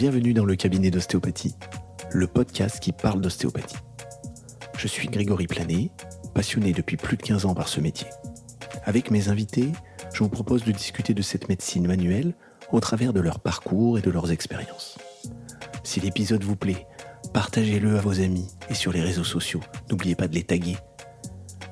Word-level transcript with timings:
Bienvenue 0.00 0.32
dans 0.32 0.46
le 0.46 0.56
cabinet 0.56 0.90
d'ostéopathie, 0.90 1.54
le 2.10 2.26
podcast 2.26 2.80
qui 2.80 2.90
parle 2.90 3.20
d'ostéopathie. 3.20 3.76
Je 4.78 4.88
suis 4.88 5.08
Grégory 5.08 5.46
Planet, 5.46 5.90
passionné 6.34 6.72
depuis 6.72 6.96
plus 6.96 7.18
de 7.18 7.22
15 7.22 7.44
ans 7.44 7.54
par 7.54 7.68
ce 7.68 7.82
métier. 7.82 8.06
Avec 8.84 9.10
mes 9.10 9.28
invités, 9.28 9.68
je 10.14 10.22
vous 10.22 10.30
propose 10.30 10.64
de 10.64 10.72
discuter 10.72 11.12
de 11.12 11.20
cette 11.20 11.50
médecine 11.50 11.86
manuelle 11.86 12.32
au 12.72 12.80
travers 12.80 13.12
de 13.12 13.20
leur 13.20 13.40
parcours 13.40 13.98
et 13.98 14.00
de 14.00 14.10
leurs 14.10 14.32
expériences. 14.32 14.96
Si 15.84 16.00
l'épisode 16.00 16.44
vous 16.44 16.56
plaît, 16.56 16.86
partagez-le 17.34 17.98
à 17.98 18.00
vos 18.00 18.22
amis 18.22 18.48
et 18.70 18.74
sur 18.74 18.94
les 18.94 19.02
réseaux 19.02 19.22
sociaux. 19.22 19.60
N'oubliez 19.90 20.14
pas 20.14 20.28
de 20.28 20.34
les 20.34 20.44
taguer. 20.44 20.78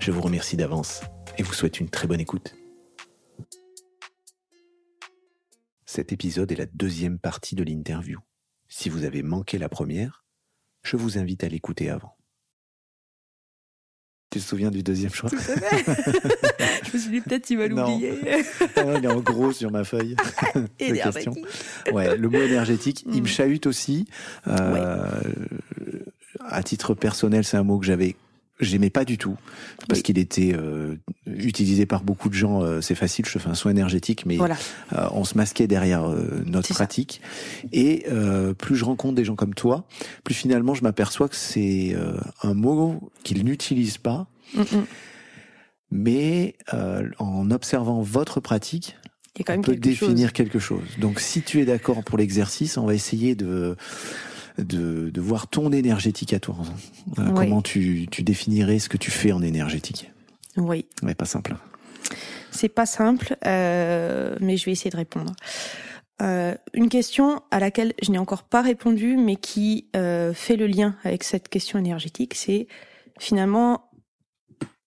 Je 0.00 0.10
vous 0.10 0.20
remercie 0.20 0.58
d'avance 0.58 1.00
et 1.38 1.42
vous 1.42 1.54
souhaite 1.54 1.80
une 1.80 1.88
très 1.88 2.06
bonne 2.06 2.20
écoute. 2.20 2.54
Cet 5.98 6.12
épisode 6.12 6.52
est 6.52 6.54
la 6.54 6.66
deuxième 6.66 7.18
partie 7.18 7.56
de 7.56 7.64
l'interview. 7.64 8.20
Si 8.68 8.88
vous 8.88 9.02
avez 9.02 9.24
manqué 9.24 9.58
la 9.58 9.68
première, 9.68 10.24
je 10.84 10.96
vous 10.96 11.18
invite 11.18 11.42
à 11.42 11.48
l'écouter 11.48 11.90
avant. 11.90 12.16
Tu 14.30 14.38
te 14.38 14.44
souviens 14.44 14.70
du 14.70 14.84
deuxième 14.84 15.12
choix? 15.12 15.28
Tout 15.28 15.38
à 15.38 15.40
fait. 15.40 15.84
je 16.84 16.92
me 16.92 16.98
suis 17.02 17.10
dit 17.10 17.20
peut-être 17.20 17.46
tu 17.46 17.56
vas 17.56 17.66
l'oublier. 17.66 18.12
Ah 18.76 18.94
il 18.96 19.06
est 19.06 19.08
en 19.08 19.18
gros 19.18 19.50
sur 19.50 19.72
ma 19.72 19.82
feuille. 19.82 20.14
énergétique. 20.78 21.44
Ouais, 21.90 22.16
le 22.16 22.28
mot 22.28 22.40
énergétique, 22.42 23.02
il 23.06 23.20
me 23.20 23.22
mm. 23.22 23.26
chahute 23.26 23.66
aussi. 23.66 24.06
Euh, 24.46 25.20
À 26.38 26.62
titre 26.62 26.94
personnel, 26.94 27.42
c'est 27.42 27.56
un 27.56 27.64
mot 27.64 27.80
que 27.80 27.86
j'avais 27.86 28.14
j'aimais 28.60 28.90
pas 28.90 29.04
du 29.04 29.18
tout 29.18 29.36
parce 29.88 30.02
qu'il 30.02 30.18
était 30.18 30.52
euh, 30.54 30.96
utilisé 31.26 31.86
par 31.86 32.02
beaucoup 32.02 32.28
de 32.28 32.34
gens. 32.34 32.62
Euh, 32.62 32.80
c'est 32.80 32.94
facile, 32.94 33.24
je 33.26 33.38
fais 33.38 33.48
un 33.48 33.54
soin 33.54 33.70
énergétique, 33.70 34.26
mais 34.26 34.38
euh, 34.40 35.08
on 35.12 35.24
se 35.24 35.36
masquait 35.36 35.66
derrière 35.66 36.08
euh, 36.08 36.42
notre 36.44 36.72
pratique. 36.74 37.20
Et 37.72 38.06
plus 38.58 38.76
je 38.76 38.84
rencontre 38.84 39.14
des 39.14 39.24
gens 39.24 39.36
comme 39.36 39.54
toi, 39.54 39.86
plus 40.24 40.34
finalement 40.34 40.74
je 40.74 40.82
m'aperçois 40.82 41.28
que 41.28 41.36
c'est 41.36 41.96
un 42.42 42.54
mot 42.54 43.10
qu'ils 43.22 43.44
n'utilisent 43.44 43.98
pas. 43.98 44.26
Mm, 44.54 44.60
mm. 44.60 44.86
Mais 45.90 46.56
en 47.18 47.50
observant 47.50 48.02
votre 48.02 48.40
pratique, 48.40 48.96
on 49.48 49.62
peut 49.62 49.76
définir 49.76 50.32
quelque 50.32 50.58
chose. 50.58 50.84
Donc 50.98 51.20
si 51.20 51.42
tu 51.42 51.60
es 51.60 51.64
d'accord 51.64 52.04
pour 52.04 52.18
l'exercice, 52.18 52.76
on 52.76 52.86
va 52.86 52.94
essayer 52.94 53.34
de 53.34 53.76
de, 54.58 55.10
de 55.10 55.20
voir 55.20 55.48
ton 55.48 55.72
énergétique 55.72 56.32
à 56.32 56.40
toi. 56.40 56.56
Euh, 57.18 57.30
comment 57.32 57.62
tu, 57.62 58.06
tu 58.10 58.22
définirais 58.22 58.78
ce 58.78 58.88
que 58.88 58.96
tu 58.96 59.10
fais 59.10 59.32
en 59.32 59.42
énergétique 59.42 60.10
Oui. 60.56 60.86
Mais 61.02 61.14
pas 61.14 61.24
simple. 61.24 61.56
C'est 62.50 62.68
pas 62.68 62.86
simple, 62.86 63.36
euh, 63.46 64.36
mais 64.40 64.56
je 64.56 64.64
vais 64.64 64.72
essayer 64.72 64.90
de 64.90 64.96
répondre. 64.96 65.34
Euh, 66.20 66.54
une 66.74 66.88
question 66.88 67.42
à 67.50 67.60
laquelle 67.60 67.94
je 68.02 68.10
n'ai 68.10 68.18
encore 68.18 68.42
pas 68.42 68.62
répondu, 68.62 69.16
mais 69.16 69.36
qui 69.36 69.86
euh, 69.94 70.32
fait 70.34 70.56
le 70.56 70.66
lien 70.66 70.96
avec 71.04 71.22
cette 71.22 71.48
question 71.48 71.78
énergétique, 71.78 72.34
c'est 72.34 72.66
finalement, 73.18 73.90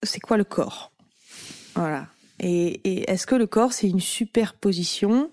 c'est 0.04 0.20
quoi 0.20 0.38
le 0.38 0.44
corps? 0.44 0.92
Voilà. 1.76 2.08
Et, 2.40 2.82
et 2.84 3.10
est-ce 3.10 3.26
que 3.26 3.36
le 3.36 3.48
corps, 3.48 3.72
c'est 3.72 3.88
une 3.88 4.02
superposition 4.02 5.32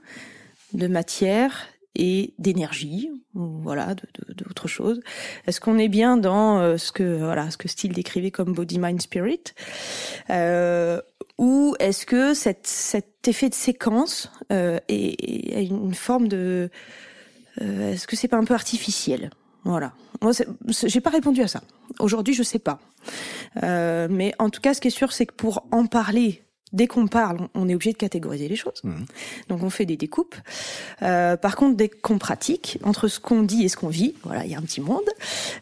de 0.74 0.86
matière 0.86 1.66
et 1.98 2.32
d'énergie, 2.38 3.10
voilà, 3.34 3.94
d'autres 3.94 4.64
de, 4.64 4.68
choses. 4.68 5.00
Est-ce 5.46 5.60
qu'on 5.60 5.78
est 5.78 5.88
bien 5.88 6.16
dans 6.16 6.58
euh, 6.58 6.78
ce 6.78 6.92
que 6.92 7.18
voilà, 7.18 7.50
ce 7.50 7.56
que 7.56 7.68
Steele 7.68 7.92
décrivait 7.92 8.30
comme 8.30 8.54
body, 8.54 8.78
mind, 8.78 9.02
spirit, 9.02 9.42
euh, 10.30 11.00
ou 11.36 11.74
est-ce 11.78 12.06
que 12.06 12.34
cet 12.34 13.26
effet 13.26 13.48
de 13.48 13.54
séquence 13.54 14.30
euh, 14.52 14.78
est, 14.88 15.66
une 15.66 15.94
forme 15.94 16.28
de, 16.28 16.70
euh, 17.60 17.92
est-ce 17.92 18.06
que 18.06 18.16
c'est 18.16 18.28
pas 18.28 18.38
un 18.38 18.44
peu 18.44 18.54
artificiel? 18.54 19.30
Voilà. 19.64 19.92
Moi, 20.22 20.32
j'ai 20.68 21.00
pas 21.00 21.10
répondu 21.10 21.42
à 21.42 21.48
ça. 21.48 21.62
Aujourd'hui, 21.98 22.32
je 22.32 22.42
sais 22.42 22.58
pas. 22.58 22.80
Mais 23.62 24.32
en 24.38 24.50
tout 24.50 24.60
cas, 24.60 24.72
ce 24.72 24.80
qui 24.80 24.88
est 24.88 24.92
sûr, 24.92 25.12
c'est 25.12 25.26
que 25.26 25.34
pour 25.34 25.66
en 25.70 25.86
parler 25.86 26.42
Dès 26.72 26.86
qu'on 26.86 27.06
parle, 27.06 27.48
on 27.54 27.68
est 27.68 27.74
obligé 27.74 27.92
de 27.92 27.98
catégoriser 27.98 28.48
les 28.48 28.56
choses. 28.56 28.80
Mmh. 28.84 29.04
Donc 29.48 29.62
on 29.62 29.70
fait 29.70 29.86
des 29.86 29.96
découpes. 29.96 30.36
Euh, 31.02 31.36
par 31.36 31.56
contre, 31.56 31.76
dès 31.76 31.88
qu'on 31.88 32.18
pratique, 32.18 32.78
entre 32.82 33.08
ce 33.08 33.20
qu'on 33.20 33.42
dit 33.42 33.64
et 33.64 33.68
ce 33.68 33.76
qu'on 33.76 33.88
vit, 33.88 34.14
voilà, 34.24 34.44
il 34.44 34.50
y 34.50 34.54
a 34.54 34.58
un 34.58 34.62
petit 34.62 34.80
monde. 34.80 35.08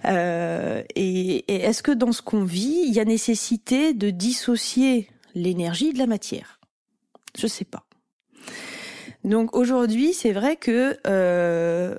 Euh, 0.05 0.83
et, 0.95 1.45
et 1.53 1.63
est-ce 1.63 1.83
que 1.83 1.93
dans 1.93 2.13
ce 2.13 2.23
qu'on 2.23 2.45
vit, 2.45 2.83
il 2.87 2.93
y 2.93 3.01
a 3.01 3.05
nécessité 3.05 3.95
de 3.95 4.11
dissocier 4.11 5.09
l'énergie 5.35 5.93
de 5.93 5.99
la 5.99 6.07
matière? 6.07 6.61
Je 7.39 7.47
sais 7.47 7.65
pas. 7.65 7.85
Donc 9.25 9.57
aujourd'hui, 9.57 10.13
c'est 10.15 10.33
vrai 10.33 10.57
que 10.57 10.99
euh, 11.07 11.97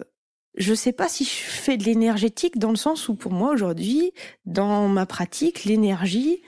je 0.55 0.73
sais 0.73 0.93
pas 0.93 1.09
si 1.09 1.25
je 1.25 1.29
fais 1.29 1.77
de 1.77 1.83
l'énergétique 1.83 2.57
dans 2.57 2.71
le 2.71 2.77
sens 2.77 3.09
où 3.09 3.15
pour 3.15 3.33
moi 3.33 3.51
aujourd'hui, 3.51 4.11
dans 4.45 4.87
ma 4.87 5.05
pratique, 5.05 5.65
l'énergie 5.65 6.41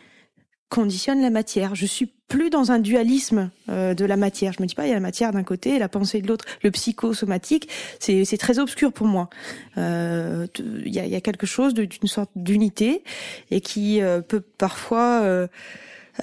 conditionne 0.70 1.22
la 1.22 1.30
matière. 1.30 1.76
Je 1.76 1.86
suis 1.86 2.14
plus 2.30 2.50
dans 2.50 2.72
un 2.72 2.80
dualisme 2.80 3.50
euh, 3.68 3.94
de 3.94 4.06
la 4.06 4.16
matière. 4.16 4.54
Je 4.54 4.62
me 4.62 4.68
dis 4.68 4.76
pas 4.76 4.86
il 4.86 4.90
y 4.90 4.92
a 4.92 4.96
la 4.96 5.02
matière 5.02 5.32
d'un 5.34 5.44
côté 5.44 5.76
et 5.76 5.80
la 5.80 5.90
pensée 5.90 6.22
de 6.22 6.28
l'autre. 6.28 6.46
Le 6.64 6.72
psychosomatique, 6.72 7.68
c'est 8.00 8.38
très 8.38 8.60
obscur 8.60 8.94
pour 8.94 9.08
moi. 9.08 9.30
Euh, 9.78 10.48
il 10.86 10.94
y, 10.94 11.00
a, 11.00 11.06
y, 11.06 11.16
a, 11.16 11.22
quelque 11.22 11.48
chose 11.48 11.74
d'une 11.74 12.08
sorte 12.08 12.30
d'unité 12.36 13.04
et 13.52 13.60
qui 13.60 14.02
euh, 14.02 14.22
peut 14.22 14.42
parfois 14.42 15.22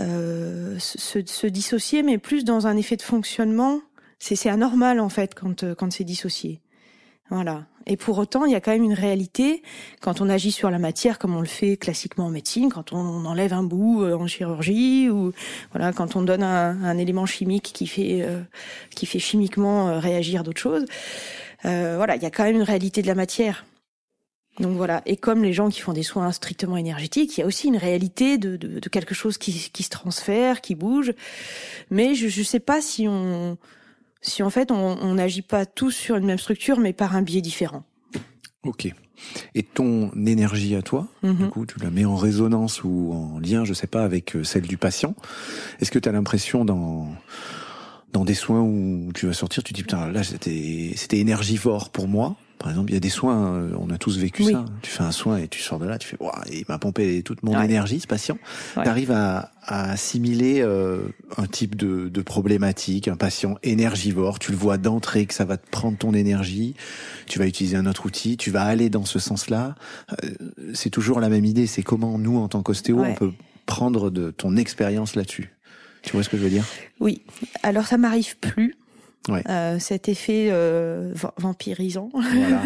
euh, 0.01 0.79
se, 0.79 1.25
se, 1.27 1.47
dissocier, 1.47 2.03
mais 2.03 2.19
plus 2.19 2.45
dans 2.45 2.67
un 2.67 2.77
effet 2.77 2.97
de 2.97 3.03
fonctionnement. 3.03 3.81
C'est 4.19 4.49
anormal 4.49 4.99
en 5.01 5.11
fait 5.11 5.35
quand 5.35 5.75
quand 5.75 5.93
c'est 5.93 6.05
dissocié. 6.05 6.61
Voilà. 7.31 7.65
Et 7.87 7.97
pour 7.97 8.19
autant, 8.19 8.45
il 8.45 8.53
y 8.53 8.55
a 8.57 8.61
quand 8.61 8.73
même 8.73 8.83
une 8.83 8.93
réalité 8.93 9.63
quand 10.01 10.21
on 10.21 10.29
agit 10.29 10.51
sur 10.51 10.71
la 10.71 10.79
matière 10.79 11.19
comme 11.19 11.37
on 11.37 11.41
le 11.41 11.47
fait 11.47 11.77
classiquement 11.77 12.27
en 12.27 12.31
médecine, 12.31 12.71
quand 12.71 12.93
on 12.93 13.25
enlève 13.25 13.53
un 13.53 13.63
bout 13.63 14.03
euh, 14.03 14.17
en 14.17 14.27
chirurgie 14.27 15.09
ou 15.09 15.33
voilà, 15.73 15.93
quand 15.93 16.17
on 16.17 16.23
donne 16.23 16.43
un, 16.43 16.99
élément 16.99 17.27
chimique 17.27 17.71
qui 17.73 17.87
fait 17.87 18.23
euh, 18.23 18.43
qui 18.95 19.07
fait 19.07 19.21
chimiquement 19.21 19.89
euh, 19.89 19.99
réagir 20.01 20.43
d'autres 20.43 20.61
choses. 20.61 20.85
Euh, 21.65 21.95
voilà, 21.97 22.17
il 22.17 22.23
y 22.23 22.27
a 22.27 22.31
quand 22.31 22.45
même 22.45 22.57
une 22.57 22.63
réalité 22.63 23.03
de 23.03 23.07
la 23.07 23.15
matière. 23.15 23.65
Donc 24.59 24.77
voilà, 24.77 25.03
et 25.05 25.17
comme 25.17 25.45
les 25.45 25.53
gens 25.53 25.69
qui 25.69 25.81
font 25.81 25.93
des 25.93 26.03
soins 26.03 26.33
strictement 26.33 26.79
énergétiques, 26.79 27.37
il 27.37 27.41
y 27.41 27.45
a 27.45 27.47
aussi 27.47 27.69
une 27.69 27.77
réalité 27.77 28.39
de, 28.39 28.57
de, 28.57 28.81
de 28.81 28.89
quelque 28.89 29.15
chose 29.15 29.37
qui, 29.37 29.71
qui, 29.71 29.83
se 29.83 29.91
transfère, 29.91 30.63
qui 30.63 30.75
bouge. 30.75 31.13
Mais 31.91 32.15
je 32.15 32.27
ne 32.27 32.45
sais 32.45 32.61
pas 32.61 32.81
si 32.81 33.07
on 33.07 33.59
si 34.27 34.43
en 34.43 34.51
fait 34.51 34.71
on 34.71 35.15
n'agit 35.15 35.43
pas 35.43 35.67
tous 35.67 35.91
sur 35.91 36.17
une 36.17 36.27
même 36.27 36.39
structure, 36.39 36.79
mais 36.79 36.93
par 36.93 37.15
un 37.17 37.23
biais 37.23 37.41
différent. 37.41 37.85
Ok. 38.65 38.93
Et 39.55 39.63
ton 39.63 40.11
énergie 40.27 40.75
à 40.75 40.83
toi, 40.83 41.09
du 41.23 41.31
mhm. 41.31 41.49
coup, 41.49 41.67
tu 41.67 41.79
la 41.81 41.91
mets 41.91 42.05
en 42.05 42.17
résonance 42.17 42.85
ou 42.85 43.13
en 43.13 43.39
lien, 43.39 43.65
je 43.65 43.73
sais 43.73 43.87
pas, 43.87 44.05
avec 44.05 44.37
euh, 44.37 44.45
celle 44.45 44.67
du 44.67 44.77
patient. 44.77 45.15
Est-ce 45.81 45.91
que 45.91 45.99
tu 45.99 46.09
as 46.09 46.13
l'impression 46.13 46.65
dans 46.65 47.09
dans 48.13 48.25
des 48.25 48.35
soins 48.35 48.63
où 48.63 49.11
tu 49.15 49.27
vas 49.27 49.33
sortir, 49.33 49.63
tu 49.63 49.75
dis 49.75 49.83
putain 49.83 50.11
là 50.11 50.23
c'était 50.23 50.93
c'était 50.97 51.19
énergivore 51.19 51.91
pour 51.91 52.09
moi, 52.09 52.37
par 52.59 52.71
exemple, 52.71 52.91
il 52.91 52.95
y 52.95 52.97
a 52.97 53.01
des 53.01 53.11
soins, 53.11 53.55
euh, 53.55 53.77
on 53.79 53.91
a 53.91 53.99
tous 53.99 54.19
vécu 54.19 54.45
ça. 54.45 54.65
Tu 54.83 54.91
fais 54.91 55.03
un 55.03 55.13
soin 55.13 55.37
et 55.37 55.49
tu 55.49 55.61
sors 55.61 55.79
de 55.79 55.87
là, 55.87 55.99
tu 55.99 56.09
fais, 56.09 56.17
il 56.51 56.65
m'a 56.69 56.79
pompé 56.79 57.23
toute 57.23 57.43
mon 57.43 57.61
énergie, 57.61 58.01
ce 58.01 58.07
patient. 58.07 58.39
Tu 58.75 58.89
arrives 58.89 59.11
à, 59.11 59.53
à, 59.63 59.91
assimiler 59.91 60.61
euh, 60.61 61.09
un 61.37 61.47
type 61.47 61.77
de, 61.77 62.09
de, 62.09 62.23
problématique, 62.23 63.09
un 63.09 63.17
patient 63.17 63.57
énergivore. 63.63 64.39
Tu 64.39 64.53
le 64.53 64.57
vois 64.57 64.79
d'entrée 64.79 65.27
que 65.27 65.35
ça 65.35 65.45
va 65.45 65.59
te 65.59 65.69
prendre 65.71 65.99
ton 65.99 66.15
énergie. 66.15 66.75
Tu 67.27 67.39
vas 67.39 67.47
utiliser 67.47 67.77
un 67.77 67.87
autre 67.87 68.07
outil. 68.07 68.37
Tu 68.37 68.51
vas 68.51 68.63
aller 68.63 68.89
dans 68.89 69.05
ce 69.05 69.19
sens-là. 69.19 69.75
Euh, 70.25 70.31
c'est 70.73 70.91
toujours 70.91 71.21
la 71.21 71.29
même 71.29 71.45
idée. 71.45 71.67
C'est 71.67 71.83
comment 71.83 72.19
nous, 72.19 72.39
en 72.39 72.49
tant 72.49 72.63
qu'ostéo, 72.63 73.01
on 73.01 73.15
peut 73.15 73.33
prendre 73.67 74.11
de 74.11 74.31
ton 74.31 74.57
expérience 74.57 75.15
là-dessus. 75.15 75.53
Tu 76.03 76.13
vois 76.13 76.23
ce 76.23 76.29
que 76.29 76.37
je 76.37 76.43
veux 76.43 76.51
dire? 76.51 76.65
Oui. 77.01 77.23
Alors 77.63 77.87
ça 77.87 77.99
m'arrive 77.99 78.37
plus 78.39 78.77
euh, 79.29 79.79
cet 79.79 80.09
effet 80.09 80.49
euh, 80.51 81.13
vampirisant. 81.37 82.11
Voilà. 82.13 82.63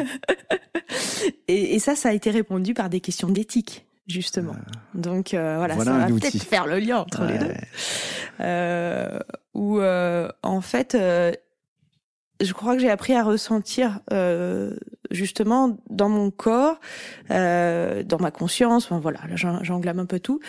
et, 1.49 1.75
et, 1.75 1.79
ça, 1.79 1.95
ça 1.97 2.11
a 2.11 2.13
été 2.13 2.31
répondu 2.31 2.75
par 2.75 2.91
des 2.91 3.01
questions 3.01 3.29
d'éthique, 3.29 3.87
justement. 4.07 4.55
Donc 4.95 5.35
euh, 5.35 5.57
voilà, 5.57 5.77
ça 5.77 5.93
va 5.93 6.07
peut-être 6.07 6.43
faire 6.43 6.67
le 6.67 6.79
lien 6.79 6.99
entre 6.99 7.25
les 7.25 7.39
deux. 7.39 7.55
Où 9.55 9.81
en 9.81 10.61
fait, 10.61 10.97
je 10.97 12.53
crois 12.53 12.75
que 12.75 12.81
j'ai 12.81 12.91
appris 12.91 13.15
à 13.15 13.23
ressentir 13.23 14.01
justement 15.11 15.79
dans 15.89 16.09
mon 16.09 16.31
corps, 16.31 16.81
dans 17.29 18.19
ma 18.21 18.31
conscience. 18.31 18.85
Enfin, 18.87 19.01
voilà, 19.01 19.21
j'englame 19.35 19.99
un 19.99 20.07
peu 20.07 20.21
tout. 20.21 20.41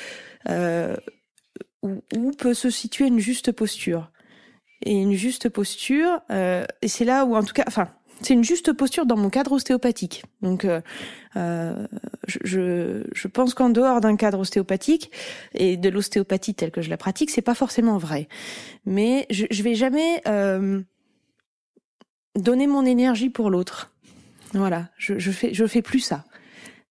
où, 1.83 2.03
où 2.15 2.31
peut 2.37 2.53
se 2.53 2.69
situer 2.69 3.07
une 3.07 3.19
juste 3.19 3.51
posture 3.51 4.10
et 4.83 4.93
une 4.93 5.13
juste 5.13 5.49
posture. 5.49 6.21
Euh, 6.29 6.65
et 6.81 6.87
c'est 6.87 7.05
là 7.05 7.25
où, 7.25 7.35
en 7.35 7.43
tout 7.43 7.53
cas, 7.53 7.63
enfin, 7.67 7.89
c'est 8.21 8.33
une 8.33 8.43
juste 8.43 8.73
posture 8.73 9.05
dans 9.05 9.17
mon 9.17 9.29
cadre 9.29 9.51
ostéopathique. 9.53 10.23
Donc, 10.41 10.65
euh, 10.65 10.81
euh, 11.35 11.87
je, 12.27 13.03
je 13.13 13.27
pense 13.27 13.53
qu'en 13.53 13.69
dehors 13.69 14.01
d'un 14.01 14.15
cadre 14.15 14.39
ostéopathique 14.39 15.11
et 15.53 15.77
de 15.77 15.89
l'ostéopathie 15.89 16.53
telle 16.53 16.71
que 16.71 16.81
je 16.81 16.89
la 16.89 16.97
pratique, 16.97 17.29
c'est 17.31 17.41
pas 17.41 17.55
forcément 17.55 17.97
vrai. 17.97 18.27
Mais 18.85 19.25
je, 19.29 19.45
je 19.49 19.63
vais 19.63 19.75
jamais 19.75 20.21
euh, 20.27 20.81
donner 22.35 22.67
mon 22.67 22.85
énergie 22.85 23.29
pour 23.29 23.49
l'autre. 23.49 23.91
Voilà, 24.53 24.89
je, 24.97 25.17
je 25.17 25.31
fais 25.31 25.53
je 25.53 25.65
fais 25.65 25.81
plus 25.81 26.01
ça. 26.01 26.25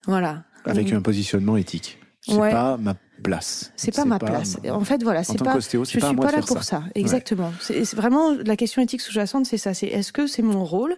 Voilà. 0.07 0.45
Avec 0.65 0.93
un 0.93 1.03
positionnement 1.03 1.57
éthique. 1.57 1.99
C'est 2.23 2.37
pas 2.37 2.77
ma 2.77 2.95
place. 3.23 3.73
C'est 3.77 3.95
pas 3.95 4.05
ma 4.05 4.19
place. 4.19 4.59
En 4.71 4.85
fait, 4.85 5.03
voilà, 5.03 5.25
c'est 5.25 5.43
pas. 5.43 5.59
je 5.59 5.85
suis 5.85 6.01
pas, 6.01 6.33
là 6.33 6.43
pour 6.47 6.63
ça. 6.63 6.85
Exactement. 6.95 7.53
C'est 7.61 7.95
vraiment 7.95 8.35
la 8.45 8.57
question 8.57 8.83
éthique 8.83 9.01
sous-jacente, 9.01 9.47
c'est 9.47 9.59
ça. 9.59 9.75
C'est 9.75 9.87
est-ce 9.87 10.13
que 10.13 10.27
c'est 10.27 10.43
mon 10.43 10.65
rôle 10.65 10.97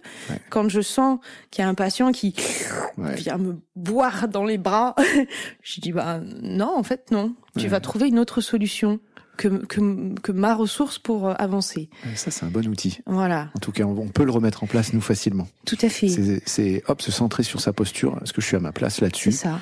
quand 0.49 0.69
je 0.69 0.81
sens 0.81 1.19
qu'il 1.51 1.63
y 1.63 1.65
a 1.65 1.69
un 1.69 1.73
patient 1.73 2.11
qui 2.11 2.35
vient 2.97 3.37
me 3.37 3.57
boire 3.75 4.27
dans 4.27 4.45
les 4.45 4.57
bras, 4.57 4.95
je 5.61 5.81
dis 5.81 5.91
bah 5.91 6.19
non, 6.41 6.73
en 6.75 6.83
fait 6.83 7.11
non. 7.11 7.35
Tu 7.57 7.67
vas 7.67 7.79
trouver 7.79 8.07
une 8.07 8.19
autre 8.19 8.41
solution 8.41 8.99
que, 9.37 9.47
que, 9.47 10.19
que 10.21 10.31
ma 10.31 10.53
ressource 10.53 10.99
pour 10.99 11.27
euh, 11.27 11.33
avancer. 11.37 11.89
Ça, 12.15 12.31
c'est 12.31 12.45
un 12.45 12.49
bon 12.49 12.67
outil. 12.67 12.99
Voilà. 13.05 13.49
En 13.55 13.59
tout 13.59 13.71
cas, 13.71 13.83
on, 13.83 14.07
peut 14.07 14.23
le 14.23 14.31
remettre 14.31 14.63
en 14.63 14.67
place, 14.67 14.93
nous, 14.93 15.01
facilement. 15.01 15.47
Tout 15.65 15.77
à 15.81 15.89
fait. 15.89 16.07
C'est, 16.45 16.83
hop, 16.87 17.01
se 17.01 17.11
centrer 17.11 17.43
sur 17.43 17.59
sa 17.59 17.73
posture. 17.73 18.19
Est-ce 18.23 18.33
que 18.33 18.41
je 18.41 18.47
suis 18.47 18.57
à 18.57 18.59
ma 18.59 18.71
place 18.71 19.01
là-dessus 19.01 19.31
C'est 19.31 19.47
ça. 19.47 19.59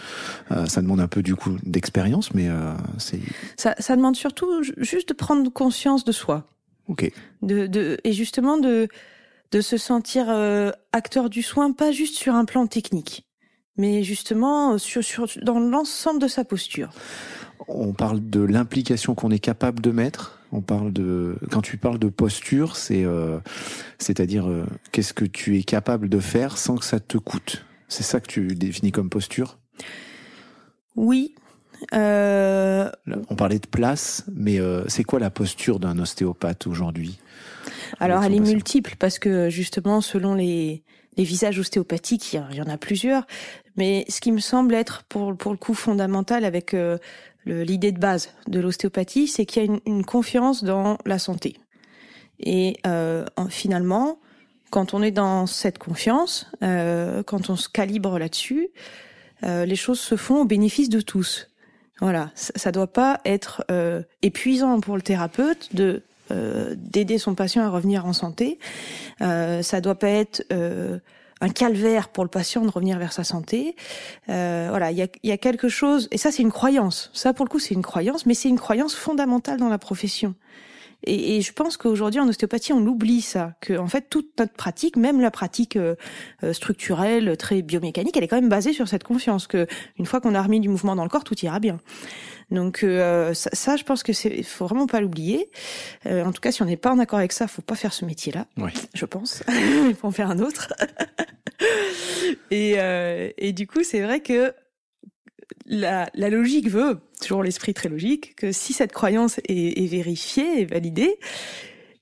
Euh, 0.52 0.66
ça 0.66 0.82
demande 0.82 1.00
un 1.00 1.08
peu, 1.08 1.22
du 1.22 1.36
coup, 1.36 1.58
d'expérience, 1.64 2.34
mais 2.34 2.50
euh, 2.50 2.74
c'est... 2.98 3.20
Ça, 3.58 3.76
ça 3.80 3.96
demande 3.96 4.16
surtout 4.16 4.64
juste 4.78 5.10
de 5.10 5.14
prendre 5.14 5.50
conscience 5.52 6.04
de 6.04 6.12
soi. 6.12 6.48
Ok. 6.88 7.12
De, 7.42 7.68
de, 7.68 7.98
et 8.04 8.14
justement, 8.14 8.58
de, 8.58 8.88
de 9.52 9.62
se 9.62 9.78
sentir 9.78 10.26
euh, 10.30 10.72
acteur 10.92 11.30
du 11.30 11.42
soin, 11.42 11.72
pas 11.72 11.92
juste 11.92 12.16
sur 12.16 12.36
un 12.36 12.46
plan 12.46 12.68
technique, 12.68 13.26
mais 13.78 14.04
justement 14.04 14.78
sur, 14.78 15.04
sur, 15.04 15.28
dans 15.42 15.60
l'ensemble 15.60 16.20
de 16.20 16.28
sa 16.28 16.44
posture 16.44 16.90
on 17.68 17.94
parle 17.94 18.30
de 18.30 18.42
l'implication 18.42 19.16
qu'on 19.16 19.32
est 19.32 19.40
capable 19.40 19.82
de 19.82 19.92
mettre. 19.92 20.40
On 20.52 20.62
parle 20.62 20.92
de 20.92 21.38
quand 21.50 21.62
tu 21.62 21.78
parles 21.78 22.00
de 22.00 22.10
posture, 22.10 22.76
c'est 22.76 23.06
euh, 23.06 23.40
c'est-à-dire 24.00 24.50
euh, 24.50 24.66
qu'est-ce 24.92 25.14
que 25.14 25.26
tu 25.26 25.58
es 25.58 25.64
capable 25.64 26.10
de 26.10 26.20
faire 26.20 26.58
sans 26.58 26.76
que 26.76 26.86
ça 26.86 27.00
te 27.00 27.18
coûte? 27.18 27.66
C'est 27.88 28.04
ça 28.04 28.20
que 28.20 28.28
tu 28.28 28.48
définis 28.48 28.92
comme 28.92 29.10
posture? 29.10 29.60
Oui. 30.96 31.36
Euh... 31.94 32.90
On 33.30 33.36
parlait 33.36 33.60
de 33.60 33.68
place, 33.68 34.26
mais 34.34 34.60
euh, 34.60 34.84
c'est 34.88 35.04
quoi 35.04 35.20
la 35.20 35.30
posture 35.30 35.80
d'un 35.80 35.98
ostéopathe 36.00 36.68
aujourd'hui? 36.68 37.18
Alors 38.00 38.24
elle 38.24 38.36
est 38.36 38.40
multiple 38.40 38.96
parce 39.00 39.20
que 39.20 39.50
justement 39.50 40.02
selon 40.02 40.36
les 40.36 40.84
les 41.18 41.24
visages 41.24 41.60
ostéopathiques, 41.60 42.34
il 42.34 42.56
y 42.56 42.62
en 42.62 42.68
a 42.68 42.78
plusieurs. 42.78 43.26
Mais 43.78 44.06
ce 44.10 44.20
qui 44.22 44.32
me 44.32 44.40
semble 44.40 44.74
être 44.74 45.04
pour, 45.04 45.36
pour 45.38 45.52
le 45.52 45.58
coup 45.58 45.74
fondamental 45.74 46.46
avec 46.46 46.76
l'idée 47.46 47.92
de 47.92 48.00
base 48.00 48.30
de 48.48 48.60
l'ostéopathie, 48.60 49.28
c'est 49.28 49.46
qu'il 49.46 49.64
y 49.64 49.70
a 49.70 49.80
une, 49.86 50.06
confiance 50.06 50.64
dans 50.64 50.98
la 51.06 51.20
santé. 51.20 51.58
Et 52.40 52.78
euh, 52.88 53.26
finalement, 53.50 54.20
quand 54.72 54.94
on 54.94 55.02
est 55.02 55.12
dans 55.12 55.46
cette 55.46 55.78
confiance, 55.78 56.48
euh, 56.64 57.24
quand 57.24 57.50
on 57.50 57.56
se 57.56 57.70
calibre 57.70 58.18
là-dessus, 58.18 58.70
euh, 59.44 59.66
les 59.66 59.76
choses 59.76 60.00
se 60.00 60.16
font 60.16 60.42
au 60.42 60.46
bénéfice 60.46 60.90
de 60.90 61.02
tous. 61.02 61.48
Voilà, 62.00 62.32
ça, 62.36 62.54
ça 62.56 62.72
doit 62.72 62.92
pas 62.92 63.22
être 63.26 63.64
euh, 63.70 64.02
épuisant 64.22 64.80
pour 64.80 64.96
le 64.96 65.02
thérapeute 65.02 65.76
de 65.76 66.04
euh, 66.32 66.74
d'aider 66.78 67.18
son 67.18 67.36
patient 67.36 67.64
à 67.64 67.70
revenir 67.70 68.06
en 68.06 68.14
santé. 68.14 68.58
Euh, 69.22 69.62
ça 69.62 69.82
doit 69.82 70.00
pas 70.00 70.10
être 70.10 70.44
un 71.42 71.50
calvaire 71.50 72.10
pour 72.10 72.24
le 72.24 72.30
patient 72.30 72.64
de 72.64 72.70
revenir 72.70 72.98
vers 72.98 73.12
sa 73.12 73.24
santé. 73.24 73.76
Euh, 74.30 74.68
voilà, 74.70 74.92
il 74.92 74.98
y 74.98 75.02
a, 75.02 75.08
y 75.24 75.32
a, 75.32 75.38
quelque 75.38 75.68
chose, 75.68 76.08
et 76.12 76.18
ça 76.18 76.32
c'est 76.32 76.44
une 76.44 76.52
croyance. 76.52 77.10
Ça 77.14 77.34
pour 77.34 77.46
le 77.46 77.50
coup 77.50 77.60
c'est 77.60 77.74
une 77.74 77.82
croyance, 77.82 78.26
mais 78.26 78.36
c'est 78.36 78.50
une 78.50 78.60
croyance 78.60 78.96
fondamentale 78.96 79.60
dans 79.60 79.70
la 79.70 79.80
profession. 79.80 80.36
Et, 81.04 81.38
et 81.38 81.42
je 81.42 81.52
pense 81.52 81.78
qu'aujourd'hui 81.78 82.20
en 82.20 82.28
ostéopathie 82.28 82.74
on 82.74 82.86
oublie 82.86 83.22
ça, 83.22 83.56
que 83.60 83.76
en 83.78 83.88
fait 83.88 84.08
toute 84.10 84.38
notre 84.38 84.54
pratique, 84.54 84.98
même 84.98 85.20
la 85.20 85.32
pratique 85.32 85.76
euh, 85.76 85.96
euh, 86.44 86.54
structurelle, 86.54 87.36
très 87.38 87.64
biomécanique, 87.64 88.16
elle 88.16 88.24
est 88.24 88.28
quand 88.28 88.40
même 88.40 88.50
basée 88.50 88.74
sur 88.74 88.88
cette 88.88 89.04
confiance 89.04 89.48
que 89.48 89.66
une 89.98 90.06
fois 90.06 90.22
qu'on 90.22 90.36
a 90.36 90.42
remis 90.42 90.60
du 90.60 90.70
mouvement 90.70 90.96
dans 90.96 91.04
le 91.04 91.10
corps, 91.10 91.24
tout 91.24 91.38
ira 91.44 91.60
bien. 91.60 91.80
Donc 92.52 92.84
euh, 92.84 93.34
ça, 93.34 93.78
je 93.78 93.84
pense 93.84 94.04
que 94.04 94.14
c'est, 94.14 94.44
faut 94.44 94.66
vraiment 94.66 94.88
pas 94.88 95.00
l'oublier. 95.00 95.50
Euh, 96.06 96.24
en 96.24 96.32
tout 96.32 96.42
cas, 96.42 96.52
si 96.52 96.62
on 96.62 96.66
n'est 96.66 96.78
pas 96.78 96.92
en 96.92 97.00
accord 97.00 97.20
avec 97.20 97.32
ça, 97.32 97.48
faut 97.48 97.62
pas 97.62 97.76
faire 97.76 97.94
ce 97.94 98.06
métier-là. 98.06 98.46
Oui. 98.58 98.72
Je 98.94 99.06
pense. 99.06 99.44
Il 99.88 99.96
faut 100.00 100.08
en 100.08 100.12
faire 100.12 100.30
un 100.30 100.40
autre. 100.40 100.74
et, 102.52 102.76
euh, 102.78 103.30
et 103.38 103.54
du 103.54 103.68
coup, 103.68 103.84
c'est 103.84 104.02
vrai 104.02 104.20
que 104.20 104.54
la, 105.66 106.10
la, 106.14 106.30
logique 106.30 106.70
veut, 106.70 107.00
toujours 107.22 107.44
l'esprit 107.44 107.74
très 107.74 107.88
logique, 107.88 108.36
que 108.36 108.52
si 108.52 108.74
cette 108.74 108.92
croyance 108.92 109.40
est, 109.48 109.84
est 109.84 109.88
vérifiée 109.88 110.62
et 110.62 110.66
validée, 110.66 111.18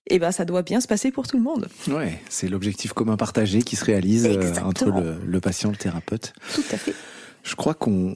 eh 0.07 0.17
ben 0.17 0.31
ça 0.31 0.45
doit 0.45 0.63
bien 0.63 0.81
se 0.81 0.87
passer 0.87 1.11
pour 1.11 1.27
tout 1.27 1.37
le 1.37 1.43
monde. 1.43 1.67
Ouais, 1.87 2.19
c'est 2.29 2.47
l'objectif 2.47 2.93
commun 2.93 3.17
partagé 3.17 3.61
qui 3.61 3.75
se 3.75 3.85
réalise 3.85 4.27
entre 4.63 4.85
le, 4.85 5.19
le, 5.23 5.39
patient 5.39 5.69
et 5.69 5.73
le 5.73 5.77
thérapeute. 5.77 6.33
Tout 6.55 6.63
à 6.71 6.77
fait. 6.77 6.95
Je 7.43 7.55
crois 7.55 7.75
qu'on 7.75 8.15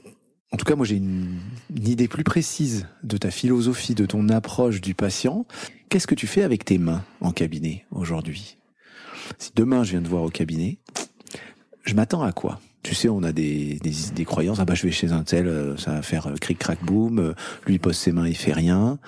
en 0.54 0.58
tout 0.58 0.66
cas, 0.66 0.76
moi 0.76 0.86
j'ai 0.86 0.98
une, 0.98 1.40
idée 1.76 2.08
plus 2.08 2.24
précise 2.24 2.88
de 3.04 3.18
ta 3.18 3.32
philosophie, 3.32 3.96
de 3.96 4.06
ton 4.06 4.30
approche 4.30 4.82
du 4.82 4.94
patient. 4.94 5.48
Qu'est-ce 5.90 6.06
que 6.06 6.14
tu 6.14 6.28
fais 6.28 6.44
avec 6.44 6.64
tes 6.64 6.78
mains 6.78 7.04
en 7.22 7.32
cabinet 7.32 7.86
aujourd'hui? 7.90 8.58
Si 9.40 9.52
demain 9.56 9.84
je 9.84 9.92
viens 9.92 10.02
te 10.02 10.08
voir 10.08 10.22
au 10.22 10.30
cabinet, 10.30 10.78
je 11.84 11.96
m'attends 11.96 12.22
à 12.22 12.32
quoi? 12.32 12.60
Tu 12.84 12.94
sais, 12.94 13.10
on 13.10 13.24
a 13.24 13.32
des, 13.32 13.80
des, 13.82 13.94
des, 14.14 14.26
croyances. 14.26 14.60
Ah 14.60 14.66
bah 14.66 14.76
je 14.76 14.84
vais 14.84 14.92
chez 14.92 15.12
un 15.12 15.24
tel, 15.24 15.48
euh, 15.48 15.78
ça 15.78 15.92
va 15.92 16.02
faire 16.02 16.28
euh, 16.28 16.36
cric 16.36 16.60
crac 16.60 16.84
boum. 16.84 17.18
Euh, 17.18 17.34
lui 17.66 17.76
il 17.76 17.80
pose 17.80 17.98
ses 17.98 18.12
mains, 18.12 18.28
il 18.28 18.36
fait 18.36 18.52
rien. 18.52 19.00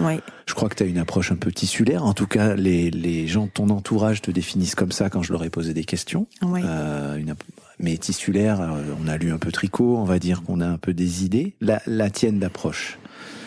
Ouais. 0.00 0.20
Je 0.46 0.54
crois 0.54 0.68
que 0.68 0.76
tu 0.76 0.84
as 0.84 0.86
une 0.86 0.98
approche 0.98 1.32
un 1.32 1.36
peu 1.36 1.50
tissulaire. 1.50 2.04
En 2.04 2.14
tout 2.14 2.28
cas, 2.28 2.54
les, 2.54 2.90
les 2.90 3.26
gens 3.26 3.46
de 3.46 3.50
ton 3.50 3.68
entourage 3.68 4.22
te 4.22 4.30
définissent 4.30 4.76
comme 4.76 4.92
ça 4.92 5.10
quand 5.10 5.22
je 5.22 5.32
leur 5.32 5.42
ai 5.42 5.50
posé 5.50 5.74
des 5.74 5.84
questions. 5.84 6.28
Ouais. 6.40 6.62
Euh, 6.64 7.16
une, 7.16 7.34
mais 7.78 7.96
tissulaire, 7.98 8.60
on 9.00 9.08
a 9.08 9.16
lu 9.16 9.32
un 9.32 9.38
peu 9.38 9.52
tricot, 9.52 9.96
on 9.96 10.04
va 10.04 10.18
dire 10.18 10.42
qu'on 10.42 10.60
a 10.60 10.66
un 10.66 10.78
peu 10.78 10.94
des 10.94 11.24
idées. 11.24 11.56
La, 11.60 11.82
la 11.86 12.10
tienne 12.10 12.38
d'approche. 12.38 12.98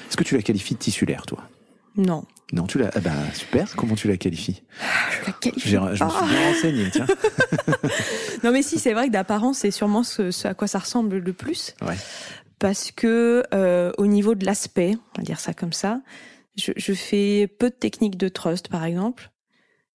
Est-ce 0.07 0.17
que 0.17 0.23
tu 0.23 0.35
la 0.35 0.41
qualifies 0.41 0.75
de 0.75 0.79
tissulaire, 0.79 1.25
toi? 1.25 1.43
Non. 1.95 2.25
Non, 2.51 2.65
tu 2.65 2.79
l'as. 2.79 2.89
Ah 2.95 2.99
bah, 2.99 3.11
super. 3.33 3.75
Comment 3.75 3.95
tu 3.95 4.07
la 4.07 4.17
qualifies? 4.17 4.63
Je 5.11 5.27
la 5.27 5.33
qualifie. 5.33 5.69
Je 5.69 5.77
me 5.77 5.95
suis 5.95 6.05
bien 6.05 6.09
ah. 6.09 6.49
renseigné, 6.51 6.89
tiens. 6.91 7.05
non, 8.43 8.51
mais 8.51 8.63
si, 8.63 8.79
c'est 8.79 8.93
vrai 8.93 9.07
que 9.07 9.11
d'apparence, 9.11 9.59
c'est 9.59 9.71
sûrement 9.71 10.03
ce, 10.03 10.47
à 10.47 10.53
quoi 10.53 10.67
ça 10.67 10.79
ressemble 10.79 11.17
le 11.17 11.33
plus. 11.33 11.75
Ouais. 11.81 11.95
Parce 12.57 12.91
que 12.91 13.43
euh, 13.53 13.91
au 13.97 14.07
niveau 14.07 14.35
de 14.35 14.45
l'aspect, 14.45 14.95
on 15.15 15.21
va 15.21 15.23
dire 15.23 15.39
ça 15.39 15.53
comme 15.53 15.73
ça, 15.73 16.01
je, 16.55 16.71
je 16.75 16.93
fais 16.93 17.47
peu 17.47 17.69
de 17.69 17.75
techniques 17.75 18.17
de 18.17 18.29
trust, 18.29 18.67
par 18.67 18.83
exemple, 18.83 19.31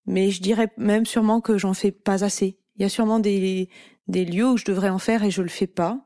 mais 0.06 0.30
je 0.30 0.40
dirais 0.40 0.68
même 0.76 1.06
sûrement 1.06 1.40
que 1.40 1.58
j'en 1.58 1.74
fais 1.74 1.90
pas 1.90 2.24
assez. 2.24 2.56
Il 2.76 2.82
y 2.82 2.84
a 2.84 2.88
sûrement 2.88 3.18
des 3.18 3.68
des 4.08 4.24
lieux 4.24 4.48
où 4.48 4.56
je 4.56 4.64
devrais 4.64 4.90
en 4.90 4.98
faire 4.98 5.22
et 5.24 5.30
je 5.30 5.42
le 5.42 5.48
fais 5.48 5.66
pas. 5.66 6.00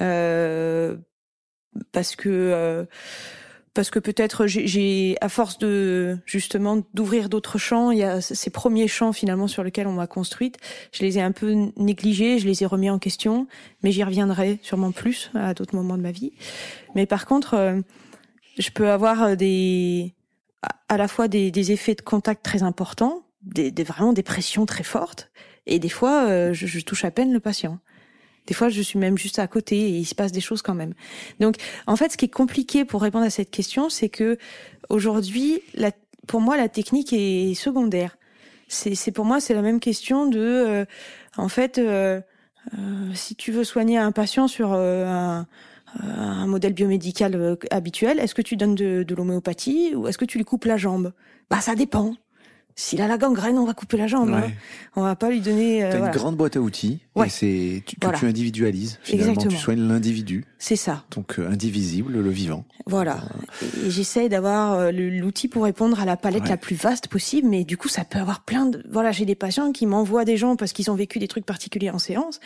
Euh, 0.00 0.96
parce 1.92 2.16
que 2.16 2.28
euh, 2.28 2.84
parce 3.74 3.90
que 3.90 3.98
peut-être 3.98 4.46
j'ai 4.46 5.16
à 5.20 5.28
force 5.28 5.58
de 5.58 6.18
justement 6.26 6.82
d'ouvrir 6.94 7.28
d'autres 7.28 7.58
champs, 7.58 7.90
il 7.92 7.98
y 7.98 8.02
a 8.02 8.20
ces 8.20 8.50
premiers 8.50 8.88
champs 8.88 9.12
finalement 9.12 9.46
sur 9.46 9.62
lesquels 9.62 9.86
on 9.86 9.92
m'a 9.92 10.08
construite, 10.08 10.56
je 10.92 11.04
les 11.04 11.18
ai 11.18 11.22
un 11.22 11.30
peu 11.30 11.70
négligés, 11.76 12.38
je 12.38 12.46
les 12.46 12.64
ai 12.64 12.66
remis 12.66 12.90
en 12.90 12.98
question, 12.98 13.46
mais 13.82 13.92
j'y 13.92 14.02
reviendrai 14.02 14.58
sûrement 14.62 14.90
plus 14.90 15.30
à 15.34 15.54
d'autres 15.54 15.76
moments 15.76 15.96
de 15.96 16.02
ma 16.02 16.10
vie. 16.10 16.32
Mais 16.96 17.06
par 17.06 17.24
contre, 17.26 17.54
euh, 17.54 17.80
je 18.58 18.70
peux 18.70 18.90
avoir 18.90 19.36
des 19.36 20.14
à 20.88 20.96
la 20.96 21.06
fois 21.06 21.28
des, 21.28 21.52
des 21.52 21.70
effets 21.70 21.94
de 21.94 22.00
contact 22.00 22.44
très 22.44 22.64
importants, 22.64 23.22
des, 23.42 23.70
vraiment 23.84 24.12
des 24.12 24.22
pressions 24.22 24.66
très 24.66 24.84
fortes, 24.84 25.30
et 25.68 25.78
des 25.78 25.88
fois 25.88 26.24
euh, 26.26 26.52
je, 26.52 26.66
je 26.66 26.80
touche 26.80 27.04
à 27.04 27.10
peine 27.10 27.32
le 27.32 27.40
patient. 27.40 27.78
Des 28.48 28.54
fois, 28.54 28.70
je 28.70 28.80
suis 28.80 28.98
même 28.98 29.18
juste 29.18 29.38
à 29.38 29.46
côté 29.46 29.76
et 29.76 29.98
il 29.98 30.06
se 30.06 30.14
passe 30.14 30.32
des 30.32 30.40
choses 30.40 30.62
quand 30.62 30.74
même. 30.74 30.94
Donc, 31.38 31.56
en 31.86 31.96
fait, 31.96 32.12
ce 32.12 32.16
qui 32.16 32.24
est 32.24 32.30
compliqué 32.30 32.86
pour 32.86 33.02
répondre 33.02 33.26
à 33.26 33.30
cette 33.30 33.50
question, 33.50 33.90
c'est 33.90 34.08
que 34.08 34.38
aujourd'hui, 34.88 35.60
pour 36.26 36.40
moi, 36.40 36.56
la 36.56 36.70
technique 36.70 37.12
est 37.12 37.52
secondaire. 37.52 38.16
C'est 38.68 39.12
pour 39.12 39.26
moi, 39.26 39.40
c'est 39.40 39.52
la 39.52 39.60
même 39.60 39.80
question 39.80 40.26
de, 40.26 40.38
euh, 40.40 40.84
en 41.36 41.48
fait, 41.48 41.78
euh, 41.78 42.20
euh, 42.74 43.14
si 43.14 43.34
tu 43.34 43.52
veux 43.52 43.64
soigner 43.64 43.98
un 43.98 44.12
patient 44.12 44.48
sur 44.48 44.72
euh, 44.72 45.06
un, 45.06 45.46
un, 46.00 46.46
modèle 46.46 46.72
biomédical 46.72 47.56
habituel, 47.70 48.18
est-ce 48.18 48.34
que 48.34 48.42
tu 48.42 48.56
donnes 48.56 48.74
de, 48.74 49.02
de 49.02 49.14
l'homéopathie 49.14 49.94
ou 49.94 50.08
est-ce 50.08 50.18
que 50.18 50.24
tu 50.24 50.38
lui 50.38 50.44
coupes 50.44 50.64
la 50.64 50.76
jambe? 50.76 51.12
Bah, 51.50 51.60
ça 51.60 51.74
dépend. 51.74 52.14
S'il 52.80 53.02
a 53.02 53.08
la 53.08 53.18
gangrène, 53.18 53.58
on 53.58 53.64
va 53.64 53.74
couper 53.74 53.96
la 53.96 54.06
jambe. 54.06 54.30
Hein. 54.30 54.52
On 54.94 55.02
va 55.02 55.16
pas 55.16 55.30
lui 55.30 55.40
donner. 55.40 55.82
Euh, 55.82 55.90
T'as 55.90 55.98
une 55.98 56.12
grande 56.12 56.36
boîte 56.36 56.54
à 56.54 56.60
outils. 56.60 57.00
Ouais. 57.16 57.26
Et 57.26 57.28
c'est 57.28 57.82
tu, 57.84 57.96
que 57.96 58.16
tu 58.16 58.24
individualises. 58.24 59.00
Finalement, 59.02 59.32
Exactement. 59.32 59.50
tu 59.50 59.60
soignes 59.60 59.88
l'individu. 59.88 60.44
C'est 60.60 60.76
ça. 60.76 61.02
Donc 61.10 61.40
euh, 61.40 61.50
indivisible, 61.50 62.12
le 62.12 62.30
vivant. 62.30 62.64
Voilà. 62.86 63.16
Euh... 63.16 63.86
Et 63.86 63.90
j'essaie 63.90 64.28
d'avoir 64.28 64.74
euh, 64.74 64.92
l'outil 64.92 65.48
pour 65.48 65.64
répondre 65.64 65.98
à 65.98 66.04
la 66.04 66.16
palette 66.16 66.44
ouais. 66.44 66.50
la 66.50 66.56
plus 66.56 66.76
vaste 66.76 67.08
possible, 67.08 67.48
mais 67.48 67.64
du 67.64 67.76
coup, 67.76 67.88
ça 67.88 68.04
peut 68.04 68.20
avoir 68.20 68.44
plein 68.44 68.66
de. 68.66 68.80
Voilà, 68.88 69.10
j'ai 69.10 69.24
des 69.24 69.34
patients 69.34 69.72
qui 69.72 69.84
m'envoient 69.84 70.24
des 70.24 70.36
gens 70.36 70.54
parce 70.54 70.72
qu'ils 70.72 70.88
ont 70.88 70.94
vécu 70.94 71.18
des 71.18 71.26
trucs 71.26 71.46
particuliers 71.46 71.90
en 71.90 71.98
séance. 71.98 72.38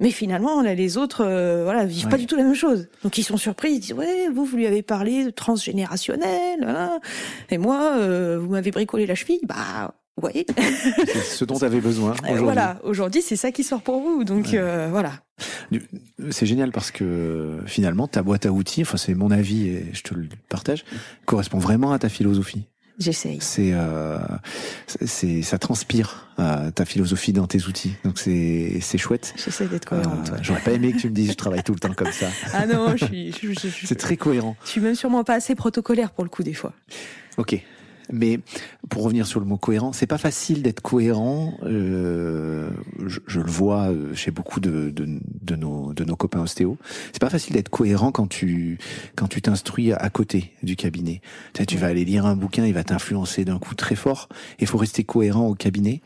Mais 0.00 0.10
finalement, 0.10 0.62
là, 0.62 0.74
les 0.74 0.96
autres, 0.96 1.24
euh, 1.24 1.62
voilà, 1.64 1.84
vivent 1.84 2.06
ouais. 2.06 2.10
pas 2.10 2.16
du 2.16 2.26
tout 2.26 2.36
la 2.36 2.42
même 2.42 2.54
chose. 2.54 2.88
Donc 3.04 3.18
ils 3.18 3.22
sont 3.22 3.36
surpris, 3.36 3.72
ils 3.72 3.80
disent 3.80 3.92
ouais, 3.92 4.28
vous 4.34 4.44
vous 4.46 4.56
lui 4.56 4.66
avez 4.66 4.82
parlé 4.82 5.24
de 5.24 5.30
transgénérationnel, 5.30 6.64
hein. 6.66 6.98
et 7.50 7.58
moi, 7.58 7.92
euh, 7.98 8.38
vous 8.40 8.48
m'avez 8.48 8.70
bricolé 8.70 9.06
la 9.06 9.14
cheville, 9.14 9.40
bah 9.46 9.94
Oui. 10.22 10.46
c'est 11.06 11.18
ce 11.18 11.44
dont 11.44 11.58
tu 11.58 11.64
avais 11.64 11.80
besoin. 11.80 12.12
Aujourd'hui. 12.22 12.42
Voilà, 12.42 12.78
aujourd'hui 12.82 13.20
c'est 13.22 13.36
ça 13.36 13.52
qui 13.52 13.62
sort 13.62 13.82
pour 13.82 14.00
vous, 14.00 14.24
donc 14.24 14.48
ouais. 14.52 14.88
voilà. 14.88 15.12
C'est 16.30 16.46
génial 16.46 16.72
parce 16.72 16.90
que 16.90 17.58
finalement 17.66 18.08
ta 18.08 18.22
boîte 18.22 18.46
à 18.46 18.52
outils, 18.52 18.82
enfin 18.82 18.96
c'est 18.96 19.14
mon 19.14 19.30
avis 19.30 19.68
et 19.68 19.86
je 19.92 20.02
te 20.02 20.14
le 20.14 20.28
partage, 20.48 20.84
correspond 21.26 21.58
vraiment 21.58 21.92
à 21.92 21.98
ta 21.98 22.08
philosophie. 22.08 22.64
J'essaye. 23.00 23.38
C'est, 23.40 23.70
euh, 23.72 24.18
c'est, 24.86 25.40
ça 25.40 25.58
transpire 25.58 26.28
euh, 26.38 26.70
ta 26.70 26.84
philosophie 26.84 27.32
dans 27.32 27.46
tes 27.46 27.64
outils. 27.64 27.94
Donc 28.04 28.18
c'est, 28.18 28.78
c'est 28.82 28.98
chouette. 28.98 29.32
J'essaie 29.42 29.66
d'être 29.66 29.86
cohérente. 29.86 30.30
Euh, 30.30 30.38
j'aurais 30.42 30.60
pas 30.60 30.72
aimé 30.72 30.92
que 30.92 30.98
tu 30.98 31.08
me 31.08 31.14
dises 31.14 31.30
je 31.30 31.36
travaille 31.36 31.62
tout 31.62 31.72
le 31.72 31.78
temps 31.78 31.94
comme 31.94 32.12
ça. 32.12 32.26
Ah 32.52 32.66
non, 32.66 32.94
je 32.96 33.06
suis. 33.06 33.32
Je, 33.32 33.52
je, 33.52 33.68
je, 33.68 33.86
c'est 33.86 33.94
très 33.94 34.18
cohérent. 34.18 34.54
Je 34.64 34.70
suis 34.70 34.80
même 34.82 34.94
sûrement 34.94 35.24
pas 35.24 35.34
assez 35.34 35.54
protocolaire 35.54 36.10
pour 36.10 36.24
le 36.24 36.30
coup 36.30 36.42
des 36.42 36.52
fois. 36.52 36.74
Ok. 37.38 37.62
Mais 38.12 38.40
pour 38.88 39.04
revenir 39.04 39.26
sur 39.26 39.40
le 39.40 39.46
mot 39.46 39.56
cohérent, 39.56 39.92
c'est 39.92 40.06
pas 40.06 40.18
facile 40.18 40.62
d'être 40.62 40.80
cohérent. 40.80 41.54
Euh, 41.62 42.70
je, 43.06 43.20
je, 43.26 43.40
le 43.40 43.50
vois 43.50 43.90
euh, 43.90 44.14
chez 44.14 44.30
beaucoup 44.30 44.60
de, 44.60 44.90
de, 44.90 45.06
de, 45.42 45.56
nos, 45.56 45.92
de 45.92 46.04
nos 46.04 46.16
copains 46.16 46.40
ostéo. 46.40 46.76
C'est 47.12 47.20
pas 47.20 47.30
facile 47.30 47.54
d'être 47.54 47.68
cohérent 47.68 48.12
quand 48.12 48.26
tu 48.26 48.78
quand 49.16 49.28
tu 49.28 49.42
t'instruis 49.42 49.92
à 49.92 50.10
côté 50.10 50.52
du 50.62 50.76
cabinet. 50.76 51.20
Tu, 51.52 51.60
sais, 51.60 51.66
tu 51.66 51.76
vas 51.76 51.88
aller 51.88 52.04
lire 52.04 52.26
un 52.26 52.36
bouquin, 52.36 52.66
il 52.66 52.74
va 52.74 52.84
t'influencer 52.84 53.44
d'un 53.44 53.58
coup 53.58 53.74
très 53.74 53.94
fort. 53.94 54.28
Il 54.58 54.66
faut 54.66 54.78
rester 54.78 55.04
cohérent 55.04 55.46
au 55.46 55.54
cabinet. 55.54 56.02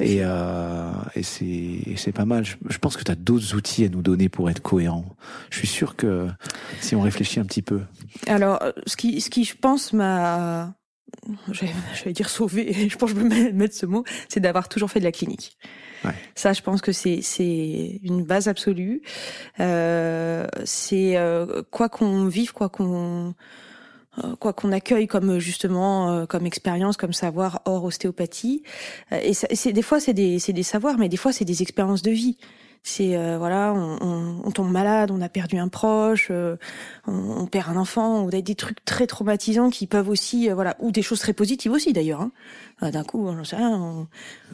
et 0.00 0.18
euh, 0.20 0.90
et 1.14 1.22
c'est 1.22 1.96
c'est 1.96 2.12
pas 2.12 2.24
mal. 2.24 2.44
Je, 2.44 2.56
je 2.68 2.78
pense 2.78 2.96
que 2.96 3.04
tu 3.04 3.10
as 3.10 3.16
d'autres 3.16 3.54
outils 3.54 3.84
à 3.84 3.88
nous 3.88 4.02
donner 4.02 4.28
pour 4.28 4.50
être 4.50 4.60
cohérent. 4.60 5.04
Je 5.50 5.58
suis 5.58 5.68
sûr 5.68 5.96
que 5.96 6.28
si 6.80 6.94
on 6.94 7.00
réfléchit 7.00 7.40
un 7.40 7.44
petit 7.44 7.62
peu. 7.62 7.80
Alors, 8.26 8.62
ce 8.86 8.96
qui 8.96 9.20
ce 9.20 9.30
qui 9.30 9.44
je 9.44 9.54
pense 9.56 9.92
m'a 9.92 10.74
je 11.50 12.04
vais 12.04 12.12
dire 12.12 12.28
sauver, 12.28 12.72
je 12.88 12.96
pense 12.96 13.12
que 13.12 13.20
je 13.20 13.24
peux 13.24 13.52
mettre 13.52 13.74
ce 13.74 13.86
mot, 13.86 14.04
c'est 14.28 14.40
d'avoir 14.40 14.68
toujours 14.68 14.90
fait 14.90 15.00
de 15.00 15.04
la 15.04 15.12
clinique. 15.12 15.56
Ouais. 16.04 16.12
Ça, 16.34 16.52
je 16.52 16.62
pense 16.62 16.82
que 16.82 16.92
c'est 16.92 17.20
c'est 17.22 18.00
une 18.02 18.24
base 18.24 18.48
absolue. 18.48 19.02
Euh, 19.60 20.46
c'est 20.64 21.16
euh, 21.16 21.62
quoi 21.70 21.88
qu'on 21.88 22.26
vive, 22.26 22.52
quoi 22.52 22.68
qu'on 22.68 23.34
euh, 24.24 24.34
quoi 24.36 24.52
qu'on 24.52 24.72
accueille 24.72 25.06
comme 25.06 25.38
justement 25.38 26.10
euh, 26.10 26.26
comme 26.26 26.46
expérience, 26.46 26.96
comme 26.96 27.12
savoir 27.12 27.60
hors 27.64 27.84
ostéopathie. 27.84 28.62
Euh, 29.12 29.20
et 29.22 29.34
c'est 29.34 29.72
des 29.72 29.82
fois 29.82 30.00
c'est 30.00 30.14
des 30.14 30.38
c'est 30.38 30.52
des 30.52 30.62
savoirs, 30.62 30.96
mais 30.98 31.08
des 31.08 31.16
fois 31.16 31.32
c'est 31.32 31.44
des 31.44 31.62
expériences 31.62 32.02
de 32.02 32.10
vie 32.10 32.38
c'est 32.88 33.16
euh, 33.16 33.36
voilà, 33.36 33.72
on, 33.74 33.98
on, 34.00 34.42
on, 34.44 34.50
tombe 34.52 34.70
malade, 34.70 35.10
on 35.10 35.20
a 35.20 35.28
perdu 35.28 35.58
un 35.58 35.66
proche, 35.66 36.28
euh, 36.30 36.56
on, 37.08 37.40
on, 37.40 37.46
perd 37.46 37.68
un 37.68 37.76
enfant, 37.76 38.22
ou 38.24 38.30
des 38.30 38.54
trucs 38.54 38.84
très 38.84 39.08
traumatisants 39.08 39.70
qui 39.70 39.88
peuvent 39.88 40.08
aussi, 40.08 40.48
euh, 40.48 40.54
voilà, 40.54 40.76
ou 40.78 40.92
des 40.92 41.02
choses 41.02 41.18
très 41.18 41.32
positives 41.32 41.72
aussi 41.72 41.92
d'ailleurs. 41.92 42.20
Hein. 42.20 42.30
D'un 42.92 43.02
coup, 43.02 43.26
j'en 43.26 43.42
sais 43.42 43.56
rien, 43.56 43.70
on, 43.70 44.06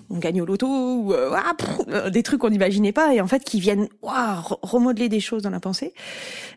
on, 0.08 0.18
gagne 0.18 0.40
au 0.40 0.46
loto, 0.46 0.66
ou 0.66 1.12
ah, 1.12 1.52
pff, 1.58 2.10
des 2.10 2.22
trucs 2.22 2.40
qu'on 2.40 2.48
n'imaginait 2.48 2.92
pas 2.92 3.12
et 3.12 3.20
en 3.20 3.26
fait 3.26 3.44
qui 3.44 3.60
viennent 3.60 3.88
wow, 4.00 4.58
remodeler 4.62 5.10
des 5.10 5.20
choses 5.20 5.42
dans 5.42 5.50
la 5.50 5.60
pensée. 5.60 5.92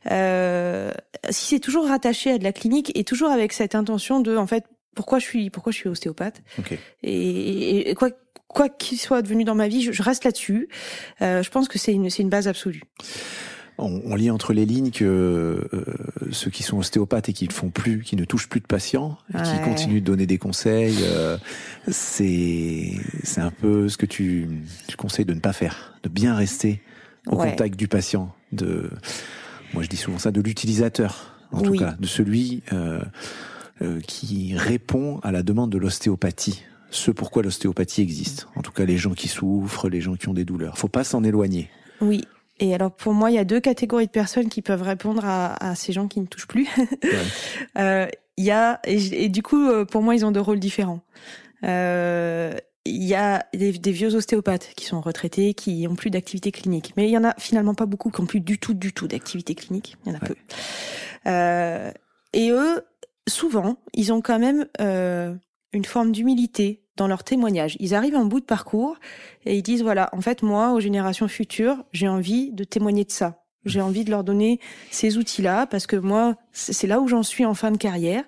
si 0.06 1.46
c'est 1.48 1.60
toujours 1.60 1.88
rattaché 1.88 2.32
à 2.32 2.38
de 2.38 2.46
la 2.46 2.54
clinique 2.54 2.94
et 2.96 3.04
toujours 3.04 3.32
avec 3.32 3.52
cette 3.52 3.76
intention 3.76 4.22
de, 4.22 4.38
en 4.38 4.48
fait, 4.48 4.64
pourquoi 4.96 5.20
je 5.20 5.26
suis 5.26 5.50
pourquoi 5.50 5.74
je 5.74 5.78
suis 5.78 5.90
ostéopathe? 5.90 6.42
Okay. 6.58 6.80
et, 7.04 7.90
et, 7.90 7.96
quoi 7.96 8.12
quoi 8.56 8.70
qu'il 8.70 8.98
soit 8.98 9.22
devenu 9.22 9.44
dans 9.44 9.54
ma 9.54 9.68
vie, 9.68 9.84
je, 9.84 9.92
je 9.92 10.02
reste 10.02 10.24
là-dessus. 10.24 10.70
Euh, 11.22 11.44
je 11.44 11.52
pense 11.52 11.68
que 11.68 11.78
c'est 11.78 11.94
une, 11.94 12.10
c'est 12.10 12.24
une 12.24 12.30
base 12.30 12.48
absolue. 12.48 12.82
On, 13.78 14.02
on, 14.06 14.16
lit 14.16 14.32
entre 14.32 14.54
les 14.54 14.66
lignes 14.66 14.90
que 14.90 15.04
euh, 15.04 15.84
ceux 16.32 16.50
qui 16.50 16.64
sont 16.64 16.78
ostéopathes 16.78 17.28
et 17.28 17.34
qui 17.34 17.46
ne 17.46 17.52
font 17.52 17.70
plus, 17.70 18.04
qui 18.04 18.16
ne 18.16 18.24
touchent 18.24 18.48
plus 18.48 18.62
de 18.62 18.66
patients, 18.66 19.18
ouais. 19.34 19.42
qui 19.44 19.60
continuent 19.70 20.00
de 20.00 20.06
donner 20.06 20.26
des 20.26 20.38
conseils, 20.38 20.96
euh, 21.02 21.38
c'est 21.90 22.94
c'est 23.24 23.42
un 23.42 23.52
peu 23.52 23.90
ce 23.90 23.98
que 23.98 24.06
tu, 24.06 24.48
tu 24.88 24.96
conseilles 24.96 25.26
de 25.26 25.34
ne 25.34 25.42
pas 25.42 25.52
faire, 25.52 25.94
de 26.04 26.10
bien 26.10 26.36
rester 26.36 26.82
au 27.28 27.36
ouais. 27.36 27.50
contact 27.50 27.76
du 27.76 27.90
patient, 27.90 28.34
de 28.54 28.90
moi 29.74 29.84
je 29.84 29.90
dis 29.90 29.98
souvent 29.98 30.20
ça, 30.20 30.32
de 30.32 30.40
l'utilisateur, 30.40 31.36
en 31.52 31.60
oui. 31.60 31.66
tout 31.66 31.84
cas, 31.84 31.98
de 32.00 32.08
celui 32.08 32.64
euh, 32.72 33.02
qui 34.08 34.56
répond 34.56 35.20
à 35.22 35.34
la 35.34 35.44
demande 35.44 35.70
de 35.70 35.78
l'ostéopathie 35.78 36.64
ce 36.96 37.12
pourquoi 37.12 37.44
l'ostéopathie 37.44 38.02
existe. 38.02 38.48
En 38.56 38.62
tout 38.62 38.72
cas, 38.72 38.86
les 38.86 38.98
gens 38.98 39.14
qui 39.14 39.28
souffrent, 39.28 39.90
les 39.90 40.02
gens 40.02 40.16
qui 40.16 40.30
ont 40.30 40.34
des 40.34 40.46
douleurs. 40.46 40.78
Faut 40.78 40.88
pas 40.88 41.04
s'en 41.04 41.24
éloigner. 41.24 41.70
Oui. 42.02 42.24
Et 42.60 42.74
alors 42.74 42.92
pour 42.92 43.14
moi, 43.14 43.32
il 43.32 43.36
y 43.36 43.40
a 43.40 43.44
deux 43.44 43.60
catégories 43.60 44.06
de 44.06 44.12
personnes 44.12 44.48
qui 44.48 44.62
peuvent 44.62 44.82
répondre 44.82 45.26
à, 45.26 45.56
à 45.64 45.76
ces 45.76 45.92
gens 45.92 46.08
qui 46.08 46.22
ne 46.22 46.26
touchent 46.26 46.48
plus. 46.48 46.68
Il 47.04 47.10
ouais. 47.10 47.16
euh, 47.80 48.08
y 48.38 48.52
a 48.52 48.80
et, 48.86 49.26
et, 49.26 49.30
du 49.30 49.44
coup, 49.44 49.86
pour 49.86 50.02
moi, 50.02 50.16
ils 50.16 50.26
ont 50.26 50.32
deux 50.32 50.42
rôles 50.42 50.60
différents. 50.60 51.02
Euh, 51.64 52.54
il 52.86 53.04
y 53.04 53.16
a 53.16 53.46
des, 53.54 53.72
des, 53.72 53.92
vieux 53.92 54.14
ostéopathes 54.16 54.74
qui 54.76 54.86
sont 54.86 55.02
retraités, 55.02 55.56
qui 55.56 55.88
ont 55.90 55.96
plus 55.96 56.12
d'activité 56.12 56.52
clinique. 56.52 56.94
Mais 56.98 57.08
il 57.08 57.12
y 57.12 57.18
en 57.18 57.24
a 57.24 57.34
finalement 57.40 57.74
pas 57.74 57.88
beaucoup 57.88 58.12
qui 58.12 58.22
ont 58.22 58.28
plus 58.28 58.42
du 58.42 58.60
tout, 58.60 58.76
du 58.76 58.94
tout 58.94 59.08
d'activité 59.08 59.56
clinique. 59.56 59.98
Il 60.06 60.12
y 60.12 60.16
en 60.16 60.20
a 60.20 60.22
ouais. 60.22 60.28
peu. 60.28 60.36
Euh, 61.28 61.92
et 62.34 62.52
eux, 62.52 62.86
souvent, 63.28 63.78
ils 63.94 64.14
ont 64.14 64.22
quand 64.22 64.38
même 64.38 64.68
euh, 64.80 65.34
une 65.74 65.86
forme 65.86 66.12
d'humilité 66.12 66.84
dans 66.98 67.08
leur 67.08 67.24
témoignage. 67.24 67.78
Ils 67.80 67.94
arrivent 67.94 68.16
en 68.16 68.26
bout 68.26 68.40
de 68.40 68.46
parcours 68.46 68.98
et 69.46 69.58
ils 69.58 69.64
disent 69.64 69.84
voilà, 69.84 70.10
en 70.14 70.22
fait 70.22 70.44
moi 70.44 70.72
aux 70.74 70.80
générations 70.80 71.28
futures, 71.28 71.84
j'ai 71.92 72.08
envie 72.08 72.52
de 72.52 72.64
témoigner 72.64 73.04
de 73.06 73.12
ça. 73.12 73.42
J'ai 73.66 73.82
envie 73.82 74.06
de 74.06 74.12
leur 74.12 74.24
donner 74.24 74.60
ces 74.92 75.18
outils-là 75.18 75.66
parce 75.66 75.88
que 75.88 75.96
moi, 75.96 76.36
c'est 76.52 76.86
là 76.86 77.00
où 77.00 77.08
j'en 77.08 77.24
suis 77.24 77.46
en 77.46 77.56
fin 77.56 77.72
de 77.72 77.78
carrière 77.78 78.24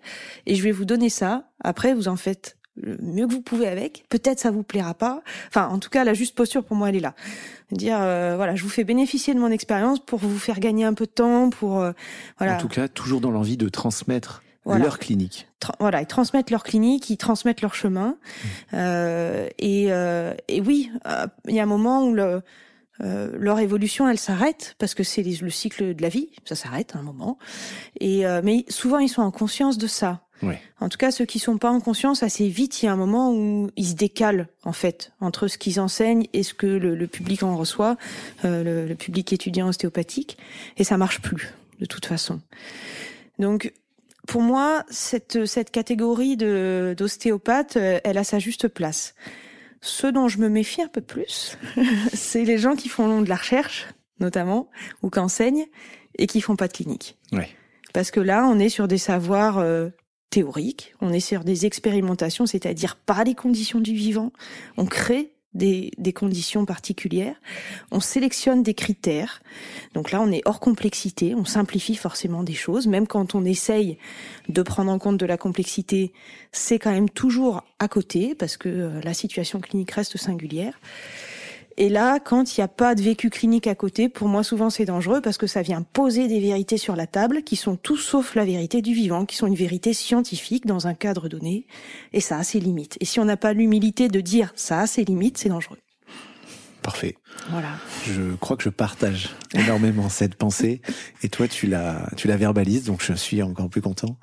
et 0.47 0.55
je 0.55 0.63
vais 0.63 0.71
vous 0.71 0.85
donner 0.85 1.09
ça. 1.09 1.49
Après, 1.63 1.93
vous 1.93 2.07
en 2.07 2.15
faites 2.15 2.57
le 2.75 2.97
mieux 3.01 3.27
que 3.27 3.33
vous 3.33 3.41
pouvez 3.41 3.67
avec. 3.67 4.05
Peut-être 4.09 4.39
ça 4.39 4.51
vous 4.51 4.63
plaira 4.63 4.93
pas. 4.93 5.21
Enfin, 5.47 5.67
en 5.67 5.79
tout 5.79 5.89
cas, 5.89 6.03
la 6.03 6.13
juste 6.13 6.35
posture 6.35 6.63
pour 6.63 6.75
moi, 6.75 6.89
elle 6.89 6.95
est 6.95 7.01
là. 7.01 7.13
Dire 7.71 7.97
euh, 7.99 8.35
voilà, 8.35 8.55
je 8.55 8.63
vous 8.63 8.69
fais 8.69 8.83
bénéficier 8.83 9.33
de 9.33 9.39
mon 9.39 9.51
expérience 9.51 9.99
pour 9.99 10.19
vous 10.19 10.39
faire 10.39 10.59
gagner 10.59 10.85
un 10.85 10.93
peu 10.93 11.05
de 11.05 11.11
temps, 11.11 11.49
pour 11.49 11.81
euh, 11.81 11.91
voilà. 12.37 12.55
En 12.55 12.59
tout 12.59 12.67
cas, 12.67 12.87
toujours 12.87 13.21
dans 13.21 13.31
l'envie 13.31 13.57
de 13.57 13.69
transmettre 13.69 14.41
voilà. 14.67 14.85
leur 14.85 14.99
clinique. 14.99 15.47
Tra 15.59 15.75
voilà, 15.79 16.01
ils 16.01 16.07
transmettent 16.07 16.51
leur 16.51 16.63
clinique, 16.63 17.09
ils 17.09 17.17
transmettent 17.17 17.61
leur 17.61 17.75
chemin. 17.75 18.09
Mmh. 18.09 18.47
Euh, 18.73 19.49
et, 19.57 19.87
euh, 19.89 20.33
et, 20.47 20.61
oui, 20.61 20.91
euh, 21.07 21.27
il 21.47 21.55
y 21.55 21.59
a 21.59 21.63
un 21.63 21.67
moment 21.67 22.05
où 22.05 22.13
le, 22.13 22.41
euh, 23.01 23.31
leur 23.39 23.59
évolution, 23.59 24.09
elle 24.09 24.17
s'arrête 24.17 24.75
parce 24.79 24.93
que 24.93 25.03
c'est 25.03 25.23
le 25.23 25.49
cycle 25.49 25.95
de 25.95 26.01
la 26.01 26.09
vie, 26.09 26.29
ça 26.45 26.55
s'arrête 26.55 26.95
à 26.95 26.99
un 26.99 27.03
moment. 27.03 27.37
Et 27.99 28.25
euh, 28.25 28.41
mais 28.43 28.65
souvent, 28.69 28.99
ils 28.99 29.09
sont 29.09 29.21
en 29.21 29.31
conscience 29.31 29.77
de 29.77 29.87
ça. 29.87 30.21
Oui. 30.43 30.53
En 30.79 30.87
tout 30.87 30.99
cas, 30.99 31.09
ceux 31.09 31.25
qui 31.25 31.39
sont 31.39 31.57
pas 31.57 31.71
en 31.71 31.79
conscience, 31.79 32.21
assez 32.21 32.47
vite, 32.47 32.83
il 32.83 32.85
y 32.85 32.89
a 32.89 32.93
un 32.93 32.97
moment 32.97 33.33
où 33.33 33.71
ils 33.75 33.87
se 33.87 33.95
décalent 33.95 34.47
en 34.65 34.71
fait 34.71 35.11
entre 35.19 35.47
ce 35.47 35.57
qu'ils 35.57 35.79
enseignent 35.79 36.27
et 36.33 36.43
ce 36.43 36.53
que 36.53 36.67
le, 36.67 36.95
le 36.95 37.07
public 37.07 37.41
en 37.41 37.57
reçoit, 37.57 37.97
euh, 38.45 38.63
le, 38.63 38.87
le 38.87 38.95
public 38.95 39.33
étudiant 39.33 39.67
ostéopathique, 39.67 40.37
et 40.77 40.83
ça 40.83 40.97
marche 40.97 41.21
plus 41.21 41.55
de 41.79 41.85
toute 41.85 42.05
façon. 42.05 42.39
Donc 43.39 43.73
pour 44.27 44.41
moi, 44.41 44.83
cette, 44.89 45.45
cette 45.45 45.71
catégorie 45.71 46.37
d'ostéopathes, 46.37 47.77
elle 47.77 48.17
a 48.17 48.23
sa 48.23 48.39
juste 48.39 48.67
place. 48.67 49.15
Ce 49.81 50.07
dont 50.07 50.27
je 50.27 50.39
me 50.39 50.49
méfie 50.49 50.81
un 50.81 50.87
peu 50.87 51.01
plus, 51.01 51.57
c'est 52.13 52.43
les 52.43 52.57
gens 52.57 52.75
qui 52.75 52.89
font 52.89 53.21
de 53.21 53.29
la 53.29 53.35
recherche, 53.35 53.87
notamment, 54.19 54.69
ou 55.01 55.09
qui 55.09 55.19
enseignent, 55.19 55.65
et 56.17 56.27
qui 56.27 56.41
font 56.41 56.55
pas 56.55 56.67
de 56.67 56.73
clinique. 56.73 57.17
Oui. 57.31 57.45
Parce 57.93 58.11
que 58.11 58.19
là, 58.19 58.45
on 58.47 58.59
est 58.59 58.69
sur 58.69 58.87
des 58.87 58.97
savoirs 58.97 59.59
euh, 59.59 59.89
théoriques, 60.29 60.93
on 61.01 61.13
est 61.13 61.19
sur 61.19 61.43
des 61.43 61.65
expérimentations, 61.65 62.45
c'est-à-dire 62.45 62.95
par 62.95 63.23
les 63.23 63.35
conditions 63.35 63.79
du 63.79 63.93
vivant, 63.93 64.31
on 64.77 64.85
crée 64.85 65.36
des, 65.53 65.91
conditions 66.13 66.65
particulières. 66.65 67.35
On 67.91 67.99
sélectionne 67.99 68.63
des 68.63 68.73
critères. 68.73 69.41
Donc 69.93 70.11
là, 70.11 70.21
on 70.21 70.31
est 70.31 70.41
hors 70.45 70.59
complexité. 70.59 71.35
On 71.35 71.45
simplifie 71.45 71.95
forcément 71.95 72.43
des 72.43 72.53
choses. 72.53 72.87
Même 72.87 73.07
quand 73.07 73.35
on 73.35 73.45
essaye 73.45 73.97
de 74.49 74.61
prendre 74.61 74.91
en 74.91 74.99
compte 74.99 75.17
de 75.17 75.25
la 75.25 75.37
complexité, 75.37 76.13
c'est 76.51 76.79
quand 76.79 76.91
même 76.91 77.09
toujours 77.09 77.63
à 77.79 77.87
côté 77.87 78.35
parce 78.35 78.57
que 78.57 78.69
euh, 78.69 79.01
la 79.01 79.13
situation 79.13 79.59
clinique 79.59 79.91
reste 79.91 80.17
singulière. 80.17 80.79
Et 81.79 81.89
là, 81.89 82.19
quand 82.19 82.57
il 82.57 82.59
n'y 82.59 82.63
a 82.63 82.67
pas 82.67 82.95
de 82.95 83.03
vécu 83.03 83.29
clinique 83.29 83.67
à 83.67 83.75
côté, 83.75 84.09
pour 84.09 84.27
moi, 84.27 84.43
souvent, 84.43 84.71
c'est 84.71 84.85
dangereux 84.85 85.21
parce 85.21 85.37
que 85.37 85.45
ça 85.45 85.61
vient 85.61 85.83
poser 85.83 86.27
des 86.27 86.39
vérités 86.39 86.77
sur 86.77 86.95
la 86.95 87.05
table 87.05 87.43
qui 87.43 87.55
sont 87.55 87.75
tout 87.75 87.97
sauf 87.97 88.33
la 88.33 88.45
vérité 88.45 88.81
du 88.81 88.95
vivant, 88.95 89.25
qui 89.25 89.35
sont 89.35 89.45
une 89.45 89.55
vérité 89.55 89.93
scientifique 89.93 90.65
dans 90.65 90.87
un 90.87 90.95
cadre 90.95 91.29
donné. 91.29 91.67
Et 92.13 92.19
ça 92.19 92.39
a 92.39 92.43
ses 92.43 92.59
limites. 92.59 92.97
Et 92.99 93.05
si 93.05 93.19
on 93.19 93.25
n'a 93.25 93.37
pas 93.37 93.53
l'humilité 93.53 94.07
de 94.07 94.19
dire 94.21 94.53
ça 94.55 94.79
a 94.79 94.87
ses 94.87 95.03
limites, 95.05 95.37
c'est 95.37 95.49
dangereux. 95.49 95.77
Parfait. 96.81 97.15
Voilà. 97.49 97.69
Je 98.05 98.35
crois 98.35 98.57
que 98.57 98.63
je 98.63 98.69
partage 98.69 99.29
énormément 99.53 100.09
cette 100.09 100.35
pensée 100.35 100.81
et 101.23 101.29
toi 101.29 101.47
tu 101.47 101.67
la 101.67 102.09
tu 102.17 102.27
la 102.27 102.35
verbalises 102.35 102.83
donc 102.83 103.01
je 103.01 103.13
suis 103.13 103.41
encore 103.41 103.69
plus 103.69 103.81
content. 103.81 104.17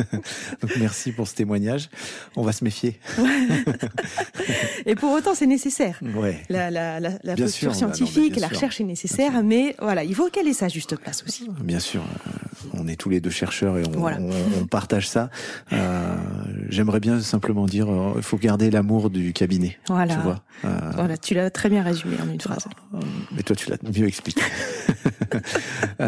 donc 0.60 0.70
merci 0.78 1.12
pour 1.12 1.26
ce 1.26 1.34
témoignage. 1.34 1.90
On 2.36 2.42
va 2.42 2.52
se 2.52 2.62
méfier. 2.62 3.00
et 4.86 4.94
pour 4.94 5.12
autant 5.12 5.34
c'est 5.34 5.46
nécessaire. 5.46 5.98
Ouais. 6.14 6.42
La 6.48 6.70
la 6.70 7.00
la, 7.00 7.10
la 7.22 7.36
posture 7.36 7.74
sûr, 7.74 7.74
scientifique, 7.74 8.34
bah 8.34 8.40
non, 8.40 8.48
la 8.48 8.48
recherche 8.48 8.80
est 8.80 8.84
nécessaire, 8.84 9.42
mais 9.42 9.74
voilà, 9.80 10.04
il 10.04 10.14
faut 10.14 10.28
qu'elle 10.30 10.46
ait 10.46 10.52
sa 10.52 10.68
juste 10.68 10.96
place 10.96 11.24
aussi. 11.26 11.48
Bien 11.62 11.80
sûr. 11.80 12.02
on 12.74 12.86
est 12.86 12.96
tous 12.96 13.10
les 13.10 13.20
deux 13.20 13.30
chercheurs 13.30 13.78
et 13.78 13.82
on, 13.86 14.66
partage 14.66 15.08
ça. 15.08 15.30
Euh, 15.72 16.16
j'aimerais 16.68 17.00
bien 17.00 17.20
simplement 17.20 17.66
dire, 17.66 17.88
il 18.16 18.22
faut 18.22 18.38
garder 18.38 18.70
l'amour 18.70 19.10
du 19.10 19.32
cabinet. 19.32 19.78
Voilà. 19.88 20.14
Tu 20.14 20.20
vois. 20.20 20.44
voilà, 20.94 21.16
tu 21.16 21.34
l'as 21.34 21.50
très 21.50 21.68
bien 21.68 21.82
résumé 21.82 22.16
en 22.22 22.30
une 22.30 22.40
phrase. 22.40 22.49
Mais 23.32 23.42
toi, 23.42 23.56
tu 23.56 23.70
l'as 23.70 23.76
mieux 23.82 24.06
expliqué. 24.06 24.42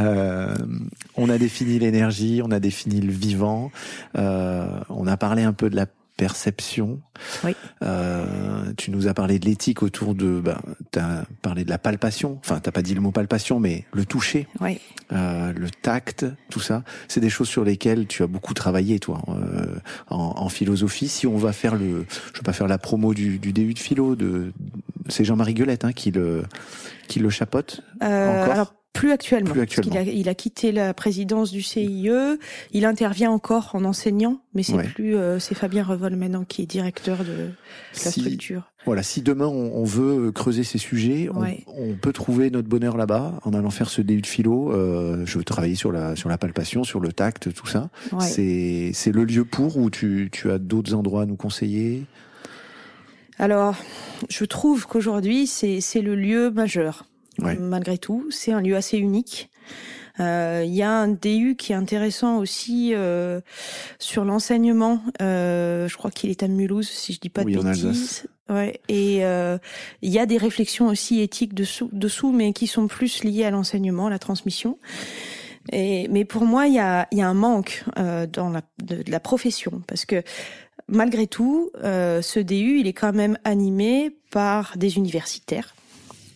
on 1.17 1.29
a 1.29 1.39
défini 1.39 1.79
l'énergie, 1.79 2.41
on 2.45 2.51
a 2.51 2.61
défini 2.61 3.01
le 3.01 3.13
vivant, 3.13 3.71
on 4.15 5.07
a 5.07 5.17
parlé 5.17 5.43
un 5.43 5.53
peu 5.53 5.71
de 5.71 5.77
la 5.77 5.87
perception. 6.17 7.01
Oui. 7.45 7.55
Euh, 7.83 8.73
tu 8.77 8.91
nous 8.91 9.09
as 9.09 9.15
parlé 9.15 9.39
de 9.39 9.47
l'éthique 9.47 9.83
autour 9.83 10.15
de, 10.15 10.41
bah, 10.41 10.61
tu 10.93 10.99
as 10.99 11.25
parlé 11.43 11.65
de 11.65 11.71
la 11.71 11.79
palpation. 11.79 12.39
Enfin, 12.41 12.61
t'as 12.61 12.71
pas 12.71 12.83
dit 12.83 12.95
le 12.95 13.01
mot 13.01 13.11
palpation, 13.11 13.61
mais 13.61 13.85
le 13.93 14.05
toucher, 14.05 14.47
oui. 14.61 14.81
euh, 15.13 15.53
le 15.53 15.71
tact, 15.71 16.27
tout 16.51 16.61
ça, 16.61 16.85
c'est 17.09 17.21
des 17.21 17.31
choses 17.31 17.49
sur 17.49 17.65
lesquelles 17.65 18.07
tu 18.07 18.23
as 18.23 18.27
beaucoup 18.27 18.55
travaillé, 18.55 18.99
toi, 18.99 19.23
euh, 19.29 19.77
en, 20.11 20.35
en, 20.37 20.49
philosophie. 20.49 21.09
Si 21.09 21.27
on 21.27 21.37
va 21.37 21.53
faire 21.53 21.75
le, 21.75 22.07
je 22.33 22.39
vais 22.39 22.45
pas 22.45 22.53
faire 22.53 22.69
la 22.69 22.79
promo 22.79 23.15
du, 23.15 23.39
du 23.39 23.53
DU 23.53 23.75
de 23.75 23.79
philo, 23.79 24.17
de, 24.17 24.53
c'est 25.09 25.25
Jean-Marie 25.25 25.55
Guelette 25.55 25.85
hein, 25.85 25.93
qui 25.93 26.11
le, 26.11 26.45
qui 27.09 27.19
le 27.21 27.31
chapote. 27.31 27.81
Euh, 28.03 28.45
encore 28.45 28.75
plus 28.93 29.11
actuellement. 29.11 29.55
Parce 29.55 29.77
il, 29.85 29.97
a, 29.97 30.03
il 30.03 30.29
a 30.29 30.35
quitté 30.35 30.73
la 30.73 30.95
présidence 30.95 31.51
du 31.51 31.63
CIE. 31.63 32.11
Il 32.73 32.85
intervient 32.85 33.31
encore 33.31 33.71
en 33.75 33.85
enseignant, 33.85 34.41
mais 34.55 34.63
c'est 34.63 34.77
plus 34.83 35.17
euh, 35.17 35.39
c'est 35.39 35.55
Fabien 35.55 35.83
Revol 35.83 36.17
maintenant 36.17 36.45
qui 36.45 36.63
est 36.63 36.67
directeur 36.67 37.25
de, 37.25 37.51
la 38.05 38.11
structure. 38.11 38.71
Voilà, 38.85 39.03
si 39.03 39.23
demain 39.23 39.47
on, 39.47 39.85
veut 39.85 40.33
creuser 40.33 40.65
ces 40.65 40.79
sujets, 40.79 41.29
on, 41.33 41.95
peut 41.95 42.13
trouver 42.13 42.51
notre 42.51 42.69
bonheur 42.69 42.97
là-bas 42.97 43.39
en 43.45 43.55
allant 43.55 43.71
faire 43.71 43.89
ce 43.89 44.03
DU 44.03 44.21
de 44.21 44.27
philo. 44.27 44.73
Euh, 44.73 45.25
je 45.25 45.39
veux 45.39 45.45
travailler 45.45 45.77
sur 45.77 45.93
la 45.93 46.17
sur 46.17 46.29
la 46.29 46.37
palpation, 46.37 46.83
sur 46.83 47.01
le 47.01 47.13
tact, 47.13 47.53
tout 47.53 47.67
ça. 47.67 47.91
C'est 48.21 48.91
c'est 48.93 49.13
le 49.13 49.25
lieu 49.25 49.45
pour 49.45 49.77
ou 49.77 49.89
tu 49.89 50.29
tu 50.33 50.51
as 50.51 50.59
d'autres 50.59 50.95
endroits 50.95 51.23
à 51.23 51.27
nous 51.27 51.37
conseiller? 51.37 52.05
Alors, 53.39 53.77
je 54.29 54.45
trouve 54.45 54.87
qu'aujourd'hui 54.87 55.47
c'est 55.47 55.81
c'est 55.81 56.03
le 56.03 56.15
lieu 56.15 56.51
majeur 56.51 57.05
malgré 57.39 57.99
tout. 57.99 58.27
C'est 58.31 58.53
un 58.53 58.61
lieu 58.61 58.77
assez 58.77 58.99
unique. 58.99 59.51
Euh, 60.21 60.63
il 60.67 60.75
y 60.75 60.83
a 60.83 60.91
un 60.91 61.09
DU 61.09 61.57
qui 61.57 61.73
est 61.73 61.75
intéressant 61.75 62.39
aussi 62.39 62.93
euh, 62.95 63.41
sur 63.99 64.25
l'enseignement. 64.25 65.01
Euh, 65.21 65.89
je 65.89 65.97
crois 65.97 66.11
qu'il 66.11 66.31
est 66.31 66.43
à 66.43 66.49
Mulhouse, 66.49 66.89
si 66.89 67.13
je 67.13 67.21
dis 67.21 67.31
pas 67.31 67.45
de 67.45 67.51
bêtises. 67.51 68.29
Ouais. 68.49 68.81
Et 68.89 69.19
il 69.19 70.11
y 70.11 70.19
a 70.19 70.27
des 70.27 70.37
réflexions 70.37 70.89
aussi 70.89 71.21
éthiques 71.21 71.55
dessous, 71.55 71.89
dessous, 71.93 72.33
mais 72.33 72.53
qui 72.53 72.67
sont 72.67 72.87
plus 72.87 73.25
liées 73.25 73.45
à 73.45 73.51
l'enseignement, 73.51 74.09
à 74.09 74.11
la 74.11 74.19
transmission. 74.19 74.79
Et, 75.71 76.09
mais 76.09 76.25
pour 76.25 76.45
moi, 76.45 76.67
il 76.67 76.75
y 76.75 76.81
a, 76.81 77.07
y 77.13 77.23
a 77.23 77.29
un 77.29 77.35
manque 77.35 77.85
dans 77.97 78.51
la, 78.51 78.63
de, 78.83 79.03
la 79.07 79.21
profession, 79.21 79.83
parce 79.87 80.05
que 80.05 80.23
malgré 80.89 81.27
tout, 81.27 81.71
ce 81.83 82.41
DU, 82.41 82.81
il 82.81 82.87
est 82.87 82.93
quand 82.93 83.15
même 83.15 83.39
animé 83.45 84.15
par 84.31 84.77
des 84.77 84.99
universitaires 84.99 85.75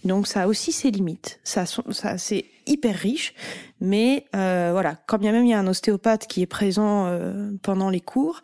donc 0.07 0.27
ça 0.27 0.43
a 0.43 0.47
aussi 0.47 0.73
ses 0.73 0.91
limites. 0.91 1.41
Ça, 1.45 1.65
c'est 1.67 2.45
hyper 2.67 2.97
riche, 2.97 3.35
mais 3.81 4.27
euh, 4.35 4.71
voilà, 4.73 4.97
quand 5.07 5.19
bien 5.19 5.33
même 5.33 5.45
il 5.45 5.51
y 5.51 5.55
a 5.55 5.59
un 5.59 5.67
ostéopathe 5.67 6.27
qui 6.27 6.43
est 6.43 6.47
présent 6.47 7.07
euh, 7.07 7.53
pendant 7.63 7.91
les 7.91 8.01
cours, 8.01 8.43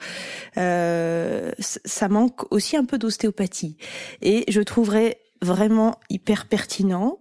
euh, 0.57 1.53
ça 1.59 2.09
manque 2.09 2.53
aussi 2.53 2.77
un 2.77 2.85
peu 2.85 2.99
d'ostéopathie. 2.99 3.77
Et 4.21 4.45
je 4.49 4.61
trouverais 4.61 5.19
vraiment 5.41 5.99
hyper 6.09 6.47
pertinent. 6.47 7.19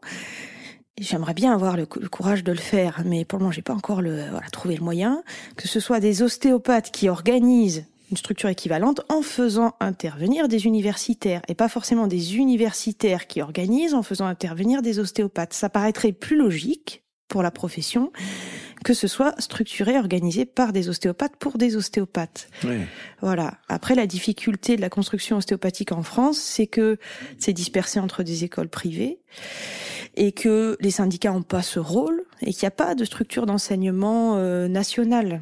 J'aimerais 1.00 1.33
bien 1.33 1.53
avoir 1.53 1.77
le, 1.77 1.86
courage 1.86 2.43
de 2.43 2.51
le 2.51 2.60
faire, 2.60 3.01
mais 3.05 3.25
pour 3.25 3.39
le 3.39 3.43
moment, 3.43 3.51
j'ai 3.51 3.63
pas 3.63 3.74
encore 3.74 4.01
le, 4.01 4.29
voilà, 4.29 4.48
trouvé 4.51 4.75
le 4.75 4.83
moyen. 4.83 5.24
Que 5.55 5.67
ce 5.67 5.79
soit 5.79 6.00
des 6.00 6.21
ostéopathes 6.21 6.91
qui 6.91 7.10
organisent 7.10 7.86
une 8.11 8.17
structure 8.17 8.49
équivalente 8.49 9.01
en 9.09 9.21
faisant 9.21 9.75
intervenir 9.79 10.47
des 10.47 10.65
universitaires 10.65 11.41
et 11.47 11.55
pas 11.55 11.69
forcément 11.69 12.07
des 12.07 12.35
universitaires 12.35 13.25
qui 13.25 13.41
organisent 13.41 13.93
en 13.93 14.03
faisant 14.03 14.25
intervenir 14.25 14.81
des 14.81 14.99
ostéopathes. 14.99 15.53
Ça 15.53 15.69
paraîtrait 15.69 16.11
plus 16.11 16.37
logique 16.37 17.03
pour 17.27 17.41
la 17.41 17.51
profession 17.51 18.11
que 18.83 18.93
ce 18.93 19.07
soit 19.07 19.39
structuré, 19.39 19.97
organisé 19.97 20.45
par 20.45 20.74
des 20.74 20.89
ostéopathes 20.89 21.35
pour 21.37 21.57
des 21.57 21.75
ostéopathes. 21.75 22.50
Voilà. 23.21 23.59
Après, 23.69 23.95
la 23.95 24.07
difficulté 24.07 24.75
de 24.75 24.81
la 24.81 24.89
construction 24.89 25.37
ostéopathique 25.37 25.91
en 25.91 26.03
France, 26.03 26.39
c'est 26.39 26.67
que 26.67 26.97
c'est 27.37 27.53
dispersé 27.53 28.00
entre 28.00 28.24
des 28.24 28.43
écoles 28.43 28.69
privées 28.69 29.19
et 30.15 30.31
que 30.31 30.77
les 30.81 30.91
syndicats 30.91 31.31
n'ont 31.31 31.43
pas 31.43 31.61
ce 31.61 31.79
rôle 31.79 32.24
et 32.41 32.53
qu'il 32.53 32.63
n'y 32.63 32.67
a 32.67 32.71
pas 32.71 32.95
de 32.95 33.05
structure 33.05 33.45
d'enseignement 33.45 34.37
euh, 34.37 34.67
nationale. 34.67 35.41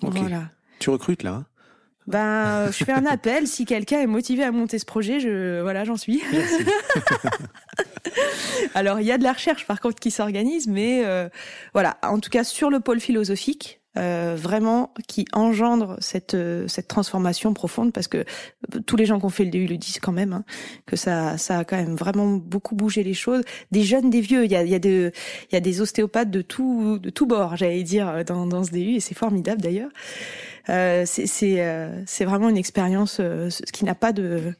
Voilà. 0.00 0.50
Tu 0.78 0.90
recrutes 0.90 1.22
là 1.22 1.32
hein? 1.32 1.46
Ben, 2.06 2.70
je 2.70 2.84
fais 2.84 2.92
un 2.92 3.06
appel. 3.06 3.46
Si 3.46 3.64
quelqu'un 3.64 4.00
est 4.00 4.06
motivé 4.06 4.42
à 4.42 4.50
monter 4.50 4.78
ce 4.78 4.84
projet, 4.84 5.20
je, 5.20 5.60
voilà, 5.60 5.84
j'en 5.84 5.96
suis. 5.96 6.22
Alors, 8.74 9.00
il 9.00 9.06
y 9.06 9.12
a 9.12 9.18
de 9.18 9.24
la 9.24 9.32
recherche, 9.32 9.66
par 9.66 9.80
contre, 9.80 10.00
qui 10.00 10.10
s'organise, 10.10 10.66
mais 10.66 11.04
euh, 11.04 11.28
voilà. 11.74 11.98
En 12.02 12.18
tout 12.18 12.30
cas, 12.30 12.44
sur 12.44 12.70
le 12.70 12.80
pôle 12.80 13.00
philosophique, 13.00 13.81
euh, 13.98 14.36
vraiment 14.38 14.92
qui 15.06 15.26
engendre 15.32 15.96
cette 16.00 16.34
euh, 16.34 16.66
cette 16.68 16.88
transformation 16.88 17.52
profonde 17.54 17.92
parce 17.92 18.08
que 18.08 18.24
tous 18.86 18.96
les 18.96 19.06
gens 19.06 19.18
qui 19.18 19.26
ont 19.26 19.30
fait 19.30 19.44
le 19.44 19.50
DU 19.50 19.66
le 19.66 19.76
disent 19.76 20.00
quand 20.00 20.12
même 20.12 20.32
hein, 20.32 20.44
que 20.86 20.96
ça 20.96 21.36
ça 21.38 21.58
a 21.58 21.64
quand 21.64 21.76
même 21.76 21.96
vraiment 21.96 22.28
beaucoup 22.28 22.74
bougé 22.74 23.02
les 23.02 23.14
choses 23.14 23.42
des 23.70 23.82
jeunes 23.82 24.10
des 24.10 24.20
vieux 24.20 24.44
il 24.44 24.52
y 24.52 24.56
a 24.56 24.62
il 24.62 24.70
y 24.70 24.74
a 24.74 24.78
de 24.78 25.12
il 25.50 25.54
y 25.54 25.56
a 25.56 25.60
des 25.60 25.80
ostéopathes 25.80 26.30
de 26.30 26.42
tout 26.42 26.98
de 26.98 27.10
tout 27.10 27.26
bord 27.26 27.56
j'allais 27.56 27.82
dire 27.82 28.24
dans 28.24 28.46
dans 28.46 28.64
ce 28.64 28.70
DU 28.70 28.94
et 28.94 29.00
c'est 29.00 29.14
formidable 29.14 29.60
d'ailleurs 29.60 29.90
euh, 30.68 31.04
c'est 31.06 31.60
euh, 31.60 32.02
c'est 32.06 32.24
vraiment 32.24 32.48
une 32.48 32.56
expérience 32.56 33.18
euh, 33.20 33.48
qui 33.72 33.84
n'a 33.84 33.94
pas 33.94 34.12
de 34.12 34.54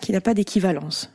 qui 0.00 0.12
n'a 0.12 0.20
pas 0.20 0.34
d'équivalence. 0.34 1.10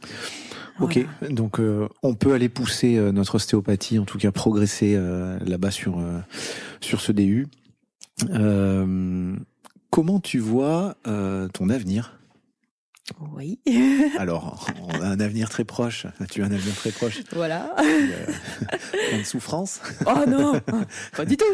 Ok, 0.81 0.99
donc 1.29 1.59
on 2.03 2.13
peut 2.15 2.33
aller 2.33 2.49
pousser 2.49 2.97
notre 3.11 3.35
ostéopathie, 3.35 3.99
en 3.99 4.05
tout 4.05 4.17
cas 4.17 4.31
progresser 4.31 4.99
là-bas 5.45 5.71
sur 5.71 6.01
sur 6.79 7.01
ce 7.01 7.11
DU. 7.11 7.47
comment 9.89 10.19
tu 10.19 10.39
vois 10.39 10.95
ton 11.05 11.69
avenir? 11.69 12.17
Oui. 13.35 13.59
Alors, 14.17 14.65
on 14.81 15.01
a 15.01 15.07
un 15.07 15.19
avenir 15.19 15.49
très 15.49 15.63
proche. 15.63 16.05
Tu 16.29 16.41
as 16.41 16.45
un 16.45 16.51
avenir 16.51 16.75
très 16.75 16.91
proche? 16.91 17.21
Voilà. 17.33 17.75
Euh, 17.79 19.17
de 19.17 19.23
souffrance? 19.23 19.81
Oh 20.05 20.23
non, 20.27 20.59
pas 21.15 21.25
du 21.25 21.37
tout. 21.37 21.45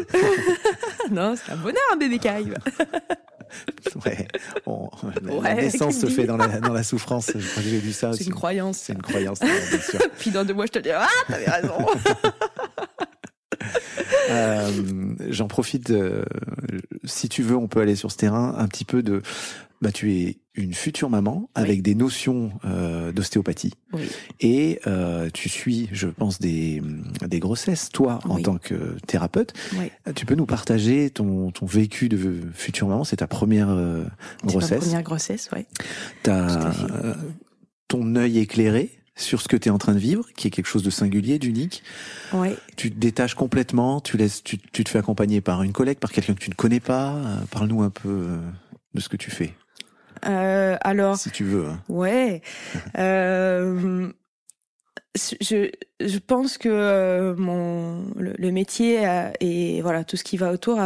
non, 1.10 1.34
c'est 1.36 1.52
un 1.52 1.56
bonheur 1.56 1.82
un 1.92 1.96
bébé 1.96 2.18
qui 2.18 2.28
arrive. 2.28 2.54
ouais, 4.04 4.28
la, 5.42 5.54
naissance 5.54 5.98
se 5.98 6.06
fait 6.06 6.24
dans 6.24 6.36
la, 6.36 6.60
dans 6.60 6.72
la 6.72 6.82
souffrance. 6.82 7.32
J'ai 7.60 7.78
vu 7.78 7.92
ça. 7.92 8.12
C'est 8.12 8.24
une 8.24 8.34
croyance. 8.34 8.78
C'est 8.78 8.92
une 8.92 9.02
croyance. 9.02 9.40
Bien 9.40 9.80
sûr. 9.80 10.00
Puis 10.18 10.30
dans 10.30 10.44
deux 10.44 10.54
mois, 10.54 10.66
je 10.66 10.72
te 10.72 10.78
dis 10.78 10.90
ah, 10.90 11.06
t'avais 11.26 11.50
raison. 11.50 11.74
Euh, 14.30 14.70
J'en 15.30 15.48
profite. 15.48 15.90
Euh, 15.90 16.22
si 17.04 17.28
tu 17.28 17.42
veux, 17.42 17.56
on 17.56 17.66
peut 17.66 17.80
aller 17.80 17.96
sur 17.96 18.12
ce 18.12 18.16
terrain 18.18 18.54
un 18.58 18.68
petit 18.68 18.84
peu 18.84 19.02
de 19.02 19.22
bah, 19.80 19.90
tu 19.92 20.12
es 20.12 20.38
une 20.58 20.74
future 20.74 21.08
maman 21.08 21.48
avec 21.54 21.82
des 21.82 21.94
notions 21.94 22.50
euh, 22.64 23.12
d'ostéopathie 23.12 23.72
et 24.40 24.80
euh, 24.86 25.30
tu 25.32 25.48
suis, 25.48 25.88
je 25.92 26.08
pense, 26.08 26.40
des, 26.40 26.82
des 27.26 27.38
grossesses. 27.38 27.90
Toi, 27.90 28.18
en 28.24 28.40
tant 28.40 28.58
que 28.58 28.96
thérapeute, 29.06 29.54
tu 30.14 30.26
peux 30.26 30.34
nous 30.34 30.46
partager 30.46 31.10
ton, 31.10 31.52
ton 31.52 31.64
vécu 31.64 32.08
de 32.08 32.42
future 32.52 32.88
maman. 32.88 33.04
C'est 33.04 33.16
ta 33.16 33.28
première 33.28 33.70
euh, 33.70 34.04
grossesse. 34.44 34.80
Ma 34.80 34.86
première 34.86 35.02
grossesse, 35.02 35.48
oui. 35.54 35.64
T'as 36.24 36.72
euh, 36.72 37.14
ton 37.86 38.16
œil 38.16 38.38
éclairé 38.38 38.90
sur 39.14 39.40
ce 39.40 39.48
que 39.48 39.56
tu 39.56 39.68
es 39.68 39.70
en 39.70 39.78
train 39.78 39.94
de 39.94 39.98
vivre, 39.98 40.26
qui 40.36 40.48
est 40.48 40.50
quelque 40.50 40.66
chose 40.66 40.82
de 40.82 40.90
singulier, 40.90 41.38
d'unique. 41.38 41.82
Ouais. 42.32 42.56
Tu 42.76 42.90
te 42.90 42.98
détaches 42.98 43.34
complètement, 43.34 44.00
tu 44.00 44.16
laisses, 44.16 44.42
tu, 44.42 44.58
tu 44.58 44.84
te 44.84 44.88
fais 44.88 44.98
accompagner 44.98 45.40
par 45.40 45.62
une 45.62 45.72
collègue, 45.72 45.98
par 45.98 46.10
quelqu'un 46.10 46.34
que 46.34 46.40
tu 46.40 46.50
ne 46.50 46.54
connais 46.54 46.80
pas. 46.80 47.16
Parle-nous 47.50 47.82
un 47.82 47.90
peu 47.90 48.38
de 48.94 49.00
ce 49.00 49.08
que 49.08 49.16
tu 49.16 49.30
fais. 49.30 49.54
Euh, 50.26 50.76
alors, 50.80 51.16
si 51.16 51.30
tu 51.30 51.44
veux. 51.44 51.66
Hein. 51.66 51.82
Ouais. 51.88 52.42
euh, 52.98 54.10
je, 55.40 55.70
je 56.00 56.18
pense 56.18 56.58
que 56.58 56.68
euh, 56.68 57.34
mon 57.36 58.04
le, 58.16 58.52
métier 58.52 59.06
et 59.40 59.82
voilà 59.82 60.04
tout 60.04 60.16
ce 60.16 60.24
qui 60.24 60.36
va 60.36 60.52
autour 60.52 60.78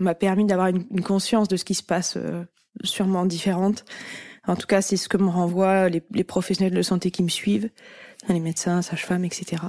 m'a 0.00 0.14
permis 0.14 0.46
d'avoir 0.46 0.68
une, 0.68 1.02
conscience 1.02 1.48
de 1.48 1.56
ce 1.56 1.64
qui 1.64 1.74
se 1.74 1.82
passe 1.82 2.16
euh, 2.16 2.44
sûrement 2.82 3.26
différente. 3.26 3.84
En 4.46 4.56
tout 4.56 4.66
cas, 4.66 4.80
c'est 4.80 4.96
ce 4.96 5.08
que 5.08 5.18
me 5.18 5.28
renvoient 5.28 5.88
les, 5.88 6.02
les, 6.12 6.24
professionnels 6.24 6.74
de 6.74 6.82
santé 6.82 7.10
qui 7.10 7.22
me 7.22 7.28
suivent, 7.28 7.70
les 8.28 8.40
médecins, 8.40 8.80
sages-femmes, 8.80 9.24
etc. 9.24 9.62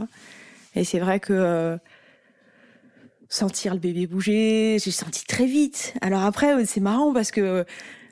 Et 0.75 0.83
c'est 0.83 0.99
vrai 0.99 1.19
que 1.19 1.33
euh, 1.33 1.77
sentir 3.27 3.73
le 3.73 3.79
bébé 3.79 4.07
bouger, 4.07 4.77
j'ai 4.79 4.91
senti 4.91 5.25
très 5.25 5.45
vite. 5.45 5.93
Alors 6.01 6.23
après, 6.23 6.65
c'est 6.65 6.79
marrant 6.79 7.13
parce 7.13 7.31
que 7.31 7.65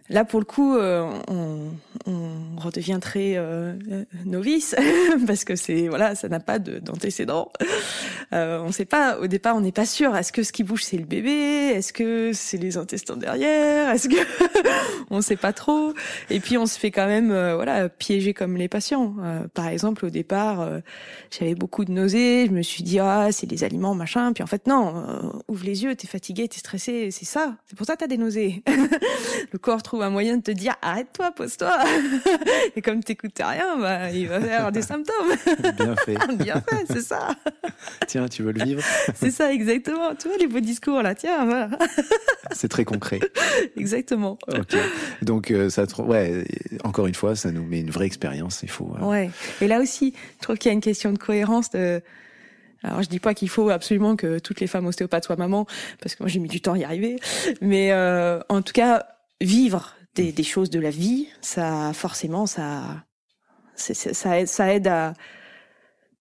Là, 0.09 0.23
pour 0.23 0.39
le 0.39 0.45
coup, 0.45 0.75
euh, 0.75 1.09
on, 1.27 1.71
on, 2.05 2.59
redevient 2.59 2.97
très 3.01 3.33
euh, 3.35 3.73
novice 4.25 4.75
parce 5.27 5.43
que 5.43 5.55
c'est 5.55 5.87
voilà, 5.89 6.15
ça 6.15 6.29
n'a 6.29 6.39
pas 6.39 6.59
d'antécédent. 6.59 7.51
Euh, 8.33 8.59
on 8.59 8.67
ne 8.67 8.71
sait 8.71 8.85
pas 8.85 9.19
au 9.19 9.27
départ, 9.27 9.55
on 9.55 9.61
n'est 9.61 9.71
pas 9.71 9.85
sûr. 9.85 10.15
Est-ce 10.15 10.31
que 10.31 10.43
ce 10.43 10.51
qui 10.51 10.63
bouge 10.63 10.83
c'est 10.83 10.97
le 10.97 11.05
bébé? 11.05 11.29
Est-ce 11.75 11.93
que 11.93 12.31
c'est 12.33 12.57
les 12.57 12.77
intestins 12.77 13.17
derrière? 13.17 13.89
Est-ce 13.91 14.09
que 14.09 14.15
on 15.09 15.17
ne 15.17 15.21
sait 15.21 15.35
pas 15.35 15.53
trop? 15.53 15.93
Et 16.29 16.39
puis 16.39 16.57
on 16.57 16.65
se 16.65 16.79
fait 16.79 16.91
quand 16.91 17.07
même 17.07 17.31
euh, 17.31 17.55
voilà 17.55 17.89
piéger 17.89 18.33
comme 18.33 18.57
les 18.57 18.67
patients. 18.67 19.15
par 19.53 19.67
exemple, 19.67 20.05
au 20.05 20.09
départ, 20.09 20.67
j'avais 21.37 21.55
beaucoup 21.55 21.85
de 21.85 21.91
nausées. 21.91 22.47
Je 22.47 22.51
me 22.51 22.61
suis 22.61 22.83
dit 22.83 22.99
ah 22.99 23.29
c'est 23.31 23.47
des 23.47 23.63
aliments 23.63 23.93
machin. 23.93 24.33
Puis 24.33 24.43
en 24.43 24.47
fait 24.47 24.67
non, 24.67 25.33
ouvre 25.47 25.65
les 25.65 25.83
yeux, 25.83 25.95
t'es 25.95 26.07
fatigué, 26.07 26.47
t'es 26.47 26.59
stressé, 26.59 27.11
c'est 27.11 27.25
ça. 27.25 27.55
C'est 27.65 27.77
pour 27.77 27.85
ça 27.85 27.95
que 27.95 27.99
t'as 27.99 28.07
des 28.07 28.17
nausées. 28.17 28.63
le 29.51 29.59
corps 29.59 29.83
trouve 29.83 29.96
un 30.01 30.09
moyen 30.09 30.37
de 30.37 30.41
te 30.41 30.51
dire 30.51 30.75
arrête-toi, 30.81 31.31
pose-toi. 31.31 31.77
Et 32.75 32.81
comme 32.81 33.03
t'écoutes 33.03 33.39
rien, 33.39 33.77
bah, 33.79 34.11
il 34.11 34.27
va 34.27 34.39
faire 34.39 34.71
des 34.71 34.81
symptômes. 34.83 35.35
Bien 35.77 35.95
fait. 35.95 36.17
Bien 36.37 36.61
fait, 36.61 36.85
c'est 36.89 37.01
ça. 37.01 37.29
Tiens, 38.07 38.27
tu 38.27 38.43
veux 38.43 38.51
le 38.51 38.63
vivre? 38.63 38.83
C'est 39.15 39.31
ça, 39.31 39.51
exactement. 39.53 40.15
Tu 40.15 40.27
vois, 40.27 40.37
les 40.37 40.47
beaux 40.47 40.59
discours, 40.59 41.01
là, 41.01 41.15
tiens, 41.15 41.45
voilà. 41.45 41.69
C'est 42.51 42.69
très 42.69 42.85
concret. 42.85 43.19
Exactement. 43.75 44.37
Ok. 44.47 44.75
Donc, 45.21 45.51
euh, 45.51 45.69
ça, 45.69 45.83
ouais, 45.99 46.45
encore 46.83 47.07
une 47.07 47.15
fois, 47.15 47.35
ça 47.35 47.51
nous 47.51 47.63
met 47.63 47.79
une 47.79 47.91
vraie 47.91 48.05
expérience. 48.05 48.61
Il 48.63 48.69
faut. 48.69 48.95
Ouais. 49.01 49.29
Et 49.61 49.67
là 49.67 49.79
aussi, 49.79 50.13
je 50.37 50.43
trouve 50.43 50.57
qu'il 50.57 50.69
y 50.69 50.71
a 50.71 50.73
une 50.73 50.81
question 50.81 51.11
de 51.11 51.17
cohérence. 51.17 51.69
De... 51.71 52.01
Alors 52.83 53.01
je 53.01 53.09
dis 53.09 53.19
pas 53.19 53.33
qu'il 53.33 53.49
faut 53.49 53.69
absolument 53.69 54.15
que 54.15 54.39
toutes 54.39 54.59
les 54.59 54.67
femmes 54.67 54.85
ostéopathes 54.85 55.25
soient 55.25 55.35
mamans, 55.35 55.65
parce 56.01 56.15
que 56.15 56.23
moi 56.23 56.29
j'ai 56.29 56.39
mis 56.39 56.47
du 56.47 56.61
temps 56.61 56.73
à 56.73 56.77
y 56.77 56.83
arriver. 56.83 57.17
Mais 57.61 57.91
euh, 57.91 58.39
en 58.49 58.61
tout 58.61 58.73
cas, 58.73 59.05
vivre 59.41 59.95
des, 60.15 60.43
choses 60.43 60.69
de 60.69 60.79
la 60.79 60.89
vie, 60.89 61.27
ça 61.41 61.93
forcément 61.93 62.47
ça 62.47 63.03
ça 63.75 64.39
aide, 64.39 64.47
ça 64.47 64.73
aide 64.73 64.87
à, 64.87 65.13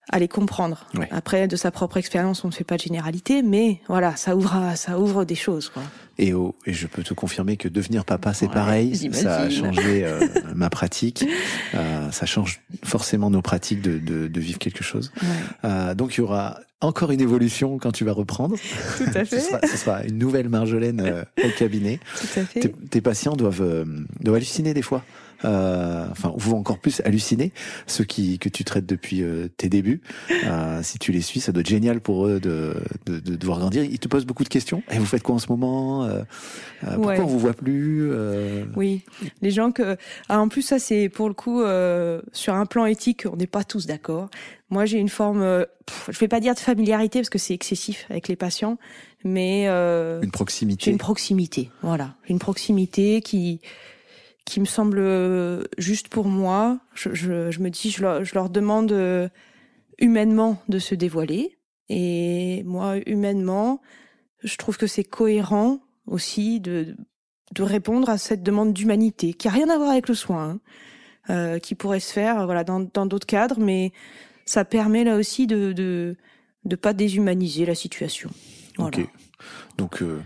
à 0.09 0.19
les 0.19 0.27
comprendre. 0.27 0.87
Après, 1.11 1.47
de 1.47 1.55
sa 1.55 1.71
propre 1.71 1.97
expérience, 1.97 2.43
on 2.43 2.47
ne 2.47 2.53
fait 2.53 2.63
pas 2.63 2.77
de 2.77 2.81
généralité, 2.81 3.41
mais 3.41 3.81
voilà, 3.87 4.15
ça 4.15 4.35
ouvre, 4.35 4.73
ça 4.75 4.99
ouvre 4.99 5.25
des 5.25 5.35
choses. 5.35 5.69
Quoi. 5.69 5.83
Et, 6.17 6.33
oh, 6.33 6.55
et 6.65 6.73
je 6.73 6.87
peux 6.87 7.03
te 7.03 7.13
confirmer 7.13 7.57
que 7.57 7.67
devenir 7.67 8.05
papa, 8.05 8.33
c'est 8.33 8.49
pareil. 8.49 8.95
Ça 9.13 9.41
a 9.41 9.49
changé 9.49 10.03
euh, 10.05 10.25
ma 10.55 10.69
pratique. 10.69 11.25
Euh, 11.75 12.09
ça 12.11 12.25
change 12.25 12.61
forcément 12.83 13.29
nos 13.29 13.41
pratiques 13.41 13.81
de, 13.81 13.99
de, 13.99 14.27
de 14.27 14.39
vivre 14.39 14.59
quelque 14.59 14.83
chose. 14.83 15.11
Euh, 15.63 15.93
donc 15.93 16.15
il 16.15 16.21
y 16.21 16.23
aura 16.23 16.59
encore 16.81 17.11
une 17.11 17.21
évolution 17.21 17.77
quand 17.79 17.91
tu 17.91 18.05
vas 18.05 18.13
reprendre. 18.13 18.55
Tout 18.97 19.03
à 19.15 19.25
fait. 19.25 19.39
ce, 19.39 19.47
sera, 19.47 19.59
ce, 19.61 19.77
sera, 19.77 20.03
une 20.03 20.17
nouvelle 20.17 20.49
Marjolaine 20.49 21.01
euh, 21.01 21.23
au 21.43 21.49
cabinet. 21.57 21.99
Tout 22.19 22.39
à 22.39 22.45
fait. 22.45 22.59
Tes, 22.61 22.71
tes 22.71 23.01
patients 23.01 23.35
doivent, 23.35 23.61
euh, 23.61 23.85
doivent 24.21 24.37
halluciner 24.37 24.73
des 24.73 24.81
fois 24.81 25.03
euh, 25.45 26.07
enfin, 26.11 26.33
vous 26.35 26.55
encore 26.55 26.79
plus 26.79 27.01
halluciner 27.05 27.51
ceux 27.85 28.03
qui 28.03 28.39
que 28.39 28.49
tu 28.49 28.63
traites 28.63 28.85
depuis 28.85 29.21
euh, 29.21 29.47
tes 29.57 29.69
débuts. 29.69 30.01
Euh, 30.45 30.81
si 30.83 30.97
tu 30.99 31.11
les 31.11 31.21
suis, 31.21 31.39
ça 31.39 31.51
doit 31.51 31.61
être 31.61 31.69
génial 31.69 32.01
pour 32.01 32.27
eux 32.27 32.39
de, 32.39 32.75
de, 33.05 33.19
de 33.19 33.35
devoir 33.35 33.59
grandir. 33.59 33.83
Ils 33.83 33.99
te 33.99 34.07
posent 34.07 34.25
beaucoup 34.25 34.43
de 34.43 34.49
questions. 34.49 34.83
Et 34.91 34.97
vous 34.97 35.05
faites 35.05 35.23
quoi 35.23 35.35
en 35.35 35.39
ce 35.39 35.47
moment 35.49 36.05
euh, 36.05 36.21
euh, 36.85 36.95
Pourquoi 36.95 37.19
on 37.19 37.27
vous 37.27 37.39
voit 37.39 37.53
plus 37.53 38.11
Oui, 38.75 39.03
les 39.41 39.51
gens 39.51 39.71
que. 39.71 39.97
Ah, 40.29 40.39
en 40.39 40.47
plus, 40.47 40.61
ça 40.61 40.79
c'est 40.79 41.09
pour 41.09 41.27
le 41.27 41.33
coup 41.33 41.61
sur 42.33 42.53
un 42.53 42.65
plan 42.65 42.85
éthique, 42.85 43.25
on 43.31 43.35
n'est 43.35 43.47
pas 43.47 43.63
tous 43.63 43.85
d'accord. 43.85 44.29
Moi, 44.69 44.85
j'ai 44.85 44.97
une 44.97 45.07
forme, 45.07 45.65
je 46.09 46.19
vais 46.19 46.27
pas 46.27 46.41
dire 46.41 46.53
de 46.53 46.59
familiarité 46.59 47.19
parce 47.19 47.29
que 47.29 47.37
c'est 47.37 47.53
excessif 47.53 48.05
avec 48.09 48.27
les 48.27 48.35
patients, 48.35 48.77
mais 49.23 49.67
une 49.67 50.31
proximité. 50.31 50.91
Une 50.91 50.97
proximité, 50.97 51.69
voilà, 51.81 52.15
une 52.27 52.39
proximité 52.39 53.21
qui 53.21 53.61
qui 54.47 54.61
me 54.61 54.65
semble 54.65 54.99
euh, 54.99 55.63
juste 55.77 56.07
pour 56.07 56.25
moi. 56.25 56.79
Je, 56.95 57.13
je, 57.13 57.51
je 57.51 57.59
me 57.59 57.69
dis, 57.69 57.91
je 57.91 58.01
leur, 58.01 58.23
je 58.23 58.33
leur 58.33 58.49
demande 58.49 58.93
euh, 58.93 59.27
humainement 59.99 60.63
de 60.69 60.79
se 60.79 60.95
dévoiler. 60.95 61.57
Et 61.89 62.63
moi, 62.63 62.95
humainement, 63.05 63.81
je 64.43 64.55
trouve 64.55 64.77
que 64.77 64.87
c'est 64.87 65.03
cohérent 65.03 65.81
aussi 66.05 66.61
de, 66.61 66.95
de 67.53 67.63
répondre 67.63 68.09
à 68.09 68.17
cette 68.17 68.41
demande 68.41 68.73
d'humanité, 68.73 69.33
qui 69.33 69.49
a 69.49 69.51
rien 69.51 69.69
à 69.69 69.77
voir 69.77 69.89
avec 69.89 70.07
le 70.07 70.15
soin, 70.15 70.49
hein, 70.49 70.59
euh, 71.29 71.59
qui 71.59 71.75
pourrait 71.75 71.99
se 71.99 72.13
faire 72.13 72.45
voilà 72.45 72.63
dans 72.63 73.05
d'autres 73.05 73.27
cadres, 73.27 73.59
mais 73.59 73.91
ça 74.45 74.63
permet 74.63 75.03
là 75.03 75.17
aussi 75.17 75.45
de 75.45 75.73
de, 75.73 76.15
de 76.63 76.75
pas 76.77 76.93
déshumaniser 76.93 77.65
la 77.65 77.75
situation. 77.75 78.29
Voilà. 78.77 78.97
Ok. 78.97 79.09
Donc 79.77 80.01
euh, 80.01 80.21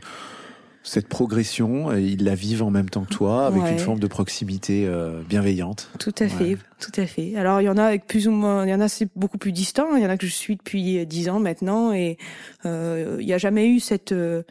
cette 0.83 1.07
progression, 1.07 1.95
ils 1.95 2.23
la 2.23 2.35
vivent 2.35 2.63
en 2.63 2.71
même 2.71 2.89
temps 2.89 3.03
que 3.03 3.13
toi, 3.13 3.45
avec 3.45 3.63
une 3.71 3.79
forme 3.79 3.99
de 3.99 4.07
proximité 4.07 4.85
euh, 4.87 5.21
bienveillante. 5.27 5.89
Tout 5.99 6.15
à 6.19 6.27
fait, 6.27 6.57
tout 6.79 6.91
à 6.99 7.05
fait. 7.05 7.35
Alors 7.35 7.61
il 7.61 7.65
y 7.65 7.69
en 7.69 7.77
a 7.77 7.83
avec 7.83 8.07
plus 8.07 8.27
ou 8.27 8.31
moins, 8.31 8.65
il 8.65 8.69
y 8.69 8.73
en 8.73 8.81
a 8.81 8.87
c'est 8.87 9.07
beaucoup 9.15 9.37
plus 9.37 9.51
distant, 9.51 9.95
il 9.95 10.01
y 10.01 10.05
en 10.05 10.09
a 10.09 10.17
que 10.17 10.25
je 10.25 10.31
suis 10.31 10.55
depuis 10.55 11.05
dix 11.05 11.29
ans 11.29 11.39
maintenant, 11.39 11.93
et 11.93 12.17
euh, 12.65 13.17
il 13.19 13.25
n'y 13.25 13.33
a 13.33 13.37
jamais 13.37 13.67
eu 13.67 13.79
cette 13.79 14.11
euh, 14.11 14.43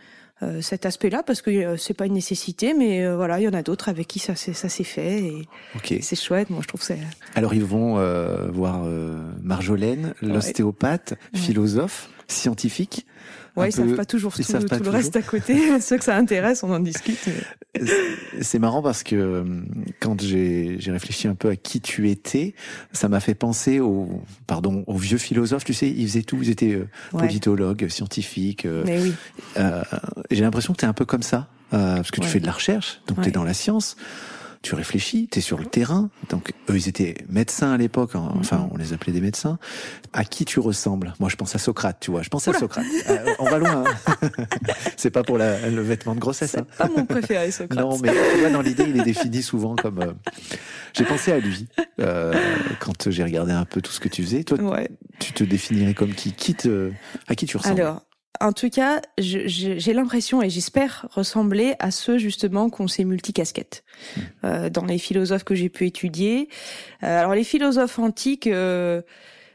cet 0.63 0.87
aspect-là 0.87 1.23
parce 1.23 1.43
que 1.43 1.77
c'est 1.77 1.93
pas 1.93 2.07
une 2.07 2.15
nécessité, 2.15 2.73
mais 2.73 3.13
voilà, 3.13 3.41
il 3.41 3.43
y 3.43 3.49
en 3.49 3.53
a 3.53 3.63
d'autres 3.63 3.89
avec 3.89 4.07
qui 4.07 4.21
ça 4.21 4.37
ça 4.37 4.69
s'est 4.69 4.85
fait 4.85 5.23
et 5.23 6.01
c'est 6.01 6.17
chouette. 6.17 6.49
Moi, 6.49 6.61
je 6.63 6.69
trouve 6.69 6.83
ça. 6.83 6.95
Alors 7.35 7.55
ils 7.55 7.65
vont 7.65 7.97
voir 8.51 8.85
Marjolaine, 9.43 10.15
l'ostéopathe, 10.23 11.15
philosophe, 11.35 12.09
scientifique. 12.29 13.05
Ouais, 13.61 13.69
ils 13.69 13.73
savent 13.73 13.95
pas 13.95 14.05
toujours 14.05 14.35
tout, 14.35 14.43
le 14.43 14.91
reste 14.91 15.17
à 15.17 15.23
côté. 15.23 15.57
Ceux 15.81 15.99
que 15.99 16.05
ça 16.05 16.17
intéresse, 16.17 16.63
on 16.63 16.71
en 16.71 16.81
discute. 16.81 17.29
C'est 18.41 18.59
marrant 18.59 18.83
parce 18.83 19.03
que 19.03 19.17
euh, 19.17 19.45
quand 20.01 20.21
j'ai 20.21 20.79
réfléchi 20.89 21.29
un 21.29 21.35
peu 21.35 21.49
à 21.49 21.57
qui 21.57 21.81
tu 21.81 22.11
étais, 22.11 22.55
ça 22.93 23.09
m'a 23.09 23.21
fait 23.21 23.35
penser 23.35 23.81
au 23.81 24.23
pardon 24.47 24.85
aux 24.87 24.97
vieux 24.97 25.19
philosophes. 25.19 25.65
Tu 25.65 25.75
sais, 25.75 25.89
ils 25.89 26.07
faisaient 26.07 26.23
tout. 26.23 26.39
Ils 26.43 26.51
étaient 26.51 26.75
euh, 26.75 26.89
politologues, 27.11 27.89
scientifiques. 27.89 28.67
Euh, 28.67 28.83
Mais 28.87 29.01
oui. 29.01 29.15
Euh, 29.59 29.83
j'ai 30.31 30.43
l'impression 30.43 30.73
que 30.73 30.79
tu 30.79 30.85
es 30.85 30.89
un 30.89 30.93
peu 30.93 31.05
comme 31.05 31.23
ça. 31.23 31.49
parce 31.71 32.11
que 32.11 32.21
tu 32.21 32.29
fais 32.29 32.41
de 32.41 32.47
la 32.47 32.53
recherche, 32.53 33.01
donc 33.07 33.23
tu 33.23 33.29
es 33.29 33.33
dans 33.33 33.45
la 33.45 33.55
science 33.55 33.97
tu 34.63 34.75
réfléchis, 34.75 35.29
tu 35.31 35.39
es 35.39 35.43
sur 35.43 35.59
le 35.59 35.65
terrain. 35.65 36.11
Donc 36.29 36.53
eux, 36.69 36.77
ils 36.77 36.89
étaient 36.89 37.15
médecins 37.29 37.73
à 37.73 37.77
l'époque, 37.79 38.15
hein. 38.15 38.29
enfin 38.37 38.59
mm-hmm. 38.59 38.75
on 38.75 38.77
les 38.77 38.93
appelait 38.93 39.13
des 39.13 39.21
médecins. 39.21 39.59
À 40.13 40.25
qui 40.25 40.45
tu 40.45 40.61
ressembles? 40.61 41.15
Moi, 41.19 41.31
je 41.31 41.37
pense 41.37 41.55
à 41.55 41.59
Socrate, 41.59 41.97
tu 42.01 42.11
vois. 42.11 42.23
Je 42.23 42.29
pense 42.29 42.47
à 42.49 42.53
Socrate. 42.53 42.85
Euh, 43.09 43.35
on 43.39 43.45
va 43.45 43.59
loin. 43.59 43.85
Hein. 43.87 44.31
c'est 44.97 45.11
pas 45.11 45.23
pour 45.23 45.39
la, 45.39 45.69
le 45.69 45.81
vêtement 45.81 46.15
de 46.15 46.21
grossesse. 46.21 46.51
C'est 46.51 46.61
hein. 46.61 46.67
pas 46.77 46.89
mon 46.89 47.07
préféré, 47.07 47.51
Socrate. 47.51 47.79
non, 47.79 47.99
mais 47.99 48.13
moi, 48.41 48.51
dans 48.51 48.61
l'idée, 48.61 48.85
il 48.89 49.01
est 49.01 49.05
défini 49.05 49.43
souvent 49.43 49.77
comme. 49.77 50.01
Euh, 50.01 50.13
j'ai 50.93 51.05
pensé 51.05 51.33
à 51.33 51.39
lui 51.39 51.69
euh, 52.01 52.35
quand 52.81 53.11
j'ai 53.11 53.23
regardé 53.23 53.53
un 53.53 53.65
peu 53.65 53.81
tout 53.81 53.93
ce 53.93 54.01
que 54.01 54.09
tu 54.09 54.23
faisais. 54.23 54.45
Toi, 54.45 54.59
ouais. 54.61 54.91
tu 55.21 55.33
te 55.33 55.45
définirais 55.45 55.95
comme 55.95 56.13
qui, 56.13 56.33
qui 56.33 56.55
te, 56.55 56.91
À 57.29 57.35
qui 57.35 57.47
tu 57.47 57.57
ressembles? 57.57 57.81
Alors, 57.81 58.03
en 58.39 58.53
tout 58.53 58.71
cas, 58.71 59.03
j'ai 59.19 59.93
l'impression 59.93 60.41
et 60.41 60.49
j'espère 60.49 61.07
ressembler 61.11 61.75
à 61.79 61.91
ceux 61.91 62.17
justement 62.17 62.71
qui 62.71 62.81
ont 62.81 62.89
ces 62.89 63.05
multicasquettes. 63.05 63.85
Hmm. 64.17 64.21
Euh, 64.45 64.71
dans 64.71 64.85
les 64.85 64.99
philosophes 64.99 65.45
que 65.45 65.55
j'ai 65.55 65.69
pu 65.69 65.87
étudier. 65.87 66.49
Euh, 67.03 67.21
alors 67.21 67.35
les 67.35 67.45
philosophes 67.45 67.99
antiques, 67.99 68.47
euh, 68.47 69.03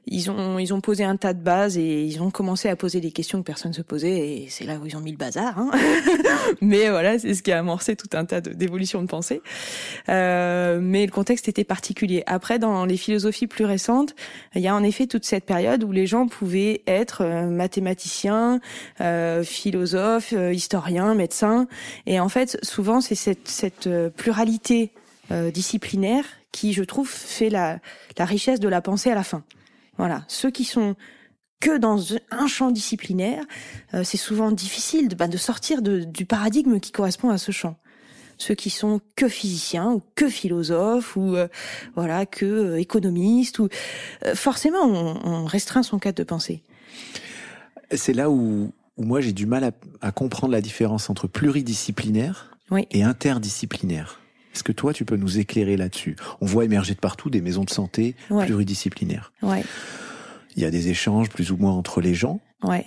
ils 0.07 0.29
ont 0.31 0.59
ils 0.59 0.73
ont 0.73 0.81
posé 0.81 1.03
un 1.03 1.17
tas 1.17 1.33
de 1.33 1.41
bases 1.41 1.77
et 1.77 2.03
ils 2.03 2.21
ont 2.21 2.31
commencé 2.31 2.69
à 2.69 2.75
poser 2.75 3.01
des 3.01 3.11
questions 3.11 3.39
que 3.39 3.45
personne 3.45 3.73
se 3.73 3.81
posait 3.81 4.17
et 4.17 4.47
c'est 4.49 4.65
là 4.65 4.75
où 4.81 4.85
ils 4.85 4.95
ont 4.95 5.01
mis 5.01 5.11
le 5.11 5.17
bazar. 5.17 5.57
Hein 5.57 5.71
mais 6.61 6.89
voilà, 6.89 7.19
c'est 7.19 7.33
ce 7.33 7.43
qui 7.43 7.51
a 7.51 7.59
amorcé 7.59 7.95
tout 7.95 8.09
un 8.13 8.25
tas 8.25 8.41
d'évolutions 8.41 9.01
de, 9.01 9.07
pensée. 9.07 9.41
Euh, 10.09 10.79
mais 10.81 11.05
le 11.05 11.11
contexte 11.11 11.47
était 11.47 11.63
particulier. 11.63 12.23
Après, 12.25 12.59
dans 12.59 12.85
les 12.85 12.97
philosophies 12.97 13.47
plus 13.47 13.65
récentes, 13.65 14.15
il 14.55 14.61
y 14.61 14.67
a 14.67 14.75
en 14.75 14.83
effet 14.83 15.07
toute 15.07 15.25
cette 15.25 15.45
période 15.45 15.83
où 15.83 15.91
les 15.91 16.07
gens 16.07 16.27
pouvaient 16.27 16.81
être 16.87 17.21
euh, 17.21 17.47
mathématiciens, 17.47 18.59
euh, 19.01 19.43
philosophes, 19.43 20.33
euh, 20.33 20.53
historiens, 20.53 21.15
médecins. 21.15 21.67
Et 22.05 22.19
en 22.19 22.29
fait, 22.29 22.57
souvent, 22.63 23.01
c'est 23.01 23.15
cette, 23.15 23.47
cette 23.47 23.87
euh, 23.87 24.09
pluralité 24.09 24.91
disciplinaire 25.55 26.23
qui, 26.51 26.71
je 26.71 26.83
trouve, 26.83 27.09
fait 27.09 27.49
la, 27.49 27.79
la 28.15 28.25
richesse 28.25 28.59
de 28.59 28.69
la 28.69 28.79
pensée 28.79 29.09
à 29.09 29.15
la 29.15 29.23
fin. 29.23 29.41
Voilà, 29.97 30.23
ceux 30.27 30.51
qui 30.51 30.65
sont 30.65 30.95
que 31.59 31.77
dans 31.77 31.99
un 32.31 32.47
champ 32.47 32.71
disciplinaire, 32.71 33.43
euh, 33.93 34.03
c'est 34.03 34.17
souvent 34.17 34.51
difficile 34.51 35.07
de, 35.07 35.15
bah, 35.15 35.27
de 35.27 35.37
sortir 35.37 35.81
de, 35.81 36.03
du 36.03 36.25
paradigme 36.25 36.79
qui 36.79 36.91
correspond 36.91 37.29
à 37.29 37.37
ce 37.37 37.51
champ. 37.51 37.77
Ceux 38.37 38.53
qui 38.53 38.69
sont 38.69 38.99
que 39.15 39.29
physiciens 39.29 39.91
ou 39.91 40.01
que 40.15 40.27
philosophes 40.29 41.15
ou 41.15 41.35
euh, 41.35 41.47
voilà 41.95 42.25
que 42.25 42.45
euh, 42.45 42.79
économistes 42.79 43.59
ou 43.59 43.69
forcément 44.33 44.83
on, 44.83 45.25
on, 45.25 45.45
restreint 45.45 45.83
son 45.83 45.99
cadre 45.99 46.17
de 46.17 46.23
pensée. 46.23 46.61
C'est 47.91 48.13
là 48.13 48.29
où, 48.29 48.73
où 48.97 49.03
moi 49.03 49.21
j'ai 49.21 49.31
du 49.31 49.45
mal 49.45 49.63
à, 49.63 49.71
à, 50.01 50.11
comprendre 50.11 50.51
la 50.51 50.61
différence 50.61 51.09
entre 51.09 51.27
pluridisciplinaire 51.27 52.57
oui. 52.71 52.87
et 52.91 53.03
interdisciplinaire. 53.03 54.19
Est-ce 54.55 54.63
que 54.63 54.71
toi, 54.71 54.93
tu 54.93 55.03
peux 55.03 55.17
nous 55.17 55.37
éclairer 55.37 55.75
là-dessus? 55.75 56.15
On 56.39 56.45
voit 56.45 56.63
émerger 56.63 56.93
de 56.93 56.99
partout 56.99 57.29
des 57.29 57.41
maisons 57.41 57.65
de 57.65 57.69
santé 57.69 58.15
ouais. 58.29 58.45
pluridisciplinaires. 58.45 59.33
Ouais. 59.41 59.63
Il 60.55 60.63
y 60.63 60.65
a 60.65 60.71
des 60.71 60.87
échanges 60.87 61.29
plus 61.29 61.51
ou 61.51 61.57
moins 61.57 61.73
entre 61.73 61.99
les 61.99 62.13
gens. 62.13 62.39
Ouais. 62.63 62.85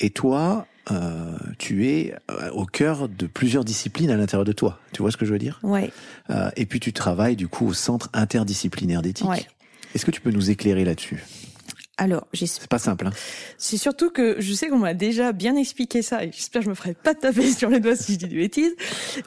Et 0.00 0.08
toi, 0.08 0.66
euh, 0.90 1.36
tu 1.58 1.86
es 1.86 2.14
euh, 2.30 2.50
au 2.52 2.64
cœur 2.64 3.10
de 3.10 3.26
plusieurs 3.26 3.62
disciplines 3.62 4.10
à 4.10 4.16
l'intérieur 4.16 4.46
de 4.46 4.52
toi. 4.52 4.80
Tu 4.94 5.02
vois 5.02 5.10
ce 5.10 5.18
que 5.18 5.26
je 5.26 5.32
veux 5.32 5.38
dire? 5.38 5.60
Euh, 6.30 6.50
Et 6.56 6.64
puis 6.64 6.80
tu 6.80 6.94
travailles 6.94 7.36
du 7.36 7.46
coup 7.46 7.66
au 7.66 7.74
centre 7.74 8.08
interdisciplinaire 8.14 9.02
d'éthique. 9.02 9.28
Ouais. 9.28 9.46
Est-ce 9.94 10.06
que 10.06 10.10
tu 10.10 10.22
peux 10.22 10.30
nous 10.30 10.50
éclairer 10.50 10.86
là-dessus? 10.86 11.22
Alors, 11.98 12.26
C'est 12.32 12.68
pas 12.68 12.78
simple. 12.78 13.06
Hein 13.06 13.12
C'est 13.58 13.76
surtout 13.76 14.10
que 14.10 14.36
je 14.38 14.52
sais 14.54 14.68
qu'on 14.68 14.78
m'a 14.78 14.94
déjà 14.94 15.32
bien 15.32 15.56
expliqué 15.56 16.02
ça, 16.02 16.24
et 16.24 16.32
j'espère 16.32 16.60
que 16.60 16.64
je 16.64 16.70
me 16.70 16.74
ferai 16.74 16.94
pas 16.94 17.14
taper 17.14 17.50
sur 17.50 17.68
les 17.68 17.80
doigts 17.80 17.96
si 17.96 18.14
je 18.14 18.18
dis 18.18 18.28
des 18.28 18.36
bêtises. 18.36 18.74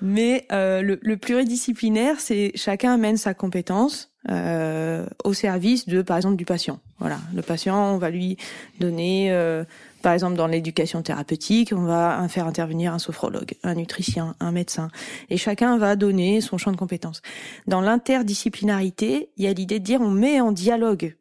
Mais 0.02 0.46
euh, 0.52 0.82
le, 0.82 1.00
le 1.02 1.18
pluridisciplinaire, 1.18 2.20
c'est 2.20 2.52
chacun 2.56 2.94
amène 2.94 3.18
sa 3.18 3.34
compétence 3.34 4.12
euh, 4.30 5.06
au 5.24 5.34
service 5.34 5.88
de, 5.88 6.02
par 6.02 6.18
exemple, 6.18 6.36
du 6.36 6.46
patient. 6.46 6.80
Voilà, 6.98 7.20
le 7.36 7.44
patient, 7.44 7.94
on 7.94 7.98
va 7.98 8.10
lui 8.10 8.38
donner, 8.80 9.32
euh, 9.32 9.64
par 10.02 10.14
exemple, 10.14 10.36
dans 10.36 10.48
l'éducation 10.48 11.04
thérapeutique, 11.04 11.72
on 11.76 11.84
va 11.84 12.26
faire 12.28 12.48
intervenir 12.48 12.92
un 12.92 13.00
sophrologue, 13.00 13.54
un 13.62 13.76
nutricien, 13.76 14.36
un 14.40 14.52
médecin, 14.52 14.90
et 15.30 15.38
chacun 15.38 15.78
va 15.78 15.96
donner 15.96 16.42
son 16.42 16.58
champ 16.58 16.72
de 16.72 16.78
compétences. 16.78 17.22
Dans 17.68 17.82
l'interdisciplinarité, 17.82 19.30
il 19.38 19.44
y 19.44 19.48
a 19.48 19.54
l'idée 19.54 19.80
de 19.80 19.86
dire 19.86 20.02
on 20.02 20.10
met 20.10 20.42
en 20.42 20.52
dialogue 20.52 21.16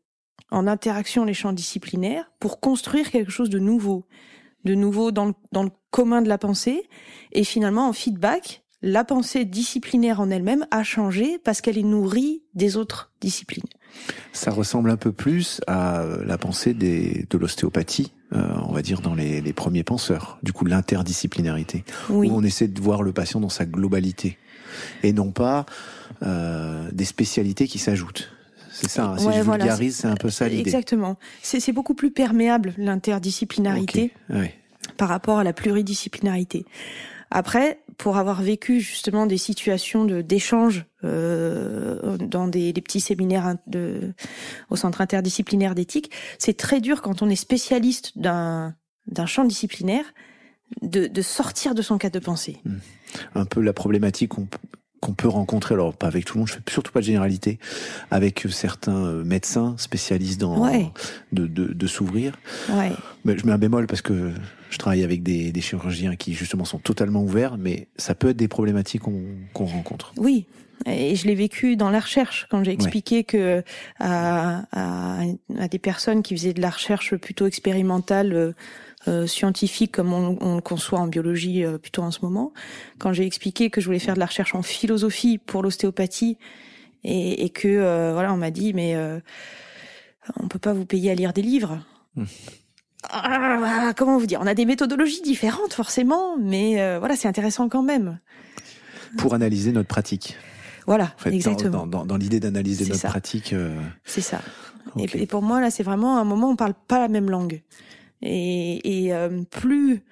en 0.50 0.66
interaction 0.66 1.24
les 1.24 1.35
champs 1.35 1.52
disciplinaires 1.52 2.30
pour 2.40 2.61
construire 2.61 3.11
quelque 3.11 3.30
chose 3.30 3.50
de 3.50 3.59
nouveau, 3.59 4.07
de 4.64 4.74
nouveau 4.74 5.11
dans 5.11 5.26
le, 5.26 5.35
dans 5.52 5.62
le 5.62 5.70
commun 5.90 6.22
de 6.22 6.28
la 6.28 6.38
pensée, 6.38 6.88
et 7.33 7.44
finalement 7.44 7.88
en 7.88 7.92
feedback, 7.92 8.64
la 8.83 9.02
pensée 9.02 9.46
disciplinaire 9.46 10.20
en 10.20 10.28
elle-même 10.28 10.66
a 10.70 10.83
changé 10.83 11.38
parce 11.42 11.62
qu'elle 11.62 11.78
est 11.78 11.83
nourrie 11.83 12.42
des 12.54 12.76
autres 12.76 13.12
disciplines. 13.20 13.64
Ça 14.33 14.50
ressemble 14.50 14.90
un 14.90 14.98
peu 14.98 15.11
plus 15.11 15.61
à 15.66 16.00
euh, 16.00 16.24
la 16.26 16.37
pensée 16.37 16.74
des, 16.74 17.26
de 17.30 17.38
l'ostéopathie, 17.38 18.12
euh, 18.35 18.46
on 18.68 18.72
va 18.72 18.83
dire 18.83 19.00
dans 19.00 19.14
les, 19.14 19.40
les 19.40 19.52
premiers 19.54 19.85
penseurs. 19.85 20.38
Du 20.42 20.52
coup, 20.52 20.66
l'interdisciplinarité, 20.66 21.85
Oui, 22.11 22.28
où 22.28 22.35
on 22.35 22.42
essaie 22.42 22.68
de 22.68 22.80
voir 22.80 23.02
le 23.02 23.12
patient 23.12 23.40
dans 23.40 23.48
sa 23.48 23.64
globalité 23.64 24.38
et 25.02 25.12
non 25.12 25.30
pas 25.30 25.64
euh, 26.22 26.90
des 26.92 27.04
spécialités 27.04 27.68
qui 27.68 27.78
s'ajoutent. 27.78 28.34
C'est 28.74 28.90
ça. 28.90 29.10
hein, 29.10 29.18
si 29.18 29.26
Ouais, 29.26 29.34
je 29.34 29.42
voilà, 29.42 29.64
vulgarise, 29.64 29.96
c'est 29.96 30.08
un 30.08 30.16
peu 30.16 30.30
ça 30.30 30.48
l'idée. 30.48 30.60
exactement. 30.60 31.16
C'est 31.42 31.72
beaucoup 31.72 31.94
plus 31.94 32.10
perméable 32.10 32.74
l'interdisciplinarité 32.76 34.12
ouais. 34.30 34.54
par 34.96 35.08
rapport 35.08 35.38
à 35.38 35.44
la 35.44 35.52
pluridisciplinarité. 35.52 36.66
Après, 37.30 37.80
pour 37.96 38.16
avoir 38.16 38.42
vécu 38.42 38.80
justement 38.80 39.26
des 39.26 39.38
situations 39.38 40.04
de 40.04 40.20
d'échange 40.20 40.84
euh, 41.04 42.16
dans 42.18 42.48
des, 42.48 42.72
des 42.72 42.80
petits 42.80 43.00
séminaires 43.00 43.56
de, 43.66 44.12
au 44.70 44.76
centre 44.76 45.00
interdisciplinaire 45.00 45.74
d'éthique, 45.74 46.10
c'est 46.38 46.56
très 46.56 46.80
dur 46.80 47.02
quand 47.02 47.22
on 47.22 47.30
est 47.30 47.37
spécialiste 47.37 48.18
d'un 48.18 48.74
d'un 49.06 49.26
champ 49.26 49.44
disciplinaire 49.44 50.04
de, 50.82 51.06
de 51.08 51.22
sortir 51.22 51.74
de 51.74 51.82
son 51.82 51.98
cadre 51.98 52.18
de 52.18 52.24
pensée. 52.24 52.58
un 53.34 53.44
peu 53.44 53.60
la 53.60 53.72
problématique 53.72 54.32
qu'on 55.05 55.12
peut 55.12 55.29
rencontrer, 55.29 55.75
alors 55.75 55.93
pas 55.95 56.07
avec 56.07 56.25
tout 56.25 56.35
le 56.35 56.38
monde, 56.40 56.49
je 56.49 56.55
fais 56.55 56.61
surtout 56.71 56.90
pas 56.93 57.01
de 57.01 57.05
généralité, 57.05 57.59
avec 58.11 58.47
certains 58.51 59.05
euh, 59.05 59.23
médecins 59.25 59.75
spécialistes 59.77 60.40
dans 60.40 60.59
Ouais. 60.67 60.87
de, 61.33 61.47
de, 61.47 61.67
de 61.75 61.87
s'ouvrir. 61.87 62.33
Ouais. 62.71 62.90
Mais 63.27 63.37
je 63.37 63.45
mets 63.45 63.53
un 63.53 63.59
bémol 63.59 63.87
parce 63.87 64.01
que 64.01 64.31
je 64.71 64.79
travaille 64.79 65.05
avec 65.05 65.23
des, 65.23 65.53
des 65.53 65.61
chirurgiens 65.61 66.17
qui 66.17 66.33
justement 66.33 66.64
sont 66.64 66.79
totalement 66.79 67.23
ouverts, 67.23 67.59
mais 67.59 67.87
ça 67.97 68.14
peut 68.14 68.31
être 68.31 68.37
des 68.38 68.49
problématiques 68.49 69.03
qu'on 69.03 69.23
qu'on 69.53 69.67
rencontre. 69.67 70.12
Oui, 70.17 70.47
et 70.87 71.14
je 71.17 71.27
l'ai 71.27 71.35
vécu 71.35 71.77
dans 71.77 71.90
la 71.90 72.01
recherche 72.01 72.47
quand 72.51 72.64
j'ai 72.64 72.73
expliqué 72.73 73.25
que 73.25 73.62
à, 74.01 74.62
à, 74.73 75.21
à 75.59 75.69
des 75.69 75.79
personnes 75.79 76.23
qui 76.23 76.35
faisaient 76.35 76.55
de 76.55 76.62
la 76.62 76.71
recherche 76.71 77.14
plutôt 77.17 77.47
expérimentale, 77.47 78.55
euh, 79.09 79.27
scientifique 79.27 79.93
comme 79.93 80.12
on, 80.12 80.37
on 80.40 80.55
le 80.57 80.61
conçoit 80.62 80.99
en 81.01 81.07
biologie 81.07 81.64
euh, 81.64 81.79
plutôt 81.79 82.03
en 82.03 82.11
ce 82.11 82.21
moment, 82.23 82.53
quand 82.99 83.12
j'ai 83.12 83.27
expliqué 83.27 83.71
que 83.71 83.81
je 83.81 83.87
voulais 83.87 83.99
faire 83.99 84.14
de 84.14 84.21
la 84.21 84.27
recherche 84.27 84.55
en 84.55 84.62
philosophie 84.62 85.38
pour 85.38 85.62
l'ostéopathie 85.62 86.38
et, 87.05 87.45
et 87.45 87.51
que 87.51 87.69
euh, 87.69 88.12
voilà, 88.14 88.33
on 88.33 88.37
m'a 88.37 88.51
dit 88.51 88.73
mais 88.73 88.97
on 90.40 90.49
peut 90.49 90.59
pas 90.59 90.73
vous 90.73 90.87
payer 90.87 91.11
à 91.11 91.14
lire 91.14 91.33
des 91.33 91.43
livres. 91.43 91.81
Hmm. 92.17 92.25
Ah, 93.11 93.93
comment 93.97 94.17
vous 94.17 94.25
dire? 94.27 94.40
On 94.43 94.47
a 94.47 94.55
des 94.55 94.64
méthodologies 94.64 95.21
différentes 95.21 95.75
forcément, 95.75 96.38
mais 96.38 96.99
voilà, 96.99 97.17
c'est 97.17 97.29
intéressant 97.29 97.69
quand 97.69 97.83
même. 97.83 98.19
Pour 99.19 99.35
analyser 99.35 99.73
notre 99.73 99.88
pratique. 99.88 100.37
Voilà, 100.87 101.12
En 101.17 101.19
fait, 101.19 101.31
dans- 101.31 101.37
exactement. 101.37 101.87
dans, 101.87 101.87
dans, 101.87 102.07
dans 102.07 102.17
l'idée 102.17 102.40
d'analyser 102.40 102.87
notre 102.87 103.01
ça. 103.01 103.09
pratique. 103.09 103.55
C'est 104.05 104.21
ça. 104.23 104.40
et 104.99 105.27
pour 105.27 105.43
moi, 105.43 105.61
là, 105.61 105.71
c'est 105.71 105.83
vraiment 105.83 106.17
un 106.19 106.25
moment 106.25 106.49
où 106.49 106.53
on 106.53 106.57
parle 106.57 106.75
pas 106.88 106.99
la 106.99 107.09
même 107.09 107.29
langue. 107.31 107.62
Et, 108.24 109.04
et 109.04 109.14
euh, 109.14 109.42
plus 109.50 110.02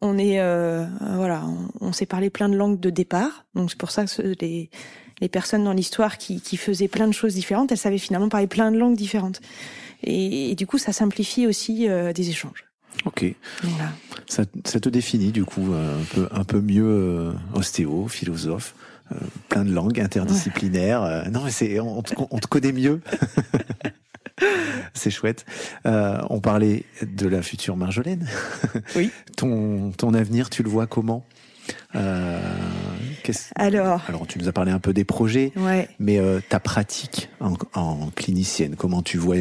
on 0.00 0.16
est, 0.16 0.38
euh, 0.40 0.84
voilà, 1.16 1.44
on, 1.44 1.88
on 1.88 1.92
s'est 1.92 2.06
parlé 2.06 2.30
plein 2.30 2.48
de 2.48 2.56
langues 2.56 2.78
de 2.80 2.88
départ. 2.90 3.44
Donc 3.54 3.70
c'est 3.70 3.78
pour 3.78 3.90
ça 3.90 4.04
que 4.06 4.34
les, 4.40 4.70
les 5.20 5.28
personnes 5.28 5.64
dans 5.64 5.72
l'histoire 5.72 6.18
qui, 6.18 6.40
qui 6.40 6.56
faisaient 6.56 6.86
plein 6.88 7.08
de 7.08 7.12
choses 7.12 7.34
différentes, 7.34 7.72
elles 7.72 7.78
savaient 7.78 7.98
finalement 7.98 8.28
parler 8.28 8.46
plein 8.46 8.70
de 8.70 8.78
langues 8.78 8.96
différentes. 8.96 9.40
Et, 10.04 10.50
et 10.52 10.54
du 10.54 10.66
coup, 10.68 10.78
ça 10.78 10.92
simplifie 10.92 11.46
aussi 11.48 11.88
euh, 11.88 12.12
des 12.12 12.30
échanges. 12.30 12.64
Ok, 13.04 13.24
Voilà. 13.62 13.90
ça, 14.28 14.44
ça 14.64 14.78
te 14.80 14.88
définit 14.88 15.30
du 15.32 15.44
coup 15.44 15.72
un 15.72 16.04
peu 16.14 16.28
un 16.32 16.42
peu 16.44 16.60
mieux 16.60 17.32
ostéo, 17.54 18.08
philosophe, 18.08 18.74
euh, 19.12 19.16
plein 19.48 19.64
de 19.64 19.72
langues 19.72 20.00
interdisciplinaires. 20.00 21.02
euh, 21.02 21.24
non, 21.30 21.42
mais 21.44 21.50
c'est 21.52 21.78
on, 21.80 22.02
te- 22.02 22.14
on 22.30 22.38
te 22.38 22.46
connaît 22.46 22.72
mieux. 22.72 23.00
c'est 24.94 25.10
chouette. 25.10 25.44
Euh, 25.86 26.20
on 26.30 26.40
parlait 26.40 26.84
de 27.02 27.26
la 27.28 27.42
future 27.42 27.76
Marjolaine. 27.76 28.26
Oui. 28.96 29.10
ton 29.36 29.92
ton 29.92 30.14
avenir, 30.14 30.50
tu 30.50 30.62
le 30.62 30.68
vois 30.70 30.86
comment? 30.86 31.24
Euh, 31.94 32.40
Alors, 33.56 34.02
Alors, 34.08 34.26
tu 34.26 34.38
nous 34.38 34.48
as 34.48 34.52
parlé 34.52 34.72
un 34.72 34.78
peu 34.78 34.92
des 34.94 35.04
projets, 35.04 35.52
ouais. 35.56 35.88
mais 35.98 36.18
euh, 36.18 36.40
ta 36.48 36.60
pratique 36.60 37.28
en, 37.40 37.54
en 37.74 38.08
clinicienne, 38.14 38.74
comment 38.76 39.02
tu 39.02 39.18
vois, 39.18 39.36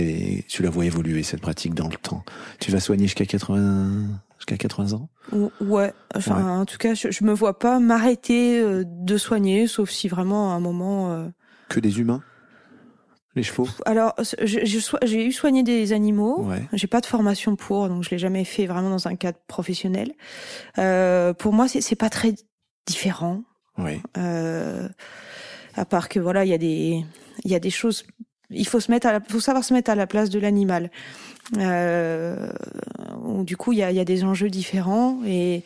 tu 0.48 0.62
la 0.64 0.70
vois 0.70 0.86
évoluer 0.86 1.24
cette 1.24 1.40
pratique 1.42 1.74
dans 1.74 1.88
le 1.88 1.96
temps? 1.96 2.24
Tu 2.60 2.72
vas 2.72 2.80
soigner 2.82 3.04
jusqu'à 3.06 3.26
80, 3.26 4.08
jusqu'à 4.38 4.58
80 4.58 4.94
ans? 4.94 5.10
Ou- 5.32 5.52
Ouais, 5.62 5.94
enfin, 6.16 6.60
en 6.60 6.66
tout 6.66 6.78
cas, 6.78 6.94
je, 6.96 7.12
je 7.12 7.24
me 7.24 7.32
vois 7.34 7.58
pas 7.60 7.80
m'arrêter 7.80 8.60
euh, 8.60 8.84
de 8.86 9.18
soigner, 9.18 9.68
sauf 9.68 9.90
si 9.90 10.08
vraiment 10.10 10.52
à 10.52 10.56
un 10.56 10.60
moment. 10.60 11.12
euh, 11.14 11.28
Que 11.70 11.80
des 11.80 12.00
humains? 12.00 12.22
Les 13.38 13.44
chevaux 13.44 13.68
Alors, 13.86 14.16
j'ai 14.42 15.28
eu 15.28 15.32
soigné 15.32 15.62
des 15.62 15.94
animaux. 15.94 16.42
Ouais. 16.42 16.64
J'ai 16.74 16.88
pas 16.88 17.02
de 17.02 17.06
formation 17.06 17.56
pour, 17.56 17.88
donc 17.88 18.04
je 18.04 18.10
l'ai 18.10 18.18
jamais 18.18 18.44
fait 18.44 18.66
vraiment 18.66 18.90
dans 18.90 19.08
un 19.08 19.16
cadre 19.16 19.38
professionnel. 19.48 20.12
Euh, 20.80 21.36
pour 21.36 21.54
moi, 21.54 21.68
c'est 21.68 21.96
pas 21.96 22.10
très 22.10 22.34
différent. 22.88 23.44
Euh, 24.18 24.90
à 25.76 25.86
part 25.86 26.10
que 26.10 26.20
voilà, 26.20 26.46
il 26.46 26.50
y 26.50 26.54
a 26.56 26.58
des 26.58 27.06
il 27.44 27.52
y 27.52 27.54
a 27.54 27.60
des 27.60 27.70
choses. 27.70 28.08
Il 28.50 28.66
faut 28.66 28.80
se 28.80 28.90
mettre 28.90 29.06
à 29.06 29.12
la, 29.12 29.20
faut 29.20 29.40
savoir 29.40 29.64
se 29.64 29.72
mettre 29.72 29.92
à 29.92 29.96
la 29.96 30.08
place 30.08 30.32
de 30.32 30.40
l'animal. 30.40 30.90
Euh, 31.60 32.50
du 33.44 33.56
coup, 33.56 33.72
il 33.72 33.78
y 33.78 33.84
a, 33.84 33.92
il 33.92 33.98
y 33.98 34.00
a 34.00 34.06
des 34.06 34.24
enjeux 34.24 34.50
différents 34.50 35.20
et 35.28 35.64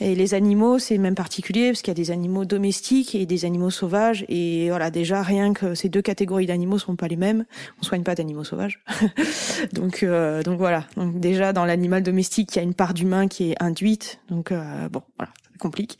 et 0.00 0.14
les 0.14 0.34
animaux, 0.34 0.78
c'est 0.78 0.98
même 0.98 1.14
particulier 1.14 1.70
parce 1.70 1.82
qu'il 1.82 1.90
y 1.90 1.96
a 1.96 2.02
des 2.02 2.10
animaux 2.10 2.44
domestiques 2.44 3.14
et 3.14 3.26
des 3.26 3.44
animaux 3.44 3.70
sauvages. 3.70 4.24
Et 4.28 4.68
voilà, 4.68 4.90
déjà 4.90 5.22
rien 5.22 5.52
que 5.52 5.74
ces 5.74 5.88
deux 5.88 6.02
catégories 6.02 6.46
d'animaux 6.46 6.78
sont 6.78 6.96
pas 6.96 7.08
les 7.08 7.16
mêmes. 7.16 7.44
On 7.80 7.82
soigne 7.82 8.02
pas 8.02 8.14
d'animaux 8.14 8.44
sauvages. 8.44 8.80
donc 9.72 10.02
euh, 10.02 10.42
donc 10.42 10.58
voilà. 10.58 10.86
Donc 10.96 11.18
déjà 11.18 11.52
dans 11.52 11.64
l'animal 11.64 12.02
domestique, 12.02 12.54
il 12.54 12.58
y 12.58 12.60
a 12.60 12.64
une 12.64 12.74
part 12.74 12.94
d'humain 12.94 13.28
qui 13.28 13.50
est 13.50 13.62
induite. 13.62 14.20
Donc 14.28 14.52
euh, 14.52 14.88
bon, 14.88 15.02
voilà, 15.16 15.32
complique. 15.58 15.98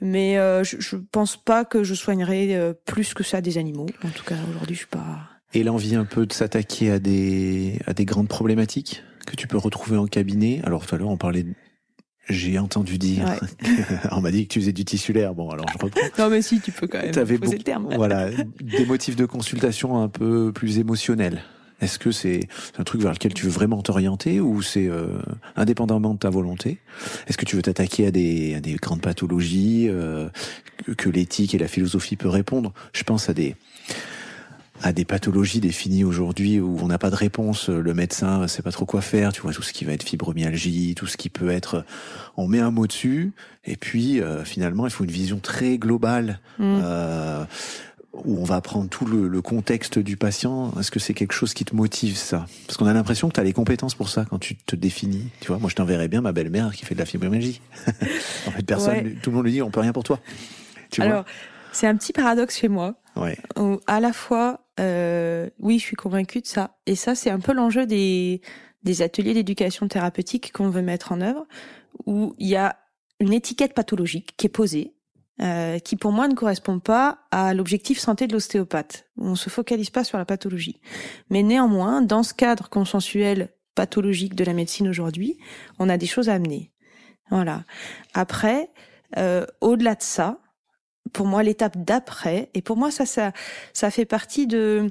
Mais 0.00 0.38
euh, 0.38 0.64
je, 0.64 0.76
je 0.80 0.96
pense 0.96 1.36
pas 1.36 1.64
que 1.64 1.84
je 1.84 1.94
soignerai 1.94 2.56
euh, 2.56 2.74
plus 2.86 3.14
que 3.14 3.22
ça 3.22 3.40
des 3.40 3.58
animaux. 3.58 3.86
En 4.04 4.10
tout 4.10 4.24
cas, 4.24 4.36
aujourd'hui, 4.50 4.74
je 4.74 4.80
suis 4.80 4.88
pas. 4.88 5.20
Et 5.54 5.62
l'envie 5.62 5.94
un 5.94 6.04
peu 6.04 6.26
de 6.26 6.32
s'attaquer 6.32 6.90
à 6.90 6.98
des, 6.98 7.80
à 7.86 7.92
des 7.92 8.04
grandes 8.04 8.28
problématiques 8.28 9.02
que 9.26 9.36
tu 9.36 9.46
peux 9.46 9.58
retrouver 9.58 9.96
en 9.96 10.06
cabinet? 10.06 10.60
Alors 10.64 10.86
tout 10.86 10.94
à 10.94 10.98
l'heure, 10.98 11.08
on 11.08 11.16
parlait 11.16 11.44
j'ai 12.30 12.58
entendu 12.58 12.98
dire, 12.98 13.24
on 14.12 14.20
m'a 14.20 14.30
dit 14.30 14.46
que 14.46 14.52
tu 14.52 14.60
faisais 14.60 14.72
du 14.72 14.84
tissulaire. 14.84 15.34
Bon, 15.34 15.50
alors 15.50 15.66
je 15.68 15.74
reprends. 15.84 16.00
Non, 16.18 16.30
mais 16.30 16.42
si, 16.42 16.60
tu 16.60 16.72
peux 16.72 16.86
quand 16.86 17.02
même 17.02 17.10
T'avais 17.12 17.38
poser 17.38 17.56
beaucoup- 17.56 17.58
le 17.58 17.62
terme. 17.64 17.88
Voilà, 17.96 18.30
des 18.60 18.86
motifs 18.86 19.16
de 19.16 19.26
consultation 19.26 20.00
un 20.02 20.08
peu 20.08 20.52
plus 20.52 20.78
émotionnels. 20.78 21.42
Est-ce 21.80 21.98
que 21.98 22.12
c'est 22.12 22.40
un 22.78 22.84
truc 22.84 23.00
vers 23.00 23.12
lequel 23.12 23.32
tu 23.32 23.46
veux 23.46 23.50
vraiment 23.50 23.80
t'orienter 23.80 24.38
ou 24.38 24.60
c'est 24.60 24.86
euh, 24.86 25.18
indépendamment 25.56 26.12
de 26.12 26.18
ta 26.18 26.28
volonté? 26.28 26.78
Est-ce 27.26 27.38
que 27.38 27.46
tu 27.46 27.56
veux 27.56 27.62
t'attaquer 27.62 28.06
à 28.06 28.10
des, 28.10 28.54
à 28.54 28.60
des 28.60 28.74
grandes 28.74 29.00
pathologies 29.00 29.86
euh, 29.88 30.28
que, 30.84 30.92
que 30.92 31.08
l'éthique 31.08 31.54
et 31.54 31.58
la 31.58 31.68
philosophie 31.68 32.16
peut 32.16 32.28
répondre? 32.28 32.74
Je 32.92 33.02
pense 33.02 33.30
à 33.30 33.32
des 33.34 33.56
à 34.82 34.92
des 34.92 35.04
pathologies 35.04 35.60
définies 35.60 36.04
aujourd'hui 36.04 36.60
où 36.60 36.78
on 36.80 36.86
n'a 36.86 36.98
pas 36.98 37.10
de 37.10 37.16
réponse, 37.16 37.68
le 37.68 37.94
médecin 37.94 38.48
sait 38.48 38.62
pas 38.62 38.72
trop 38.72 38.86
quoi 38.86 39.00
faire, 39.00 39.32
tu 39.32 39.42
vois 39.42 39.52
tout 39.52 39.62
ce 39.62 39.72
qui 39.72 39.84
va 39.84 39.92
être 39.92 40.02
fibromyalgie, 40.02 40.94
tout 40.94 41.06
ce 41.06 41.16
qui 41.16 41.28
peut 41.28 41.50
être 41.50 41.84
on 42.36 42.48
met 42.48 42.60
un 42.60 42.70
mot 42.70 42.86
dessus 42.86 43.32
et 43.64 43.76
puis 43.76 44.20
euh, 44.20 44.44
finalement 44.44 44.86
il 44.86 44.90
faut 44.90 45.04
une 45.04 45.10
vision 45.10 45.38
très 45.38 45.76
globale 45.78 46.40
Mm. 46.58 46.80
euh, 46.82 47.44
où 48.12 48.38
on 48.38 48.44
va 48.44 48.56
apprendre 48.56 48.88
tout 48.88 49.06
le, 49.06 49.40
contexte 49.40 49.98
du 49.98 50.16
patient. 50.16 50.72
Est-ce 50.78 50.90
que 50.90 50.98
c'est 50.98 51.14
quelque 51.14 51.32
chose 51.32 51.54
qui 51.54 51.64
te 51.64 51.74
motive 51.74 52.16
ça? 52.16 52.44
Parce 52.66 52.76
qu'on 52.76 52.86
a 52.86 52.92
l'impression 52.92 53.28
que 53.28 53.34
tu 53.34 53.40
as 53.40 53.44
les 53.44 53.52
compétences 53.52 53.94
pour 53.94 54.08
ça 54.08 54.24
quand 54.28 54.38
tu 54.38 54.56
te 54.56 54.74
définis. 54.74 55.28
Tu 55.40 55.46
vois, 55.46 55.58
moi 55.58 55.70
je 55.70 55.76
t'enverrais 55.76 56.08
bien 56.08 56.20
ma 56.20 56.32
belle-mère 56.32 56.72
qui 56.74 56.84
fait 56.84 56.94
de 56.94 56.98
la 56.98 57.06
fibromyalgie. 57.06 57.60
en 58.46 58.50
fait, 58.50 58.66
personne, 58.66 59.14
tout 59.22 59.30
le 59.30 59.36
monde 59.36 59.44
lui 59.46 59.52
dit 59.52 59.62
on 59.62 59.70
peut 59.70 59.80
rien 59.80 59.92
pour 59.92 60.02
toi. 60.02 60.18
Tu 60.90 61.00
Alors, 61.02 61.24
c'est 61.72 61.86
un 61.86 61.96
petit 61.96 62.12
paradoxe 62.12 62.58
chez 62.58 62.68
moi. 62.68 62.96
Ouais. 63.16 63.38
Où 63.56 63.80
à 63.86 64.00
la 64.00 64.12
fois, 64.12 64.60
euh, 64.80 65.48
oui, 65.58 65.78
je 65.78 65.84
suis 65.84 65.96
convaincue 65.96 66.40
de 66.40 66.46
ça. 66.46 66.78
Et 66.86 66.96
ça, 66.96 67.14
c'est 67.14 67.30
un 67.30 67.40
peu 67.40 67.52
l'enjeu 67.52 67.86
des, 67.86 68.40
des 68.82 69.02
ateliers 69.02 69.34
d'éducation 69.34 69.86
thérapeutique 69.88 70.52
qu'on 70.52 70.70
veut 70.70 70.82
mettre 70.82 71.12
en 71.12 71.20
œuvre, 71.20 71.46
où 72.06 72.34
il 72.38 72.48
y 72.48 72.56
a 72.56 72.76
une 73.20 73.32
étiquette 73.32 73.74
pathologique 73.74 74.34
qui 74.36 74.46
est 74.46 74.50
posée 74.50 74.94
euh, 75.42 75.78
qui 75.78 75.96
pour 75.96 76.12
moi 76.12 76.28
ne 76.28 76.34
correspond 76.34 76.80
pas 76.80 77.20
à 77.30 77.54
l'objectif 77.54 77.98
santé 77.98 78.26
de 78.26 78.34
l'ostéopathe. 78.34 79.06
On 79.16 79.36
se 79.36 79.48
focalise 79.48 79.88
pas 79.88 80.04
sur 80.04 80.18
la 80.18 80.26
pathologie. 80.26 80.80
Mais 81.30 81.42
néanmoins, 81.42 82.02
dans 82.02 82.22
ce 82.22 82.34
cadre 82.34 82.68
consensuel 82.68 83.48
pathologique 83.74 84.34
de 84.34 84.44
la 84.44 84.52
médecine 84.52 84.86
aujourd'hui, 84.86 85.38
on 85.78 85.88
a 85.88 85.96
des 85.96 86.06
choses 86.06 86.28
à 86.28 86.34
amener. 86.34 86.72
Voilà. 87.30 87.64
Après, 88.12 88.70
euh, 89.16 89.46
au-delà 89.62 89.94
de 89.94 90.02
ça, 90.02 90.40
pour 91.12 91.26
moi, 91.26 91.42
l'étape 91.42 91.76
d'après, 91.76 92.50
et 92.54 92.62
pour 92.62 92.76
moi, 92.76 92.90
ça, 92.90 93.06
ça, 93.06 93.32
ça 93.72 93.90
fait 93.90 94.04
partie 94.04 94.46
de, 94.46 94.90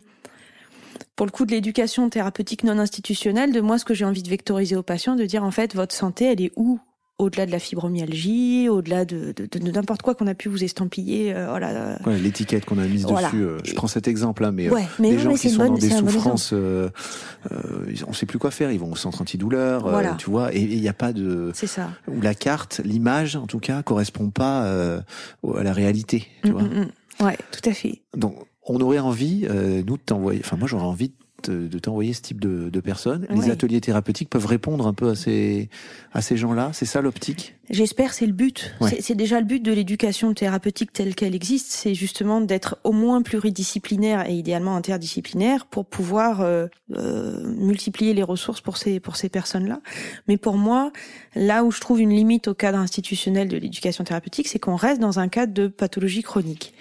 pour 1.16 1.26
le 1.26 1.32
coup 1.32 1.46
de 1.46 1.52
l'éducation 1.52 2.10
thérapeutique 2.10 2.64
non 2.64 2.78
institutionnelle, 2.80 3.52
de 3.52 3.62
moi 3.62 3.78
ce 3.78 3.86
que 3.86 3.94
j'ai 3.94 4.06
envie 4.06 4.24
de 4.24 4.30
vectoriser 4.30 4.76
aux 4.76 4.84
patients, 4.84 5.16
de 5.16 5.26
dire 5.26 5.44
en 5.44 5.52
fait 5.52 5.76
votre 5.76 5.96
santé 5.96 6.26
elle 6.26 6.42
est 6.42 6.52
où? 6.56 6.80
Au-delà 7.20 7.46
de 7.46 7.52
la 7.52 7.60
fibromyalgie, 7.60 8.70
au-delà 8.70 9.04
de, 9.04 9.34
de, 9.34 9.72
n'importe 9.72 10.02
quoi 10.02 10.16
qu'on 10.16 10.26
a 10.28 10.34
pu 10.34 10.48
vous 10.48 10.64
estampiller. 10.64 11.34
Euh, 11.36 11.48
voilà. 11.50 12.00
L'étiquette 12.18 12.66
qu'on 12.66 12.78
a 12.78 12.86
mise 12.86 13.06
dessus. 13.06 13.44
Euh, 13.44 13.60
je 13.64 13.74
prends 13.74 13.88
cet 13.88 14.08
exemple-là, 14.08 14.52
mais, 14.52 14.72
euh, 14.72 14.80
les 15.00 15.20
gens 15.20 15.34
qui 15.34 15.50
sont 15.50 15.66
dans 15.66 15.74
des 15.74 15.90
souffrances, 15.90 16.54
on 16.54 18.14
sait 18.14 18.26
plus 18.26 18.40
quoi 18.40 18.52
faire. 18.52 18.72
Ils 18.72 18.80
vont 18.80 18.92
au 18.92 18.96
centre 18.96 19.22
antidouleur, 19.22 20.18
tu 20.18 20.30
vois, 20.30 20.56
et 20.56 20.62
il 20.62 20.82
n'y 20.82 20.90
a 20.90 20.94
pas 20.94 21.14
de. 21.14 21.52
C'est 21.54 21.68
ça. 21.68 21.90
Ou 22.08 22.22
la 22.22 22.34
carte, 22.34 22.82
l'image, 22.84 23.36
en 23.36 23.48
tout 23.48 23.60
cas, 23.60 23.84
correspond 23.84 24.30
pas 24.30 24.64
à 24.64 25.64
la 25.64 25.74
réalité. 25.74 26.28
Tu 26.44 26.50
mm, 26.50 26.54
vois. 26.54 26.64
Mm, 26.64 26.88
mm. 27.20 27.26
Ouais, 27.26 27.38
tout 27.52 27.70
à 27.70 27.74
fait. 27.74 28.02
Donc, 28.16 28.36
on 28.66 28.80
aurait 28.80 29.00
envie, 29.00 29.46
nous, 29.86 29.98
de 29.98 30.02
t'envoyer. 30.02 30.40
Enfin, 30.44 30.56
moi, 30.56 30.70
j'aurais 30.70 30.86
envie 30.86 31.10
de 31.10 31.16
t'envoyer 31.42 32.14
ce 32.14 32.22
type 32.22 32.40
de, 32.40 32.70
de 32.70 32.80
personnes. 32.80 33.28
Les 33.30 33.50
ateliers 33.50 33.82
thérapeutiques 33.82 34.30
peuvent 34.30 34.46
répondre 34.46 34.88
un 34.88 34.94
peu 34.94 35.10
à 35.10 35.16
ces, 35.16 35.70
à 36.14 36.22
ces 36.22 36.38
gens-là. 36.38 36.72
C'est 36.74 36.86
ça 36.86 37.02
l'optique 37.02 37.56
J'espère, 37.70 38.14
c'est 38.14 38.26
le 38.26 38.34
but. 38.34 38.74
C'est 39.00 39.14
déjà 39.14 39.40
le 39.40 39.46
but 39.46 39.62
de 39.62 39.72
l'éducation 39.72 40.34
thérapeutique 40.34 40.92
telle 40.92 41.14
qu'elle 41.14 41.36
existe. 41.36 41.72
C'est 41.72 41.94
justement 41.94 42.42
d'être 42.42 42.80
au 42.84 42.92
moins 42.92 43.22
pluridisciplinaire 43.22 44.28
et 44.28 44.34
idéalement 44.34 44.76
interdisciplinaire 44.76 45.68
pour 45.68 45.86
pouvoir 45.86 46.42
euh, 46.42 46.66
euh, 46.96 47.48
multiplier 47.58 48.16
les 48.16 48.24
ressources 48.24 48.60
pour 48.60 48.78
ces, 48.78 49.00
pour 49.00 49.18
ces 49.18 49.30
personnes-là. 49.30 49.82
Mais 50.28 50.38
pour 50.38 50.58
moi, 50.58 50.92
là 51.36 51.64
où 51.64 51.72
je 51.72 51.80
trouve 51.80 52.02
une 52.02 52.10
limite 52.10 52.48
au 52.48 52.56
cadre 52.56 52.80
institutionnel 52.80 53.48
de 53.48 53.58
l'éducation 53.58 54.04
thérapeutique, 54.04 54.48
c'est 54.48 54.60
qu'on 54.60 54.76
reste 54.76 55.00
dans 55.00 55.20
un 55.20 55.28
cadre 55.28 55.54
de 55.54 55.68
pathologie 55.68 56.24
chronique. 56.24 56.74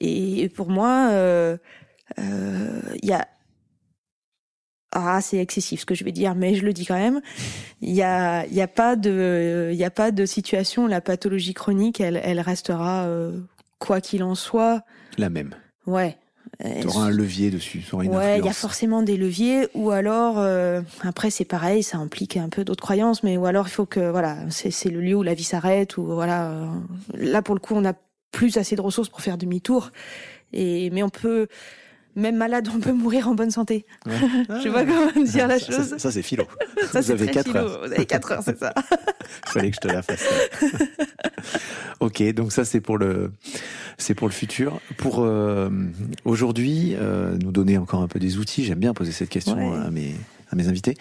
Et 0.00 0.48
pour 0.54 0.68
moi, 0.68 1.08
il 1.10 1.14
euh, 1.14 1.56
euh, 2.18 2.80
y 3.02 3.12
a 3.12 3.26
ah 4.92 5.20
c'est 5.20 5.38
excessif 5.38 5.80
ce 5.80 5.86
que 5.86 5.94
je 5.94 6.04
vais 6.04 6.12
dire 6.12 6.34
mais 6.34 6.54
je 6.54 6.64
le 6.64 6.72
dis 6.72 6.86
quand 6.86 6.98
même. 6.98 7.20
Il 7.80 7.94
y 7.94 8.02
a 8.02 8.46
il 8.46 8.54
y 8.54 8.62
a 8.62 8.68
pas 8.68 8.96
de 8.96 9.70
il 9.72 9.78
y 9.78 9.84
a 9.84 9.90
pas 9.90 10.10
de 10.10 10.24
situation 10.26 10.86
la 10.86 11.00
pathologie 11.00 11.54
chronique 11.54 12.00
elle 12.00 12.20
elle 12.22 12.40
restera 12.40 13.04
euh, 13.04 13.38
quoi 13.78 14.00
qu'il 14.00 14.22
en 14.22 14.34
soit. 14.34 14.82
La 15.18 15.30
même. 15.30 15.54
Ouais. 15.86 16.16
Tu 16.80 16.86
auras 16.86 17.04
un 17.04 17.10
levier 17.10 17.50
dessus 17.50 17.84
une 17.92 18.08
ouais 18.08 18.38
il 18.38 18.44
y 18.44 18.48
a 18.48 18.54
forcément 18.54 19.02
des 19.02 19.16
leviers 19.16 19.68
ou 19.74 19.90
alors 19.90 20.38
euh, 20.38 20.80
après 21.02 21.30
c'est 21.30 21.44
pareil 21.44 21.82
ça 21.82 21.98
implique 21.98 22.36
un 22.36 22.48
peu 22.48 22.64
d'autres 22.64 22.82
croyances 22.82 23.22
mais 23.22 23.36
ou 23.36 23.44
alors 23.44 23.68
il 23.68 23.70
faut 23.70 23.86
que 23.86 24.10
voilà 24.10 24.38
c'est 24.48 24.88
le 24.88 25.00
lieu 25.00 25.14
où 25.14 25.22
la 25.22 25.34
vie 25.34 25.44
s'arrête 25.44 25.98
ou 25.98 26.04
voilà 26.04 26.50
euh, 26.50 26.66
là 27.14 27.42
pour 27.42 27.54
le 27.54 27.60
coup 27.60 27.74
on 27.76 27.84
a 27.84 27.92
plus 28.32 28.56
assez 28.56 28.76
de 28.76 28.80
ressources 28.80 29.10
pour 29.10 29.20
faire 29.20 29.36
demi-tour 29.36 29.90
et 30.52 30.90
mais 30.90 31.02
on 31.02 31.10
peut 31.10 31.48
même 32.16 32.36
malade, 32.36 32.68
on 32.74 32.80
peut 32.80 32.92
mourir 32.92 33.28
en 33.28 33.34
bonne 33.34 33.50
santé. 33.50 33.86
Ouais. 34.06 34.12
je 34.48 34.62
sais 34.62 34.70
pas 34.70 34.84
comment 34.84 35.24
dire 35.24 35.46
la 35.46 35.58
chose. 35.58 35.96
Ça, 35.98 36.10
c'est 36.10 36.22
philo. 36.22 36.44
Ça, 36.92 37.00
Vous 37.00 37.10
avez 37.10 37.26
4 37.28 37.56
heures. 37.56 37.80
Vous 37.86 37.92
avez 37.92 38.06
4 38.06 38.32
heures, 38.32 38.42
c'est 38.44 38.58
ça. 38.58 38.72
Il 39.46 39.50
fallait 39.50 39.70
que 39.70 39.76
je 39.76 39.88
te 39.88 39.92
la 39.92 40.02
fasse. 40.02 40.24
ok, 42.00 42.22
donc 42.32 42.52
ça 42.52 42.64
c'est 42.64 42.80
pour 42.80 42.96
le 42.96 43.30
c'est 43.98 44.14
pour 44.14 44.26
le 44.26 44.32
futur. 44.32 44.80
Pour 44.96 45.20
euh, 45.20 45.68
aujourd'hui, 46.24 46.94
euh, 46.96 47.36
nous 47.36 47.52
donner 47.52 47.76
encore 47.76 48.02
un 48.02 48.08
peu 48.08 48.18
des 48.18 48.38
outils. 48.38 48.64
J'aime 48.64 48.78
bien 48.78 48.94
poser 48.94 49.12
cette 49.12 49.28
question 49.28 49.74
à 49.74 49.90
mes 49.90 50.14
à 50.50 50.56
mes 50.56 50.68
invités. 50.68 50.94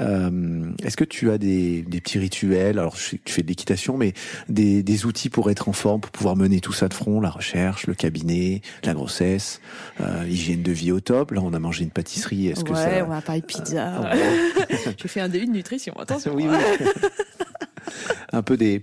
Euh, 0.00 0.70
Est-ce 0.82 0.96
que 0.96 1.04
tu 1.04 1.30
as 1.30 1.38
des, 1.38 1.82
des, 1.82 2.00
petits 2.00 2.18
rituels? 2.18 2.78
Alors, 2.78 2.96
tu 2.96 3.20
fais 3.26 3.42
de 3.42 3.48
l'équitation, 3.48 3.96
mais 3.96 4.12
des, 4.48 4.82
des, 4.82 5.06
outils 5.06 5.30
pour 5.30 5.50
être 5.50 5.68
en 5.68 5.72
forme, 5.72 6.00
pour 6.00 6.10
pouvoir 6.10 6.36
mener 6.36 6.60
tout 6.60 6.72
ça 6.72 6.88
de 6.88 6.94
front, 6.94 7.20
la 7.20 7.30
recherche, 7.30 7.86
le 7.86 7.94
cabinet, 7.94 8.62
la 8.84 8.94
grossesse, 8.94 9.60
euh, 10.00 10.24
hygiène 10.28 10.62
de 10.62 10.72
vie 10.72 10.92
au 10.92 11.00
top. 11.00 11.30
Là, 11.32 11.40
on 11.42 11.54
a 11.54 11.58
mangé 11.58 11.84
une 11.84 11.90
pâtisserie. 11.90 12.48
Est-ce 12.48 12.64
que 12.64 12.74
ça... 12.74 13.04
on 13.04 13.08
va 13.08 13.20
parler 13.20 13.40
de 13.40 13.46
pizza. 13.46 14.02
Ah, 14.04 14.14
je 14.96 15.08
fais 15.08 15.20
un 15.20 15.28
début 15.28 15.46
de 15.46 15.52
nutrition. 15.52 15.94
Attention. 15.98 16.34
Oui, 16.34 16.46
oui. 16.48 16.56
un 18.32 18.42
peu 18.42 18.56
des, 18.56 18.82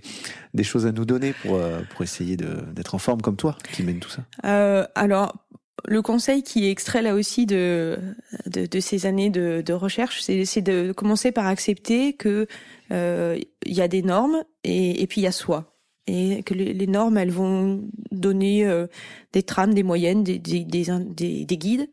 des 0.54 0.64
choses 0.64 0.86
à 0.86 0.92
nous 0.92 1.04
donner 1.04 1.32
pour, 1.42 1.56
euh, 1.56 1.80
pour 1.90 2.02
essayer 2.02 2.36
d'être 2.36 2.94
en 2.94 2.98
forme 2.98 3.20
comme 3.20 3.36
toi, 3.36 3.56
qui 3.72 3.82
mène 3.82 3.98
tout 3.98 4.10
ça 4.10 4.22
euh, 4.44 4.86
Alors, 4.94 5.34
le 5.84 6.02
conseil 6.02 6.42
qui 6.42 6.66
est 6.66 6.70
extrait 6.70 7.02
là 7.02 7.14
aussi 7.14 7.46
de, 7.46 7.98
de, 8.46 8.66
de 8.66 8.80
ces 8.80 9.06
années 9.06 9.30
de, 9.30 9.62
de 9.64 9.72
recherche, 9.72 10.22
c'est 10.22 10.62
de 10.62 10.92
commencer 10.92 11.32
par 11.32 11.46
accepter 11.46 12.14
que 12.14 12.46
euh, 12.92 13.38
il 13.64 13.74
y 13.74 13.82
a 13.82 13.88
des 13.88 14.02
normes 14.02 14.42
et, 14.64 15.02
et 15.02 15.06
puis 15.06 15.20
il 15.20 15.24
y 15.24 15.28
a 15.28 15.32
soi. 15.32 15.72
Et 16.08 16.44
que 16.44 16.54
les, 16.54 16.86
normes, 16.86 17.18
elles 17.18 17.32
vont 17.32 17.82
donner 18.12 18.64
euh, 18.64 18.86
des 19.32 19.42
trames, 19.42 19.74
des 19.74 19.82
moyennes, 19.82 20.22
des, 20.22 20.38
des, 20.38 20.62
des, 20.62 21.44
des, 21.44 21.56
guides. 21.56 21.90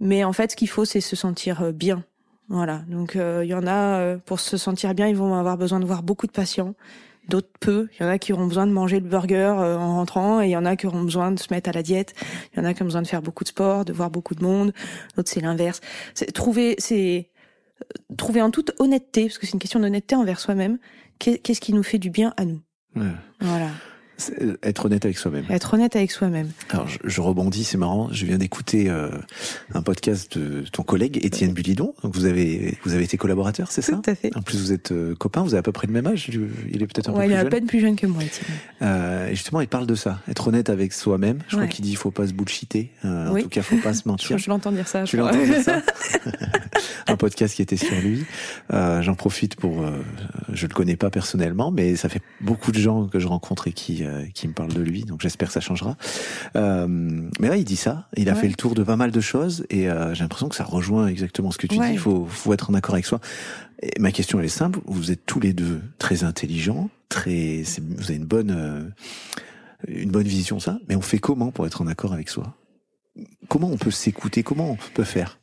Mais 0.00 0.22
en 0.22 0.34
fait, 0.34 0.50
ce 0.50 0.56
qu'il 0.56 0.68
faut, 0.68 0.84
c'est 0.84 1.00
se 1.00 1.16
sentir 1.16 1.62
euh, 1.62 1.72
bien. 1.72 2.04
Voilà. 2.50 2.82
Donc, 2.88 3.14
il 3.14 3.46
y 3.46 3.54
en 3.54 3.66
a, 3.66 4.16
pour 4.18 4.40
se 4.40 4.56
sentir 4.56 4.94
bien, 4.94 5.06
ils 5.06 5.16
vont 5.16 5.34
avoir 5.34 5.58
besoin 5.58 5.80
de 5.80 5.84
voir 5.84 6.02
beaucoup 6.02 6.26
de 6.26 6.32
patients 6.32 6.74
d'autres 7.28 7.50
peu. 7.60 7.88
Il 7.98 8.02
y 8.02 8.06
en 8.06 8.08
a 8.08 8.18
qui 8.18 8.32
auront 8.32 8.46
besoin 8.46 8.66
de 8.66 8.72
manger 8.72 9.00
le 9.00 9.08
burger 9.08 9.54
euh, 9.58 9.76
en 9.76 9.96
rentrant, 9.96 10.40
et 10.40 10.46
il 10.46 10.50
y 10.50 10.56
en 10.56 10.64
a 10.64 10.76
qui 10.76 10.86
auront 10.86 11.02
besoin 11.02 11.30
de 11.30 11.38
se 11.38 11.52
mettre 11.52 11.68
à 11.68 11.72
la 11.72 11.82
diète. 11.82 12.14
Il 12.52 12.58
y 12.58 12.62
en 12.62 12.64
a 12.64 12.74
qui 12.74 12.82
ont 12.82 12.86
besoin 12.86 13.02
de 13.02 13.06
faire 13.06 13.22
beaucoup 13.22 13.44
de 13.44 13.48
sport, 13.48 13.84
de 13.84 13.92
voir 13.92 14.10
beaucoup 14.10 14.34
de 14.34 14.42
monde. 14.42 14.72
D'autres 15.16 15.30
c'est 15.30 15.40
l'inverse. 15.40 15.80
C'est 16.14 16.32
trouver, 16.32 16.74
c'est 16.78 17.30
euh, 17.82 18.14
trouver 18.16 18.42
en 18.42 18.50
toute 18.50 18.72
honnêteté, 18.78 19.26
parce 19.26 19.38
que 19.38 19.46
c'est 19.46 19.52
une 19.52 19.58
question 19.58 19.80
d'honnêteté 19.80 20.16
envers 20.16 20.40
soi-même. 20.40 20.78
Qu'est-ce 21.18 21.60
qui 21.60 21.72
nous 21.72 21.82
fait 21.82 21.98
du 21.98 22.10
bien 22.10 22.32
à 22.36 22.44
nous? 22.44 22.60
Voilà. 23.40 23.70
Euh, 24.40 24.56
être 24.62 24.86
honnête 24.86 25.04
avec 25.04 25.18
soi-même. 25.18 25.44
Être 25.50 25.74
honnête 25.74 25.94
avec 25.94 26.10
soi-même. 26.10 26.50
Alors 26.70 26.86
je, 26.88 27.20
rebondis, 27.20 27.64
c'est 27.64 27.78
marrant. 27.78 28.08
Je 28.12 28.26
viens 28.26 28.38
d'écouter 28.38 28.90
euh, 28.90 29.10
un 29.74 29.82
podcast 29.82 30.36
de 30.36 30.64
ton 30.72 30.82
collègue 30.82 31.24
Étienne 31.24 31.52
Bulidon. 31.52 31.94
Donc 32.02 32.14
vous 32.14 32.24
avez 32.24 32.78
vous 32.84 32.94
avez 32.94 33.04
été 33.04 33.16
collaborateur, 33.16 33.70
c'est 33.70 33.82
ça? 33.82 33.96
Tout 33.96 34.10
à 34.10 34.14
fait. 34.14 34.36
En 34.36 34.42
plus 34.42 34.58
vous 34.60 34.72
êtes 34.72 34.92
euh, 34.92 35.14
copains, 35.14 35.42
vous 35.42 35.50
avez 35.50 35.58
à 35.58 35.62
peu 35.62 35.72
près 35.72 35.86
le 35.86 35.92
même 35.92 36.06
âge. 36.06 36.28
Il 36.72 36.82
est 36.82 36.86
peut-être 36.86 37.10
un 37.10 37.12
peu 37.12 37.18
plus 37.20 37.28
jeune. 37.28 37.30
il 37.30 37.34
est 37.34 37.46
à 37.46 37.50
peine 37.50 37.66
plus 37.66 37.80
jeune 37.80 37.96
que 37.96 38.06
moi, 38.06 38.22
Étienne. 38.22 38.56
Euh, 38.82 39.28
justement, 39.30 39.60
il 39.60 39.68
parle 39.68 39.86
de 39.86 39.94
ça, 39.94 40.20
être 40.28 40.48
honnête 40.48 40.70
avec 40.70 40.92
soi-même. 40.92 41.38
Je 41.48 41.56
crois 41.56 41.68
qu'il 41.68 41.84
dit 41.84 41.90
il 41.90 41.96
faut 41.96 42.10
pas 42.10 42.26
se 42.26 42.32
bullshiter. 42.32 42.90
Euh, 43.04 43.28
en 43.28 43.40
tout 43.40 43.48
cas, 43.48 43.62
faut 43.62 43.76
pas 43.76 43.94
se 43.94 44.02
mentir. 44.08 44.36
je, 44.36 44.44
je 44.44 44.50
l'entends 44.50 44.72
dire 44.72 44.88
ça. 44.88 45.04
Tu 45.04 45.16
l'entends 45.16 45.44
dire 45.44 45.62
ça? 45.62 45.82
un 47.06 47.16
podcast 47.16 47.54
qui 47.54 47.62
était 47.62 47.76
sur 47.76 47.96
lui. 48.00 48.24
J'en 48.70 49.14
profite 49.14 49.56
pour. 49.56 49.84
je 50.52 50.66
le 50.66 50.74
connais 50.74 50.96
pas 50.96 51.10
personnellement, 51.10 51.70
mais 51.70 51.96
ça 51.96 52.08
fait 52.08 52.22
beaucoup 52.40 52.72
de 52.72 52.78
gens 52.78 53.06
que 53.06 53.18
je 53.18 53.28
rencontre 53.28 53.68
et 53.68 53.72
qui 53.72 54.04
qui 54.34 54.48
me 54.48 54.52
parlent 54.52 54.72
de 54.72 54.82
lui 54.82 54.98
donc 55.04 55.20
j'espère 55.20 55.48
que 55.48 55.54
ça 55.54 55.60
changera. 55.60 55.96
Euh, 56.56 56.86
mais 56.88 57.48
là, 57.48 57.56
il 57.56 57.64
dit 57.64 57.76
ça, 57.76 58.08
il 58.16 58.28
a 58.28 58.34
fait 58.34 58.48
le 58.48 58.54
tour 58.54 58.74
de 58.74 58.82
pas 58.82 58.96
mal 58.96 59.10
de 59.10 59.20
choses, 59.20 59.66
et 59.70 59.88
euh, 59.88 60.14
j'ai 60.14 60.22
l'impression 60.22 60.48
que 60.48 60.56
ça 60.56 60.64
rejoint 60.64 61.06
exactement 61.06 61.50
ce 61.50 61.58
que 61.58 61.66
tu 61.66 61.78
dis, 61.78 61.90
il 61.90 61.98
faut, 61.98 62.26
faut 62.26 62.52
être 62.52 62.70
en 62.70 62.74
accord 62.74 62.94
avec 62.94 63.06
soi. 63.06 63.20
Et 63.82 63.98
ma 64.00 64.10
question, 64.10 64.38
elle 64.38 64.46
est 64.46 64.48
simple, 64.48 64.80
vous 64.86 65.10
êtes 65.10 65.24
tous 65.24 65.40
les 65.40 65.52
deux 65.52 65.80
très 65.98 66.24
intelligents, 66.24 66.90
très, 67.08 67.62
vous 67.80 68.04
avez 68.04 68.16
une 68.16 68.24
bonne, 68.24 68.50
euh, 68.50 68.82
une 69.86 70.10
bonne 70.10 70.26
vision, 70.26 70.58
ça, 70.58 70.78
mais 70.88 70.96
on 70.96 71.00
fait 71.00 71.18
comment 71.18 71.50
pour 71.50 71.66
être 71.66 71.82
en 71.82 71.86
accord 71.86 72.12
avec 72.12 72.28
soi? 72.28 72.54
Comment 73.48 73.68
on 73.68 73.76
peut 73.76 73.90
s'écouter? 73.90 74.42
Comment 74.42 74.70
on 74.70 74.78
peut 74.94 75.04
faire? 75.04 75.38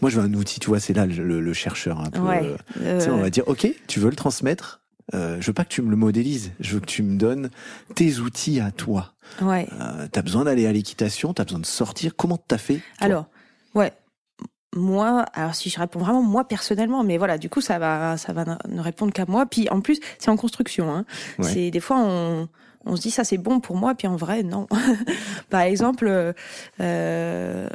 Moi, 0.00 0.10
je 0.10 0.18
veux 0.18 0.24
un 0.24 0.34
outil, 0.34 0.58
tu 0.58 0.68
vois, 0.68 0.80
c'est 0.80 0.92
là 0.92 1.06
le, 1.06 1.52
chercheur 1.52 2.00
un 2.00 2.10
peu. 2.10 2.20
on 2.20 3.18
va 3.18 3.30
dire, 3.30 3.44
ok, 3.46 3.68
tu 3.86 4.00
veux 4.00 4.10
le 4.10 4.16
transmettre, 4.16 4.81
euh, 5.14 5.40
je 5.40 5.46
veux 5.46 5.52
pas 5.52 5.64
que 5.64 5.70
tu 5.70 5.82
me 5.82 5.90
le 5.90 5.96
modélises, 5.96 6.52
je 6.60 6.74
veux 6.74 6.80
que 6.80 6.86
tu 6.86 7.02
me 7.02 7.18
donnes 7.18 7.50
tes 7.94 8.18
outils 8.18 8.60
à 8.60 8.70
toi. 8.70 9.14
Ouais. 9.40 9.68
Euh, 9.80 10.06
t'as 10.10 10.22
besoin 10.22 10.44
d'aller 10.44 10.66
à 10.66 10.72
l'équitation, 10.72 11.34
t'as 11.34 11.44
besoin 11.44 11.60
de 11.60 11.66
sortir. 11.66 12.16
Comment 12.16 12.38
t'as 12.38 12.58
fait 12.58 12.80
Alors, 12.98 13.26
ouais. 13.74 13.92
Moi, 14.74 15.26
alors 15.34 15.54
si 15.54 15.68
je 15.68 15.78
réponds 15.78 15.98
vraiment 15.98 16.22
moi 16.22 16.48
personnellement, 16.48 17.04
mais 17.04 17.18
voilà, 17.18 17.36
du 17.36 17.50
coup 17.50 17.60
ça 17.60 17.78
va, 17.78 18.16
ça 18.16 18.32
va 18.32 18.56
ne 18.66 18.80
répondre 18.80 19.12
qu'à 19.12 19.26
moi. 19.26 19.44
Puis 19.44 19.68
en 19.68 19.82
plus, 19.82 20.00
c'est 20.18 20.30
en 20.30 20.36
construction. 20.36 20.94
Hein. 20.94 21.04
C'est 21.42 21.70
des 21.70 21.80
fois 21.80 21.98
on 21.98 22.48
On 22.86 22.96
se 22.96 23.02
dit 23.02 23.10
ça 23.10 23.22
c'est 23.22 23.36
bon 23.36 23.60
pour 23.60 23.76
moi, 23.76 23.94
puis 23.94 24.08
en 24.08 24.16
vrai 24.16 24.42
non. 24.42 24.66
Par 25.50 25.60
exemple, 25.60 26.32
euh, 26.80 27.68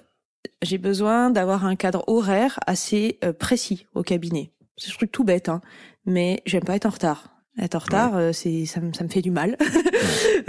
j'ai 0.62 0.78
besoin 0.78 1.30
d'avoir 1.30 1.66
un 1.66 1.76
cadre 1.76 2.04
horaire 2.08 2.60
assez 2.66 3.20
euh, 3.24 3.34
précis 3.34 3.86
au 3.94 4.02
cabinet. 4.02 4.52
C'est 4.78 4.92
un 4.92 4.94
truc 4.96 5.12
tout 5.12 5.24
bête, 5.24 5.50
hein, 5.50 5.62
mais 6.06 6.42
j'aime 6.46 6.64
pas 6.64 6.76
être 6.76 6.86
en 6.86 6.90
retard. 6.92 7.34
Être 7.60 7.74
en 7.76 7.80
retard, 7.80 8.16
euh, 8.16 8.32
c'est 8.34 8.66
ça, 8.68 8.80
me- 8.80 8.94
ça 8.94 9.04
me 9.04 9.10
fait 9.10 9.22
du 9.22 9.32
mal. 9.32 9.58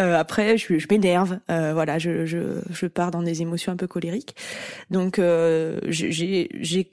Euh, 0.00 0.16
après, 0.16 0.56
je, 0.58 0.78
je 0.78 0.86
m'énerve. 0.90 1.40
Euh, 1.50 1.72
voilà, 1.72 1.98
je, 1.98 2.24
je, 2.24 2.60
je 2.70 2.86
pars 2.86 3.10
dans 3.10 3.22
des 3.22 3.42
émotions 3.42 3.72
un 3.72 3.76
peu 3.76 3.88
colériques. 3.88 4.36
Donc, 4.90 5.18
j'ai- 5.88 6.48
j'ai 6.60 6.92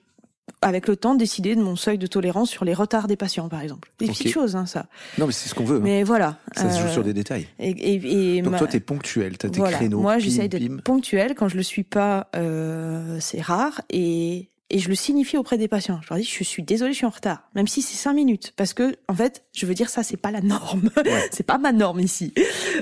avec 0.62 0.88
le 0.88 0.96
temps 0.96 1.14
décidé 1.14 1.56
de 1.56 1.62
mon 1.62 1.76
seuil 1.76 1.98
de 2.00 2.08
tolérance 2.08 2.50
sur 2.50 2.66
les 2.66 2.74
retards 2.74 3.08
des 3.08 3.16
patients, 3.18 3.48
par 3.50 3.62
exemple. 3.62 3.92
Des 4.00 4.08
petites 4.08 4.32
choses, 4.32 4.56
hein, 4.56 4.66
ça. 4.66 4.88
Non, 5.20 5.28
mais 5.28 5.34
c'est 5.34 5.50
ce 5.50 5.54
qu'on 5.54 5.66
veut. 5.66 5.78
hein. 5.78 5.82
Mais 5.84 6.04
voilà. 6.04 6.38
Ça 6.56 6.72
se 6.72 6.82
joue 6.82 6.88
sur 6.88 7.04
des 7.04 7.14
détails. 7.14 7.48
et, 7.60 7.70
et, 7.72 8.38
et 8.38 8.42
Donc 8.42 8.54
ma- 8.54 8.58
toi, 8.58 8.68
t'es 8.68 8.80
ponctuel, 8.80 9.38
t'as 9.38 9.50
voilà. 9.50 9.78
créneaux. 9.78 10.00
Moi, 10.00 10.18
j'essaye 10.18 10.50
d'être 10.50 10.82
ponctuelle. 10.82 11.36
Quand 11.36 11.48
je 11.50 11.58
le 11.58 11.64
suis 11.64 11.84
pas, 11.84 12.30
euh, 12.36 13.18
c'est 13.20 13.42
rare. 13.42 13.82
Et, 13.92 14.50
et 14.76 14.80
je 14.80 14.90
le 14.90 14.96
signifie 14.96 15.38
auprès 15.38 15.58
des 15.58 15.70
patients. 15.70 16.02
Je 16.04 16.10
leur 16.10 16.20
dis, 16.20 16.26
je 16.26 16.44
suis 16.44 16.62
désolée, 16.62 16.92
je 16.92 16.98
suis 16.98 17.06
en 17.06 17.10
retard. 17.10 17.44
Même 17.56 17.66
si 17.66 17.82
c'est 17.82 17.96
cinq 17.96 18.12
minutes. 18.12 18.52
Parce 18.58 18.74
que, 18.74 18.98
en 19.08 19.14
fait, 19.14 19.46
je 19.54 19.66
veux 19.66 19.74
dire, 19.74 19.90
ça, 19.90 20.04
c'est 20.04 20.18
pas 20.18 20.32
la 20.32 20.42
norme. 20.42 20.90
c'est 21.32 21.46
pas 21.46 21.58
ma 21.58 21.72
norme 21.72 22.02
ici. 22.02 22.34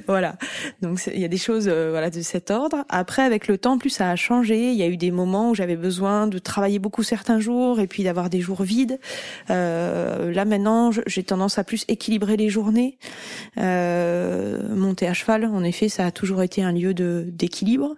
voilà. 0.07 0.37
Donc, 0.81 0.99
il 1.13 1.19
y 1.19 1.23
a 1.23 1.27
des 1.27 1.37
choses, 1.37 1.67
euh, 1.67 1.91
voilà, 1.91 2.09
de 2.09 2.21
cet 2.21 2.49
ordre. 2.49 2.83
Après, 2.89 3.21
avec 3.21 3.47
le 3.47 3.59
temps, 3.59 3.77
plus 3.77 3.91
ça 3.91 4.09
a 4.09 4.15
changé. 4.15 4.71
Il 4.71 4.75
y 4.75 4.81
a 4.81 4.87
eu 4.87 4.97
des 4.97 5.11
moments 5.11 5.51
où 5.51 5.53
j'avais 5.55 5.75
besoin 5.75 6.25
de 6.25 6.39
travailler 6.39 6.79
beaucoup 6.79 7.03
certains 7.03 7.39
jours 7.39 7.79
et 7.79 7.85
puis 7.85 8.03
d'avoir 8.03 8.31
des 8.31 8.41
jours 8.41 8.63
vides. 8.63 8.99
Euh, 9.51 10.31
là, 10.31 10.45
maintenant, 10.45 10.89
j'ai 11.05 11.23
tendance 11.23 11.59
à 11.59 11.63
plus 11.63 11.85
équilibrer 11.89 12.37
les 12.37 12.49
journées. 12.49 12.97
Euh, 13.59 14.75
monter 14.75 15.07
à 15.07 15.13
cheval, 15.13 15.45
en 15.45 15.63
effet, 15.63 15.89
ça 15.89 16.07
a 16.07 16.11
toujours 16.11 16.41
été 16.41 16.63
un 16.63 16.71
lieu 16.71 16.95
de 16.95 17.27
d'équilibre 17.27 17.95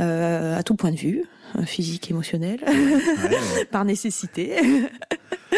euh, 0.00 0.58
à 0.58 0.62
tout 0.64 0.74
point 0.74 0.90
de 0.90 0.96
vue, 0.96 1.24
physique, 1.64 2.10
émotionnel, 2.10 2.60
Ouais, 2.66 2.74
ouais. 2.74 3.64
par 3.70 3.84
nécessité. 3.84 4.56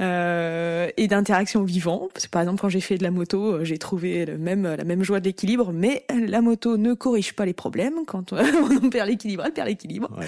Euh, 0.00 0.90
et 0.96 1.06
d'interaction 1.06 1.62
vivant. 1.62 2.08
Parce 2.12 2.26
que, 2.26 2.30
par 2.30 2.42
exemple, 2.42 2.60
quand 2.60 2.68
j'ai 2.68 2.80
fait 2.80 2.98
de 2.98 3.04
la 3.04 3.12
moto, 3.12 3.54
euh, 3.54 3.64
j'ai 3.64 3.78
trouvé 3.78 4.26
le 4.26 4.38
même, 4.38 4.64
la 4.64 4.82
même 4.82 5.04
joie 5.04 5.20
de 5.20 5.24
l'équilibre, 5.24 5.72
mais 5.72 6.04
la 6.12 6.40
moto 6.40 6.76
ne 6.76 6.94
corrige 6.94 7.32
pas 7.34 7.46
les 7.46 7.52
problèmes. 7.52 8.04
Quand 8.06 8.32
euh, 8.32 8.42
on 8.82 8.90
perd 8.90 9.08
l'équilibre, 9.08 9.44
elle 9.46 9.52
perd 9.52 9.68
l'équilibre. 9.68 10.10
Ouais. 10.18 10.26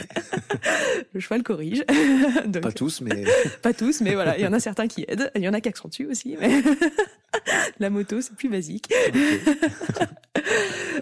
Le 1.13 1.21
cheval 1.21 1.43
corrige. 1.43 1.85
Donc, 2.47 2.63
Pas 2.63 2.73
tous, 2.73 3.01
mais 3.01 3.25
pas 3.61 3.75
tous, 3.75 4.01
mais 4.03 4.15
voilà, 4.15 4.39
il 4.39 4.45
y 4.45 4.47
en 4.47 4.53
a 4.53 4.61
certains 4.61 4.87
qui 4.87 5.05
aident. 5.09 5.31
Il 5.35 5.43
y 5.43 5.49
en 5.49 5.53
a 5.53 5.61
qui 5.61 5.69
accentuent 5.69 6.07
aussi, 6.07 6.37
mais 6.41 6.63
la 7.81 7.91
moto, 7.91 8.21
c'est 8.21 8.37
plus 8.37 8.49
basique. 8.49 8.93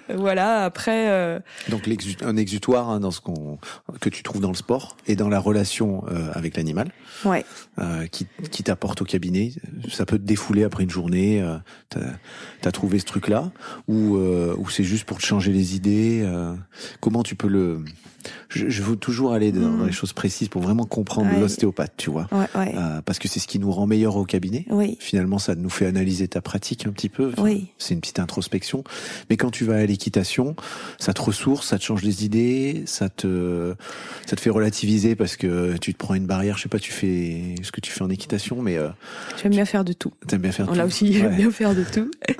voilà, 0.08 0.64
après, 0.64 1.10
euh, 1.10 1.38
donc 1.68 1.88
un 2.22 2.36
exutoire 2.36 2.88
hein, 2.90 3.00
dans 3.00 3.10
ce 3.10 3.20
qu'on 3.20 3.58
que 4.00 4.08
tu 4.08 4.22
trouves 4.22 4.40
dans 4.40 4.50
le 4.50 4.56
sport 4.56 4.96
et 5.06 5.16
dans 5.16 5.28
la 5.28 5.38
relation 5.38 6.04
euh, 6.10 6.30
avec 6.34 6.56
l'animal 6.56 6.90
ouais. 7.24 7.44
euh, 7.78 7.83
qui, 8.10 8.26
qui 8.50 8.62
t'apporte 8.62 9.02
au 9.02 9.04
cabinet. 9.04 9.52
Ça 9.90 10.06
peut 10.06 10.18
te 10.18 10.24
défouler 10.24 10.64
après 10.64 10.84
une 10.84 10.90
journée. 10.90 11.42
Euh, 11.42 11.56
t'as 11.88 12.68
as 12.68 12.72
trouvé 12.72 12.98
ce 12.98 13.04
truc-là 13.04 13.52
ou 13.88 14.16
euh, 14.16 14.54
ou 14.58 14.68
c'est 14.68 14.84
juste 14.84 15.04
pour 15.04 15.18
te 15.18 15.26
changer 15.26 15.52
les 15.52 15.76
idées. 15.76 16.22
euh, 16.24 16.54
comment 17.00 17.22
tu 17.22 17.34
peux 17.34 17.48
le 17.48 17.84
je, 18.48 18.68
je 18.68 18.82
veux 18.82 18.96
toujours 18.96 19.32
aller 19.32 19.52
dans, 19.52 19.60
Mm. 19.70 19.78
dans 19.78 19.84
les 19.86 19.92
choses 19.92 20.12
précises 20.12 20.48
pour 20.48 20.62
vraiment 20.62 20.84
comprendre 20.84 21.30
Ouais. 21.32 21.40
l'ostéopathe, 21.40 21.92
tu 21.96 22.10
vois, 22.10 22.26
Ouais, 22.32 22.46
ouais. 22.54 22.74
Euh, 22.76 23.00
parce 23.02 23.18
que 23.18 23.28
c'est 23.28 23.40
ce 23.40 23.46
qui 23.46 23.58
nous 23.58 23.70
rend 23.70 23.86
meilleurs 23.86 24.16
au 24.16 24.24
cabinet. 24.24 24.64
Oui, 24.70 24.96
Finalement, 25.00 25.38
ça 25.38 25.54
nous 25.54 25.70
fait 25.70 25.86
analyser 25.86 26.28
ta 26.28 26.40
pratique 26.40 26.86
un 26.86 26.90
petit 26.90 27.08
peu. 27.08 27.30
Enfin, 27.32 27.42
Oui. 27.42 27.68
C'est 27.78 27.94
une 27.94 28.00
petite 28.00 28.18
introspection. 28.18 28.84
Mais 29.30 29.36
quand 29.36 29.50
tu 29.50 29.64
vas 29.64 29.76
à 29.76 29.86
l'équitation, 29.86 30.54
ça 30.98 31.12
te 31.12 31.20
ressource, 31.22 31.68
ça 31.68 31.78
te 31.78 31.82
change 31.84 32.02
les 32.02 32.24
idées, 32.24 32.82
ça 32.86 33.08
te, 33.08 33.74
ça 34.26 34.36
te 34.36 34.40
fait 34.40 34.50
relativiser 34.50 35.14
parce 35.16 35.36
que 35.36 35.76
tu 35.78 35.92
te 35.92 35.98
prends 35.98 36.14
une 36.14 36.26
barrière. 36.26 36.56
Je 36.56 36.62
sais 36.62 36.68
pas, 36.68 36.78
tu 36.78 36.92
fais 36.92 37.54
ce 37.62 37.72
que 37.72 37.80
tu 37.80 37.90
fais 37.92 38.02
en 38.02 38.10
équitation, 38.10 38.62
mais 38.62 38.76
euh, 38.78 38.88
j'aime 39.42 39.52
bien 39.52 39.64
faire 39.64 39.84
de 39.84 39.92
tout. 39.92 40.12
t'aimes 40.26 40.40
bien 40.42 40.52
faire. 40.52 40.70
Là 40.72 40.82
tout. 40.82 40.88
aussi, 40.88 41.12
j'aime 41.12 41.36
bien 41.36 41.50
faire 41.50 41.74
de 41.74 41.84
tout. 41.84 42.10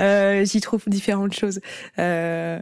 Euh, 0.00 0.44
J'y 0.44 0.60
trouve 0.60 0.82
différentes 0.86 1.34
choses. 1.34 1.60
Euh, 1.98 2.58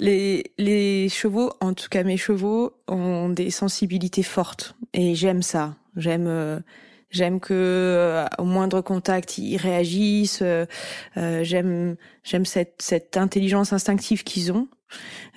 les, 0.00 0.52
les 0.58 1.08
chevaux, 1.08 1.52
en 1.60 1.74
tout 1.74 1.88
cas 1.90 2.02
mes 2.02 2.16
chevaux, 2.16 2.72
ont 2.88 3.28
des 3.28 3.50
sensibilités 3.50 4.22
fortes 4.22 4.74
et 4.94 5.14
j'aime 5.14 5.42
ça. 5.42 5.76
J'aime 5.96 6.26
euh, 6.26 6.58
j'aime 7.10 7.40
que 7.40 7.54
euh, 7.54 8.26
au 8.38 8.44
moindre 8.44 8.80
contact 8.80 9.38
ils 9.38 9.56
réagissent. 9.56 10.40
euh, 10.42 10.66
euh, 11.16 11.44
j'aime 11.44 11.96
j'aime 12.24 12.46
cette 12.46 12.76
cette 12.82 13.16
intelligence 13.16 13.72
instinctive 13.72 14.24
qu'ils 14.24 14.52
ont. 14.52 14.68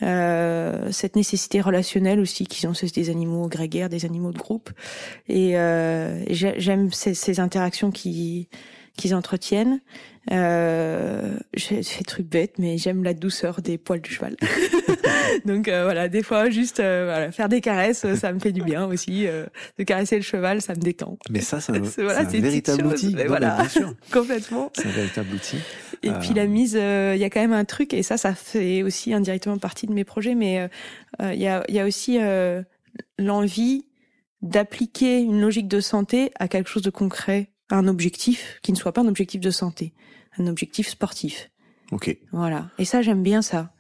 Euh, 0.02 0.92
cette 0.92 1.16
nécessité 1.16 1.62
relationnelle 1.62 2.20
aussi 2.20 2.48
qu'ils 2.48 2.68
ont, 2.68 2.74
c'est 2.74 2.94
des 2.96 3.10
animaux 3.12 3.48
grégaires, 3.48 3.88
des 3.90 4.04
animaux 4.06 4.32
de 4.32 4.40
groupe, 4.40 4.72
et 5.28 5.58
euh, 5.60 6.24
j'ai- 6.30 6.56
j'aime 6.60 6.92
ces, 6.92 7.14
ces 7.14 7.40
interactions 7.40 7.92
qui 7.92 8.50
qu'ils 8.98 9.16
entretiennent. 9.16 9.80
Euh, 10.32 11.38
j'ai 11.54 11.84
fait 11.84 12.04
truc 12.06 12.28
bête, 12.28 12.58
mais 12.58 12.78
j'aime 12.78 13.04
la 13.04 13.14
douceur 13.14 13.62
des 13.62 13.78
poils 13.78 14.00
du 14.02 14.10
cheval. 14.12 14.38
Donc 15.46 15.68
euh, 15.68 15.84
voilà, 15.84 16.08
des 16.08 16.24
fois 16.24 16.50
juste 16.50 16.80
euh, 16.80 17.06
voilà, 17.06 17.32
faire 17.32 17.50
des 17.50 17.60
caresses, 17.60 18.06
ça 18.16 18.32
me 18.32 18.40
fait 18.40 18.52
du 18.52 18.62
bien 18.64 18.86
aussi. 18.86 19.28
euh, 19.28 19.46
de 19.78 19.84
caresser 19.84 20.16
le 20.16 20.22
cheval, 20.22 20.62
ça 20.62 20.76
me 20.76 20.80
détend 20.80 21.18
Mais 21.30 21.42
ça, 21.42 21.60
c'est 21.60 21.72
un, 21.78 21.84
C'est- 21.84 22.04
voilà, 22.04 22.30
c'est 22.30 22.38
un 22.38 22.42
véritable 22.42 22.84
chose, 22.84 22.94
outil. 22.94 23.14
mais 23.16 23.24
Non, 23.24 23.30
voilà. 23.30 23.50
mais 23.58 23.62
bien 23.64 23.70
sûr, 23.70 23.94
complètement. 24.12 24.72
c'est 24.76 24.88
un 24.88 24.92
véritable 24.92 25.34
outil. 25.36 25.58
Et 26.04 26.10
Euh, 26.10 26.20
puis 26.20 26.34
la 26.34 26.46
mise, 26.46 26.78
euh, 26.80 27.14
il 27.16 27.22
y 27.22 27.24
a 27.26 27.30
quand 27.30 27.42
même 27.42 27.54
un 27.54 27.66
truc, 27.66 27.94
et 27.94 28.04
ça, 28.04 28.18
ça 28.18 28.34
fait 28.34 28.84
aussi 28.84 29.14
indirectement 29.14 29.58
partie 29.58 29.88
de 29.88 29.94
mes 29.94 30.04
projets, 30.04 30.36
mais 30.36 30.70
il 31.22 31.40
y, 31.42 31.48
a, 31.48 31.64
y 31.70 31.80
a 31.80 31.86
aussi 31.86 32.18
euh, 32.22 32.62
l'envie 33.18 33.86
d'appliquer 34.42 35.20
une 35.22 35.40
logique 35.42 35.68
de 35.70 35.80
santé 35.80 36.32
à 36.40 36.48
quelque 36.50 36.70
chose 36.70 36.82
de 36.82 36.90
concret, 36.90 37.50
un 37.78 37.88
objectif 37.88 38.60
qui 38.62 38.72
ne 38.72 38.78
soit 38.78 38.94
pas 38.94 39.02
un 39.02 39.08
objectif 39.08 39.42
de 39.42 39.52
santé, 39.52 39.94
un 40.38 40.48
objectif 40.48 40.88
sportif. 40.88 41.50
Ok. 41.92 42.16
Voilà. 42.32 42.70
Et 42.78 42.86
ça, 42.86 43.02
j'aime 43.02 43.24
bien 43.24 43.42
ça. 43.42 43.72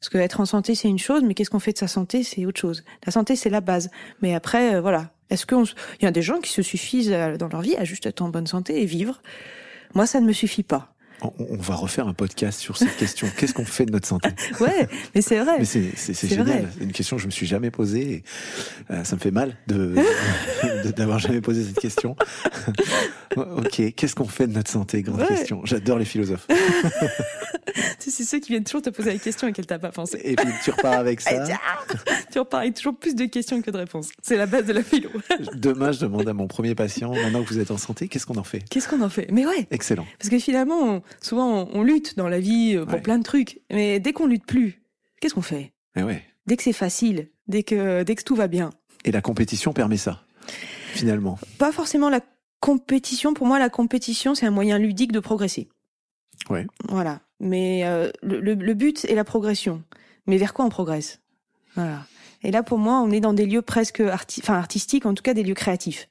Parce 0.00 0.08
que 0.10 0.18
être 0.18 0.40
en 0.40 0.46
santé, 0.46 0.74
c'est 0.74 0.88
une 0.88 0.98
chose, 0.98 1.22
mais 1.22 1.34
qu'est-ce 1.34 1.50
qu'on 1.50 1.58
fait 1.58 1.72
de 1.72 1.78
sa 1.78 1.88
santé, 1.88 2.22
c'est 2.22 2.44
autre 2.44 2.60
chose. 2.60 2.84
La 3.06 3.12
santé, 3.12 3.36
c'est 3.36 3.50
la 3.50 3.60
base. 3.60 3.90
Mais 4.20 4.34
après, 4.34 4.74
euh, 4.74 4.80
voilà. 4.80 5.10
Est-ce 5.30 5.46
qu'on, 5.46 5.64
il 5.64 6.04
y 6.04 6.06
a 6.06 6.10
des 6.10 6.20
gens 6.20 6.40
qui 6.40 6.50
se 6.50 6.62
suffisent 6.62 7.12
euh, 7.12 7.36
dans 7.36 7.48
leur 7.48 7.62
vie 7.62 7.76
à 7.76 7.84
juste 7.84 8.04
être 8.06 8.20
en 8.20 8.28
bonne 8.28 8.46
santé 8.46 8.82
et 8.82 8.84
vivre? 8.84 9.22
Moi, 9.94 10.06
ça 10.06 10.20
ne 10.20 10.26
me 10.26 10.32
suffit 10.32 10.62
pas. 10.62 10.93
On, 11.22 11.32
on 11.38 11.56
va 11.56 11.74
refaire 11.74 12.06
un 12.08 12.12
podcast 12.14 12.60
sur 12.60 12.76
cette 12.76 12.96
question. 12.96 13.26
Qu'est-ce 13.36 13.54
qu'on 13.54 13.64
fait 13.64 13.86
de 13.86 13.92
notre 13.92 14.06
santé 14.06 14.28
Ouais, 14.60 14.88
mais 15.14 15.22
c'est 15.22 15.38
vrai. 15.38 15.58
Mais 15.58 15.64
c'est 15.64 15.90
c'est- 15.96 16.12
c'est 16.12 16.26
C'est 16.28 16.36
génial. 16.36 16.46
vrai. 16.46 16.64
Une 16.80 16.92
question 16.92 17.16
que 17.16 17.22
je 17.22 17.26
me 17.26 17.30
suis 17.30 17.46
jamais 17.46 17.70
posée. 17.70 18.12
Et, 18.12 18.24
euh, 18.92 19.04
ça 19.04 19.16
me 19.16 19.20
fait 19.20 19.30
mal 19.30 19.56
de 19.66 19.94
de- 20.84 20.90
d'avoir 20.90 21.18
jamais 21.18 21.40
posé 21.40 21.64
cette 21.64 21.78
question. 21.80 22.16
ok, 23.36 23.94
qu'est-ce 23.94 24.14
qu'on 24.14 24.28
fait 24.28 24.46
de 24.46 24.52
notre 24.52 24.70
santé? 24.70 25.02
Grande 25.02 25.20
Ouais. 25.20 25.26
question. 25.28 25.60
J'adore 25.64 25.98
les 25.98 26.04
philosophes. 26.04 26.46
C'est 27.98 28.22
ceux 28.24 28.38
qui 28.38 28.52
viennent 28.52 28.64
toujours 28.64 28.82
te 28.82 28.90
poser 28.90 29.12
la 29.14 29.18
question 29.18 29.48
et 29.48 29.52
qu'elle 29.52 29.66
t'a 29.66 29.78
pas 29.78 29.90
pensé. 29.90 30.20
Et 30.22 30.36
puis 30.36 30.46
tu 30.62 30.70
repars 30.70 30.92
avec 30.92 31.20
ça. 31.20 31.30
tu 32.30 32.38
repars 32.38 32.60
avec 32.60 32.74
toujours 32.74 32.96
plus 32.96 33.14
de 33.14 33.24
questions 33.24 33.60
que 33.62 33.70
de 33.70 33.76
réponses. 33.78 34.10
C'est 34.22 34.36
la 34.36 34.46
base 34.46 34.66
de 34.66 34.72
la 34.72 34.82
philo. 34.82 35.08
Demain, 35.54 35.90
je 35.90 36.00
demande 36.00 36.28
à 36.28 36.32
mon 36.34 36.46
premier 36.46 36.74
patient, 36.74 37.12
maintenant 37.12 37.42
que 37.42 37.48
vous 37.48 37.58
êtes 37.58 37.70
en 37.70 37.78
santé, 37.78 38.06
qu'est-ce 38.08 38.26
qu'on 38.26 38.36
en 38.36 38.44
fait? 38.44 38.60
Qu'est-ce 38.70 38.88
qu'on 38.88 39.00
en 39.02 39.08
fait? 39.08 39.28
Mais 39.32 39.46
ouais, 39.46 39.66
Excellent. 39.70 40.06
parce 40.18 40.28
que 40.30 40.38
finalement, 40.38 40.78
on- 40.82 41.02
souvent, 41.20 41.62
on, 41.62 41.68
on 41.80 41.82
lutte 41.82 42.16
dans 42.16 42.28
la 42.28 42.40
vie 42.40 42.74
euh, 42.76 42.84
pour 42.84 42.94
Ouais. 42.94 43.00
plein 43.02 43.18
de 43.18 43.22
trucs. 43.24 43.60
Mais 43.72 44.00
dès 44.00 44.12
qu'on 44.12 44.26
lutte 44.26 44.46
plus, 44.46 44.82
qu'est-ce 45.20 45.34
qu'on 45.34 45.42
fait? 45.42 45.72
Ouais. 45.96 46.22
Dès 46.46 46.56
que 46.56 46.62
c'est 46.62 46.72
facile, 46.72 47.28
dès 47.48 47.62
que, 47.62 48.02
dès 48.02 48.14
que 48.14 48.22
tout 48.22 48.34
va 48.34 48.48
bien. 48.48 48.70
Et 49.04 49.12
la 49.12 49.20
compétition 49.22 49.72
permet 49.72 49.96
ça, 49.96 50.24
finalement. 50.94 51.38
Pas 51.58 51.72
forcément 51.72 52.08
la 52.10 52.20
compétition. 52.60 53.34
Pour 53.34 53.46
moi, 53.46 53.58
la 53.58 53.68
compétition, 53.70 54.34
c'est 54.34 54.46
un 54.46 54.50
moyen 54.50 54.78
ludique 54.78 55.12
de 55.12 55.20
progresser. 55.20 55.68
Ouais. 56.50 56.66
Voilà. 56.88 57.20
Mais 57.40 57.84
euh, 57.84 58.10
le, 58.22 58.40
le- 58.40 58.54
le 58.54 58.74
but 58.74 59.04
est 59.06 59.14
la 59.14 59.24
progression. 59.24 59.82
Mais 60.26 60.36
vers 60.38 60.54
quoi 60.54 60.64
on 60.64 60.70
progresse? 60.70 61.20
Voilà. 61.74 62.06
Et 62.42 62.50
là, 62.50 62.62
pour 62.62 62.78
moi, 62.78 63.00
on 63.00 63.10
est 63.10 63.20
dans 63.20 63.32
des 63.34 63.46
lieux 63.46 63.62
presque 63.62 64.00
arti 64.00 64.40
enfin, 64.42 64.54
artistiques, 64.54 65.06
en 65.06 65.14
tout 65.14 65.22
cas 65.22 65.34
des 65.34 65.42
lieux 65.42 65.54
créatifs. 65.54 66.08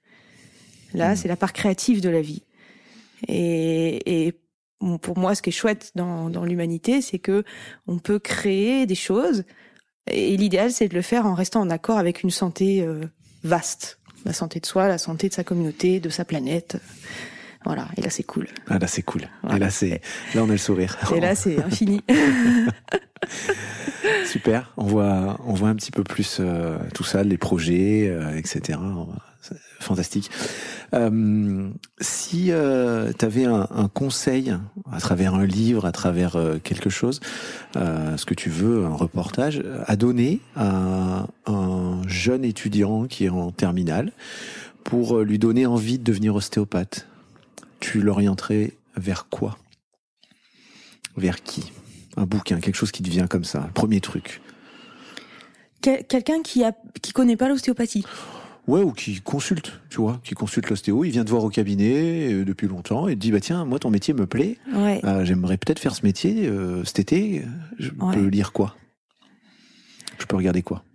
Là, 0.93 1.09
Mhm. 1.11 1.15
c'est 1.15 1.27
la 1.27 1.35
part 1.35 1.53
créative 1.53 2.01
de 2.01 2.09
la 2.09 2.21
vie. 2.21 2.43
Et, 3.27 4.27
et 4.27 4.33
pour 4.97 5.17
moi, 5.17 5.35
ce 5.35 5.41
qui 5.41 5.49
est 5.49 5.53
chouette 5.53 5.91
dans, 5.95 6.29
dans 6.29 6.45
l'humanité, 6.45 7.01
c'est 7.01 7.19
que 7.19 7.43
on 7.87 7.99
peut 7.99 8.19
créer 8.19 8.85
des 8.85 8.95
choses. 8.95 9.43
Et 10.07 10.35
l'idéal, 10.35 10.71
c'est 10.71 10.87
de 10.87 10.95
le 10.95 11.01
faire 11.01 11.25
en 11.25 11.33
restant 11.33 11.61
en 11.61 11.69
accord 11.69 11.97
avec 11.97 12.23
une 12.23 12.31
santé 12.31 12.81
euh, 12.81 13.05
vaste. 13.43 13.99
La 14.25 14.33
santé 14.33 14.59
de 14.59 14.65
soi, 14.65 14.87
la 14.87 14.97
santé 14.97 15.29
de 15.29 15.33
sa 15.33 15.43
communauté, 15.43 15.99
de 15.99 16.09
sa 16.09 16.25
planète. 16.25 16.77
Voilà. 17.65 17.87
Et 17.97 18.01
là, 18.01 18.09
c'est 18.09 18.23
cool. 18.23 18.47
Ah 18.67 18.79
là, 18.79 18.87
c'est 18.87 19.01
cool. 19.01 19.23
Voilà. 19.41 19.57
Et 19.57 19.59
là, 19.59 19.69
c'est 19.69 20.01
là, 20.33 20.43
on 20.43 20.49
a 20.49 20.53
le 20.53 20.57
sourire. 20.57 20.97
Et 21.15 21.19
là, 21.19 21.35
c'est 21.35 21.61
infini. 21.63 22.01
Super. 24.25 24.73
On 24.77 24.85
voit, 24.85 25.39
on 25.45 25.53
voit 25.53 25.69
un 25.69 25.75
petit 25.75 25.91
peu 25.91 26.03
plus 26.03 26.37
euh, 26.39 26.77
tout 26.93 27.03
ça, 27.03 27.23
les 27.23 27.37
projets, 27.37 28.07
euh, 28.09 28.37
etc. 28.37 28.79
Fantastique. 29.79 30.29
Euh, 30.93 31.69
si 31.99 32.45
tu 32.45 33.25
avais 33.25 33.45
un, 33.45 33.67
un, 33.71 33.87
conseil 33.87 34.55
à 34.91 34.99
travers 34.99 35.35
un 35.35 35.45
livre, 35.45 35.85
à 35.85 35.91
travers 35.91 36.37
quelque 36.63 36.89
chose, 36.89 37.19
ce 37.75 38.25
que 38.25 38.33
tu 38.33 38.49
veux, 38.49 38.85
un 38.85 38.95
reportage, 38.95 39.61
à 39.85 39.95
donner 39.95 40.39
à 40.55 41.27
un 41.45 42.01
jeune 42.07 42.45
étudiant 42.45 43.05
qui 43.05 43.25
est 43.25 43.29
en 43.29 43.51
terminale 43.51 44.11
pour 44.83 45.19
lui 45.19 45.39
donner 45.39 45.65
envie 45.65 45.97
de 45.97 46.03
devenir 46.03 46.35
ostéopathe, 46.35 47.07
tu 47.79 48.01
l'orienterais 48.01 48.73
vers 48.95 49.27
quoi? 49.29 49.57
Vers 51.17 51.43
qui? 51.43 51.71
Un 52.15 52.25
bouquin, 52.25 52.59
quelque 52.59 52.75
chose 52.75 52.91
qui 52.91 53.03
te 53.03 53.09
vient 53.09 53.27
comme 53.27 53.43
ça, 53.43 53.69
premier 53.73 53.99
truc. 53.99 54.41
Quelqu'un 55.81 56.41
qui 56.41 56.63
a 56.63 56.71
qui 57.01 57.11
connaît 57.11 57.35
pas 57.35 57.49
l'ostéopathie? 57.49 58.05
Ouais, 58.65 58.81
ou 58.81 58.93
qui 58.93 59.19
consulte, 59.19 59.81
tu 59.89 59.97
vois, 59.97 60.21
qui 60.23 60.35
consulte 60.35 60.69
l'ostéo, 60.69 61.03
il 61.03 61.11
vient 61.11 61.25
te 61.25 61.29
voir 61.29 61.43
au 61.43 61.49
cabinet 61.49 62.31
euh, 62.31 62.45
depuis 62.45 62.67
longtemps 62.67 63.09
et 63.09 63.15
te 63.15 63.19
dit 63.19 63.31
bah 63.31 63.41
tiens, 63.41 63.65
moi 63.65 63.77
ton 63.77 63.89
métier 63.89 64.13
me 64.13 64.25
plaît, 64.25 64.57
ouais. 64.73 65.01
Euh, 65.03 65.25
j'aimerais 65.25 65.57
peut-être 65.57 65.79
faire 65.79 65.93
ce 65.93 66.05
métier 66.05 66.47
euh, 66.47 66.83
cet 66.85 66.99
été, 66.99 67.43
je 67.77 67.89
peux 67.89 68.25
lire 68.27 68.53
quoi? 68.53 68.77
Je 70.17 70.25
peux 70.25 70.37
regarder 70.37 70.61
quoi? 70.61 70.85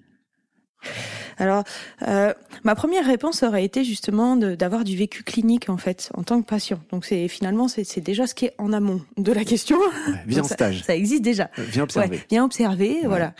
Alors, 1.39 1.65
euh, 2.07 2.35
ma 2.65 2.75
première 2.75 3.07
réponse 3.07 3.43
aurait 3.43 3.65
été 3.65 3.85
justement 3.85 4.37
d'avoir 4.37 4.85
du 4.85 4.97
vécu 4.97 5.23
clinique 5.23 5.69
en 5.69 5.77
fait 5.77 6.11
en 6.15 6.25
tant 6.25 6.41
que 6.43 6.47
patient. 6.47 6.81
Donc 6.91 7.05
c'est 7.05 7.29
finalement 7.29 7.69
c'est 7.69 8.01
déjà 8.01 8.27
ce 8.27 8.35
qui 8.35 8.47
est 8.47 8.55
en 8.59 8.73
amont 8.73 9.01
de 9.17 9.33
la 9.33 9.45
question. 9.45 9.79
viens 10.27 10.43
en 10.43 10.47
stage. 10.47 10.83
Ça 10.83 10.97
existe 10.97 11.23
déjà. 11.23 11.51
Euh, 11.59 11.65
viens 11.69 11.85
observer. 11.85 12.25
viens 12.29 12.45
observer, 12.45 13.01
voilà. 13.05 13.35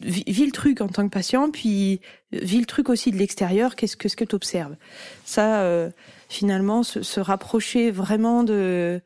Vis, 0.00 0.44
le 0.44 0.52
truc 0.52 0.82
en 0.82 0.88
tant 0.88 1.04
que 1.04 1.12
patient, 1.12 1.50
puis 1.50 2.00
vis 2.32 2.60
le 2.60 2.66
truc 2.66 2.90
aussi 2.90 3.10
de 3.10 3.16
l'extérieur. 3.16 3.74
Qu'est-ce 3.74 3.96
que 3.96 4.08
ce 4.08 4.16
que 4.16 4.24
tu 4.24 4.34
observes 4.34 4.76
Ça, 5.24 5.62
euh, 5.62 5.90
finalement, 6.28 6.82
se, 6.82 7.02
se, 7.02 7.20
rapprocher 7.20 7.90
vraiment 7.90 8.42
de 8.42 9.00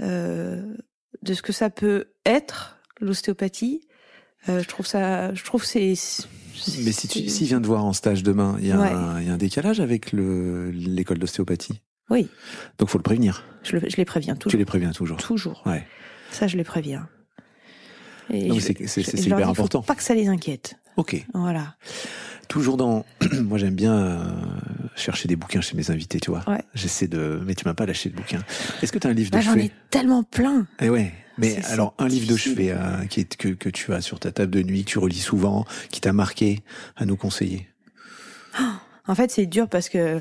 euh, 0.00 0.62
de 1.22 1.34
ce 1.34 1.42
que 1.42 1.52
ça 1.52 1.70
peut 1.70 2.06
être 2.26 2.78
l'ostéopathie. 3.00 3.82
Euh, 4.48 4.62
je 4.62 4.68
trouve 4.68 4.86
ça, 4.86 5.32
je 5.34 5.44
trouve 5.44 5.64
c'est 5.64 5.94
mais 6.84 6.92
si 6.92 7.08
tu 7.08 7.28
si 7.28 7.44
vient 7.44 7.60
de 7.60 7.66
voir 7.66 7.84
en 7.84 7.92
stage 7.92 8.22
demain, 8.22 8.56
il 8.60 8.66
y, 8.66 8.72
a 8.72 8.78
un 8.78 9.36
décalage 9.36 9.80
avec 9.80 10.12
l'école 10.12 11.18
d'ostéopathie? 11.18 11.80
Oui. 12.10 12.28
Donc 12.78 12.88
faut 12.88 12.98
le 12.98 13.02
prévenir. 13.02 13.44
Je, 13.62 13.78
je, 13.78 13.96
les 13.96 14.04
préviens 14.04 14.34
toujours. 14.34 14.50
Tu 14.50 14.56
les 14.58 14.64
préviens 14.64 14.92
toujours. 14.92 15.16
Toujours. 15.16 15.62
Ouais. 15.66 15.86
Ça, 16.30 16.46
je 16.46 16.56
les 16.56 16.64
préviens. 16.64 17.08
c'est 18.28 19.14
hyper 19.14 19.48
important. 19.48 19.82
Faut 19.82 19.86
pas 19.86 19.94
que 19.94 20.02
ça 20.02 20.14
les 20.14 20.28
inquiète. 20.28 20.76
Ok. 20.96 21.24
Voilà. 21.32 21.76
Toujours 22.48 22.76
dans. 22.76 23.06
Moi, 23.42 23.56
j'aime 23.56 23.74
bien 23.74 23.94
euh, 23.94 24.24
chercher 24.94 25.26
des 25.28 25.36
bouquins 25.36 25.60
chez 25.60 25.76
mes 25.76 25.90
invités, 25.90 26.20
tu 26.20 26.30
vois. 26.30 26.44
Ouais. 26.46 26.62
J'essaie 26.74 27.08
de. 27.08 27.40
Mais 27.46 27.54
tu 27.54 27.64
m'as 27.66 27.74
pas 27.74 27.86
lâché 27.86 28.10
de 28.10 28.16
bouquins. 28.16 28.42
Est-ce 28.82 28.92
que 28.92 28.98
tu 28.98 29.06
as 29.06 29.10
un 29.10 29.14
livre 29.14 29.30
de 29.30 29.36
bah, 29.36 29.42
J'en 29.42 29.56
ai 29.56 29.70
tellement 29.90 30.22
plein. 30.22 30.66
Eh 30.80 30.90
ouais. 30.90 31.12
Mais 31.38 31.64
alors, 31.66 31.94
un 31.98 32.08
livre 32.08 32.30
de 32.30 32.36
chevet 32.36 32.70
euh, 32.70 33.04
qui 33.08 33.20
est, 33.20 33.36
que, 33.36 33.48
que 33.48 33.68
tu 33.68 33.92
as 33.92 34.00
sur 34.00 34.20
ta 34.20 34.32
table 34.32 34.50
de 34.50 34.62
nuit, 34.62 34.84
que 34.84 34.90
tu 34.90 34.98
relis 34.98 35.20
souvent, 35.20 35.64
qui 35.90 36.00
t'a 36.00 36.12
marqué, 36.12 36.60
à 36.96 37.04
nous 37.04 37.16
conseiller? 37.16 37.68
En 39.08 39.14
fait, 39.14 39.30
c'est 39.30 39.46
dur 39.46 39.68
parce 39.68 39.88
que 39.88 40.20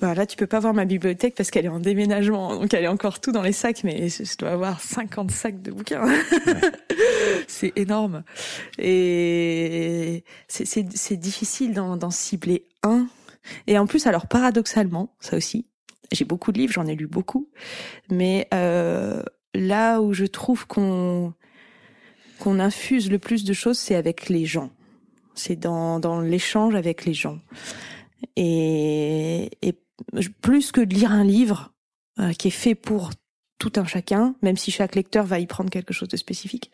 bah, 0.00 0.14
là, 0.14 0.24
tu 0.24 0.36
peux 0.36 0.46
pas 0.46 0.58
voir 0.58 0.72
ma 0.72 0.86
bibliothèque 0.86 1.34
parce 1.34 1.50
qu'elle 1.50 1.66
est 1.66 1.70
en 1.70 1.80
déménagement, 1.80 2.56
donc 2.56 2.72
elle 2.72 2.84
est 2.84 2.88
encore 2.88 3.20
tout 3.20 3.32
dans 3.32 3.42
les 3.42 3.52
sacs, 3.52 3.84
mais 3.84 4.08
je 4.08 4.36
dois 4.38 4.50
avoir 4.50 4.80
50 4.80 5.30
sacs 5.30 5.60
de 5.60 5.70
bouquins. 5.70 6.06
c'est 7.48 7.72
énorme. 7.76 8.22
Et 8.78 10.24
c'est 10.48 11.16
difficile 11.16 11.74
d'en 11.74 12.10
cibler 12.10 12.64
un. 12.82 13.06
Et 13.66 13.78
en 13.78 13.86
plus, 13.86 14.06
alors 14.06 14.26
paradoxalement, 14.26 15.14
ça 15.20 15.36
aussi, 15.36 15.66
j'ai 16.12 16.24
beaucoup 16.24 16.52
de 16.52 16.58
livres, 16.58 16.72
j'en 16.72 16.86
ai 16.86 16.94
lu 16.94 17.06
beaucoup, 17.06 17.48
mais 18.10 18.48
euh, 18.54 19.22
là 19.54 20.00
où 20.00 20.12
je 20.12 20.24
trouve 20.24 20.66
qu'on 20.66 21.34
qu'on 22.38 22.58
infuse 22.58 23.10
le 23.10 23.18
plus 23.18 23.44
de 23.44 23.52
choses, 23.52 23.78
c'est 23.78 23.94
avec 23.94 24.30
les 24.30 24.46
gens. 24.46 24.70
C'est 25.34 25.56
dans, 25.56 26.00
dans 26.00 26.20
l'échange 26.22 26.74
avec 26.74 27.04
les 27.04 27.12
gens. 27.12 27.38
Et, 28.36 29.50
et 29.60 29.74
plus 30.40 30.72
que 30.72 30.80
de 30.80 30.94
lire 30.94 31.12
un 31.12 31.22
livre 31.22 31.72
euh, 32.18 32.32
qui 32.32 32.48
est 32.48 32.52
fait 32.52 32.74
pour 32.74 33.10
tout 33.58 33.72
un 33.76 33.84
chacun, 33.84 34.34
même 34.42 34.56
si 34.56 34.70
chaque 34.70 34.94
lecteur 34.94 35.26
va 35.26 35.38
y 35.38 35.46
prendre 35.46 35.70
quelque 35.70 35.92
chose 35.92 36.08
de 36.08 36.16
spécifique, 36.16 36.72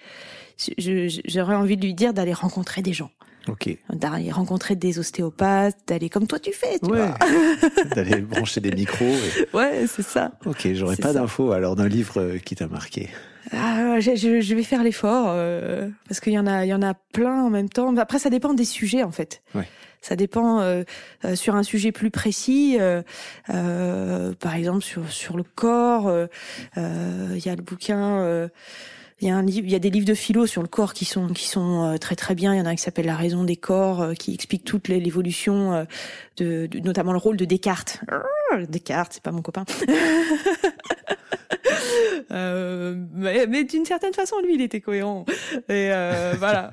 j'aurais 0.79 1.57
envie 1.57 1.77
de 1.77 1.85
lui 1.85 1.95
dire 1.95 2.15
d'aller 2.15 2.33
rencontrer 2.33 2.81
des 2.81 2.93
gens. 2.93 3.11
Ok. 3.49 3.77
D'aller 3.91 4.31
rencontrer 4.33 4.75
des 4.75 4.99
ostéopathes, 4.99 5.79
d'aller 5.87 6.09
comme 6.09 6.27
toi 6.27 6.39
tu 6.39 6.53
fais, 6.53 6.79
tu 6.81 6.91
ouais. 6.91 7.09
d'aller 7.95 8.21
brancher 8.21 8.61
des 8.61 8.73
micros. 8.73 9.07
Ouais, 9.55 9.87
c'est 9.87 10.03
ça. 10.03 10.33
Ok, 10.45 10.69
j'aurais 10.75 10.97
pas 10.97 11.13
d'infos 11.13 11.53
alors 11.53 11.77
d'un 11.77 11.89
livre 11.89 12.21
euh, 12.21 12.39
qui 12.39 12.57
t'a 12.57 12.67
marqué. 12.67 13.09
Ah, 13.53 14.01
je, 14.01 14.17
je, 14.17 14.55
vais 14.55 14.63
faire 14.63 14.83
l'effort 14.83 15.27
euh, 15.29 15.89
parce 16.09 16.21
qu'il 16.21 16.33
y 16.33 16.39
en 16.39 16.47
a, 16.47 16.65
il 16.65 16.69
y 16.69 16.75
en 16.75 16.83
a 16.83 16.95
plein 16.95 17.45
en 17.45 17.51
même 17.51 17.69
temps. 17.69 17.97
Après, 17.97 18.19
ça 18.19 18.29
dépend 18.29 18.55
des 18.55 18.65
sujets 18.65 19.03
en 19.03 19.13
fait. 19.13 19.43
Ouais. 19.55 19.69
Ça 20.03 20.17
dépend 20.17 20.61
euh, 20.61 20.83
euh 21.25 21.37
sur 21.37 21.55
un 21.55 21.63
sujet 21.63 21.93
plus 21.93 22.11
précis. 22.11 22.77
Par 23.47 24.55
exemple, 24.55 24.83
sur 24.83 25.11
sur 25.11 25.37
le 25.37 25.45
corps, 25.45 26.13
il 26.77 27.45
y 27.45 27.49
a 27.49 27.57
le 27.57 27.63
bouquin. 27.63 28.49
Il 29.21 29.29
y 29.71 29.75
a 29.75 29.79
des 29.79 29.89
livres 29.89 30.07
de 30.07 30.13
philo 30.15 30.47
sur 30.47 30.61
le 30.61 30.69
corps 30.69 30.93
qui 30.93 31.07
sont 31.07 31.31
euh, 31.31 31.97
très 31.97 32.17
très 32.17 32.35
bien. 32.35 32.55
Il 32.55 32.59
y 32.59 32.61
en 32.61 32.67
a 32.67 32.69
un 32.69 32.75
qui 32.75 32.83
s'appelle 32.83 33.07
La 33.07 33.17
raison 33.17 33.45
des 33.45 33.57
corps, 33.57 34.03
euh, 34.03 34.13
qui 34.13 34.35
explique 34.35 34.63
toute 34.65 34.89
l'évolution 34.89 35.87
euh, 36.43 36.67
notamment 36.85 37.13
le 37.13 37.19
rôle 37.19 37.39
de 37.39 37.47
Descartes. 37.47 38.01
Descartes, 38.69 39.13
c'est 39.15 39.23
pas 39.23 39.33
mon 39.33 39.41
copain. 39.41 39.65
Euh, 42.33 42.97
mais, 43.13 43.47
mais 43.47 43.65
d'une 43.65 43.85
certaine 43.85 44.13
façon, 44.13 44.37
lui, 44.41 44.55
il 44.55 44.61
était 44.61 44.81
cohérent. 44.81 45.25
Et 45.69 45.91
euh, 45.93 46.35
voilà. 46.39 46.73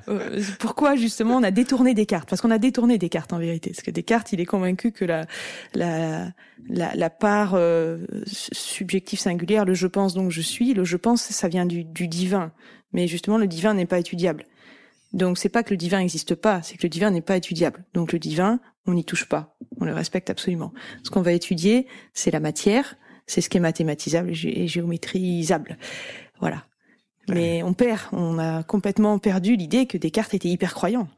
Pourquoi 0.58 0.96
justement 0.96 1.36
on 1.36 1.42
a 1.42 1.50
détourné 1.50 1.94
Descartes 1.94 2.28
Parce 2.28 2.42
qu'on 2.42 2.50
a 2.50 2.58
détourné 2.58 2.98
Descartes 2.98 3.32
en 3.32 3.38
vérité. 3.38 3.70
Parce 3.70 3.82
que 3.82 3.90
Descartes, 3.90 4.32
il 4.32 4.40
est 4.40 4.46
convaincu 4.46 4.90
que 4.90 5.04
la 5.04 5.26
la 5.74 6.32
la, 6.68 6.94
la 6.94 7.10
part 7.10 7.52
euh, 7.54 8.04
subjective 8.26 9.20
singulière, 9.20 9.64
le 9.64 9.74
je 9.74 9.86
pense 9.86 10.14
donc 10.14 10.30
je 10.30 10.40
suis, 10.40 10.74
le 10.74 10.84
je 10.84 10.96
pense, 10.96 11.22
ça 11.22 11.48
vient 11.48 11.66
du, 11.66 11.84
du 11.84 12.08
divin. 12.08 12.52
Mais 12.92 13.06
justement, 13.06 13.38
le 13.38 13.46
divin 13.46 13.74
n'est 13.74 13.86
pas 13.86 13.98
étudiable. 13.98 14.44
Donc 15.14 15.38
c'est 15.38 15.48
pas 15.48 15.62
que 15.62 15.70
le 15.70 15.76
divin 15.76 16.00
n'existe 16.00 16.34
pas, 16.34 16.60
c'est 16.62 16.76
que 16.76 16.82
le 16.82 16.88
divin 16.88 17.10
n'est 17.10 17.22
pas 17.22 17.36
étudiable. 17.36 17.84
Donc 17.94 18.12
le 18.12 18.18
divin, 18.18 18.58
on 18.86 18.94
n'y 18.94 19.04
touche 19.04 19.28
pas, 19.28 19.56
on 19.80 19.84
le 19.84 19.94
respecte 19.94 20.28
absolument. 20.28 20.72
Ce 21.04 21.10
qu'on 21.10 21.22
va 21.22 21.32
étudier, 21.32 21.86
c'est 22.12 22.32
la 22.32 22.40
matière, 22.40 22.96
c'est 23.26 23.40
ce 23.40 23.48
qui 23.48 23.56
est 23.56 23.60
mathématisable 23.60 24.30
et 24.30 24.68
géométrisable. 24.68 25.76
Voilà. 26.40 26.64
Mais 27.28 27.62
on 27.62 27.72
perd, 27.72 28.00
on 28.12 28.38
a 28.38 28.62
complètement 28.62 29.18
perdu 29.18 29.56
l'idée 29.56 29.86
que 29.86 29.96
Descartes 29.96 30.34
était 30.34 30.48
hyper 30.48 30.74
croyant. 30.74 31.08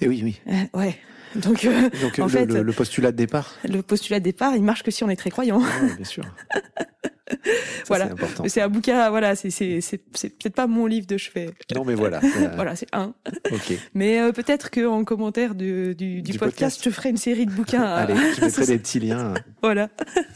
Et 0.00 0.04
eh 0.04 0.08
oui, 0.08 0.20
oui. 0.22 0.40
Euh, 0.48 0.78
ouais. 0.78 0.96
Donc, 1.36 1.64
euh, 1.64 1.90
Donc 2.02 2.18
en 2.18 2.24
le, 2.24 2.28
fait, 2.28 2.46
le, 2.46 2.72
postulat 2.72 3.12
de 3.12 3.16
départ. 3.16 3.56
Le 3.64 3.82
postulat 3.82 4.20
de 4.20 4.24
départ, 4.24 4.54
il 4.54 4.62
marche 4.62 4.82
que 4.82 4.90
si 4.90 5.04
on 5.04 5.10
est 5.10 5.16
très 5.16 5.30
croyant. 5.30 5.58
Ouais, 5.60 5.96
bien 5.96 6.04
sûr. 6.04 6.24
voilà. 7.86 8.10
C'est 8.46 8.60
un 8.60 8.68
bouquin, 8.68 9.10
voilà, 9.10 9.36
c'est 9.36 9.50
c'est 9.50 9.80
c'est 9.80 9.98
peut-être 9.98 10.54
pas 10.54 10.66
mon 10.66 10.86
livre 10.86 11.06
de 11.06 11.16
chevet. 11.16 11.50
Non, 11.74 11.84
mais 11.84 11.94
voilà. 11.94 12.20
voilà, 12.54 12.76
c'est 12.76 12.88
un. 12.92 13.14
Ok. 13.50 13.72
Mais 13.94 14.20
euh, 14.20 14.32
peut-être 14.32 14.70
que 14.70 14.86
en 14.86 15.04
commentaire 15.04 15.54
du, 15.54 15.94
du, 15.94 16.22
du, 16.22 16.38
podcast, 16.38 16.80
je 16.82 16.90
ferai 16.90 17.10
une 17.10 17.16
série 17.16 17.46
de 17.46 17.52
bouquins. 17.52 17.82
Allez, 17.82 18.14
je 18.36 18.40
mettrai 18.44 18.66
des 18.66 18.78
petits 18.78 19.00
liens. 19.00 19.34
voilà. 19.62 19.88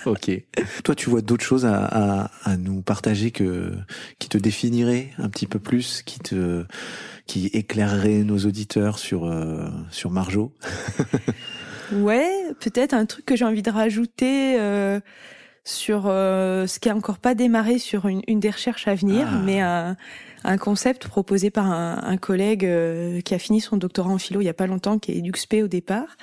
ok. 0.06 0.30
Toi, 0.82 0.94
tu 0.94 1.10
vois 1.10 1.20
d'autres 1.20 1.44
choses 1.44 1.66
à, 1.66 1.84
à, 1.84 2.30
à 2.44 2.56
nous 2.56 2.82
partager 2.82 3.30
que 3.30 3.72
qui 4.18 4.28
te 4.28 4.38
définiraient 4.38 5.10
un 5.18 5.28
petit 5.28 5.46
peu 5.46 5.58
plus, 5.58 6.02
qui 6.02 6.18
te 6.20 6.64
qui 7.26 7.46
éclairerait 7.46 8.22
nos 8.22 8.38
auditeurs 8.38 8.98
sur 8.98 9.24
euh, 9.24 9.68
sur 9.90 10.10
Marjo? 10.10 10.52
Ouais, 11.92 12.44
peut-être 12.60 12.94
un 12.94 13.06
truc 13.06 13.26
que 13.26 13.36
j'ai 13.36 13.44
envie 13.44 13.62
de 13.62 13.70
rajouter. 13.70 14.58
Euh, 14.58 15.00
sur 15.64 16.04
euh, 16.06 16.66
ce 16.66 16.78
qui 16.78 16.90
a 16.90 16.94
encore 16.94 17.18
pas 17.18 17.34
démarré 17.34 17.78
sur 17.78 18.06
une, 18.06 18.20
une 18.28 18.38
des 18.38 18.50
recherches 18.50 18.86
à 18.86 18.94
venir, 18.94 19.26
ah. 19.30 19.40
mais 19.44 19.60
un, 19.60 19.96
un, 20.44 20.58
concept 20.58 21.08
proposé 21.08 21.50
par 21.50 21.70
un, 21.70 22.02
un 22.04 22.16
collègue 22.18 22.66
euh, 22.66 23.22
qui 23.22 23.34
a 23.34 23.38
fini 23.38 23.62
son 23.62 23.78
doctorat 23.78 24.10
en 24.10 24.18
philo 24.18 24.42
il 24.42 24.44
y 24.44 24.50
a 24.50 24.54
pas 24.54 24.66
longtemps, 24.66 24.98
qui 24.98 25.12
est 25.12 25.18
EduxP 25.18 25.62
au 25.62 25.68
départ, 25.68 26.18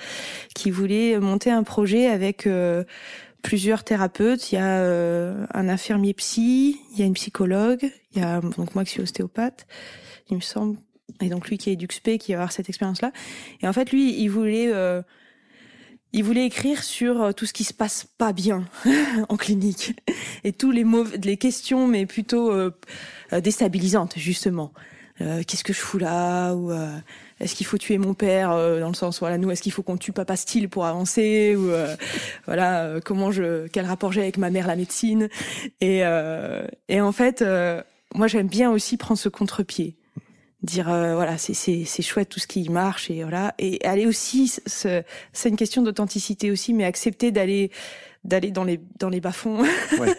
qui 0.54 0.70
voulait 0.70 1.18
monter 1.18 1.50
un 1.50 1.64
projet 1.64 2.06
avec 2.06 2.46
euh, 2.46 2.84
plusieurs 3.42 3.82
thérapeutes. 3.82 4.52
Il 4.52 4.54
y 4.54 4.58
a 4.58 4.80
un 4.80 5.68
infirmier 5.68 6.14
psy, 6.14 6.80
il 6.92 7.00
y 7.00 7.02
a 7.02 7.06
une 7.06 7.14
psychologue, 7.14 7.90
il 8.14 8.22
y 8.22 8.24
a 8.24 8.40
donc 8.40 8.76
moi 8.76 8.84
qui 8.84 8.92
suis 8.92 9.02
ostéopathe, 9.02 9.66
il 10.30 10.36
me 10.36 10.40
semble, 10.40 10.78
et 11.20 11.28
donc 11.28 11.48
lui 11.48 11.58
qui 11.58 11.70
est 11.70 11.72
EduxP 11.72 12.18
qui 12.18 12.32
va 12.32 12.38
avoir 12.38 12.52
cette 12.52 12.68
expérience-là. 12.68 13.10
Et 13.60 13.66
en 13.66 13.72
fait, 13.72 13.90
lui, 13.90 14.22
il 14.22 14.28
voulait 14.28 14.70
il 16.12 16.24
voulait 16.24 16.46
écrire 16.46 16.82
sur 16.82 17.22
euh, 17.22 17.32
tout 17.32 17.46
ce 17.46 17.52
qui 17.52 17.64
se 17.64 17.72
passe 17.72 18.06
pas 18.18 18.32
bien 18.32 18.64
en 19.28 19.36
clinique. 19.36 19.94
Et 20.44 20.52
tous 20.52 20.70
les 20.70 20.84
mauvais, 20.84 21.16
les 21.18 21.36
questions, 21.36 21.86
mais 21.86 22.06
plutôt 22.06 22.52
euh, 22.52 22.70
euh, 23.32 23.40
déstabilisantes 23.40 24.14
justement. 24.16 24.72
qu'est-ce 25.18 25.62
que 25.62 25.72
je 25.72 25.78
fous 25.78 25.98
là 25.98 26.52
ou 26.54 26.72
est-ce 27.38 27.54
qu'il 27.54 27.66
faut 27.66 27.78
tuer 27.78 27.96
mon 27.96 28.12
père 28.12 28.48
dans 28.80 28.88
le 28.88 28.94
sens 28.94 29.20
voilà 29.20 29.38
nous 29.38 29.52
est-ce 29.52 29.62
qu'il 29.62 29.70
faut 29.70 29.84
qu'on 29.84 29.96
tue 29.96 30.10
papa 30.10 30.34
style 30.34 30.68
pour 30.68 30.84
avancer 30.84 31.54
ou 31.54 31.70
voilà 32.46 32.98
comment 33.04 33.30
je 33.30 33.68
quel 33.68 33.86
rapport 33.86 34.10
j'ai 34.10 34.22
avec 34.22 34.36
ma 34.36 34.50
mère 34.50 34.66
la 34.66 34.74
médecine. 34.74 35.28
Et 35.80 36.02
et 36.88 37.00
en 37.00 37.12
fait 37.12 37.44
moi 38.14 38.26
j'aime 38.26 38.48
bien 38.48 38.72
aussi 38.72 38.96
prendre 38.96 39.20
ce 39.20 39.28
contre-pied 39.28 39.96
dire 40.62 40.84
voilà 40.86 41.38
c'est 41.38 41.54
c'est 41.54 41.84
c'est 41.84 42.02
chouette 42.02 42.28
tout 42.28 42.38
ce 42.38 42.46
qui 42.46 42.68
marche 42.68 43.10
et 43.10 43.22
voilà 43.22 43.52
et 43.58 43.84
aller 43.84 44.06
aussi 44.06 44.52
c'est 44.66 45.04
une 45.44 45.56
question 45.56 45.82
d'authenticité 45.82 46.52
aussi 46.52 46.72
mais 46.72 46.84
accepter 46.84 47.32
d'aller 47.32 47.72
d'aller 48.24 48.52
dans 48.52 48.64
les 48.64 48.80
dans 48.98 49.08
les 49.08 49.20
bas-fonds 49.20 49.62
ouais. 49.98 50.14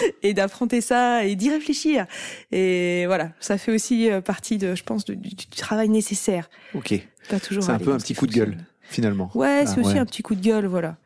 et 0.22 0.34
d'affronter 0.34 0.80
ça 0.80 1.24
et 1.24 1.36
d'y 1.36 1.50
réfléchir. 1.50 2.06
Et 2.50 3.04
voilà, 3.06 3.32
ça 3.40 3.58
fait 3.58 3.72
aussi 3.72 4.10
euh, 4.10 4.20
partie 4.20 4.58
de, 4.58 4.74
je 4.74 4.82
pense, 4.82 5.04
du, 5.04 5.34
travail 5.56 5.88
nécessaire. 5.88 6.50
Ok. 6.74 6.94
Pas 7.28 7.40
toujours. 7.40 7.62
C'est 7.62 7.72
un 7.72 7.78
peu 7.78 7.92
un 7.92 7.98
petit 7.98 8.14
coup 8.14 8.26
de 8.26 8.32
gueule 8.32 8.56
finalement. 8.82 9.30
Ouais, 9.34 9.64
c'est 9.66 9.78
ah, 9.78 9.80
aussi 9.80 9.98
un 9.98 10.04
petit 10.04 10.22
coup 10.22 10.34
de 10.34 10.42
gueule, 10.42 10.66
voilà. 10.66 10.96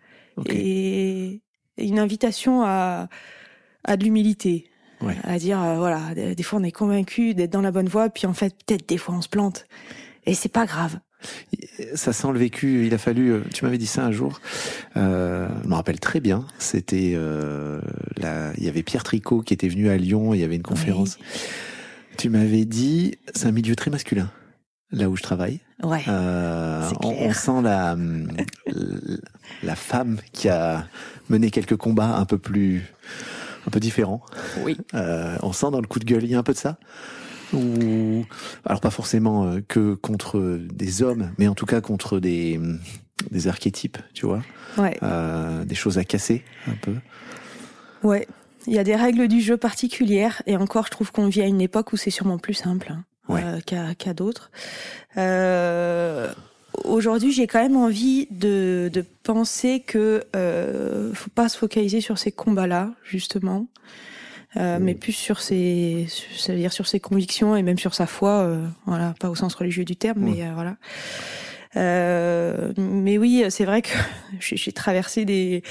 Et, 0.47 1.41
une 1.79 1.99
invitation 1.99 2.63
à 2.65 3.09
à 3.85 3.97
de 3.97 4.05
l'humilité. 4.05 4.67
Ouais. 5.01 5.17
À 5.25 5.39
dire 5.39 5.63
euh, 5.63 5.77
voilà, 5.77 6.15
des, 6.15 6.43
fois 6.43 6.59
on 6.59 6.63
est 6.63 6.73
convaincu 6.73 7.35
d'être 7.35 7.53
dans 7.53 7.61
la 7.61 7.71
bonne 7.71 7.89
voie, 7.89 8.09
puis 8.09 8.27
en 8.27 8.33
fait 8.33 8.55
peut-être 8.65 8.89
des 8.89 8.99
fois 8.99 9.15
on 9.15 9.23
se 9.23 9.29
plante. 9.29 9.67
Et 10.27 10.35
c'est 10.35 10.49
pas 10.49 10.67
grave. 10.67 10.99
Ça 11.95 12.13
sent 12.13 12.29
le 12.33 12.39
vécu. 12.39 12.87
Il 12.87 12.95
a 12.95 12.99
fallu. 12.99 13.33
Euh, 13.33 13.41
tu 13.55 13.65
m'avais 13.65 13.79
dit 13.79 13.87
ça 13.87 14.05
un 14.05 14.13
jour. 14.13 14.41
Euh, 14.97 15.49
je 15.63 15.69
me 15.69 15.75
rappelle 15.75 16.01
très 16.01 16.21
bien. 16.21 16.47
C'était 16.59 17.13
euh, 17.15 17.81
il 18.59 18.65
y 18.65 18.69
avait 18.69 18.83
Pierre 18.83 19.05
Tricot 19.05 19.41
qui 19.41 19.55
était 19.55 19.69
venu 19.69 19.89
à 19.89 19.97
Lyon. 19.97 20.35
Il 20.35 20.41
y 20.41 20.45
avait 20.45 20.57
une 20.57 20.63
conférence. 20.63 21.19
Tu 22.17 22.29
m'avais 22.29 22.65
dit, 22.65 23.17
c'est 23.35 23.47
un 23.47 23.53
milieu 23.53 23.77
très 23.77 23.91
masculin. 23.91 24.31
Là 24.91 25.09
où 25.09 25.17
je 25.17 25.23
travaille. 25.23 25.61
Ouais. 25.83 26.05
Euh, 26.09 26.89
on, 27.03 27.33
sent 27.33 27.63
la 27.63 27.97
la 29.63 29.75
femme 29.75 30.19
qui 30.33 30.49
a 30.49 30.87
mené 31.29 31.51
quelques 31.51 31.77
combats 31.77 32.17
un 32.17 32.25
peu 32.25 32.39
plus 32.39 32.85
un 33.67 33.71
peu 33.71 33.81
différents. 33.81 34.23
Oui. 34.65 34.77
Euh, 34.95 35.37
on 35.43 35.53
sent 35.53 35.71
dans 35.73 35.81
le 35.81 35.87
coup 35.87 35.99
de 35.99 36.05
gueule. 36.05 36.25
Il 36.25 36.31
y 36.31 36.35
a 36.35 36.39
un 36.39 36.43
peu 36.43 36.53
de 36.53 36.59
ça? 36.59 36.79
Ou 37.53 38.25
alors 38.65 38.81
pas 38.81 38.91
forcément 38.91 39.47
euh, 39.47 39.61
que 39.67 39.95
contre 39.95 40.59
des 40.73 41.03
hommes, 41.03 41.33
mais 41.39 41.49
en 41.49 41.55
tout 41.55 41.67
cas 41.67 41.81
contre 41.81 42.19
des 42.19 42.59
des 43.31 43.49
archétypes, 43.49 43.99
tu 44.15 44.27
vois, 44.27 44.43
ouais. 44.79 44.99
euh, 45.03 45.65
des 45.65 45.75
choses 45.75 45.99
à 45.99 46.05
casser 46.05 46.45
un 46.67 46.75
peu. 46.81 46.95
Ouais, 48.03 48.27
il 48.67 48.75
y 48.75 48.79
a 48.79 48.85
des 48.85 48.97
règles 48.97 49.29
du 49.29 49.41
jeu 49.41 49.57
particulières 49.57 50.43
et 50.47 50.57
encore, 50.57 50.87
je 50.87 50.91
trouve 50.91 51.13
qu'on 51.13 51.29
vit 51.29 51.43
à 51.43 51.47
une 51.47 51.61
époque 51.61 51.93
où 51.93 51.97
c'est 51.97 52.11
sûrement 52.11 52.39
plus 52.39 52.55
simple 52.55 52.93
hein, 52.93 53.05
euh, 53.31 53.61
qu'à 53.65 53.95
qu'à 53.95 54.13
d'autres. 54.13 54.51
Euh, 55.17 56.33
Aujourd'hui, 56.85 57.33
j'ai 57.33 57.47
quand 57.47 57.63
même 57.63 57.77
envie 57.77 58.27
de, 58.31 58.91
de 58.93 59.05
penser 59.23 59.81
que 59.81 60.25
euh, 60.35 61.13
faut 61.15 61.31
pas 61.31 61.49
se 61.49 61.59
focaliser 61.59 62.01
sur 62.01 62.19
ces 62.19 62.33
combats-là, 62.33 62.93
justement. 63.05 63.67
Euh, 64.57 64.79
mais 64.81 64.95
plus 64.95 65.13
sur 65.13 65.41
ses, 65.41 66.07
c'est-à-dire 66.37 66.73
sur 66.73 66.87
ses 66.87 66.99
convictions 66.99 67.57
et 67.57 67.63
même 67.63 67.79
sur 67.79 67.95
sa 67.95 68.07
foi, 68.07 68.41
euh, 68.41 68.67
voilà, 68.87 69.15
pas 69.21 69.29
au 69.29 69.35
sens 69.35 69.55
religieux 69.55 69.85
du 69.85 69.97
terme, 69.97 70.21
mais 70.21 70.43
euh, 70.43 70.53
voilà. 70.55 70.77
Euh, 71.77 72.73
mais 72.79 73.19
oui, 73.19 73.45
c'est 73.51 73.67
vrai 73.67 73.83
que 73.83 73.91
j'ai 74.41 74.73
traversé 74.73 75.27
des, 75.27 75.63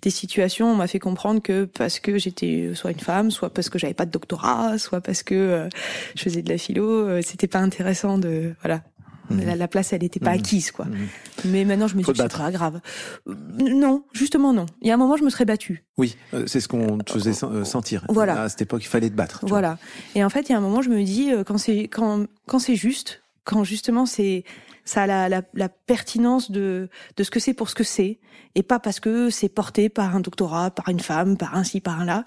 des 0.00 0.10
situations. 0.10 0.72
On 0.72 0.74
m'a 0.74 0.88
fait 0.88 0.98
comprendre 0.98 1.40
que 1.40 1.66
parce 1.66 2.00
que 2.00 2.18
j'étais 2.18 2.72
soit 2.74 2.90
une 2.90 2.98
femme, 2.98 3.30
soit 3.30 3.54
parce 3.54 3.68
que 3.68 3.78
j'avais 3.78 3.94
pas 3.94 4.06
de 4.06 4.10
doctorat, 4.10 4.76
soit 4.78 5.00
parce 5.00 5.22
que 5.22 5.68
je 6.16 6.22
faisais 6.22 6.42
de 6.42 6.48
la 6.48 6.58
philo, 6.58 7.22
c'était 7.22 7.46
pas 7.46 7.60
intéressant 7.60 8.18
de 8.18 8.54
voilà 8.62 8.82
La, 9.30 9.68
place, 9.68 9.92
elle 9.92 10.02
n'était 10.02 10.20
pas 10.20 10.32
mhm. 10.32 10.38
acquise, 10.38 10.70
quoi. 10.70 10.84
Mhm. 10.84 11.08
Mais 11.46 11.64
maintenant, 11.64 11.86
je 11.86 11.96
me 11.96 12.02
dis 12.02 12.10
que 12.10 12.16
c'est 12.16 12.36
pas 12.36 12.50
grave. 12.50 12.80
Euh, 13.28 13.34
non, 13.58 14.04
justement, 14.12 14.52
non. 14.52 14.66
Il 14.82 14.88
y 14.88 14.90
a 14.90 14.94
un 14.94 14.98
moment, 14.98 15.16
je 15.16 15.24
me 15.24 15.30
serais 15.30 15.44
battue. 15.44 15.84
Oui, 15.96 16.16
euh, 16.34 16.44
c'est 16.46 16.60
ce 16.60 16.68
qu'on 16.68 16.98
te 16.98 17.12
faisait 17.12 17.44
euh, 17.44 17.64
sentir. 17.64 18.04
Voilà. 18.08 18.42
À 18.42 18.48
cette 18.48 18.62
époque, 18.62 18.82
il 18.82 18.88
fallait 18.88 19.10
te 19.10 19.14
battre. 19.14 19.40
Voilà. 19.42 19.78
Et 20.14 20.24
en 20.24 20.28
fait, 20.28 20.48
il 20.48 20.52
y 20.52 20.54
a 20.54 20.58
un 20.58 20.62
moment, 20.62 20.82
je 20.82 20.90
me 20.90 21.02
dis, 21.02 21.30
quand 21.46 21.58
c'est 21.58 21.84
quand 21.84 22.26
quand 22.46 22.58
c'est 22.58 22.76
juste, 22.76 23.22
quand 23.44 23.64
justement 23.64 24.06
c'est 24.06 24.44
ça 24.84 25.02
a 25.02 25.06
la, 25.06 25.28
la, 25.28 25.42
la, 25.54 25.68
pertinence 25.68 26.50
de, 26.50 26.88
de 27.16 27.22
ce 27.22 27.30
que 27.30 27.38
c'est 27.38 27.54
pour 27.54 27.68
ce 27.68 27.74
que 27.74 27.84
c'est, 27.84 28.18
et 28.54 28.62
pas 28.62 28.78
parce 28.78 29.00
que 29.00 29.30
c'est 29.30 29.48
porté 29.48 29.88
par 29.88 30.14
un 30.16 30.20
doctorat, 30.20 30.70
par 30.70 30.88
une 30.88 31.00
femme, 31.00 31.36
par 31.36 31.54
un 31.56 31.64
ci, 31.64 31.80
par 31.80 32.00
un 32.00 32.04
là, 32.04 32.24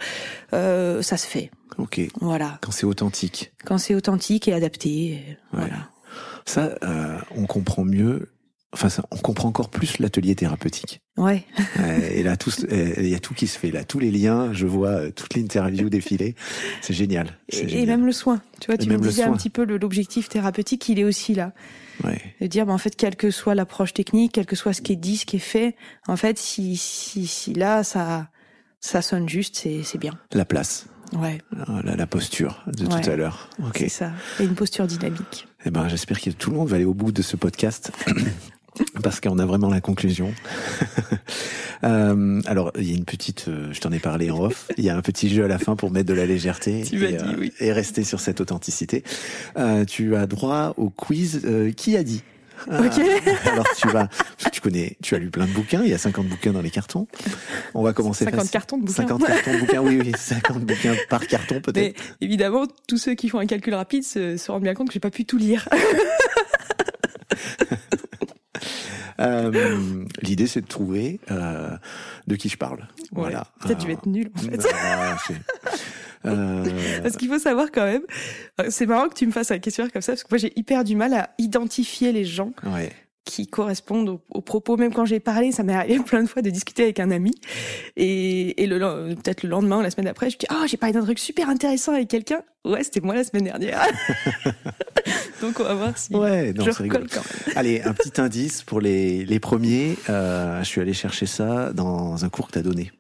euh, 0.54 1.02
ça 1.02 1.18
se 1.18 1.28
fait. 1.28 1.52
Ok. 1.78 2.00
Voilà. 2.22 2.58
Quand 2.62 2.72
c'est 2.72 2.86
authentique. 2.86 3.52
Quand 3.66 3.78
c'est 3.78 3.96
authentique 3.96 4.48
et 4.48 4.54
adapté, 4.54 5.38
voilà. 5.52 5.90
Ça, 6.46 6.76
euh, 6.84 7.18
on 7.36 7.46
comprend 7.46 7.84
mieux. 7.84 8.32
Enfin, 8.72 8.90
ça, 8.90 9.06
on 9.12 9.18
comprend 9.18 9.48
encore 9.48 9.70
plus 9.70 10.00
l'atelier 10.00 10.36
thérapeutique. 10.36 11.00
Ouais. 11.18 11.46
et 12.12 12.24
là, 12.24 12.36
tout, 12.36 12.52
il 12.70 13.08
y 13.08 13.16
a 13.16 13.20
tout 13.20 13.34
qui 13.34 13.48
se 13.48 13.58
fait 13.58 13.72
là, 13.72 13.86
tous 13.86 14.00
les 14.00 14.12
liens. 14.12 14.52
Je 14.54 14.68
vois 14.68 14.90
euh, 14.90 15.12
toute 15.12 15.34
l'interview 15.36 15.90
défiler. 15.90 16.36
C'est 16.82 16.94
génial. 16.94 17.38
Et, 17.50 17.86
même 17.86 18.06
le 18.06 18.12
soin. 18.12 18.42
Tu 18.60 18.68
vois, 18.68 18.78
tu 18.78 18.90
me 18.90 18.98
disais 18.98 19.24
un 19.24 19.34
petit 19.34 19.50
peu 19.50 19.64
l'objectif 19.64 20.28
thérapeutique, 20.28 20.90
il 20.90 21.00
est 21.00 21.06
aussi 21.06 21.34
là. 21.34 21.54
Ouais. 22.04 22.22
De 22.42 22.48
dire, 22.48 22.66
bah, 22.66 22.74
en 22.74 22.78
fait, 22.78 22.96
quelle 22.98 23.16
que 23.16 23.32
soit 23.32 23.56
l'approche 23.56 23.94
technique, 23.94 24.34
quel 24.34 24.46
que 24.46 24.58
soit 24.58 24.74
ce 24.74 24.82
qui 24.82 24.92
est 24.92 24.98
dit, 24.98 25.18
ce 25.18 25.26
qui 25.26 25.38
est 25.38 25.40
fait, 25.40 25.76
en 26.08 26.18
fait, 26.18 26.38
si, 26.38 26.76
si, 26.76 27.28
si 27.28 27.54
là, 27.54 27.84
ça, 27.86 28.28
ça 28.82 29.02
sonne 29.02 29.30
juste, 29.30 29.56
c'est, 29.56 29.84
c'est 29.84 29.98
bien. 29.98 30.20
La 30.34 30.44
place. 30.44 30.88
Ouais. 31.14 31.38
La, 31.86 31.96
la 31.96 32.08
posture 32.08 32.64
de 32.68 32.86
tout 32.86 33.10
à 33.10 33.16
l'heure. 33.16 33.50
Ok. 33.60 33.78
C'est 33.78 33.90
ça. 33.90 34.12
Et 34.40 34.44
une 34.44 34.56
posture 34.56 34.88
dynamique. 34.88 35.48
Eh 35.66 35.72
ben, 35.72 35.88
j'espère 35.88 36.22
que 36.22 36.30
tout 36.30 36.52
le 36.52 36.58
monde 36.58 36.68
va 36.68 36.76
aller 36.76 36.86
au 36.86 36.94
bout 36.94 37.12
de 37.12 37.24
ce 37.24 37.36
podcast. 37.36 37.92
parce 39.04 39.20
qu'on 39.20 39.40
a 39.40 39.46
vraiment 39.46 39.70
la 39.70 39.82
conclusion. 39.82 40.34
euh, 41.84 42.42
alors, 42.46 42.72
il 42.78 42.90
y 42.90 42.94
a 42.94 42.96
une 42.96 43.06
petite, 43.06 43.46
euh, 43.48 43.72
je 43.72 43.80
t'en 43.80 43.92
ai 43.92 44.00
parlé 44.00 44.30
en 44.30 44.44
off, 44.44 44.68
il 44.78 44.84
y 44.84 44.90
a 44.90 44.98
un 44.98 45.02
petit 45.02 45.30
jeu 45.34 45.44
à 45.44 45.48
la 45.48 45.58
fin 45.58 45.76
pour 45.76 45.92
mettre 45.92 46.08
de 46.08 46.14
la 46.14 46.26
légèreté 46.26 46.80
et, 46.82 46.84
dit, 46.84 46.98
euh, 47.02 47.36
oui. 47.40 47.52
et, 47.60 47.72
rester 47.72 48.04
sur 48.04 48.20
cette 48.20 48.42
authenticité. 48.42 49.04
Tu 49.88 50.16
as 50.16 50.28
droit 50.28 50.74
au 50.78 50.90
quiz 50.90 51.42
Qui 51.76 51.98
a 51.98 52.04
dit? 52.04 52.24
Ok. 52.68 53.00
alors 53.46 53.68
tu 53.78 53.88
vas, 53.90 54.10
connais, 54.66 54.98
tu 55.04 55.14
as 55.14 55.20
lu 55.20 55.30
plein 55.30 55.46
de 55.46 55.52
bouquins, 55.52 55.84
il 55.84 55.90
y 55.90 55.94
a 55.94 55.98
50 56.00 56.28
bouquins 56.28 56.52
dans 56.52 56.62
les 56.62 56.72
cartons. 56.72 57.08
On 57.76 57.84
va 57.84 57.94
commencer 57.94 58.26
50 58.26 58.50
cartons 58.50 58.78
de 58.78 58.86
bouquins. 58.86 59.04
50 59.04 59.28
cartons 59.28 59.54
de 59.54 59.60
bouquins, 59.60 59.82
oui, 59.82 60.00
oui, 60.02 60.12
50 60.18 60.64
bouquins 60.64 60.96
par 61.08 61.28
carton 61.28 61.62
peut-être. 61.62 62.02
évidemment, 62.20 62.66
tous 62.88 62.98
ceux 62.98 63.14
qui 63.14 63.30
font 63.30 63.38
un 63.38 63.46
calcul 63.46 63.76
rapide 63.76 64.04
se, 64.04 64.38
se 64.38 64.52
rendent 64.52 64.64
bien 64.64 64.74
compte 64.74 64.88
que 64.88 64.94
j'ai 64.94 65.00
pas 65.00 65.12
pu 65.12 65.26
tout 65.26 65.38
lire. 65.38 65.70
Euh, 69.22 70.04
L'idée, 70.22 70.46
c'est 70.46 70.60
de 70.60 70.68
trouver 70.68 71.22
euh, 71.32 71.70
de 72.28 72.36
qui 72.36 72.50
je 72.50 72.58
parle. 72.58 72.86
voilà. 73.14 73.48
Peut-être 73.62 73.80
je 73.82 73.88
vais 73.88 73.94
être 73.94 74.06
nul 74.08 74.30
en 74.36 74.40
fait. 74.40 74.68
Euh... 76.26 76.66
Parce 77.04 77.18
qu'il 77.18 77.30
faut 77.30 77.38
savoir 77.38 77.68
quand 77.72 77.86
même, 77.86 78.02
c'est 78.70 78.88
marrant 78.88 79.10
que 79.10 79.14
tu 79.14 79.28
me 79.28 79.32
fasses 79.32 79.52
un 79.52 79.60
questionnaire 79.60 79.94
comme 79.94 80.02
ça, 80.02 80.14
parce 80.14 80.24
que 80.24 80.28
moi 80.32 80.40
j'ai 80.40 80.52
hyper 80.60 80.84
du 80.84 80.96
mal 80.96 81.14
à 81.14 81.30
identifier 81.38 82.12
les 82.12 82.26
gens. 82.26 82.52
Ouais 82.66 82.92
qui 83.26 83.48
correspondent 83.48 84.20
aux, 84.30 84.42
propos. 84.42 84.78
Même 84.78 84.94
quand 84.94 85.06
j'ai 85.06 85.20
parlé, 85.20 85.52
ça 85.52 85.64
m'est 85.64 85.74
arrivé 85.74 86.00
plein 86.06 86.24
de 86.24 86.30
fois 86.30 86.42
de 86.42 86.50
discuter 86.50 86.84
avec 86.84 87.00
un 87.00 87.12
ami. 87.12 87.34
Et, 87.98 88.64
et 88.64 88.68
le 88.68 88.78
peut-être 89.16 89.44
le 89.44 89.50
lendemain, 89.50 89.82
la 89.82 89.90
semaine 89.90 90.06
d'après, 90.06 90.30
je 90.30 90.38
dis 90.38 90.46
ah 90.50 90.62
oh, 90.62 90.68
j'ai 90.68 90.78
parlé 90.78 90.94
d'un 90.94 91.04
truc 91.04 91.20
super 91.20 91.50
intéressant 91.50 91.94
avec 91.94 92.08
quelqu'un. 92.08 92.42
Ouais, 92.64 92.84
c'était 92.84 93.02
moi 93.02 93.16
la 93.16 93.24
semaine 93.24 93.44
dernière. 93.44 93.86
Donc 95.42 95.60
on 95.60 95.64
va 95.64 95.74
voir 95.74 95.98
si 95.98 96.16
ouais, 96.16 96.54
non, 96.54 96.64
je 96.66 96.72
recolle 96.72 97.08
quand 97.12 97.22
même. 97.22 97.58
Allez, 97.58 97.82
un 97.82 97.94
petit 97.94 98.20
indice 98.22 98.64
pour 98.64 98.80
les, 98.80 99.26
les 99.26 99.40
premiers. 99.40 99.98
Euh, 100.10 100.60
je 100.60 100.66
suis 100.66 100.82
allé 100.82 100.94
chercher 100.94 101.26
ça 101.26 101.74
dans 101.74 102.24
un 102.24 102.30
cours 102.30 102.48
que 102.48 102.54
tu 102.54 102.60
as 102.60 102.64
donné. 102.64 102.92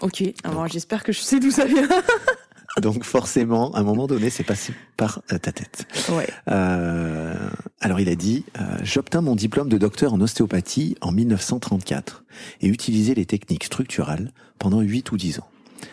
Ok, 0.00 0.24
alors 0.42 0.66
j'espère 0.68 1.04
que 1.04 1.12
je 1.12 1.20
sais 1.20 1.38
d'où 1.38 1.50
ça 1.50 1.66
vient. 1.66 1.88
Donc 2.80 3.04
forcément, 3.04 3.72
à 3.74 3.80
un 3.80 3.82
moment 3.82 4.06
donné, 4.06 4.30
c'est 4.30 4.44
passé 4.44 4.72
par 4.96 5.22
euh, 5.32 5.38
ta 5.38 5.52
tête. 5.52 5.86
Ouais. 6.10 6.28
Euh, 6.48 7.34
alors 7.80 8.00
il 8.00 8.08
a 8.08 8.14
dit, 8.14 8.44
euh, 8.58 8.78
j'obtins 8.82 9.20
mon 9.20 9.36
diplôme 9.36 9.68
de 9.68 9.78
docteur 9.78 10.14
en 10.14 10.20
ostéopathie 10.20 10.96
en 11.00 11.12
1934 11.12 12.24
et 12.62 12.68
utilisais 12.68 13.14
les 13.14 13.26
techniques 13.26 13.64
structurales 13.64 14.32
pendant 14.58 14.80
8 14.80 15.12
ou 15.12 15.16
10 15.16 15.40
ans. 15.40 15.48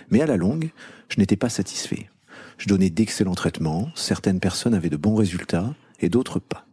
Mais 0.09 0.21
à 0.21 0.25
la 0.25 0.37
longue, 0.37 0.69
je 1.09 1.19
n'étais 1.19 1.35
pas 1.35 1.49
satisfait. 1.49 2.09
Je 2.57 2.67
donnais 2.67 2.89
d'excellents 2.89 3.35
traitements, 3.35 3.89
certaines 3.95 4.39
personnes 4.39 4.73
avaient 4.73 4.89
de 4.89 4.97
bons 4.97 5.15
résultats 5.15 5.73
et 5.99 6.09
d'autres 6.09 6.39
pas. 6.39 6.65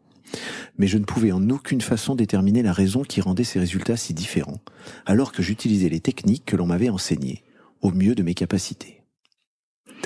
Mais 0.78 0.86
je 0.86 0.98
ne 0.98 1.04
pouvais 1.04 1.32
en 1.32 1.48
aucune 1.50 1.80
façon 1.80 2.14
déterminer 2.14 2.62
la 2.62 2.72
raison 2.72 3.02
qui 3.02 3.20
rendait 3.20 3.44
ces 3.44 3.58
résultats 3.58 3.96
si 3.96 4.12
différents, 4.12 4.60
alors 5.06 5.32
que 5.32 5.42
j'utilisais 5.42 5.88
les 5.88 6.00
techniques 6.00 6.44
que 6.44 6.56
l'on 6.56 6.66
m'avait 6.66 6.88
enseignées, 6.88 7.42
au 7.80 7.92
mieux 7.92 8.14
de 8.14 8.22
mes 8.22 8.34
capacités. 8.34 8.95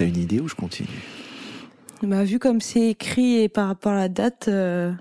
T'as 0.01 0.07
une 0.07 0.16
idée 0.16 0.40
ou 0.40 0.48
je 0.48 0.55
continue? 0.55 0.88
Bah, 2.03 2.24
Vu 2.24 2.38
comme 2.38 2.62
c'est 2.62 2.88
écrit 2.88 3.36
et 3.36 3.51
par 3.51 3.66
rapport 3.66 3.92
à 3.92 3.96
la 3.96 4.09
date, 4.09 4.48
euh, 4.48 4.94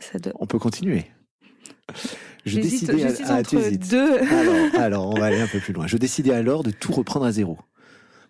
ça 0.00 0.18
doit... 0.18 0.32
On 0.40 0.46
peut 0.46 0.58
continuer. 0.58 1.04
Je 2.44 2.58
décidais 2.58 3.04
à, 3.04 3.38
entre 3.38 3.76
deux. 3.76 4.18
Alors, 4.18 4.80
alors, 4.80 5.08
on 5.08 5.14
va 5.20 5.26
aller 5.26 5.40
un 5.40 5.46
peu 5.46 5.60
plus 5.60 5.72
loin. 5.72 5.86
Je 5.86 5.98
décidais 5.98 6.32
alors 6.32 6.64
de 6.64 6.72
tout 6.72 6.90
reprendre 6.90 7.26
à 7.26 7.30
zéro. 7.30 7.60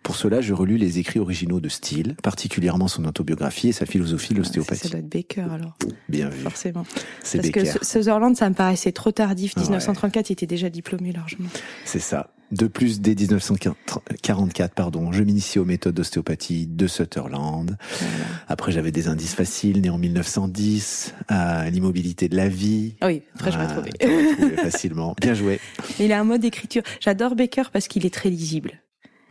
Pour 0.03 0.15
cela, 0.15 0.41
je 0.41 0.53
relus 0.53 0.77
les 0.77 0.97
écrits 0.99 1.19
originaux 1.19 1.59
de 1.59 1.69
Steele, 1.69 2.15
particulièrement 2.23 2.87
son 2.87 3.05
autobiographie 3.05 3.69
et 3.69 3.71
sa 3.71 3.85
philosophie 3.85 4.33
de 4.33 4.39
l'ostéopathie. 4.39 4.87
Ça 4.87 4.89
doit 4.89 4.99
être 4.99 5.09
Baker 5.09 5.41
alors. 5.53 5.77
Bien 6.09 6.29
vu. 6.29 6.41
Forcément. 6.41 6.85
C'est 7.23 7.37
Parce 7.37 7.51
Baker. 7.51 7.79
que 7.79 7.85
Sutherland, 7.85 8.35
ça 8.35 8.49
me 8.49 8.55
paraissait 8.55 8.91
trop 8.91 9.11
tardif. 9.11 9.55
Ouais. 9.55 9.61
1934, 9.63 10.29
il 10.29 10.33
était 10.33 10.47
déjà 10.47 10.69
diplômé 10.69 11.11
largement. 11.11 11.49
C'est 11.85 11.99
ça. 11.99 12.31
De 12.51 12.67
plus, 12.67 12.99
dès 12.99 13.15
1944, 13.15 14.73
pardon, 14.73 15.11
je 15.13 15.23
m'initie 15.23 15.59
aux 15.59 15.63
méthodes 15.65 15.95
d'ostéopathie 15.95 16.67
de 16.67 16.87
Sutherland. 16.87 17.77
Voilà. 17.99 18.25
Après, 18.49 18.71
j'avais 18.73 18.91
des 18.91 19.07
indices 19.07 19.35
faciles, 19.35 19.79
né 19.81 19.89
en 19.89 19.97
1910, 19.97 21.13
à 21.29 21.69
l'immobilité 21.69 22.27
de 22.27 22.35
la 22.35 22.49
vie. 22.49 22.95
Ah 23.01 23.07
oui, 23.07 23.21
après 23.35 23.51
j'aurais 23.51 23.67
Ah, 23.69 23.73
trouvé. 23.73 23.91
t'aurais 23.91 24.33
trouvé 24.35 24.57
facilement. 24.57 25.15
Bien 25.21 25.33
joué. 25.33 25.59
Il 25.99 26.11
a 26.11 26.19
un 26.19 26.23
mode 26.25 26.41
d'écriture. 26.41 26.81
J'adore 26.99 27.35
Baker 27.35 27.63
parce 27.71 27.87
qu'il 27.87 28.05
est 28.05 28.13
très 28.13 28.29
lisible. 28.29 28.81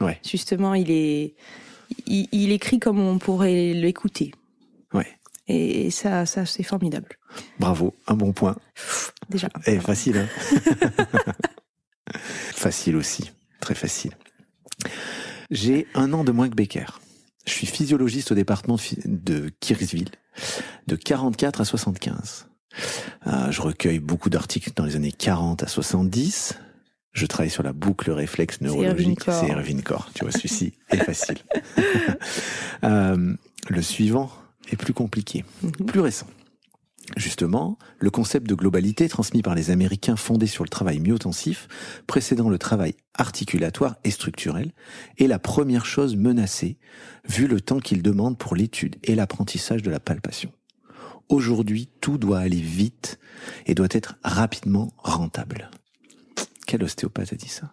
Ouais. 0.00 0.18
Justement, 0.26 0.74
il 0.74 0.90
est, 0.90 1.34
il, 2.06 2.28
il 2.32 2.52
écrit 2.52 2.78
comme 2.78 3.00
on 3.00 3.18
pourrait 3.18 3.72
l'écouter. 3.74 4.32
Ouais. 4.92 5.06
Et 5.48 5.90
ça, 5.90 6.26
ça 6.26 6.46
c'est 6.46 6.62
formidable. 6.62 7.18
Bravo. 7.58 7.94
Un 8.06 8.14
bon 8.14 8.32
point. 8.32 8.56
Déjà. 9.28 9.48
Eh, 9.66 9.78
facile, 9.78 10.18
hein 10.18 10.28
Facile 12.14 12.96
aussi. 12.96 13.30
Très 13.60 13.74
facile. 13.74 14.12
J'ai 15.50 15.86
un 15.94 16.12
an 16.12 16.24
de 16.24 16.32
moins 16.32 16.48
que 16.48 16.54
Becker. 16.54 17.00
Je 17.46 17.52
suis 17.52 17.66
physiologiste 17.66 18.32
au 18.32 18.34
département 18.34 18.76
de 19.04 19.50
Kirksville, 19.60 20.10
de 20.86 20.96
44 20.96 21.62
à 21.62 21.64
75. 21.64 22.48
Euh, 23.26 23.50
je 23.50 23.60
recueille 23.60 23.98
beaucoup 23.98 24.30
d'articles 24.30 24.70
dans 24.76 24.84
les 24.84 24.96
années 24.96 25.12
40 25.12 25.62
à 25.62 25.66
70. 25.66 26.54
Je 27.12 27.26
travaille 27.26 27.50
sur 27.50 27.62
la 27.62 27.72
boucle 27.72 28.10
réflexe 28.12 28.60
neurologique. 28.60 29.20
C'est 29.24 29.48
Irving 29.48 29.82
Corr. 29.82 30.10
Tu 30.14 30.24
vois, 30.24 30.32
celui-ci 30.32 30.74
est 30.90 30.98
facile. 30.98 31.38
Euh, 32.84 33.34
le 33.68 33.82
suivant 33.82 34.30
est 34.70 34.76
plus 34.76 34.94
compliqué, 34.94 35.44
Mhm. 35.62 35.72
plus 35.86 36.00
récent. 36.00 36.26
Justement, 37.16 37.76
le 37.98 38.08
concept 38.10 38.46
de 38.48 38.54
globalité 38.54 39.08
transmis 39.08 39.42
par 39.42 39.54
les 39.54 39.70
Américains 39.70 40.16
fondé 40.16 40.46
sur 40.46 40.64
le 40.64 40.68
travail 40.70 41.00
myotensif, 41.00 41.68
précédant 42.06 42.48
le 42.48 42.56
travail 42.58 42.94
articulatoire 43.14 43.96
et 44.04 44.10
structurel, 44.10 44.72
est 45.18 45.26
la 45.26 45.38
première 45.38 45.84
chose 45.86 46.16
menacée, 46.16 46.78
vu 47.28 47.48
le 47.48 47.60
temps 47.60 47.80
qu'il 47.80 48.00
demande 48.00 48.38
pour 48.38 48.54
l'étude 48.54 48.96
et 49.02 49.14
l'apprentissage 49.14 49.82
de 49.82 49.90
la 49.90 50.00
palpation. 50.00 50.52
Aujourd'hui, 51.28 51.88
tout 52.00 52.16
doit 52.16 52.38
aller 52.38 52.60
vite 52.60 53.18
et 53.66 53.74
doit 53.74 53.88
être 53.90 54.16
rapidement 54.24 54.92
rentable. 54.98 55.70
Quel 56.70 56.84
ostéopathe 56.84 57.32
a 57.32 57.36
dit 57.36 57.48
ça? 57.48 57.72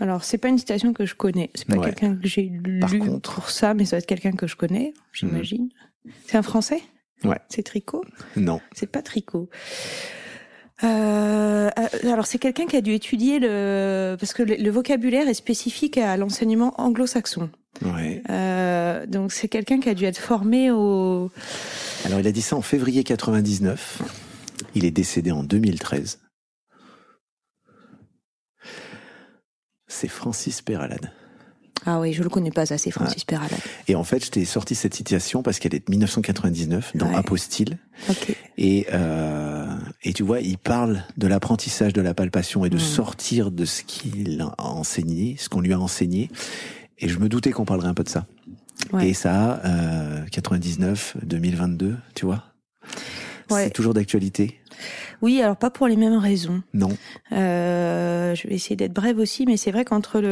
Alors, 0.00 0.24
c'est 0.24 0.38
pas 0.38 0.48
une 0.48 0.56
citation 0.56 0.94
que 0.94 1.04
je 1.04 1.14
connais. 1.14 1.50
C'est 1.54 1.66
pas 1.66 1.76
Ouais. 1.76 1.84
quelqu'un 1.84 2.16
que 2.16 2.26
j'ai 2.26 2.42
lu 2.44 2.80
Par 2.80 2.90
contre- 2.98 3.34
pour 3.34 3.50
ça, 3.50 3.74
mais 3.74 3.84
ça 3.84 3.90
doit 3.96 3.98
être 3.98 4.06
quelqu'un 4.06 4.32
que 4.32 4.46
je 4.46 4.56
connais, 4.56 4.94
j'imagine. 5.12 5.68
C'est 6.26 6.38
un 6.38 6.42
Français? 6.42 6.80
Ouais. 7.22 7.38
C'est 7.50 7.62
Tricot? 7.64 8.02
Non. 8.36 8.62
C'est 8.74 8.86
pas 8.90 9.02
Tricot. 9.02 9.50
Euh, 10.82 11.70
euh, 11.78 12.12
alors 12.12 12.26
c'est 12.26 12.38
quelqu'un 12.38 12.66
qui 12.66 12.76
a 12.76 12.80
dû 12.80 12.92
étudier 12.92 13.38
le 13.38 14.16
parce 14.18 14.32
que 14.32 14.42
le, 14.42 14.56
le 14.56 14.70
vocabulaire 14.70 15.28
est 15.28 15.34
spécifique 15.34 15.98
à 15.98 16.16
l'enseignement 16.16 16.74
anglo-saxon. 16.80 17.48
Ouais. 17.82 18.22
Euh, 18.30 19.06
donc 19.06 19.32
c'est 19.32 19.48
quelqu'un 19.48 19.80
qui 19.80 19.88
a 19.90 19.94
dû 19.94 20.04
être 20.04 20.18
formé 20.18 20.70
au 20.72 21.30
Alors 22.06 22.20
il 22.20 22.26
a 22.26 22.32
dit 22.32 22.42
ça 22.42 22.56
en 22.56 22.62
février 22.62 23.04
99. 23.04 24.02
Il 24.74 24.84
est 24.84 24.90
décédé 24.90 25.30
en 25.30 25.44
2013. 25.44 26.18
C'est 29.96 30.08
Francis 30.08 30.60
Peralade. 30.60 31.12
ah 31.86 32.00
oui 32.00 32.12
je 32.12 32.22
le 32.24 32.28
connais 32.28 32.50
pas 32.50 32.66
ça 32.66 32.78
c'est 32.78 32.90
Francis 32.90 33.24
Peralade. 33.24 33.60
Et 33.88 33.94
en 33.94 34.02
fait, 34.04 34.24
je 34.24 34.30
t'ai 34.30 34.44
sorti 34.44 34.74
cette 34.74 34.94
citation 34.94 35.42
parce 35.42 35.58
qu'elle 35.60 35.74
est 35.74 35.86
de 35.86 35.90
1999 35.90 36.96
dans 36.96 37.08
Ouais. 37.08 37.14
Apostille. 37.14 37.76
Et, 38.58 38.86
euh, 38.92 39.66
et 40.02 40.12
tu 40.12 40.22
vois, 40.24 40.40
il 40.40 40.58
parle 40.58 41.04
de 41.16 41.26
l'apprentissage 41.28 41.92
de 41.92 42.00
la 42.00 42.12
palpation 42.14 42.64
et 42.64 42.70
de 42.70 42.76
Mm. 42.76 42.80
sortir 42.80 43.50
de 43.52 43.64
ce 43.64 43.82
qu'il 43.84 44.40
a 44.40 44.54
enseigné, 44.58 45.36
ce 45.38 45.48
qu'on 45.48 45.60
lui 45.60 45.72
a 45.72 45.78
enseigné. 45.78 46.28
Et 46.98 47.08
je 47.08 47.18
me 47.18 47.28
doutais 47.28 47.52
qu'on 47.52 47.64
parlerait 47.64 47.88
un 47.88 47.94
peu 47.94 48.04
de 48.04 48.08
ça. 48.08 48.26
Ouais. 48.92 49.08
Et 49.10 49.14
ça, 49.14 49.60
euh, 49.64 50.24
99, 50.32 51.16
2022, 51.22 51.96
tu 52.14 52.26
vois. 52.26 52.44
Ouais. 53.50 53.64
C'est 53.64 53.70
toujours 53.70 53.94
d'actualité 53.94 54.58
Oui 55.24 55.40
alors 55.40 55.56
pas 55.56 55.70
pour 55.70 55.88
les 55.88 55.96
mêmes 55.96 56.18
raisons. 56.18 56.62
Non. 56.74 56.90
Euh, 57.32 58.34
je 58.34 58.46
vais 58.46 58.56
essayer 58.56 58.76
d'être 58.76 58.92
brève 58.92 59.18
aussi, 59.18 59.46
mais 59.46 59.56
c'est 59.56 59.70
vrai 59.70 59.86
qu'entre 59.86 60.22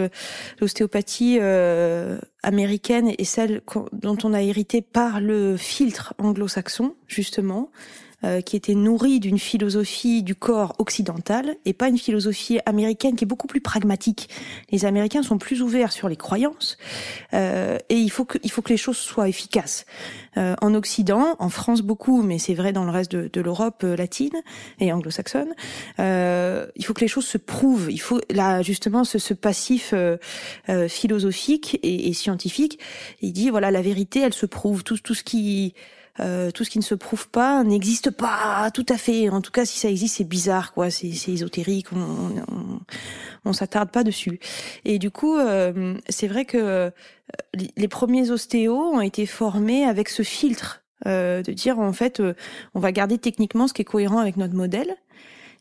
l'ostéopathie 0.60 1.38
euh, 1.40 2.18
américaine 2.42 3.10
et 3.16 3.24
celle 3.24 3.62
dont 3.92 4.18
on 4.22 4.34
a 4.34 4.42
hérité 4.42 4.82
par 4.82 5.22
le 5.22 5.56
filtre 5.56 6.12
anglo-saxon, 6.18 6.94
justement, 7.06 7.70
euh, 8.24 8.40
qui 8.40 8.56
était 8.56 8.74
nourri 8.74 9.20
d'une 9.20 9.38
philosophie 9.38 10.22
du 10.22 10.34
corps 10.34 10.74
occidental 10.78 11.56
et 11.64 11.72
pas 11.72 11.88
une 11.88 11.98
philosophie 11.98 12.58
américaine 12.66 13.16
qui 13.16 13.24
est 13.24 13.26
beaucoup 13.26 13.46
plus 13.46 13.60
pragmatique. 13.60 14.28
Les 14.70 14.84
Américains 14.84 15.22
sont 15.22 15.38
plus 15.38 15.62
ouverts 15.62 15.92
sur 15.92 16.08
les 16.08 16.16
croyances 16.16 16.78
euh, 17.34 17.78
et 17.88 17.96
il 17.96 18.10
faut 18.10 18.24
que 18.24 18.38
il 18.42 18.50
faut 18.50 18.62
que 18.62 18.70
les 18.70 18.76
choses 18.76 18.96
soient 18.96 19.28
efficaces. 19.28 19.86
Euh, 20.38 20.54
en 20.62 20.74
Occident, 20.74 21.36
en 21.38 21.50
France 21.50 21.82
beaucoup, 21.82 22.22
mais 22.22 22.38
c'est 22.38 22.54
vrai 22.54 22.72
dans 22.72 22.84
le 22.84 22.90
reste 22.90 23.12
de, 23.12 23.28
de 23.30 23.40
l'Europe 23.40 23.82
euh, 23.84 23.96
latine 23.96 24.32
et 24.80 24.92
anglo-saxonne, 24.92 25.54
euh, 25.98 26.66
il 26.76 26.84
faut 26.84 26.94
que 26.94 27.02
les 27.02 27.08
choses 27.08 27.26
se 27.26 27.38
prouvent. 27.38 27.90
Il 27.90 28.00
faut 28.00 28.20
là 28.30 28.62
justement 28.62 29.04
ce, 29.04 29.18
ce 29.18 29.34
passif 29.34 29.94
philosophique 30.88 31.78
et, 31.82 32.08
et 32.08 32.12
scientifique. 32.12 32.78
Il 33.20 33.32
dit 33.32 33.50
voilà 33.50 33.70
la 33.70 33.82
vérité, 33.82 34.20
elle 34.20 34.32
se 34.32 34.46
prouve. 34.46 34.84
Tout, 34.84 34.98
tout 34.98 35.14
ce 35.14 35.22
qui 35.22 35.74
euh, 36.20 36.50
tout 36.50 36.64
ce 36.64 36.70
qui 36.70 36.78
ne 36.78 36.84
se 36.84 36.94
prouve 36.94 37.28
pas 37.28 37.64
n'existe 37.64 38.10
pas 38.10 38.70
tout 38.72 38.86
à 38.88 38.98
fait. 38.98 39.28
En 39.30 39.40
tout 39.40 39.50
cas, 39.50 39.64
si 39.64 39.78
ça 39.78 39.88
existe, 39.88 40.16
c'est 40.16 40.24
bizarre, 40.28 40.72
quoi. 40.72 40.90
C'est 40.90 41.08
ésotérique. 41.28 41.92
On, 41.92 42.42
on, 42.48 42.80
on 43.44 43.52
s'attarde 43.52 43.90
pas 43.90 44.04
dessus. 44.04 44.38
Et 44.84 44.98
du 44.98 45.10
coup, 45.10 45.36
euh, 45.36 45.94
c'est 46.08 46.28
vrai 46.28 46.44
que 46.44 46.58
euh, 46.58 46.90
les 47.54 47.70
les 47.76 47.88
premiers 47.88 48.30
ostéos 48.30 48.92
ont 48.94 49.00
été 49.00 49.26
formés 49.26 49.84
avec 49.84 50.08
ce 50.08 50.22
filtre 50.22 50.82
euh, 51.06 51.42
de 51.42 51.52
dire 51.52 51.78
en 51.80 51.92
fait, 51.92 52.20
euh, 52.20 52.34
on 52.74 52.80
va 52.80 52.92
garder 52.92 53.18
techniquement 53.18 53.66
ce 53.66 53.72
qui 53.72 53.82
est 53.82 53.86
cohérent 53.86 54.18
avec 54.18 54.36
notre 54.36 54.54
modèle. 54.54 54.94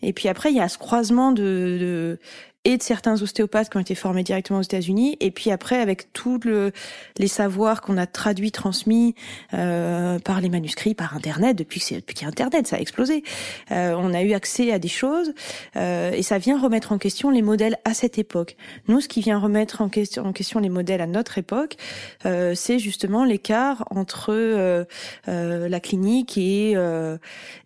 Et 0.04 0.14
puis 0.14 0.28
après, 0.28 0.52
il 0.52 0.58
y 0.58 0.60
a 0.60 0.68
ce 0.68 0.78
croisement 0.78 1.32
de, 1.32 1.78
de 1.80 2.20
et 2.64 2.78
de 2.78 2.84
certains 2.84 3.22
ostéopathes 3.22 3.70
qui 3.70 3.78
ont 3.78 3.82
été 3.82 3.96
formés 3.96 4.24
directement 4.24 4.60
aux 4.60 4.64
États-Unis, 4.64 5.18
et 5.20 5.32
puis 5.32 5.50
après 5.52 5.80
avec 5.80 6.14
tous 6.14 6.40
le, 6.44 6.72
les 7.18 7.28
savoirs 7.28 7.82
qu'on 7.82 7.98
a 7.98 8.06
traduits, 8.06 8.52
transmis 8.52 9.16
euh, 9.54 10.20
par 10.20 10.42
les 10.42 10.50
manuscrits, 10.50 10.94
par 10.94 11.16
Internet. 11.16 11.58
Depuis 11.58 11.80
que 11.80 11.96
depuis 11.96 12.14
qu'il 12.14 12.24
y 12.24 12.26
a 12.26 12.30
Internet, 12.30 12.68
ça 12.68 12.76
a 12.76 12.80
explosé. 12.80 13.24
Euh, 13.72 13.96
on 13.98 14.14
a 14.14 14.22
eu 14.22 14.34
accès 14.34 14.72
à 14.72 14.80
des 14.80 14.88
choses, 14.88 15.34
euh, 15.76 16.12
et 16.12 16.22
ça 16.22 16.38
vient 16.38 16.60
remettre 16.60 16.92
en 16.92 16.98
question 16.98 17.32
les 17.32 17.42
modèles 17.42 17.78
à 17.84 17.94
cette 17.94 18.18
époque. 18.20 18.56
Nous, 18.88 19.02
ce 19.02 19.08
qui 19.08 19.22
vient 19.22 19.40
remettre 19.40 19.82
en 19.82 19.90
question, 19.90 20.26
en 20.26 20.34
question 20.34 20.60
les 20.60 20.70
modèles 20.70 21.02
à 21.02 21.08
notre 21.08 21.38
époque, 21.38 21.78
euh, 22.26 22.54
c'est 22.56 22.80
justement 22.80 23.26
l'écart 23.26 23.86
entre 23.90 24.34
euh, 24.34 24.86
euh, 25.28 25.68
la 25.68 25.80
clinique 25.80 26.38
et 26.38 26.76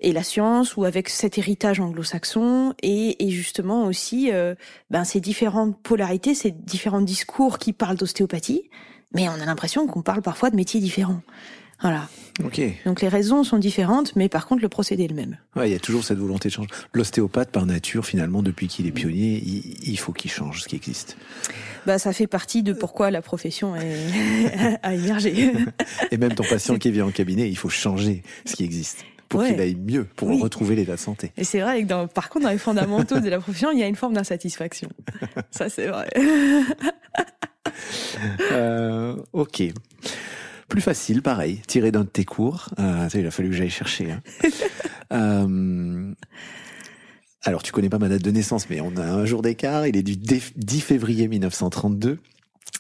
et 0.02 0.12
la 0.12 0.24
science, 0.24 0.78
ou 0.78 0.86
avec 0.86 1.10
cet 1.10 1.38
héritage 1.38 1.80
anglo-saxon, 1.80 2.74
et, 2.82 3.26
et 3.26 3.30
justement 3.30 3.86
aussi 3.86 4.32
ben, 4.90 5.04
ces 5.04 5.20
différentes 5.20 5.82
polarités, 5.82 6.36
ces 6.36 6.52
différents 6.52 7.02
discours 7.02 7.58
qui 7.58 7.74
parlent 7.74 7.98
d'ostéopathie, 7.98 8.70
mais 9.14 9.28
on 9.30 9.34
a 9.34 9.46
l'impression 9.46 9.88
qu'on 9.88 10.02
parle 10.02 10.22
parfois 10.22 10.50
de 10.50 10.56
métiers 10.56 10.80
différents. 10.80 11.22
Voilà. 11.82 12.08
Ok. 12.44 12.62
Donc 12.86 13.02
les 13.02 13.10
raisons 13.10 13.44
sont 13.44 13.58
différentes, 13.58 14.16
mais 14.16 14.30
par 14.30 14.48
contre 14.48 14.62
le 14.62 14.70
procédé 14.70 15.06
est 15.06 15.08
le 15.08 15.16
même. 15.16 15.38
Ouais, 15.56 15.70
il 15.70 15.74
y 15.74 15.76
a 15.76 15.80
toujours 15.80 16.04
cette 16.04 16.18
volonté 16.18 16.48
de 16.50 16.54
changer. 16.54 16.70
L'ostéopathe, 16.94 17.52
par 17.52 17.66
nature, 17.66 18.06
finalement, 18.06 18.42
depuis 18.42 18.68
qu'il 18.68 18.88
est 18.88 18.92
pionnier, 18.92 19.42
il, 19.46 19.90
il 19.90 20.00
faut 20.00 20.14
qu'il 20.14 20.32
change 20.32 20.62
ce 20.62 20.68
qui 20.70 20.76
existe. 20.76 21.18
Bah 21.86 22.00
ça 22.00 22.14
fait 22.14 22.28
partie 22.28 22.64
de 22.64 22.74
pourquoi 22.74 23.12
la 23.12 23.22
profession 23.22 23.76
est... 23.76 24.80
a 24.84 24.96
émergé. 24.96 25.52
Et 26.12 26.18
même 26.18 26.34
ton 26.34 26.44
patient 26.44 26.78
qui 26.78 26.92
vient 26.92 27.06
en 27.06 27.12
cabinet, 27.12 27.50
il 27.50 27.58
faut 27.58 27.70
changer 27.70 28.24
ce 28.46 28.56
qui 28.56 28.64
existe 28.64 29.06
pour 29.36 29.44
Ouais. 29.44 29.52
qu'il 29.52 29.62
aille 29.62 29.76
mieux, 29.76 30.06
pour 30.16 30.30
Oui. 30.30 30.42
retrouver 30.42 30.76
l'état 30.76 30.94
de 30.96 31.00
santé. 31.00 31.32
Et 31.38 31.44
c'est 31.44 31.60
vrai 31.62 31.84
que 31.84 31.88
dans, 31.88 32.08
par 32.08 32.30
contre 32.30 32.46
dans 32.46 32.52
les 32.52 32.58
fondamentaux 32.58 33.20
de 33.20 33.30
la 33.30 33.40
profession, 33.40 33.72
il 33.72 33.80
y 33.80 33.84
a 33.84 33.88
une 33.88 33.96
forme 33.96 34.14
d'insatisfaction. 34.14 34.90
Ça 35.52 35.70
c'est 35.70 35.88
vrai. 35.88 36.08
Euh, 38.52 39.16
ok. 39.34 39.64
Plus 40.68 40.82
facile, 40.82 41.22
pareil, 41.22 41.62
tiré 41.68 41.92
d'un 41.92 42.02
de 42.04 42.10
tes 42.10 42.26
cours. 42.26 42.70
Euh, 42.80 43.08
il 43.14 43.26
a 43.28 43.32
fallu 43.32 43.50
que 43.50 43.56
j'aille 43.56 43.70
chercher. 43.70 44.12
hein. 44.12 44.22
Euh, 45.14 46.12
alors, 47.44 47.62
tu 47.62 47.72
connais 47.72 47.90
pas 47.90 48.00
ma 48.00 48.10
date 48.10 48.24
de 48.24 48.32
naissance, 48.32 48.68
mais 48.72 48.82
on 48.82 48.98
a 48.98 49.04
un 49.06 49.24
jour 49.26 49.44
d'écart. 49.44 49.86
Il 49.86 49.96
est 49.96 50.02
du 50.02 50.18
dé- 50.18 50.42
10 50.56 50.82
février 50.82 51.28
1932. 51.28 52.18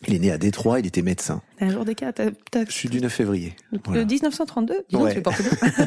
Il 0.07 0.13
est 0.13 0.19
né 0.19 0.31
à 0.31 0.37
Détroit, 0.37 0.79
il 0.79 0.85
était 0.87 1.01
médecin. 1.01 1.41
Un 1.59 1.69
jour 1.69 1.85
d'écart, 1.85 2.13
t'as, 2.13 2.31
t'as- 2.51 2.65
Je 2.65 2.71
suis 2.71 2.89
du 2.89 2.99
9 3.01 3.11
février. 3.13 3.55
le 3.71 3.79
Voilà. 3.85 4.05
1932 4.05 4.73
Dis 4.89 4.95
donc, 4.95 5.03
Ouais. 5.05 5.09
tu 5.09 5.15
fais 5.15 5.21
pas 5.21 5.31
bien. 5.31 5.85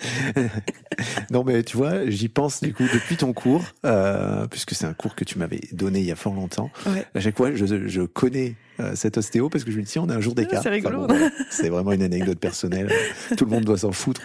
non, 1.30 1.44
mais 1.44 1.62
tu 1.62 1.76
vois, 1.76 2.08
j'y 2.08 2.28
pense 2.28 2.60
du 2.60 2.72
coup 2.72 2.84
depuis 2.92 3.16
ton 3.16 3.32
cours, 3.32 3.64
euh, 3.84 4.46
puisque 4.48 4.74
c'est 4.74 4.86
un 4.86 4.94
cours 4.94 5.14
que 5.14 5.24
tu 5.24 5.38
m'avais 5.38 5.60
donné 5.72 6.00
il 6.00 6.06
y 6.06 6.12
a 6.12 6.16
fort 6.16 6.34
longtemps. 6.34 6.70
À 7.14 7.20
chaque 7.20 7.36
fois, 7.36 7.54
je, 7.54 7.86
je 7.88 8.02
connais 8.02 8.54
cet 8.94 9.18
ostéo 9.18 9.48
parce 9.48 9.64
que 9.64 9.70
je 9.70 9.78
me 9.78 9.82
dis, 9.82 9.98
on 9.98 10.08
a 10.08 10.16
un 10.16 10.20
jour 10.20 10.34
d'écart. 10.34 10.62
c'est 10.62 10.70
rigolo. 10.70 11.06
c'est 11.50 11.68
vraiment 11.68 11.92
une 11.92 12.02
anecdote 12.02 12.38
personnelle. 12.38 12.90
Tout 13.36 13.44
le 13.44 13.50
monde 13.50 13.64
doit 13.64 13.78
s'en 13.78 13.92
foutre 13.92 14.22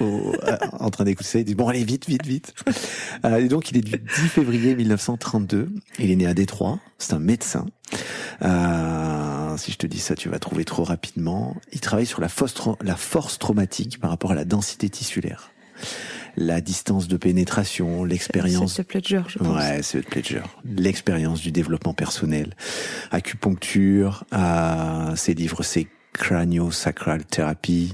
en 0.80 0.90
train 0.90 1.04
d'écouter 1.04 1.30
ça. 1.30 1.40
Il 1.40 1.46
dit, 1.46 1.56
bon, 1.56 1.68
allez, 1.68 1.84
vite, 1.84 2.08
vite, 2.08 2.26
vite. 2.26 2.54
Euh, 3.24 3.38
et 3.38 3.48
donc, 3.48 3.72
il 3.72 3.78
est 3.78 3.82
du 3.82 3.98
10 3.98 4.04
février 4.28 4.76
1932. 4.76 5.70
Il 6.00 6.12
est 6.12 6.16
né 6.16 6.28
à 6.28 6.34
Détroit. 6.34 6.80
C'est 6.98 7.14
un 7.14 7.20
médecin. 7.20 7.66
Euh, 8.42 9.58
si 9.58 9.72
je 9.72 9.78
te 9.78 9.88
dis 9.88 10.00
ça, 10.00 10.16
tu 10.16 10.30
vas 10.30 10.40
trouver 10.40 10.66
trop 10.66 10.84
rapidement. 10.84 11.56
Il 11.72 11.80
travaille 11.80 12.06
sur 12.06 12.22
la 12.22 12.30
force, 12.30 12.56
la 12.82 12.96
force 12.96 13.40
traumatique 13.40 14.00
par 14.00 14.10
rapport 14.10 14.32
à 14.32 14.36
la 14.36 14.46
densité 14.46 14.90
tissulaire 14.90 15.52
la 16.38 16.62
distance 16.62 17.08
de 17.08 17.18
pénétration, 17.18 18.04
l'expérience. 18.04 18.76
C'est 18.76 18.84
Pledger, 18.84 19.22
je 19.28 19.40
pense. 19.40 19.58
Ouais, 19.58 19.82
c'est 19.82 20.02
Pledger. 20.02 20.42
L'expérience 20.66 21.42
du 21.42 21.52
développement 21.52 21.94
personnel, 21.94 22.56
acupuncture, 23.12 24.26
euh, 24.34 25.16
ses 25.16 25.34
livres, 25.34 25.64
c'est 25.64 25.88
Cranio-Sacral 26.14 27.26
Therapy, 27.26 27.94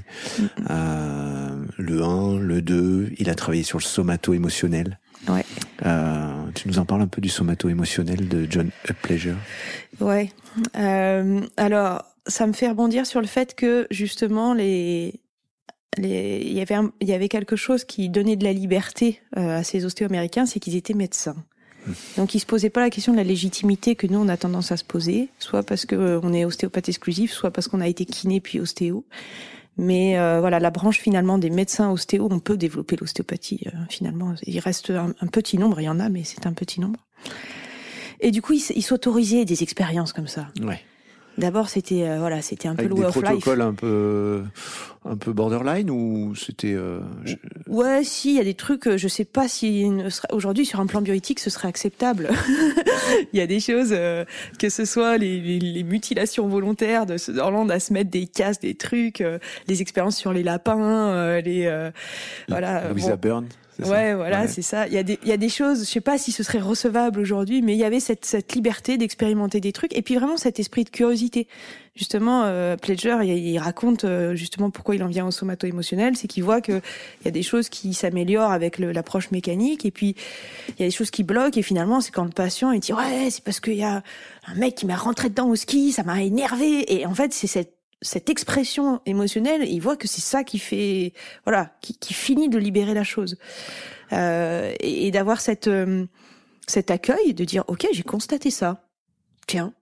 euh, 0.70 1.64
le 1.76 2.02
1, 2.02 2.38
le 2.38 2.62
2, 2.62 3.12
il 3.18 3.28
a 3.28 3.34
travaillé 3.34 3.64
sur 3.64 3.78
le 3.78 3.82
somato-émotionnel. 3.82 4.98
Ouais. 5.28 5.44
Euh, 5.84 6.30
tu 6.54 6.68
nous 6.68 6.78
en 6.78 6.84
parles 6.84 7.02
un 7.02 7.08
peu 7.08 7.20
du 7.20 7.28
somato-émotionnel 7.28 8.28
de 8.28 8.46
John 8.48 8.70
Pleasure 9.02 9.36
Ouais. 10.00 10.32
Euh, 10.76 11.40
alors, 11.56 12.04
ça 12.26 12.46
me 12.46 12.52
fait 12.52 12.68
rebondir 12.68 13.06
sur 13.06 13.20
le 13.20 13.26
fait 13.26 13.54
que 13.54 13.86
justement 13.90 14.54
les 14.54 15.20
les, 15.98 16.42
il, 16.44 16.52
y 16.52 16.60
avait 16.60 16.76
il 17.00 17.08
y 17.08 17.12
avait 17.12 17.28
quelque 17.28 17.56
chose 17.56 17.84
qui 17.84 18.08
donnait 18.08 18.36
de 18.36 18.44
la 18.44 18.52
liberté 18.52 19.20
euh, 19.36 19.58
à 19.58 19.62
ces 19.62 19.84
ostéo-américains, 19.84 20.46
c'est 20.46 20.60
qu'ils 20.60 20.76
étaient 20.76 20.94
médecins. 20.94 21.36
Mmh. 21.86 21.92
Donc 22.16 22.34
ils 22.34 22.40
se 22.40 22.46
posaient 22.46 22.70
pas 22.70 22.80
la 22.80 22.90
question 22.90 23.12
de 23.12 23.18
la 23.18 23.24
légitimité 23.24 23.96
que 23.96 24.06
nous 24.06 24.18
on 24.18 24.28
a 24.28 24.36
tendance 24.36 24.72
à 24.72 24.76
se 24.76 24.84
poser, 24.84 25.28
soit 25.38 25.62
parce 25.62 25.84
que 25.84 25.94
euh, 25.94 26.20
on 26.22 26.32
est 26.32 26.44
ostéopathe 26.44 26.88
exclusif, 26.88 27.32
soit 27.32 27.50
parce 27.50 27.68
qu'on 27.68 27.80
a 27.80 27.88
été 27.88 28.04
kiné 28.04 28.40
puis 28.40 28.60
ostéo. 28.60 29.04
Mais 29.78 30.18
euh, 30.18 30.40
voilà, 30.40 30.60
la 30.60 30.70
branche 30.70 30.98
finalement 30.98 31.38
des 31.38 31.48
médecins 31.48 31.90
ostéo, 31.90 32.28
on 32.30 32.40
peut 32.40 32.58
développer 32.58 32.96
l'ostéopathie. 32.96 33.66
finalement, 33.88 34.34
il 34.46 34.58
reste 34.60 34.90
un, 34.90 35.26
petit 35.28 35.56
nombre, 35.56 35.80
il 35.80 35.84
y 35.84 35.88
en 35.88 35.98
a, 35.98 36.10
mais 36.10 36.24
c'est 36.24 36.46
un 36.46 36.52
petit 36.52 36.78
nombre. 36.78 37.00
Et 38.20 38.30
du 38.30 38.42
coup, 38.42 38.52
ils 38.52 38.62
il 38.76 38.82
s'autorisaient 38.82 39.46
des 39.46 39.62
expériences 39.62 40.12
comme 40.12 40.26
ça. 40.26 40.48
Ouais. 40.60 40.82
D'abord, 41.38 41.68
c'était 41.70 42.06
euh, 42.06 42.18
voilà, 42.18 42.42
c'était 42.42 42.68
un 42.68 42.74
peu 42.74 42.86
le 42.86 42.94
way 42.94 43.06
of 43.06 43.14
life. 43.14 43.24
protocoles 43.24 43.62
un 43.62 43.72
peu 43.72 44.42
un 45.04 45.16
peu 45.16 45.32
borderline 45.32 45.90
ou 45.90 46.34
c'était 46.34 46.74
euh, 46.74 47.00
Ouais, 47.68 48.04
si, 48.04 48.30
il 48.30 48.36
y 48.36 48.40
a 48.40 48.44
des 48.44 48.54
trucs 48.54 48.86
euh, 48.86 48.98
je 48.98 49.08
sais 49.08 49.24
pas 49.24 49.48
si 49.48 49.90
aujourd'hui 50.30 50.66
sur 50.66 50.80
un 50.80 50.86
plan 50.86 51.00
bioéthique 51.00 51.40
ce 51.40 51.48
serait 51.48 51.68
acceptable. 51.68 52.30
Il 53.32 53.38
y 53.38 53.42
a 53.42 53.46
des 53.46 53.60
choses 53.60 53.94
que 54.58 54.68
ce 54.68 54.84
soit 54.84 55.18
les, 55.18 55.40
les, 55.40 55.58
les, 55.58 55.82
mutilations 55.82 56.46
volontaires 56.48 57.04
de 57.04 57.16
Hollande 57.40 57.70
à 57.70 57.80
se 57.80 57.92
mettre 57.92 58.10
des 58.10 58.26
casques, 58.26 58.62
des 58.62 58.74
trucs, 58.74 59.22
les 59.68 59.82
expériences 59.82 60.16
sur 60.16 60.32
les 60.32 60.42
lapins, 60.42 61.40
les 61.40 61.90
voilà. 62.48 62.88
Louisa 62.88 63.16
Burn. 63.16 63.46
Ouais, 63.78 64.14
voilà, 64.14 64.48
c'est 64.48 64.62
ça. 64.62 64.86
Il 64.86 64.92
y 64.92 64.98
a 64.98 65.02
des, 65.02 65.18
il 65.22 65.28
y 65.28 65.32
a 65.32 65.36
des 65.36 65.48
choses, 65.48 65.80
je 65.80 65.90
sais 65.90 66.00
pas 66.00 66.18
si 66.18 66.30
ce 66.30 66.42
serait 66.42 66.60
recevable 66.60 67.18
aujourd'hui, 67.18 67.62
mais 67.62 67.72
il 67.72 67.78
y 67.78 67.84
avait 67.84 68.00
cette, 68.00 68.24
cette 68.24 68.54
liberté 68.54 68.98
d'expérimenter 68.98 69.60
des 69.60 69.72
trucs, 69.72 69.96
et 69.96 70.02
puis 70.02 70.16
vraiment 70.16 70.36
cet 70.36 70.60
esprit 70.60 70.84
de 70.84 70.90
curiosité. 70.90 71.48
Justement, 71.94 72.44
euh, 72.44 72.76
Pledger, 72.76 73.18
il, 73.24 73.58
raconte 73.58 74.04
euh, 74.04 74.34
justement 74.34 74.70
pourquoi 74.70 74.94
il 74.94 75.02
en 75.02 75.08
vient 75.08 75.26
au 75.26 75.30
somato-émotionnel, 75.30 76.16
c'est 76.16 76.28
qu'il 76.28 76.44
voit 76.44 76.60
que 76.60 76.80
il 77.20 77.24
y 77.24 77.28
a 77.28 77.30
des 77.30 77.42
choses 77.42 77.68
qui 77.68 77.94
s'améliorent 77.94 78.52
avec 78.52 78.78
l'approche 78.78 79.30
mécanique, 79.30 79.84
et 79.84 79.90
puis 79.90 80.16
il 80.68 80.80
y 80.80 80.82
a 80.82 80.86
des 80.86 80.94
choses 80.94 81.10
qui 81.10 81.22
bloquent, 81.22 81.58
et 81.58 81.62
finalement, 81.62 82.00
c'est 82.00 82.12
quand 82.12 82.24
le 82.24 82.30
patient 82.30 82.72
il 82.72 82.80
dit 82.80 82.92
ouais, 82.92 83.28
c'est 83.30 83.42
parce 83.44 83.60
qu'il 83.60 83.74
y 83.74 83.84
a 83.84 84.02
un 84.46 84.54
mec 84.54 84.74
qui 84.74 84.86
m'a 84.86 84.96
rentré 84.96 85.28
dedans 85.28 85.48
au 85.48 85.56
ski, 85.56 85.92
ça 85.92 86.02
m'a 86.02 86.22
énervé, 86.22 86.94
et 86.94 87.06
en 87.06 87.14
fait, 87.14 87.32
c'est 87.32 87.46
cette 87.46 87.81
cette 88.02 88.28
expression 88.28 89.00
émotionnelle, 89.06 89.64
il 89.66 89.80
voit 89.80 89.96
que 89.96 90.08
c'est 90.08 90.20
ça 90.20 90.44
qui 90.44 90.58
fait, 90.58 91.12
voilà, 91.44 91.70
qui, 91.80 91.96
qui, 91.96 92.12
finit 92.12 92.48
de 92.48 92.58
libérer 92.58 92.94
la 92.94 93.04
chose, 93.04 93.38
euh, 94.12 94.74
et, 94.80 95.10
d'avoir 95.10 95.40
cette 95.40 95.68
euh, 95.68 96.04
cet 96.66 96.90
accueil, 96.90 97.34
de 97.34 97.44
dire 97.44 97.64
ok, 97.68 97.86
j'ai 97.92 98.02
constaté 98.02 98.50
ça, 98.50 98.84
tiens, 99.46 99.72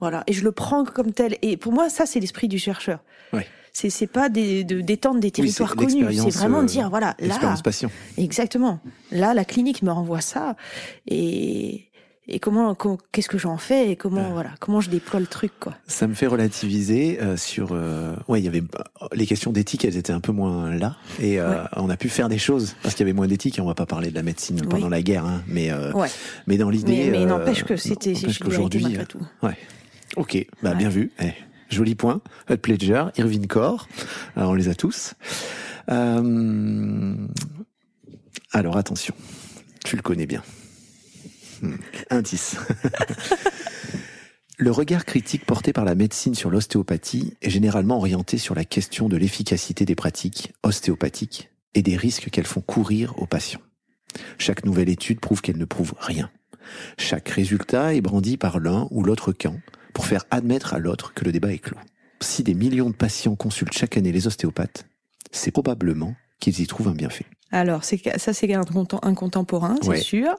voilà, 0.00 0.24
et 0.26 0.32
je 0.32 0.42
le 0.42 0.52
prends 0.52 0.84
comme 0.84 1.12
tel. 1.12 1.36
Et 1.42 1.56
pour 1.56 1.72
moi, 1.72 1.88
ça 1.88 2.06
c'est 2.06 2.18
l'esprit 2.18 2.48
du 2.48 2.58
chercheur. 2.58 3.04
Ouais. 3.32 3.46
C'est 3.72 3.90
c'est 3.90 4.06
pas 4.06 4.30
des, 4.30 4.64
de 4.64 4.80
d'étendre 4.80 5.20
des 5.20 5.30
territoires 5.30 5.76
connus, 5.76 6.06
c'est 6.14 6.34
vraiment 6.34 6.62
de 6.62 6.66
dire 6.68 6.88
voilà 6.88 7.14
là, 7.18 7.54
exactement. 8.16 8.80
Là, 9.10 9.34
la 9.34 9.44
clinique 9.44 9.82
me 9.82 9.90
renvoie 9.90 10.22
ça, 10.22 10.56
et 11.06 11.85
et 12.28 12.40
comment, 12.40 12.76
qu'est-ce 13.12 13.28
que 13.28 13.38
j'en 13.38 13.56
fais 13.56 13.90
et 13.90 13.96
comment 13.96 14.32
voilà 14.32 14.50
comment 14.58 14.80
je 14.80 14.90
déploie 14.90 15.20
le 15.20 15.26
truc 15.26 15.52
quoi. 15.60 15.74
Ça 15.86 16.08
me 16.08 16.14
fait 16.14 16.26
relativiser 16.26 17.20
euh, 17.20 17.36
sur 17.36 17.68
euh, 17.70 18.16
ouais 18.26 18.40
il 18.40 18.44
y 18.44 18.48
avait 18.48 18.64
les 19.12 19.26
questions 19.26 19.52
d'éthique 19.52 19.84
elles 19.84 19.96
étaient 19.96 20.12
un 20.12 20.20
peu 20.20 20.32
moins 20.32 20.74
là. 20.74 20.96
Et 21.20 21.38
euh, 21.38 21.62
on 21.76 21.88
a 21.88 21.96
pu 21.96 22.08
faire 22.08 22.28
des 22.28 22.38
choses 22.38 22.74
parce 22.82 22.94
qu'il 22.94 23.06
y 23.06 23.08
avait 23.08 23.16
moins 23.16 23.28
d'éthique 23.28 23.58
et 23.58 23.60
on 23.60 23.66
va 23.66 23.74
pas 23.74 23.86
parler 23.86 24.10
de 24.10 24.14
la 24.16 24.24
médecine 24.24 24.60
pendant 24.68 24.88
la 24.88 25.02
guerre 25.02 25.24
hein, 25.24 25.42
mais 25.46 25.70
euh, 25.70 25.92
mais 26.46 26.56
dans 26.56 26.70
l'idée 26.70 27.10
mais, 27.10 27.18
mais 27.20 27.26
n'empêche 27.26 27.64
que 27.64 27.76
c'était 27.76 28.14
qu'aujourd'hui 28.42 28.98
tout. 29.08 29.20
ouais. 29.42 29.56
Ok 30.16 30.46
bah 30.62 30.74
bien 30.74 30.88
vu. 30.88 31.12
Eh, 31.20 31.32
joli 31.68 31.94
point. 31.94 32.20
Hut 32.50 32.56
Pledger 32.58 33.04
Irvine 33.18 33.46
Core 33.46 33.88
on 34.36 34.54
les 34.54 34.68
a 34.68 34.74
tous. 34.74 35.14
Alors 38.52 38.76
attention 38.76 39.14
tu 39.84 39.94
le 39.94 40.02
connais 40.02 40.26
bien. 40.26 40.42
Indice. 42.10 42.56
Le 44.58 44.70
regard 44.70 45.04
critique 45.04 45.44
porté 45.44 45.74
par 45.74 45.84
la 45.84 45.94
médecine 45.94 46.34
sur 46.34 46.48
l'ostéopathie 46.48 47.34
est 47.42 47.50
généralement 47.50 47.98
orienté 47.98 48.38
sur 48.38 48.54
la 48.54 48.64
question 48.64 49.08
de 49.08 49.16
l'efficacité 49.16 49.84
des 49.84 49.94
pratiques 49.94 50.54
ostéopathiques 50.62 51.50
et 51.74 51.82
des 51.82 51.96
risques 51.96 52.30
qu'elles 52.30 52.46
font 52.46 52.62
courir 52.62 53.18
aux 53.18 53.26
patients. 53.26 53.60
Chaque 54.38 54.64
nouvelle 54.64 54.88
étude 54.88 55.20
prouve 55.20 55.42
qu'elle 55.42 55.58
ne 55.58 55.66
prouve 55.66 55.94
rien. 55.98 56.30
Chaque 56.98 57.28
résultat 57.28 57.94
est 57.94 58.00
brandi 58.00 58.38
par 58.38 58.58
l'un 58.58 58.88
ou 58.90 59.02
l'autre 59.02 59.32
camp 59.32 59.60
pour 59.92 60.06
faire 60.06 60.24
admettre 60.30 60.72
à 60.72 60.78
l'autre 60.78 61.12
que 61.12 61.24
le 61.24 61.32
débat 61.32 61.52
est 61.52 61.58
clos. 61.58 61.78
Si 62.22 62.42
des 62.42 62.54
millions 62.54 62.90
de 62.90 62.94
patients 62.94 63.36
consultent 63.36 63.76
chaque 63.76 63.98
année 63.98 64.12
les 64.12 64.26
ostéopathes, 64.26 64.86
c'est 65.32 65.50
probablement 65.50 66.16
qu'ils 66.40 66.60
y 66.60 66.66
trouvent 66.66 66.88
un 66.88 66.94
bienfait. 66.94 67.26
Alors, 67.52 67.84
c'est 67.84 68.00
ça, 68.18 68.32
c'est 68.32 68.52
un, 68.54 68.62
un, 69.02 69.14
contemporain, 69.14 69.76
c'est 69.82 69.96
sûr. 69.98 70.36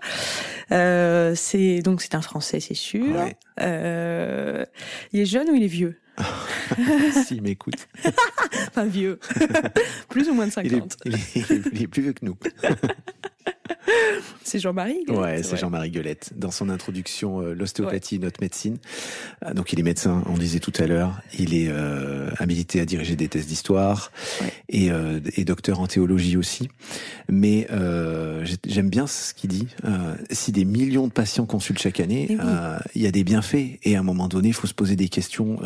Euh, 0.71 1.33
c'est 1.35 1.79
donc 1.79 2.01
c'est 2.01 2.15
un 2.15 2.21
Français, 2.21 2.59
c'est 2.59 2.73
sûr. 2.73 3.15
Euh, 3.61 4.65
il 5.13 5.21
est 5.21 5.25
jeune 5.25 5.49
ou 5.49 5.55
il 5.55 5.63
est 5.63 5.67
vieux? 5.67 5.99
S'il 7.25 7.41
m'écoute. 7.43 7.87
enfin 8.67 8.85
vieux, 8.85 9.19
plus 10.09 10.27
ou 10.29 10.33
moins 10.33 10.47
de 10.47 10.51
50. 10.51 10.97
Il 11.05 11.15
est, 11.15 11.35
il 11.71 11.81
est 11.83 11.87
plus 11.87 12.01
vieux 12.01 12.13
que 12.13 12.25
nous. 12.25 12.35
C'est 14.43 14.59
Jean-Marie 14.59 15.03
Ouais, 15.07 15.43
c'est 15.43 15.57
Jean-Marie 15.57 15.91
Guelette. 15.91 16.31
Dans 16.35 16.51
son 16.51 16.69
introduction, 16.69 17.41
euh, 17.41 17.53
l'ostéopathie, 17.53 18.19
notre 18.19 18.41
médecine. 18.41 18.77
Euh, 19.45 19.53
donc 19.53 19.73
il 19.73 19.79
est 19.79 19.83
médecin, 19.83 20.23
on 20.27 20.37
disait 20.37 20.59
tout 20.59 20.73
à 20.79 20.87
l'heure. 20.87 21.21
Il 21.37 21.53
est 21.53 21.67
euh, 21.69 22.29
habilité 22.37 22.79
à 22.79 22.85
diriger 22.85 23.15
des 23.15 23.27
tests 23.27 23.47
d'histoire 23.47 24.11
et, 24.69 24.91
euh, 24.91 25.19
et, 25.35 25.45
docteur 25.45 25.79
en 25.79 25.87
théologie 25.87 26.37
aussi. 26.37 26.69
Mais 27.29 27.67
euh, 27.71 28.45
j'aime 28.65 28.89
bien 28.89 29.07
ce 29.07 29.33
qu'il 29.33 29.49
dit. 29.49 29.67
si 30.31 30.51
des 30.51 30.65
millions 30.65 31.07
de 31.07 31.13
patients 31.13 31.45
consultent 31.45 31.79
chaque 31.79 31.99
année, 31.99 32.27
eh 32.29 32.37
il 32.95 33.01
y 33.01 33.07
a 33.07 33.11
des 33.11 33.23
bienfaits. 33.23 33.79
Et 33.83 33.95
à 33.95 33.99
un 33.99 34.03
moment 34.03 34.27
donné, 34.27 34.49
il 34.49 34.53
faut 34.53 34.67
se 34.67 34.73
poser 34.73 34.95
des 34.95 35.09
questions 35.09 35.59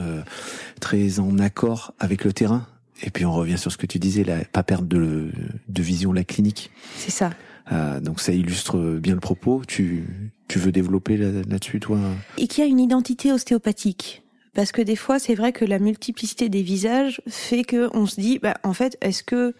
très 0.79 1.19
en 1.19 1.39
accord 1.39 1.93
avec 1.99 2.23
le 2.23 2.33
terrain. 2.33 2.67
Et 3.03 3.09
puis 3.09 3.25
on 3.25 3.33
revient 3.33 3.57
sur 3.57 3.71
ce 3.71 3.77
que 3.77 3.87
tu 3.87 3.97
disais, 3.99 4.23
là, 4.23 4.37
pas 4.51 4.63
perdre 4.63 4.87
de, 4.87 5.31
de 5.67 5.81
vision 5.81 6.13
la 6.13 6.23
clinique. 6.23 6.71
C'est 6.97 7.11
ça. 7.11 7.31
Euh, 7.71 7.99
donc 7.99 8.19
ça 8.19 8.31
illustre 8.31 8.99
bien 8.99 9.13
le 9.13 9.19
propos. 9.19 9.61
Tu, 9.67 10.05
tu 10.47 10.59
veux 10.59 10.71
développer 10.71 11.17
là-dessus, 11.17 11.79
toi? 11.79 11.99
Et 12.37 12.47
qu'il 12.47 12.63
y 12.63 12.67
a 12.67 12.69
une 12.69 12.79
identité 12.79 13.31
ostéopathique. 13.31 14.23
Parce 14.53 14.71
que 14.71 14.81
des 14.81 14.97
fois, 14.97 15.17
c'est 15.17 15.35
vrai 15.35 15.53
que 15.53 15.63
la 15.63 15.79
multiplicité 15.79 16.49
des 16.49 16.61
visages 16.61 17.21
fait 17.27 17.63
que 17.63 17.89
on 17.93 18.05
se 18.05 18.19
dit, 18.19 18.39
bah, 18.39 18.55
en 18.63 18.73
fait, 18.73 18.97
est-ce 19.01 19.23
que 19.23 19.55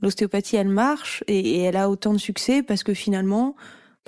l'ostéopathie, 0.00 0.56
elle 0.56 0.68
marche 0.68 1.22
et, 1.26 1.62
elle 1.62 1.76
a 1.76 1.90
autant 1.90 2.12
de 2.12 2.18
succès 2.18 2.62
parce 2.62 2.82
que 2.82 2.94
finalement, 2.94 3.54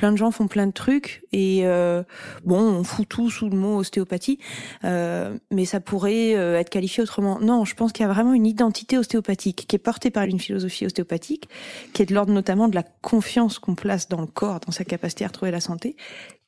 plein 0.02 0.10
de 0.10 0.16
gens 0.16 0.32
font 0.32 0.48
plein 0.48 0.66
de 0.66 0.72
trucs 0.72 1.22
et 1.30 1.60
euh, 1.62 2.02
bon, 2.44 2.58
on 2.58 2.82
fout 2.82 3.08
tout 3.08 3.30
sous 3.30 3.48
le 3.48 3.56
mot 3.56 3.76
ostéopathie, 3.76 4.40
euh, 4.82 5.38
mais 5.52 5.64
ça 5.64 5.78
pourrait 5.78 6.34
euh, 6.34 6.58
être 6.58 6.70
qualifié 6.70 7.04
autrement. 7.04 7.38
Non, 7.38 7.64
je 7.64 7.76
pense 7.76 7.92
qu'il 7.92 8.04
y 8.04 8.08
a 8.08 8.12
vraiment 8.12 8.32
une 8.32 8.44
identité 8.44 8.98
ostéopathique 8.98 9.64
qui 9.68 9.76
est 9.76 9.78
portée 9.78 10.10
par 10.10 10.24
une 10.24 10.40
philosophie 10.40 10.86
ostéopathique, 10.86 11.48
qui 11.92 12.02
est 12.02 12.06
de 12.06 12.14
l'ordre 12.14 12.32
notamment 12.32 12.66
de 12.66 12.74
la 12.74 12.82
confiance 12.82 13.60
qu'on 13.60 13.76
place 13.76 14.08
dans 14.08 14.20
le 14.20 14.26
corps, 14.26 14.58
dans 14.58 14.72
sa 14.72 14.82
capacité 14.82 15.24
à 15.24 15.28
retrouver 15.28 15.52
la 15.52 15.60
santé, 15.60 15.94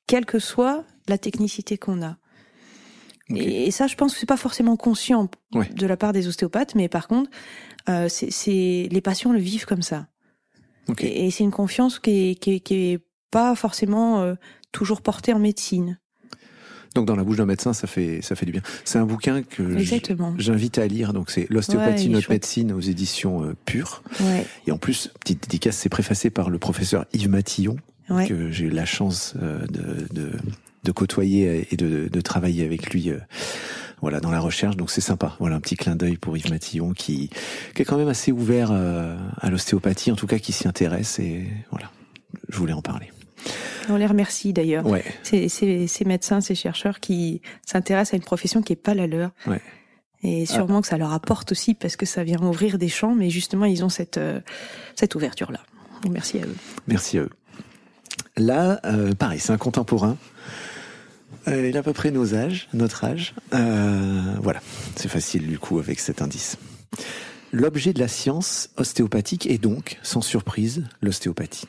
quelle 0.09 0.26
que 0.26 0.40
soit 0.40 0.82
la 1.07 1.16
technicité 1.16 1.78
qu'on 1.78 2.02
a. 2.02 2.16
Et, 3.28 3.70
ça, 3.70 3.86
je 3.86 3.94
pense 3.94 4.14
que 4.14 4.18
c'est 4.18 4.26
pas 4.26 4.36
forcément 4.36 4.76
conscient 4.76 5.28
de 5.52 5.86
la 5.86 5.96
part 5.96 6.12
des 6.12 6.26
ostéopathes, 6.26 6.74
mais 6.74 6.88
par 6.88 7.07
contre, 7.07 7.30
euh, 7.88 8.09
c'est 8.09 8.88
les 8.90 9.00
patients 9.00 9.32
le 9.32 9.38
vivent 9.38 9.64
comme 9.64 9.82
ça. 9.82 10.09
Et, 10.98 11.30
c'est 11.30 11.44
une 11.44 11.52
confiance 11.52 12.00
qui 12.00 12.30
est, 12.30 12.34
qui 12.34 12.61
qui 12.61 12.74
est 12.74 13.03
pas 13.35 13.57
forcément 13.57 14.22
euh, 14.22 14.37
toujours 14.70 15.03
portée 15.03 15.32
en 15.32 15.41
médecine. 15.41 15.99
Donc 16.95 17.07
dans 17.07 17.16
la 17.16 17.24
bouche 17.24 17.39
d'un 17.39 17.47
médecin, 17.47 17.72
ça 17.72 17.89
fait 17.89 18.20
ça 18.22 18.37
fait 18.37 18.47
du 18.47 18.53
bien. 18.53 18.62
C'est 18.85 18.99
un 18.99 19.07
bouquin 19.07 19.43
que 19.43 19.76
j'invite 20.39 20.78
à 20.78 20.87
lire. 20.87 21.12
Donc 21.12 21.32
c'est 21.32 21.49
l'ostéopathie 21.51 22.11
notre 22.11 22.30
médecine 22.30 22.70
aux 22.70 22.80
éditions 22.80 23.43
euh, 23.43 23.57
Pures. 23.64 24.05
Ouais. 24.20 24.47
Et 24.68 24.70
en 24.70 24.78
plus, 24.78 25.11
petite 25.18 25.43
dédicace, 25.43 25.76
c'est 25.76 25.89
préfacé 25.89 26.30
par 26.30 26.49
le 26.49 26.61
professeur 26.61 27.07
Yves 27.12 27.28
Matillon 27.28 27.76
que 28.28 28.53
j'ai 28.53 28.66
eu 28.66 28.70
la 28.70 28.85
chance 28.85 29.35
euh, 29.43 29.66
de, 29.66 30.07
de, 30.14 30.30
de 30.85 30.93
côtoyer 30.93 31.66
et 31.72 31.76
de, 31.76 32.07
de, 32.07 32.20
travailler 32.20 32.64
avec 32.64 32.91
lui. 32.91 33.11
Euh, 33.11 33.18
voilà, 34.01 34.20
dans 34.20 34.30
la 34.30 34.39
recherche, 34.39 34.76
donc 34.76 34.93
c'est 34.93 35.01
sympa. 35.01 35.35
Voilà 35.41 35.57
un 35.57 35.61
petit 35.61 35.76
clin 35.76 35.97
d'œil 35.97 36.18
pour 36.18 36.37
Yves 36.37 36.51
Matillon 36.51 36.93
qui, 36.93 37.30
qui 37.74 37.82
est 37.82 37.85
quand 37.85 37.97
même 37.97 38.09
assez 38.09 38.30
ouvert 38.30 38.70
à 38.70 39.51
l'ostéopathie, 39.51 40.12
en 40.12 40.16
tout 40.16 40.26
cas 40.26 40.39
qui 40.39 40.53
s'y 40.53 40.68
intéresse 40.68 41.18
et 41.18 41.47
voilà, 41.70 41.91
je 42.51 42.59
voulais 42.59 42.74
en 42.74 42.82
parler. 42.82 43.14
On 43.88 43.97
les 43.97 44.07
remercie 44.07 44.53
d'ailleurs. 44.53 44.86
Ouais. 44.86 45.05
Ces, 45.22 45.49
ces, 45.49 45.86
ces, 45.86 46.05
médecins, 46.05 46.40
ces 46.40 46.55
chercheurs 46.55 47.01
qui 47.01 47.42
s'intéressent 47.66 48.14
à 48.14 48.16
une 48.16 48.22
profession 48.22 48.62
qui 48.62 48.72
est 48.72 48.76
pas 48.76 48.95
la 48.95 49.07
leur. 49.07 49.30
Ouais. 49.47 49.61
Et 50.22 50.47
sûrement 50.47 50.80
que 50.80 50.86
ça 50.86 50.97
leur 50.97 51.12
apporte 51.12 51.53
aussi 51.53 51.74
parce 51.74 51.97
que 51.97 52.07
ça 52.07 52.24
vient 52.24 52.42
ouvrir 52.42 52.78
des 52.78 52.88
champs, 52.88 53.14
mais 53.14 53.28
justement 53.28 53.66
ils 53.66 53.84
ont 53.84 53.90
cette 53.90 54.16
euh, 54.16 54.40
cette 54.95 55.14
ouverture 55.14 55.53
là. 55.53 55.61
Merci 56.11 56.38
à 56.38 56.47
eux. 56.47 56.57
Merci 56.86 57.18
à 57.18 57.22
eux. 57.22 57.30
Là, 58.36 58.80
euh, 58.84 59.12
pareil, 59.14 59.38
c'est 59.38 59.53
un 59.53 59.59
contemporain. 59.59 60.16
Euh, 61.47 61.68
il 61.68 61.76
a 61.76 61.80
à 61.80 61.82
peu 61.82 61.92
près 61.92 62.11
nos 62.11 62.34
âges, 62.34 62.68
notre 62.72 63.05
âge. 63.05 63.34
Euh, 63.53 64.34
voilà, 64.40 64.61
c'est 64.97 65.09
facile 65.09 65.47
du 65.47 65.59
coup 65.59 65.78
avec 65.78 66.01
cet 66.01 66.22
indice. 66.22 66.57
L'objet 67.53 67.92
de 67.92 68.01
la 68.01 68.09
science 68.09 68.70
ostéopathique 68.76 69.47
est 69.47 69.59
donc, 69.59 69.99
sans 70.03 70.22
surprise, 70.22 70.84
l'ostéopathie. 71.03 71.68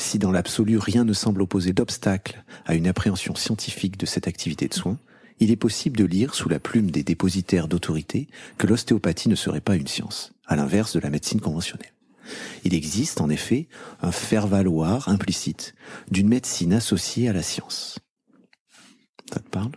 Si 0.00 0.18
dans 0.18 0.32
l'absolu 0.32 0.78
rien 0.78 1.04
ne 1.04 1.12
semble 1.12 1.42
opposer 1.42 1.74
d'obstacle 1.74 2.42
à 2.64 2.74
une 2.74 2.88
appréhension 2.88 3.34
scientifique 3.34 3.98
de 3.98 4.06
cette 4.06 4.26
activité 4.26 4.66
de 4.66 4.72
soins, 4.72 4.98
il 5.40 5.50
est 5.50 5.56
possible 5.56 5.98
de 5.98 6.06
lire 6.06 6.34
sous 6.34 6.48
la 6.48 6.58
plume 6.58 6.90
des 6.90 7.02
dépositaires 7.02 7.68
d'autorité 7.68 8.26
que 8.56 8.66
l'ostéopathie 8.66 9.28
ne 9.28 9.34
serait 9.34 9.60
pas 9.60 9.76
une 9.76 9.86
science, 9.86 10.32
à 10.46 10.56
l'inverse 10.56 10.94
de 10.94 11.00
la 11.00 11.10
médecine 11.10 11.40
conventionnelle. 11.42 11.92
Il 12.64 12.72
existe 12.72 13.20
en 13.20 13.28
effet 13.28 13.68
un 14.00 14.10
faire-valoir 14.10 15.10
implicite 15.10 15.74
d'une 16.10 16.28
médecine 16.28 16.72
associée 16.72 17.28
à 17.28 17.34
la 17.34 17.42
science. 17.42 17.98
Ça 19.30 19.40
te 19.40 19.48
parle? 19.50 19.72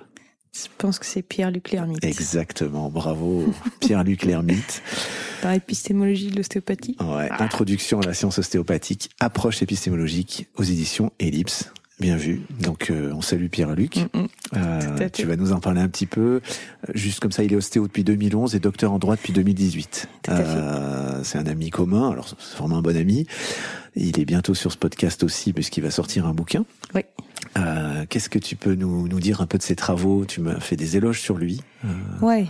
Je 0.55 0.67
pense 0.77 0.99
que 0.99 1.05
c'est 1.05 1.21
Pierre-Luc 1.21 1.71
Lermite. 1.71 2.03
Exactement, 2.05 2.89
bravo 2.89 3.53
Pierre-Luc 3.81 4.23
Lermite. 4.23 4.81
Dans 5.43 5.51
l'épistémologie 5.51 6.29
de 6.29 6.37
l'ostéopathie. 6.37 6.95
Ouais, 7.01 7.29
introduction 7.37 7.99
à 7.99 8.05
la 8.05 8.13
science 8.13 8.39
ostéopathique, 8.39 9.09
approche 9.19 9.61
épistémologique 9.61 10.47
aux 10.55 10.63
éditions 10.63 11.11
Ellipse. 11.19 11.69
Bien 11.99 12.15
vu. 12.15 12.41
Donc 12.61 12.89
euh, 12.89 13.11
on 13.13 13.21
salue 13.21 13.47
Pierre-Luc. 13.47 13.97
Mm, 13.97 14.19
mm. 14.19 14.27
euh, 14.55 15.09
tu 15.11 15.25
vas 15.25 15.35
nous 15.35 15.51
en 15.51 15.59
parler 15.59 15.81
un 15.81 15.89
petit 15.89 16.05
peu. 16.05 16.39
Juste 16.93 17.19
comme 17.19 17.33
ça, 17.33 17.43
il 17.43 17.51
est 17.51 17.57
ostéo 17.57 17.87
depuis 17.87 18.05
2011 18.05 18.55
et 18.55 18.59
docteur 18.59 18.93
en 18.93 18.99
droit 18.99 19.17
depuis 19.17 19.33
2018. 19.33 20.07
Euh, 20.29 21.19
c'est 21.23 21.37
un 21.37 21.45
ami 21.45 21.71
commun, 21.71 22.09
alors 22.09 22.29
c'est 22.39 22.57
vraiment 22.57 22.77
un 22.77 22.81
bon 22.81 22.95
ami. 22.95 23.27
Il 23.95 24.19
est 24.19 24.25
bientôt 24.25 24.53
sur 24.53 24.71
ce 24.71 24.77
podcast 24.77 25.23
aussi 25.23 25.51
puisqu'il 25.51 25.83
va 25.83 25.91
sortir 25.91 26.25
un 26.25 26.33
bouquin. 26.33 26.63
Oui. 26.95 27.01
Euh, 27.57 28.05
Qu'est-ce 28.09 28.29
que 28.29 28.39
tu 28.39 28.55
peux 28.55 28.75
nous, 28.75 29.09
nous 29.09 29.19
dire 29.19 29.41
un 29.41 29.45
peu 29.45 29.57
de 29.57 29.63
ses 29.63 29.75
travaux? 29.75 30.23
Tu 30.25 30.39
m'as 30.39 30.61
fait 30.61 30.77
des 30.77 30.95
éloges 30.97 31.19
sur 31.19 31.37
lui. 31.37 31.61
Euh... 31.83 31.87
Ouais. 32.21 32.47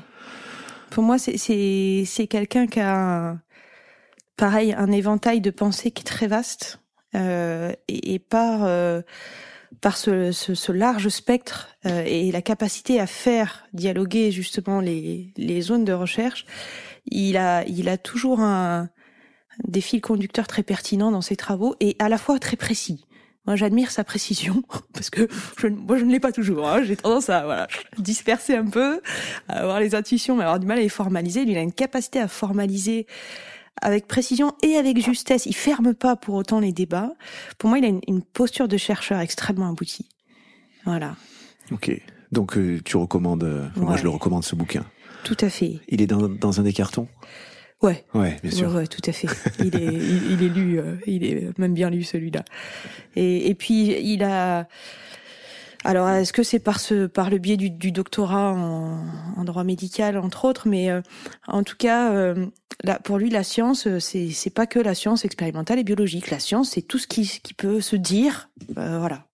Pour 0.93 1.03
moi, 1.03 1.17
c'est 1.17 2.27
quelqu'un 2.29 2.67
qui 2.67 2.79
a, 2.79 3.39
pareil, 4.37 4.75
un 4.77 4.91
éventail 4.91 5.41
de 5.41 5.49
pensées 5.49 5.89
qui 5.89 6.01
est 6.01 6.05
très 6.05 6.27
vaste 6.27 6.81
euh, 7.15 7.73
et, 7.87 8.13
et, 8.13 8.19
par 8.19 8.63
euh, 8.65 9.01
par 9.81 9.97
ce, 9.97 10.31
ce, 10.31 10.53
ce, 10.53 10.71
large 10.71 11.09
spectre 11.09 11.69
euh, 11.87 12.03
et 12.05 12.31
la 12.31 12.43
capacité 12.43 12.99
à 12.99 13.07
faire 13.07 13.65
dialoguer 13.73 14.29
justement 14.29 14.81
les, 14.81 15.33
les 15.35 15.61
zones 15.61 15.83
de 15.83 15.93
recherche, 15.93 16.45
il 17.07 17.37
a 17.37 17.65
il 17.65 17.89
a 17.89 17.97
toujours 17.97 18.41
un 18.41 18.87
des 19.63 19.81
fils 19.81 19.99
conducteurs 19.99 20.45
très 20.45 20.61
pertinents 20.61 21.09
dans 21.09 21.21
ses 21.21 21.35
travaux 21.35 21.75
et 21.79 21.95
à 21.97 22.07
la 22.07 22.19
fois 22.19 22.37
très 22.37 22.55
précis. 22.55 23.03
Moi, 23.45 23.55
j'admire 23.55 23.91
sa 23.91 24.03
précision 24.03 24.63
parce 24.93 25.09
que 25.09 25.27
je, 25.57 25.67
moi, 25.67 25.97
je 25.97 26.05
ne 26.05 26.11
l'ai 26.11 26.19
pas 26.19 26.31
toujours. 26.31 26.67
Hein. 26.67 26.83
J'ai 26.83 26.95
tendance 26.95 27.29
à 27.29 27.43
voilà, 27.43 27.67
disperser 27.97 28.55
un 28.55 28.65
peu, 28.65 29.01
à 29.49 29.59
avoir 29.59 29.79
les 29.79 29.95
intuitions, 29.95 30.35
mais 30.35 30.43
avoir 30.43 30.59
du 30.59 30.67
mal 30.67 30.77
à 30.77 30.81
les 30.81 30.89
formaliser. 30.89 31.43
Lui, 31.43 31.51
il 31.51 31.57
a 31.57 31.61
une 31.61 31.73
capacité 31.73 32.19
à 32.19 32.27
formaliser 32.27 33.05
avec 33.81 34.07
précision 34.07 34.53
et 34.61 34.77
avec 34.77 35.03
justesse. 35.03 35.45
Il 35.45 35.55
ferme 35.55 35.93
pas 35.93 36.15
pour 36.15 36.35
autant 36.35 36.59
les 36.59 36.71
débats. 36.71 37.11
Pour 37.57 37.69
moi, 37.69 37.79
il 37.79 37.85
a 37.85 37.89
une, 38.07 38.21
posture 38.21 38.67
de 38.67 38.77
chercheur 38.77 39.19
extrêmement 39.19 39.69
aboutie. 39.69 40.07
Voilà. 40.85 41.15
Ok. 41.71 41.91
Donc 42.31 42.57
euh, 42.57 42.81
tu 42.83 42.97
recommandes, 42.97 43.43
euh, 43.43 43.67
moi 43.75 43.95
je 43.95 44.03
le 44.03 44.09
recommande 44.09 44.43
ce 44.43 44.55
bouquin. 44.55 44.83
Tout 45.23 45.37
à 45.39 45.49
fait. 45.49 45.79
Il 45.87 46.01
est 46.01 46.07
dans, 46.07 46.27
dans 46.27 46.59
un 46.59 46.63
des 46.63 46.73
cartons? 46.73 47.07
Ouais. 47.83 48.05
Ouais, 48.13 48.37
bien 48.41 48.51
sûr. 48.51 48.73
Ouais, 48.73 48.87
tout 48.87 49.01
à 49.05 49.11
fait. 49.11 49.27
Il 49.59 49.75
est, 49.75 49.93
il, 49.93 50.41
est 50.41 50.49
lu, 50.49 50.79
euh, 50.79 50.95
il 51.05 51.25
est 51.25 51.57
même 51.59 51.73
bien 51.73 51.89
lu 51.89 52.03
celui-là. 52.03 52.45
Et, 53.15 53.49
et 53.49 53.55
puis 53.55 53.91
il 54.01 54.23
a, 54.23 54.67
alors, 55.83 56.07
est-ce 56.09 56.31
que 56.31 56.43
c'est 56.43 56.59
par 56.59 56.79
ce, 56.79 57.07
par 57.07 57.29
le 57.29 57.39
biais 57.39 57.57
du, 57.57 57.69
du 57.69 57.91
doctorat 57.91 58.53
en, 58.53 59.05
en, 59.35 59.43
droit 59.43 59.65
médical, 59.65 60.17
entre 60.17 60.45
autres, 60.45 60.67
mais 60.67 60.89
euh, 60.89 61.01
en 61.45 61.63
tout 61.63 61.75
cas, 61.75 62.13
euh, 62.13 62.45
là, 62.83 62.99
pour 63.03 63.17
lui, 63.17 63.29
la 63.29 63.43
science, 63.43 63.87
c'est, 63.99 64.29
c'est 64.29 64.49
pas 64.49 64.65
que 64.65 64.79
la 64.79 64.95
science 64.95 65.25
expérimentale 65.25 65.79
et 65.79 65.83
biologique. 65.83 66.31
La 66.31 66.39
science, 66.39 66.71
c'est 66.71 66.81
tout 66.81 66.99
ce 66.99 67.07
qui, 67.07 67.27
qui 67.43 67.53
peut 67.53 67.81
se 67.81 67.97
dire, 67.97 68.49
voilà. 68.75 69.25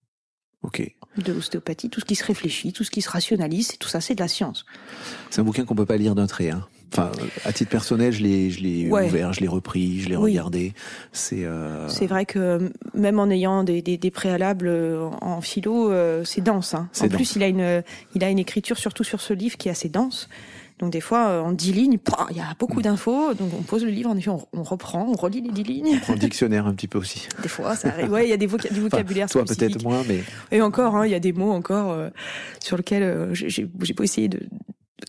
Ok. 0.64 0.92
De 1.18 1.34
l'ostéopathie, 1.34 1.90
tout 1.90 2.00
ce 2.00 2.06
qui 2.06 2.16
se 2.16 2.26
réfléchit, 2.26 2.74
tout 2.74 2.84
ce 2.84 2.92
qui 2.92 3.02
se 3.02 3.10
rationalise, 3.10 3.78
tout 3.78 3.88
ça, 3.88 4.02
c'est 4.02 4.16
de 4.16 4.22
la 4.22 4.28
science. 4.28 4.66
C'est 5.30 5.42
un 5.42 5.44
bouquin 5.44 5.66
qu'on 5.66 5.76
peut 5.76 5.86
pas 5.86 5.98
lire 5.98 6.16
d'un 6.16 6.28
trait, 6.28 6.50
hein. 6.50 6.68
Enfin, 6.92 7.12
à 7.46 7.54
titre 7.54 7.70
personnel, 7.70 8.12
je 8.12 8.24
l'ai, 8.24 8.50
je 8.50 8.62
l'ai 8.62 8.90
ouvert, 8.90 9.32
je 9.34 9.42
l'ai 9.42 9.48
repris, 9.48 10.02
je 10.02 10.10
l'ai 10.10 10.16
regardé. 10.16 10.74
C'est. 11.12 11.46
Euh... 11.46 11.88
C'est 11.88 12.08
vrai 12.08 12.26
que 12.26 12.72
même 12.94 13.20
en 13.20 13.30
ayant 13.30 13.64
des, 13.64 13.82
des, 13.82 13.98
des 13.98 14.12
préalables 14.12 14.68
euh, 14.68 15.10
en 15.22 15.42
philo, 15.42 15.92
euh, 15.92 16.24
c'est 16.24 16.42
dense. 16.42 16.74
Hein. 16.74 16.90
En 17.02 17.08
plus, 17.08 17.36
il 17.36 17.44
a 17.44 17.48
une, 17.48 17.84
il 18.16 18.24
a 18.24 18.30
une 18.30 18.40
écriture 18.40 18.78
surtout 18.78 19.04
sur 19.04 19.22
ce 19.22 19.34
livre 19.34 19.58
qui 19.58 19.68
est 19.68 19.72
assez 19.72 19.90
dense. 19.90 20.30
Donc 20.80 20.92
des 20.92 21.02
fois, 21.02 21.28
euh, 21.28 21.42
en 21.42 21.52
dix 21.52 21.74
lignes, 21.74 22.00
il 22.32 22.38
y 22.38 22.40
a 22.40 22.56
beaucoup 22.58 22.82
d'infos. 22.82 23.34
Donc 23.34 23.52
on 23.54 23.62
pose 23.62 23.84
le 23.84 23.92
livre, 23.92 24.10
en 24.10 24.18
effet, 24.18 24.30
on, 24.30 24.64
reprend, 24.64 25.06
on 25.08 25.16
relit 25.16 25.42
les 25.42 25.52
dix 25.52 25.64
lignes. 25.64 25.96
On 25.98 26.00
prend 26.00 26.14
le 26.14 26.20
dictionnaire 26.20 26.66
un 26.66 26.74
petit 26.74 26.88
peu 26.88 26.98
aussi. 26.98 27.28
Des 27.44 27.50
fois, 27.50 27.76
ça 27.76 27.90
arrive. 27.90 28.12
Ouais, 28.12 28.26
il 28.26 28.30
y 28.30 28.34
a 28.34 28.38
des 28.38 28.48
du 28.48 28.82
vocabulaire 28.82 29.26
enfin, 29.26 29.44
Toi 29.44 29.56
peut-être 29.56 29.84
moins, 29.84 30.04
mais. 30.08 30.24
Et 30.52 30.62
encore, 30.62 30.96
hein, 30.96 31.06
il 31.06 31.12
y 31.12 31.16
a 31.16 31.20
des 31.20 31.34
mots 31.34 31.52
encore 31.52 31.96
sur 32.60 32.78
lesquels 32.78 33.30
j'ai 33.34 33.94
pas 33.94 34.04
essayé 34.04 34.30
de 34.30 34.40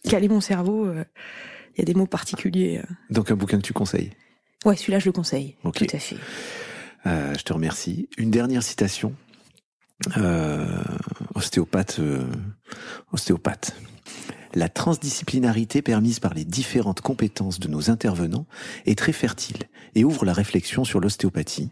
caler 0.08 0.28
mon 0.28 0.40
cerveau 0.40 0.88
il 1.74 1.80
y 1.80 1.82
a 1.82 1.84
des 1.84 1.94
mots 1.94 2.06
particuliers. 2.06 2.80
Euh. 2.82 2.94
Donc 3.10 3.30
un 3.30 3.36
bouquin 3.36 3.58
que 3.58 3.66
tu 3.66 3.72
conseilles 3.72 4.10
Ouais, 4.64 4.76
celui-là 4.76 4.98
je 4.98 5.06
le 5.06 5.12
conseille. 5.12 5.56
Tout 5.62 5.86
à 5.92 5.98
fait. 5.98 6.16
Euh, 7.06 7.34
je 7.38 7.42
te 7.42 7.52
remercie. 7.52 8.08
Une 8.18 8.30
dernière 8.30 8.62
citation. 8.62 9.14
Euh, 10.16 10.82
ostéopathe, 11.34 11.98
euh, 12.00 12.24
ostéopathe. 13.12 13.74
La 14.54 14.68
transdisciplinarité 14.68 15.82
permise 15.82 16.18
par 16.20 16.34
les 16.34 16.44
différentes 16.44 17.00
compétences 17.00 17.60
de 17.60 17.68
nos 17.68 17.90
intervenants 17.90 18.46
est 18.86 18.98
très 18.98 19.12
fertile 19.12 19.64
et 19.94 20.04
ouvre 20.04 20.24
la 20.24 20.32
réflexion 20.32 20.84
sur 20.84 21.00
l'ostéopathie, 21.00 21.70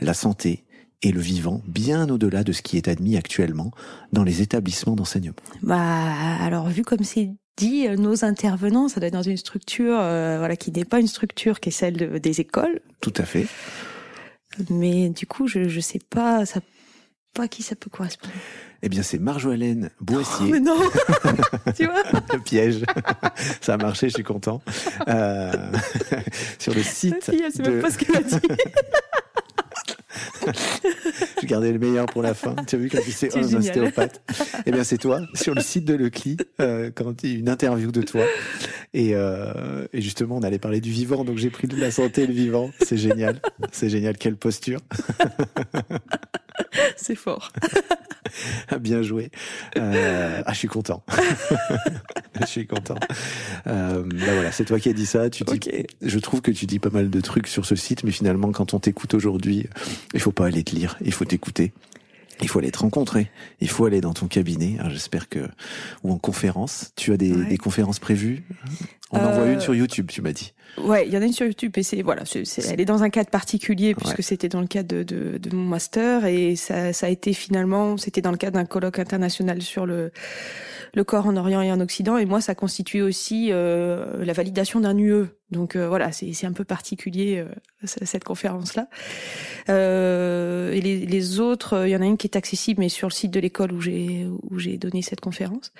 la 0.00 0.12
santé 0.12 0.64
et 1.02 1.12
le 1.12 1.20
vivant 1.20 1.62
bien 1.66 2.08
au-delà 2.10 2.44
de 2.44 2.52
ce 2.52 2.60
qui 2.60 2.76
est 2.76 2.88
admis 2.88 3.16
actuellement 3.16 3.70
dans 4.12 4.24
les 4.24 4.42
établissements 4.42 4.96
d'enseignement. 4.96 5.36
Bah 5.62 6.36
alors 6.40 6.68
vu 6.68 6.82
comme 6.82 7.04
c'est 7.04 7.30
dit 7.58 7.86
euh, 7.86 7.96
nos 7.96 8.24
intervenants, 8.24 8.88
ça 8.88 9.00
doit 9.00 9.08
être 9.08 9.12
dans 9.12 9.22
une 9.22 9.36
structure 9.36 9.98
euh, 10.00 10.36
voilà 10.38 10.56
qui 10.56 10.70
n'est 10.70 10.84
pas 10.84 11.00
une 11.00 11.08
structure 11.08 11.60
qui 11.60 11.68
est 11.68 11.72
celle 11.72 12.20
des 12.20 12.40
écoles. 12.40 12.80
Tout 13.00 13.14
à 13.16 13.24
fait. 13.24 13.46
Mais 14.70 15.10
du 15.10 15.26
coup, 15.26 15.46
je 15.46 15.68
je 15.68 15.80
sais 15.80 16.00
pas 16.10 16.46
ça 16.46 16.60
pas 17.34 17.44
à 17.44 17.48
qui 17.48 17.62
ça 17.62 17.76
peut 17.76 17.90
correspondre. 17.90 18.32
Eh 18.82 18.88
bien, 18.88 19.02
c'est 19.02 19.18
Marjolaine 19.18 19.90
Boissier. 20.00 20.46
Oh, 20.46 20.50
mais 20.52 20.60
non 20.60 20.78
Tu 21.76 21.84
vois 21.84 22.02
Le 22.32 22.38
piège. 22.40 22.84
Ça 23.60 23.74
a 23.74 23.76
marché, 23.76 24.08
je 24.08 24.14
suis 24.14 24.22
content. 24.22 24.62
Euh, 25.08 25.52
sur 26.60 26.74
le 26.74 26.82
site. 26.82 27.24
Fille, 27.24 27.42
elle 27.44 27.52
sait 27.52 27.62
même 27.62 27.80
pas 27.80 27.90
ce 27.90 27.98
qu'elle 27.98 28.16
a 28.16 28.22
dit. 28.22 28.36
Je 31.40 31.46
gardais 31.46 31.72
le 31.72 31.78
meilleur 31.78 32.06
pour 32.06 32.22
la 32.22 32.34
fin. 32.34 32.54
Tu 32.66 32.76
as 32.76 32.78
vu 32.78 32.88
quand 32.88 33.00
tu 33.02 33.12
sais 33.12 33.36
un 33.36 33.54
ostéopathe 33.54 34.22
Eh 34.66 34.72
bien, 34.72 34.84
c'est 34.84 34.98
toi 34.98 35.20
sur 35.34 35.54
le 35.54 35.60
site 35.60 35.84
de 35.84 35.94
Lecli 35.94 36.36
euh, 36.60 36.90
quand 36.94 37.22
il 37.22 37.32
y 37.32 37.36
a 37.36 37.38
une 37.38 37.48
interview 37.48 37.90
de 37.92 38.02
toi. 38.02 38.22
Et, 38.94 39.14
euh, 39.14 39.86
et 39.92 40.00
justement, 40.00 40.36
on 40.36 40.42
allait 40.42 40.58
parler 40.58 40.80
du 40.80 40.90
vivant, 40.90 41.24
donc 41.24 41.38
j'ai 41.38 41.50
pris 41.50 41.68
de 41.68 41.76
la 41.76 41.90
santé 41.90 42.26
le 42.26 42.32
vivant. 42.32 42.70
C'est 42.84 42.96
génial. 42.96 43.40
C'est 43.72 43.88
génial. 43.88 44.16
Quelle 44.16 44.36
posture. 44.36 44.80
c'est 46.96 47.14
fort. 47.14 47.52
Bien 48.80 49.02
joué. 49.02 49.30
Euh, 49.76 50.42
ah, 50.44 50.52
je 50.52 50.58
suis 50.58 50.68
content. 50.68 51.02
je 52.40 52.46
suis 52.46 52.66
content. 52.66 52.96
Euh, 53.66 54.02
bah 54.02 54.34
voilà, 54.34 54.52
c'est 54.52 54.64
toi 54.64 54.78
qui 54.78 54.88
as 54.88 54.92
dit 54.92 55.06
ça. 55.06 55.30
Tu 55.30 55.44
dis, 55.44 55.60
Je 56.02 56.18
trouve 56.18 56.42
que 56.42 56.50
tu 56.50 56.66
dis 56.66 56.78
pas 56.78 56.90
mal 56.90 57.10
de 57.10 57.20
trucs 57.20 57.48
sur 57.48 57.64
ce 57.64 57.74
site, 57.74 58.04
mais 58.04 58.10
finalement, 58.10 58.52
quand 58.52 58.74
on 58.74 58.78
t'écoute 58.78 59.14
aujourd'hui, 59.14 59.66
il 60.14 60.20
faut 60.20 60.32
pas 60.32 60.46
aller 60.46 60.62
te 60.62 60.74
lire, 60.74 60.96
il 61.00 61.12
faut 61.12 61.24
t'écouter. 61.24 61.72
Il 62.40 62.48
faut 62.48 62.58
aller 62.58 62.70
te 62.70 62.78
rencontrer. 62.78 63.30
Il 63.60 63.68
faut 63.68 63.84
aller 63.84 64.00
dans 64.00 64.14
ton 64.14 64.26
cabinet. 64.26 64.78
J'espère 64.88 65.28
que 65.28 65.40
ou 66.04 66.12
en 66.12 66.18
conférence. 66.18 66.92
Tu 66.96 67.12
as 67.12 67.16
des, 67.16 67.32
des 67.32 67.58
conférences 67.58 67.98
prévues? 67.98 68.44
On 69.10 69.18
en 69.18 69.32
voit 69.32 69.46
une 69.46 69.56
euh, 69.56 69.60
sur 69.60 69.74
YouTube, 69.74 70.08
tu 70.10 70.20
m'as 70.20 70.32
dit. 70.32 70.52
Ouais, 70.76 71.06
il 71.06 71.12
y 71.12 71.16
en 71.16 71.22
a 71.22 71.24
une 71.24 71.32
sur 71.32 71.46
YouTube 71.46 71.72
et 71.76 71.82
c'est 71.82 72.02
voilà, 72.02 72.22
elle 72.34 72.80
est 72.80 72.84
dans 72.84 73.02
un 73.02 73.10
cadre 73.10 73.30
particulier 73.30 73.94
puisque 73.94 74.22
c'était 74.22 74.48
dans 74.48 74.60
le 74.60 74.66
cadre 74.66 74.88
de, 74.88 75.02
de, 75.02 75.38
de, 75.38 75.56
mon 75.56 75.64
master 75.64 76.26
et 76.26 76.56
ça, 76.56 76.92
ça 76.92 77.06
a 77.06 77.08
été 77.08 77.32
finalement, 77.32 77.96
c'était 77.96 78.20
dans 78.20 78.30
le 78.30 78.36
cadre 78.36 78.58
d'un 78.58 78.66
colloque 78.66 78.98
international 78.98 79.62
sur 79.62 79.86
le 79.86 80.12
le 80.94 81.04
corps 81.04 81.26
en 81.26 81.36
Orient 81.36 81.62
et 81.62 81.72
en 81.72 81.80
Occident 81.80 82.16
et 82.16 82.24
moi 82.24 82.40
ça 82.40 82.54
constituait 82.54 83.00
aussi 83.00 83.48
euh, 83.50 84.24
la 84.24 84.32
validation 84.32 84.80
d'un 84.80 84.96
UE. 84.96 85.26
Donc 85.50 85.76
euh, 85.76 85.88
voilà, 85.88 86.12
c'est, 86.12 86.44
un 86.44 86.52
peu 86.52 86.64
particulier 86.64 87.38
euh, 87.38 87.48
cette 87.84 88.24
conférence 88.24 88.74
là. 88.74 88.88
Euh, 89.68 90.72
et 90.72 90.80
les, 90.80 91.06
les 91.06 91.40
autres, 91.40 91.86
il 91.86 91.90
y 91.90 91.96
en 91.96 92.02
a 92.02 92.06
une 92.06 92.16
qui 92.16 92.26
est 92.26 92.36
accessible 92.36 92.80
mais 92.80 92.88
sur 92.88 93.08
le 93.08 93.12
site 93.12 93.30
de 93.30 93.40
l'école 93.40 93.72
où 93.72 93.80
j'ai 93.80 94.26
où 94.50 94.58
j'ai 94.58 94.76
donné 94.76 95.02
cette 95.02 95.20
conférence. 95.20 95.72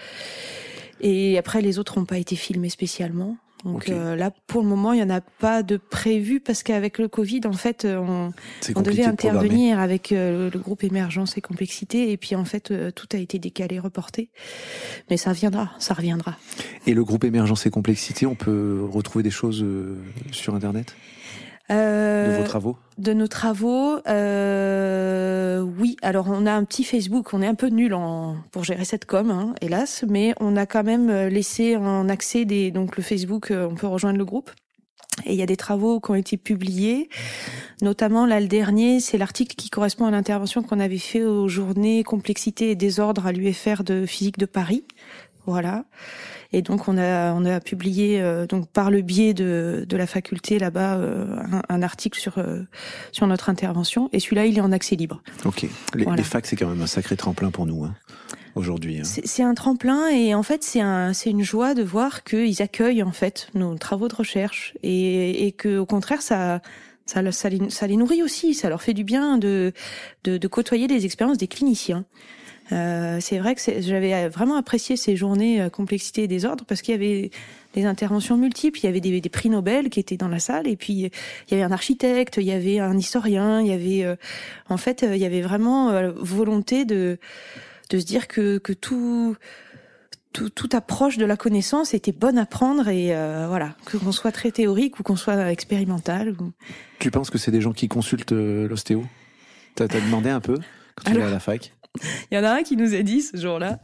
Et 1.00 1.38
après, 1.38 1.62
les 1.62 1.78
autres 1.78 1.98
n'ont 1.98 2.06
pas 2.06 2.18
été 2.18 2.34
filmés 2.34 2.70
spécialement. 2.70 3.36
Donc 3.64 3.88
euh, 3.88 4.14
là, 4.14 4.30
pour 4.46 4.62
le 4.62 4.68
moment, 4.68 4.92
il 4.92 4.96
n'y 4.96 5.02
en 5.02 5.10
a 5.10 5.20
pas 5.20 5.62
de 5.62 5.76
prévu 5.76 6.40
parce 6.40 6.62
qu'avec 6.62 6.98
le 6.98 7.08
Covid, 7.08 7.40
en 7.44 7.52
fait, 7.52 7.84
euh, 7.84 7.98
on, 7.98 8.32
on 8.74 8.82
devait 8.82 9.04
intervenir 9.04 9.80
avec 9.80 10.12
euh, 10.12 10.48
le 10.52 10.58
groupe 10.60 10.84
émergence 10.84 11.36
et 11.36 11.40
complexité, 11.40 12.12
et 12.12 12.16
puis 12.16 12.36
en 12.36 12.44
fait, 12.44 12.72
tout 12.94 13.08
a 13.12 13.16
été 13.16 13.38
décalé, 13.38 13.78
reporté. 13.78 14.30
Mais 15.10 15.16
ça 15.16 15.32
viendra, 15.32 15.70
ça 15.78 15.94
reviendra. 15.94 16.36
Et 16.86 16.94
le 16.94 17.04
groupe 17.04 17.24
émergence 17.24 17.66
et 17.66 17.70
complexité, 17.70 18.26
on 18.26 18.36
peut 18.36 18.86
retrouver 18.90 19.22
des 19.22 19.30
choses 19.30 19.64
sur 20.30 20.54
Internet? 20.54 20.94
Euh, 21.70 22.32
de 22.32 22.38
vos 22.38 22.44
travaux 22.44 22.76
De 22.96 23.12
nos 23.12 23.28
travaux, 23.28 23.98
euh, 24.08 25.60
oui. 25.60 25.96
Alors 26.02 26.26
on 26.28 26.46
a 26.46 26.52
un 26.52 26.64
petit 26.64 26.84
Facebook, 26.84 27.34
on 27.34 27.42
est 27.42 27.46
un 27.46 27.54
peu 27.54 27.68
nul 27.68 27.94
en, 27.94 28.36
pour 28.52 28.64
gérer 28.64 28.84
cette 28.84 29.04
com, 29.04 29.30
hein, 29.30 29.54
hélas, 29.60 30.04
mais 30.08 30.34
on 30.40 30.56
a 30.56 30.66
quand 30.66 30.84
même 30.84 31.10
euh, 31.10 31.28
laissé 31.28 31.76
en 31.76 32.08
accès 32.08 32.44
des, 32.44 32.70
donc 32.70 32.96
le 32.96 33.02
Facebook, 33.02 33.50
euh, 33.50 33.68
on 33.70 33.74
peut 33.74 33.86
rejoindre 33.86 34.18
le 34.18 34.24
groupe. 34.24 34.50
Et 35.26 35.32
il 35.32 35.38
y 35.38 35.42
a 35.42 35.46
des 35.46 35.56
travaux 35.56 36.00
qui 36.00 36.10
ont 36.12 36.14
été 36.14 36.36
publiés, 36.36 37.08
notamment 37.82 38.24
là 38.24 38.40
le 38.40 38.46
dernier, 38.46 39.00
c'est 39.00 39.18
l'article 39.18 39.56
qui 39.56 39.68
correspond 39.68 40.06
à 40.06 40.12
l'intervention 40.12 40.62
qu'on 40.62 40.78
avait 40.78 40.96
fait 40.96 41.24
aux 41.24 41.48
journées 41.48 42.04
complexité 42.04 42.70
et 42.70 42.76
désordre 42.76 43.26
à 43.26 43.32
l'UFR 43.32 43.82
de 43.82 44.06
physique 44.06 44.38
de 44.38 44.46
Paris. 44.46 44.84
Voilà. 45.44 45.84
Et 46.52 46.62
donc 46.62 46.88
on 46.88 46.96
a 46.96 47.32
on 47.34 47.44
a 47.44 47.60
publié 47.60 48.20
euh, 48.20 48.46
donc 48.46 48.68
par 48.68 48.90
le 48.90 49.02
biais 49.02 49.34
de 49.34 49.84
de 49.86 49.96
la 49.96 50.06
faculté 50.06 50.58
là-bas 50.58 50.96
euh, 50.96 51.26
un, 51.68 51.82
article 51.82 52.18
sur 52.18 52.38
euh, 52.38 52.62
sur 53.12 53.26
notre 53.26 53.50
intervention. 53.50 54.08
Et 54.12 54.20
celui-là, 54.20 54.46
il 54.46 54.56
est 54.56 54.62
en 54.62 54.72
accès 54.72 54.96
libre. 54.96 55.22
Ok. 55.44 55.66
Les, 55.94 56.22
facs, 56.22 56.46
c'est 56.46 56.56
quand 56.56 56.68
même 56.68 56.80
un 56.80 56.86
sacré 56.86 57.16
tremplin 57.16 57.50
pour 57.50 57.66
nous. 57.66 57.84
Hein 57.84 57.94
aujourd'hui. 58.54 58.98
Hein. 58.98 59.04
C'est 59.04 59.42
un 59.44 59.54
tremplin 59.54 60.08
et 60.08 60.34
en 60.34 60.42
fait 60.42 60.64
c'est 60.64 60.80
un 60.80 61.12
c'est 61.12 61.30
une 61.30 61.44
joie 61.44 61.74
de 61.74 61.82
voir 61.84 62.24
qu'ils 62.24 62.60
accueillent 62.60 63.04
en 63.04 63.12
fait 63.12 63.48
nos 63.54 63.76
travaux 63.76 64.08
de 64.08 64.14
recherche 64.16 64.74
et 64.82 65.46
et 65.46 65.52
que 65.52 65.78
au 65.78 65.86
contraire 65.86 66.22
ça 66.22 66.60
ça, 67.08 67.32
ça, 67.32 67.48
les, 67.48 67.70
ça 67.70 67.86
les 67.86 67.96
nourrit 67.96 68.22
aussi, 68.22 68.52
ça 68.52 68.68
leur 68.68 68.82
fait 68.82 68.92
du 68.92 69.02
bien 69.02 69.38
de, 69.38 69.72
de, 70.24 70.36
de 70.36 70.48
côtoyer 70.48 70.86
les 70.88 71.06
expériences 71.06 71.38
des 71.38 71.48
cliniciens. 71.48 72.04
Euh, 72.72 73.18
c'est 73.20 73.38
vrai 73.38 73.54
que 73.54 73.60
j'avais 73.80 74.28
vraiment 74.28 74.56
apprécié 74.56 74.96
ces 74.96 75.16
journées 75.16 75.60
euh, 75.60 75.70
complexité 75.70 76.24
et 76.24 76.28
désordre 76.28 76.64
parce 76.66 76.82
qu'il 76.82 76.92
y 76.92 76.94
avait 76.94 77.30
des 77.74 77.84
interventions 77.84 78.36
multiples. 78.36 78.78
Il 78.80 78.84
y 78.84 78.88
avait 78.88 79.00
des, 79.00 79.20
des, 79.20 79.28
prix 79.28 79.48
Nobel 79.48 79.88
qui 79.88 80.00
étaient 80.00 80.16
dans 80.16 80.28
la 80.28 80.38
salle 80.38 80.66
et 80.66 80.76
puis 80.76 80.92
il 80.92 81.10
y 81.50 81.54
avait 81.54 81.62
un 81.62 81.72
architecte, 81.72 82.36
il 82.36 82.44
y 82.44 82.52
avait 82.52 82.78
un 82.78 82.96
historien, 82.96 83.60
il 83.60 83.68
y 83.68 83.72
avait 83.72 84.04
euh, 84.04 84.16
en 84.68 84.76
fait 84.76 85.06
il 85.08 85.18
y 85.18 85.24
avait 85.24 85.40
vraiment 85.40 85.90
volonté 86.16 86.84
de 86.84 87.18
de 87.90 87.98
se 87.98 88.04
dire 88.04 88.28
que 88.28 88.58
que 88.58 88.72
tout 88.72 89.36
tout, 90.34 90.50
toute 90.50 90.74
approche 90.74 91.16
de 91.16 91.24
la 91.24 91.38
connaissance 91.38 91.94
était 91.94 92.12
bonne 92.12 92.36
à 92.36 92.44
prendre 92.44 92.88
et 92.88 93.06
voilà, 93.48 93.76
que 93.86 93.96
qu'on 93.96 94.12
soit 94.12 94.32
très 94.32 94.50
théorique 94.50 95.00
ou 95.00 95.02
qu'on 95.02 95.16
soit 95.16 95.50
expérimental. 95.50 96.36
Tu 96.98 97.10
penses 97.10 97.30
que 97.30 97.38
c'est 97.38 97.50
des 97.50 97.62
gens 97.62 97.72
qui 97.72 97.88
consultent 97.88 98.32
l'ostéo? 98.32 99.04
T'as 99.74 99.84
as 99.84 100.00
demandé 100.00 100.28
un 100.28 100.40
peu 100.40 100.58
quand 100.96 101.12
tu 101.12 101.18
es 101.18 101.22
à 101.22 101.30
la 101.30 101.40
fac? 101.40 101.72
il 102.30 102.36
y 102.36 102.38
en 102.38 102.44
a 102.44 102.50
un 102.50 102.62
qui 102.62 102.76
nous 102.76 102.94
a 102.94 103.02
dit 103.02 103.22
ce 103.22 103.36
jour-là, 103.36 103.80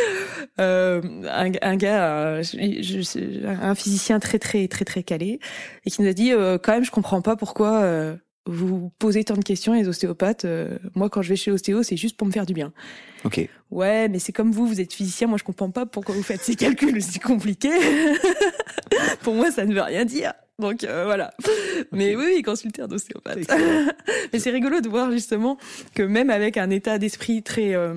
euh, 0.60 1.00
un, 1.30 1.52
un, 1.62 1.76
gars, 1.76 2.42
je, 2.42 3.46
un 3.46 3.74
physicien 3.74 4.20
très 4.20 4.38
très 4.38 4.68
très 4.68 4.84
très 4.84 5.02
calé, 5.02 5.40
et 5.84 5.90
qui 5.90 6.02
nous 6.02 6.08
a 6.08 6.12
dit 6.12 6.32
euh, 6.32 6.58
quand 6.58 6.72
même 6.72 6.84
je 6.84 6.90
comprends 6.90 7.22
pas 7.22 7.36
pourquoi 7.36 7.82
euh, 7.82 8.16
vous 8.46 8.90
posez 8.98 9.24
tant 9.24 9.34
de 9.34 9.44
questions 9.44 9.74
les 9.74 9.88
ostéopathes. 9.88 10.44
Euh, 10.44 10.78
moi 10.94 11.10
quand 11.10 11.22
je 11.22 11.30
vais 11.30 11.36
chez 11.36 11.50
l'ostéo 11.50 11.82
c'est 11.82 11.96
juste 11.96 12.16
pour 12.16 12.26
me 12.26 12.32
faire 12.32 12.46
du 12.46 12.54
bien. 12.54 12.72
Ok. 13.24 13.48
Ouais, 13.70 14.08
mais 14.08 14.18
c'est 14.18 14.32
comme 14.32 14.50
vous, 14.50 14.66
vous 14.66 14.80
êtes 14.80 14.92
physicien, 14.92 15.26
moi 15.26 15.38
je 15.38 15.44
comprends 15.44 15.70
pas 15.70 15.86
pourquoi 15.86 16.14
vous 16.14 16.22
faites 16.22 16.42
ces 16.42 16.54
calculs, 16.56 17.02
c'est 17.02 17.22
compliqué. 17.22 17.70
pour 19.22 19.34
moi 19.34 19.50
ça 19.50 19.64
ne 19.64 19.74
veut 19.74 19.82
rien 19.82 20.04
dire. 20.04 20.32
Donc 20.60 20.82
euh, 20.82 21.04
voilà. 21.04 21.32
Mais 21.92 22.16
oui, 22.16 22.24
oui, 22.34 22.42
consulter 22.42 22.82
un 22.82 22.90
ostéopathe. 22.90 23.48
Mais 24.32 24.38
c'est 24.40 24.50
rigolo 24.50 24.80
de 24.80 24.88
voir 24.88 25.12
justement 25.12 25.56
que 25.94 26.02
même 26.02 26.30
avec 26.30 26.56
un 26.56 26.70
état 26.70 26.98
d'esprit 26.98 27.42
très 27.44 27.74
euh, 27.74 27.94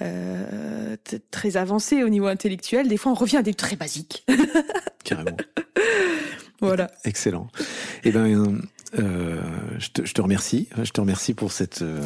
euh, 0.00 0.96
très 1.30 1.58
avancé 1.58 2.02
au 2.02 2.08
niveau 2.08 2.26
intellectuel, 2.26 2.88
des 2.88 2.96
fois 2.96 3.12
on 3.12 3.14
revient 3.14 3.36
à 3.36 3.42
des 3.42 3.54
très 3.54 3.76
basiques. 3.76 4.24
Carrément. 5.04 5.36
Voilà. 6.60 6.90
Excellent. 7.04 7.48
Eh 8.04 8.12
ben, 8.12 8.60
euh, 8.98 9.40
je, 9.78 9.88
te, 9.90 10.04
je, 10.04 10.12
te, 10.12 10.20
remercie. 10.20 10.68
Je 10.82 10.90
te 10.90 11.00
remercie 11.00 11.34
pour 11.34 11.52
cette 11.52 11.82
euh, 11.82 12.00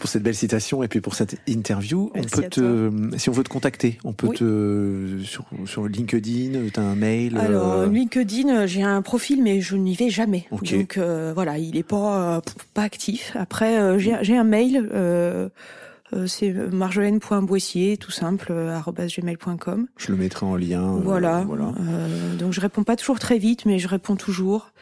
pour 0.00 0.08
cette 0.08 0.22
belle 0.22 0.34
citation 0.34 0.82
et 0.82 0.88
puis 0.88 1.00
pour 1.00 1.14
cette 1.14 1.36
interview. 1.46 2.10
on 2.14 2.22
peut 2.22 2.42
te, 2.42 2.90
si 3.16 3.28
on 3.28 3.32
veut 3.32 3.44
te 3.44 3.48
contacter, 3.48 3.98
on 4.04 4.12
peut 4.12 4.28
te 4.28 5.18
sur 5.22 5.44
sur 5.66 5.86
LinkedIn, 5.86 6.70
t'as 6.72 6.82
un 6.82 6.96
mail. 6.96 7.38
Alors 7.38 7.72
euh... 7.72 7.86
LinkedIn, 7.88 8.66
j'ai 8.66 8.82
un 8.82 9.02
profil 9.02 9.42
mais 9.42 9.60
je 9.60 9.76
n'y 9.76 9.94
vais 9.94 10.10
jamais. 10.10 10.46
Donc 10.50 10.96
euh, 10.96 11.32
voilà, 11.34 11.58
il 11.58 11.76
est 11.76 11.82
pas 11.84 12.42
pas 12.74 12.82
actif. 12.82 13.36
Après, 13.38 13.78
euh, 13.78 13.98
j'ai 13.98 14.16
j'ai 14.22 14.36
un 14.36 14.44
mail. 14.44 14.88
C'est 16.26 16.52
marjolaine.boissier, 16.52 17.96
tout 17.96 18.10
simple, 18.10 18.52
gmail.com. 18.52 19.86
Je 19.96 20.12
le 20.12 20.18
mettrai 20.18 20.46
en 20.46 20.56
lien. 20.56 20.98
Voilà. 21.02 21.44
voilà. 21.46 21.72
donc 22.38 22.52
je 22.52 22.60
réponds 22.60 22.84
pas 22.84 22.96
toujours 22.96 23.18
très 23.18 23.38
vite, 23.38 23.66
mais 23.66 23.78
je 23.78 23.88
réponds 23.88 24.16
toujours. 24.16 24.72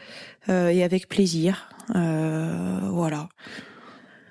Euh, 0.49 0.69
et 0.69 0.83
avec 0.83 1.07
plaisir. 1.07 1.69
Euh, 1.95 2.79
voilà. 2.91 3.29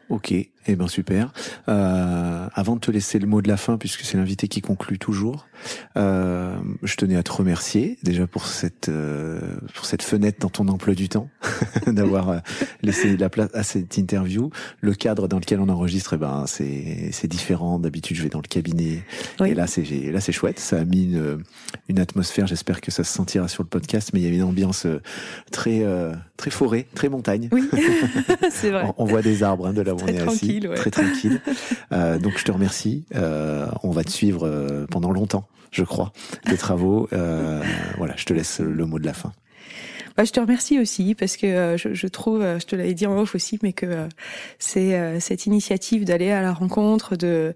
Ok, 0.08 0.32
eh 0.68 0.76
ben 0.76 0.88
super. 0.88 1.32
Euh, 1.68 2.48
avant 2.54 2.76
de 2.76 2.80
te 2.80 2.90
laisser 2.90 3.18
le 3.18 3.26
mot 3.26 3.42
de 3.42 3.48
la 3.48 3.56
fin, 3.56 3.78
puisque 3.78 4.00
c'est 4.02 4.16
l'invité 4.16 4.48
qui 4.48 4.60
conclut 4.60 4.98
toujours, 4.98 5.46
euh, 5.96 6.56
je 6.82 6.96
tenais 6.96 7.16
à 7.16 7.22
te 7.22 7.32
remercier 7.32 7.98
déjà 8.02 8.26
pour 8.26 8.46
cette 8.46 8.88
euh, 8.88 9.40
pour 9.74 9.86
cette 9.86 10.02
fenêtre 10.02 10.38
dans 10.40 10.50
ton 10.50 10.68
emploi 10.68 10.94
du 10.94 11.08
temps, 11.08 11.28
d'avoir 11.86 12.28
euh, 12.28 12.38
laissé 12.82 13.16
la 13.16 13.28
place 13.28 13.50
à 13.54 13.62
cette 13.62 13.96
interview. 13.96 14.50
Le 14.80 14.94
cadre 14.94 15.28
dans 15.28 15.38
lequel 15.38 15.60
on 15.60 15.68
enregistre, 15.68 16.14
eh 16.14 16.18
ben 16.18 16.44
c'est 16.46 17.10
c'est 17.12 17.28
différent. 17.28 17.78
D'habitude, 17.78 18.16
je 18.16 18.22
vais 18.22 18.28
dans 18.28 18.42
le 18.42 18.48
cabinet, 18.48 19.04
et 19.44 19.54
là 19.54 19.66
c'est 19.66 19.84
là 19.84 20.20
c'est 20.20 20.32
chouette. 20.32 20.58
Ça 20.58 20.78
a 20.78 20.84
mis 20.84 21.04
une 21.04 21.42
une 21.88 21.98
atmosphère. 21.98 22.46
J'espère 22.46 22.80
que 22.80 22.90
ça 22.90 23.04
se 23.04 23.12
sentira 23.12 23.48
sur 23.48 23.62
le 23.62 23.68
podcast, 23.68 24.10
mais 24.12 24.20
il 24.20 24.28
y 24.28 24.30
a 24.30 24.34
une 24.34 24.42
ambiance 24.42 24.86
très 25.50 25.84
très 26.36 26.50
forêt, 26.50 26.86
très 26.94 27.08
montagne. 27.08 27.48
Oui, 27.52 27.68
c'est 28.50 28.70
vrai. 28.70 28.84
On, 28.96 29.04
voit 29.04 29.22
des 29.22 29.42
arbres 29.42 29.66
hein, 29.66 29.72
de 29.72 29.82
là 29.82 29.94
où 29.94 29.98
on 30.02 30.06
est 30.06 30.20
assis 30.20 30.55
très 30.60 30.90
tranquille. 30.90 31.40
Euh, 31.92 32.18
donc 32.18 32.38
je 32.38 32.44
te 32.44 32.50
remercie. 32.50 33.04
Euh, 33.14 33.68
on 33.82 33.90
va 33.90 34.02
te 34.02 34.10
suivre 34.10 34.46
euh, 34.46 34.86
pendant 34.90 35.12
longtemps, 35.12 35.46
je 35.70 35.84
crois, 35.84 36.12
tes 36.44 36.56
travaux. 36.56 37.08
Euh, 37.12 37.62
voilà, 37.96 38.14
je 38.16 38.24
te 38.24 38.34
laisse 38.34 38.60
le 38.60 38.86
mot 38.86 38.98
de 38.98 39.06
la 39.06 39.12
fin. 39.12 39.32
Bah, 40.16 40.24
je 40.24 40.32
te 40.32 40.40
remercie 40.40 40.80
aussi 40.80 41.14
parce 41.14 41.36
que 41.36 41.46
euh, 41.46 41.76
je, 41.76 41.94
je, 41.94 42.06
trouve, 42.08 42.42
je 42.42 42.66
te 42.66 42.74
l'avais 42.74 42.94
dit 42.94 43.06
en 43.06 43.18
off 43.18 43.34
aussi, 43.34 43.58
mais 43.62 43.72
que 43.72 44.08
c'est 44.58 45.20
cette 45.20 45.46
initiative 45.46 46.04
d'aller 46.04 46.30
à 46.30 46.42
la 46.42 46.52
rencontre, 46.52 47.16
de 47.16 47.54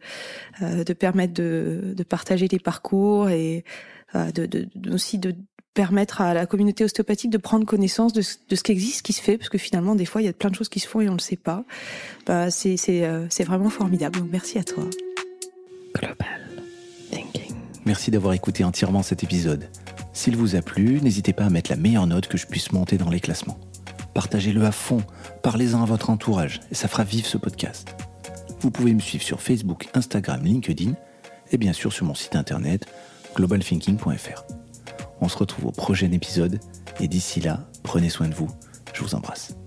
de 0.61 0.93
permettre 0.93 1.35
de, 1.35 1.95
de 1.97 2.03
partager 2.03 2.47
les 2.49 2.59
parcours 2.59 3.31
et 3.31 3.65
de, 4.15 4.47
de, 4.47 4.69
aussi 4.93 5.19
de 5.19 5.35
permettre 5.75 6.21
à 6.21 6.35
la 6.35 6.47
communauté 6.47 6.85
ostéopathique 6.85 7.31
de 7.31 7.39
prendre 7.39 7.65
connaissance 7.65 8.13
de, 8.13 8.23
de 8.49 8.57
ce 8.57 8.63
qui 8.63 8.73
existe, 8.73 8.99
ce 8.99 9.03
qui 9.03 9.13
se 9.13 9.23
fait, 9.23 9.39
parce 9.39 9.49
que 9.49 9.59
finalement, 9.59 9.95
des 9.95 10.05
fois, 10.05 10.23
il 10.23 10.25
y 10.25 10.29
a 10.29 10.33
plein 10.33 10.51
de 10.51 10.55
choses 10.55 10.69
qui 10.69 10.81
se 10.81 10.89
font 10.89 11.01
et 11.01 11.09
on 11.09 11.13
ne 11.13 11.17
le 11.17 11.23
sait 11.23 11.37
pas. 11.37 11.65
Bah, 12.27 12.51
c'est, 12.51 12.77
c'est, 12.77 13.05
euh, 13.05 13.27
c'est 13.31 13.45
vraiment 13.45 13.71
formidable. 13.71 14.19
Donc, 14.19 14.29
merci 14.33 14.59
à 14.59 14.65
toi. 14.65 14.85
Global 15.95 16.41
Thinking. 17.11 17.55
Merci 17.87 18.11
d'avoir 18.11 18.35
écouté 18.35 18.65
entièrement 18.65 19.03
cet 19.03 19.23
épisode. 19.23 19.69
S'il 20.13 20.37
vous 20.37 20.57
a 20.57 20.63
plu, 20.63 21.01
n'hésitez 21.01 21.33
pas 21.33 21.45
à 21.45 21.51
mettre 21.51 21.71
la 21.71 21.77
meilleure 21.77 22.07
note 22.07 22.27
que 22.27 22.37
je 22.37 22.47
puisse 22.47 22.73
monter 22.73 22.99
dans 22.99 23.11
les 23.11 23.21
classements. 23.21 23.59
Partagez-le 24.13 24.65
à 24.65 24.73
fond, 24.73 25.03
parlez-en 25.43 25.83
à 25.83 25.87
votre 25.87 26.11
entourage, 26.11 26.61
et 26.71 26.75
ça 26.75 26.89
fera 26.89 27.05
vivre 27.05 27.27
ce 27.27 27.39
podcast. 27.39 27.95
Vous 28.61 28.71
pouvez 28.71 28.93
me 28.93 29.01
suivre 29.01 29.25
sur 29.25 29.41
Facebook, 29.41 29.89
Instagram, 29.95 30.45
LinkedIn 30.45 30.95
et 31.53 31.57
bien 31.57 31.73
sûr 31.73 31.93
sur 31.93 32.07
mon 32.07 32.15
site 32.15 32.37
internet 32.37 32.87
globalthinking.fr. 33.35 34.60
On 35.21 35.29
se 35.29 35.37
retrouve 35.39 35.67
au 35.67 35.73
prochain 35.73 36.11
épisode 36.13 36.61
et 37.01 37.09
d'ici 37.09 37.41
là, 37.41 37.69
prenez 37.83 38.09
soin 38.09 38.29
de 38.29 38.35
vous. 38.35 38.49
Je 38.95 39.03
vous 39.03 39.15
embrasse. 39.15 39.60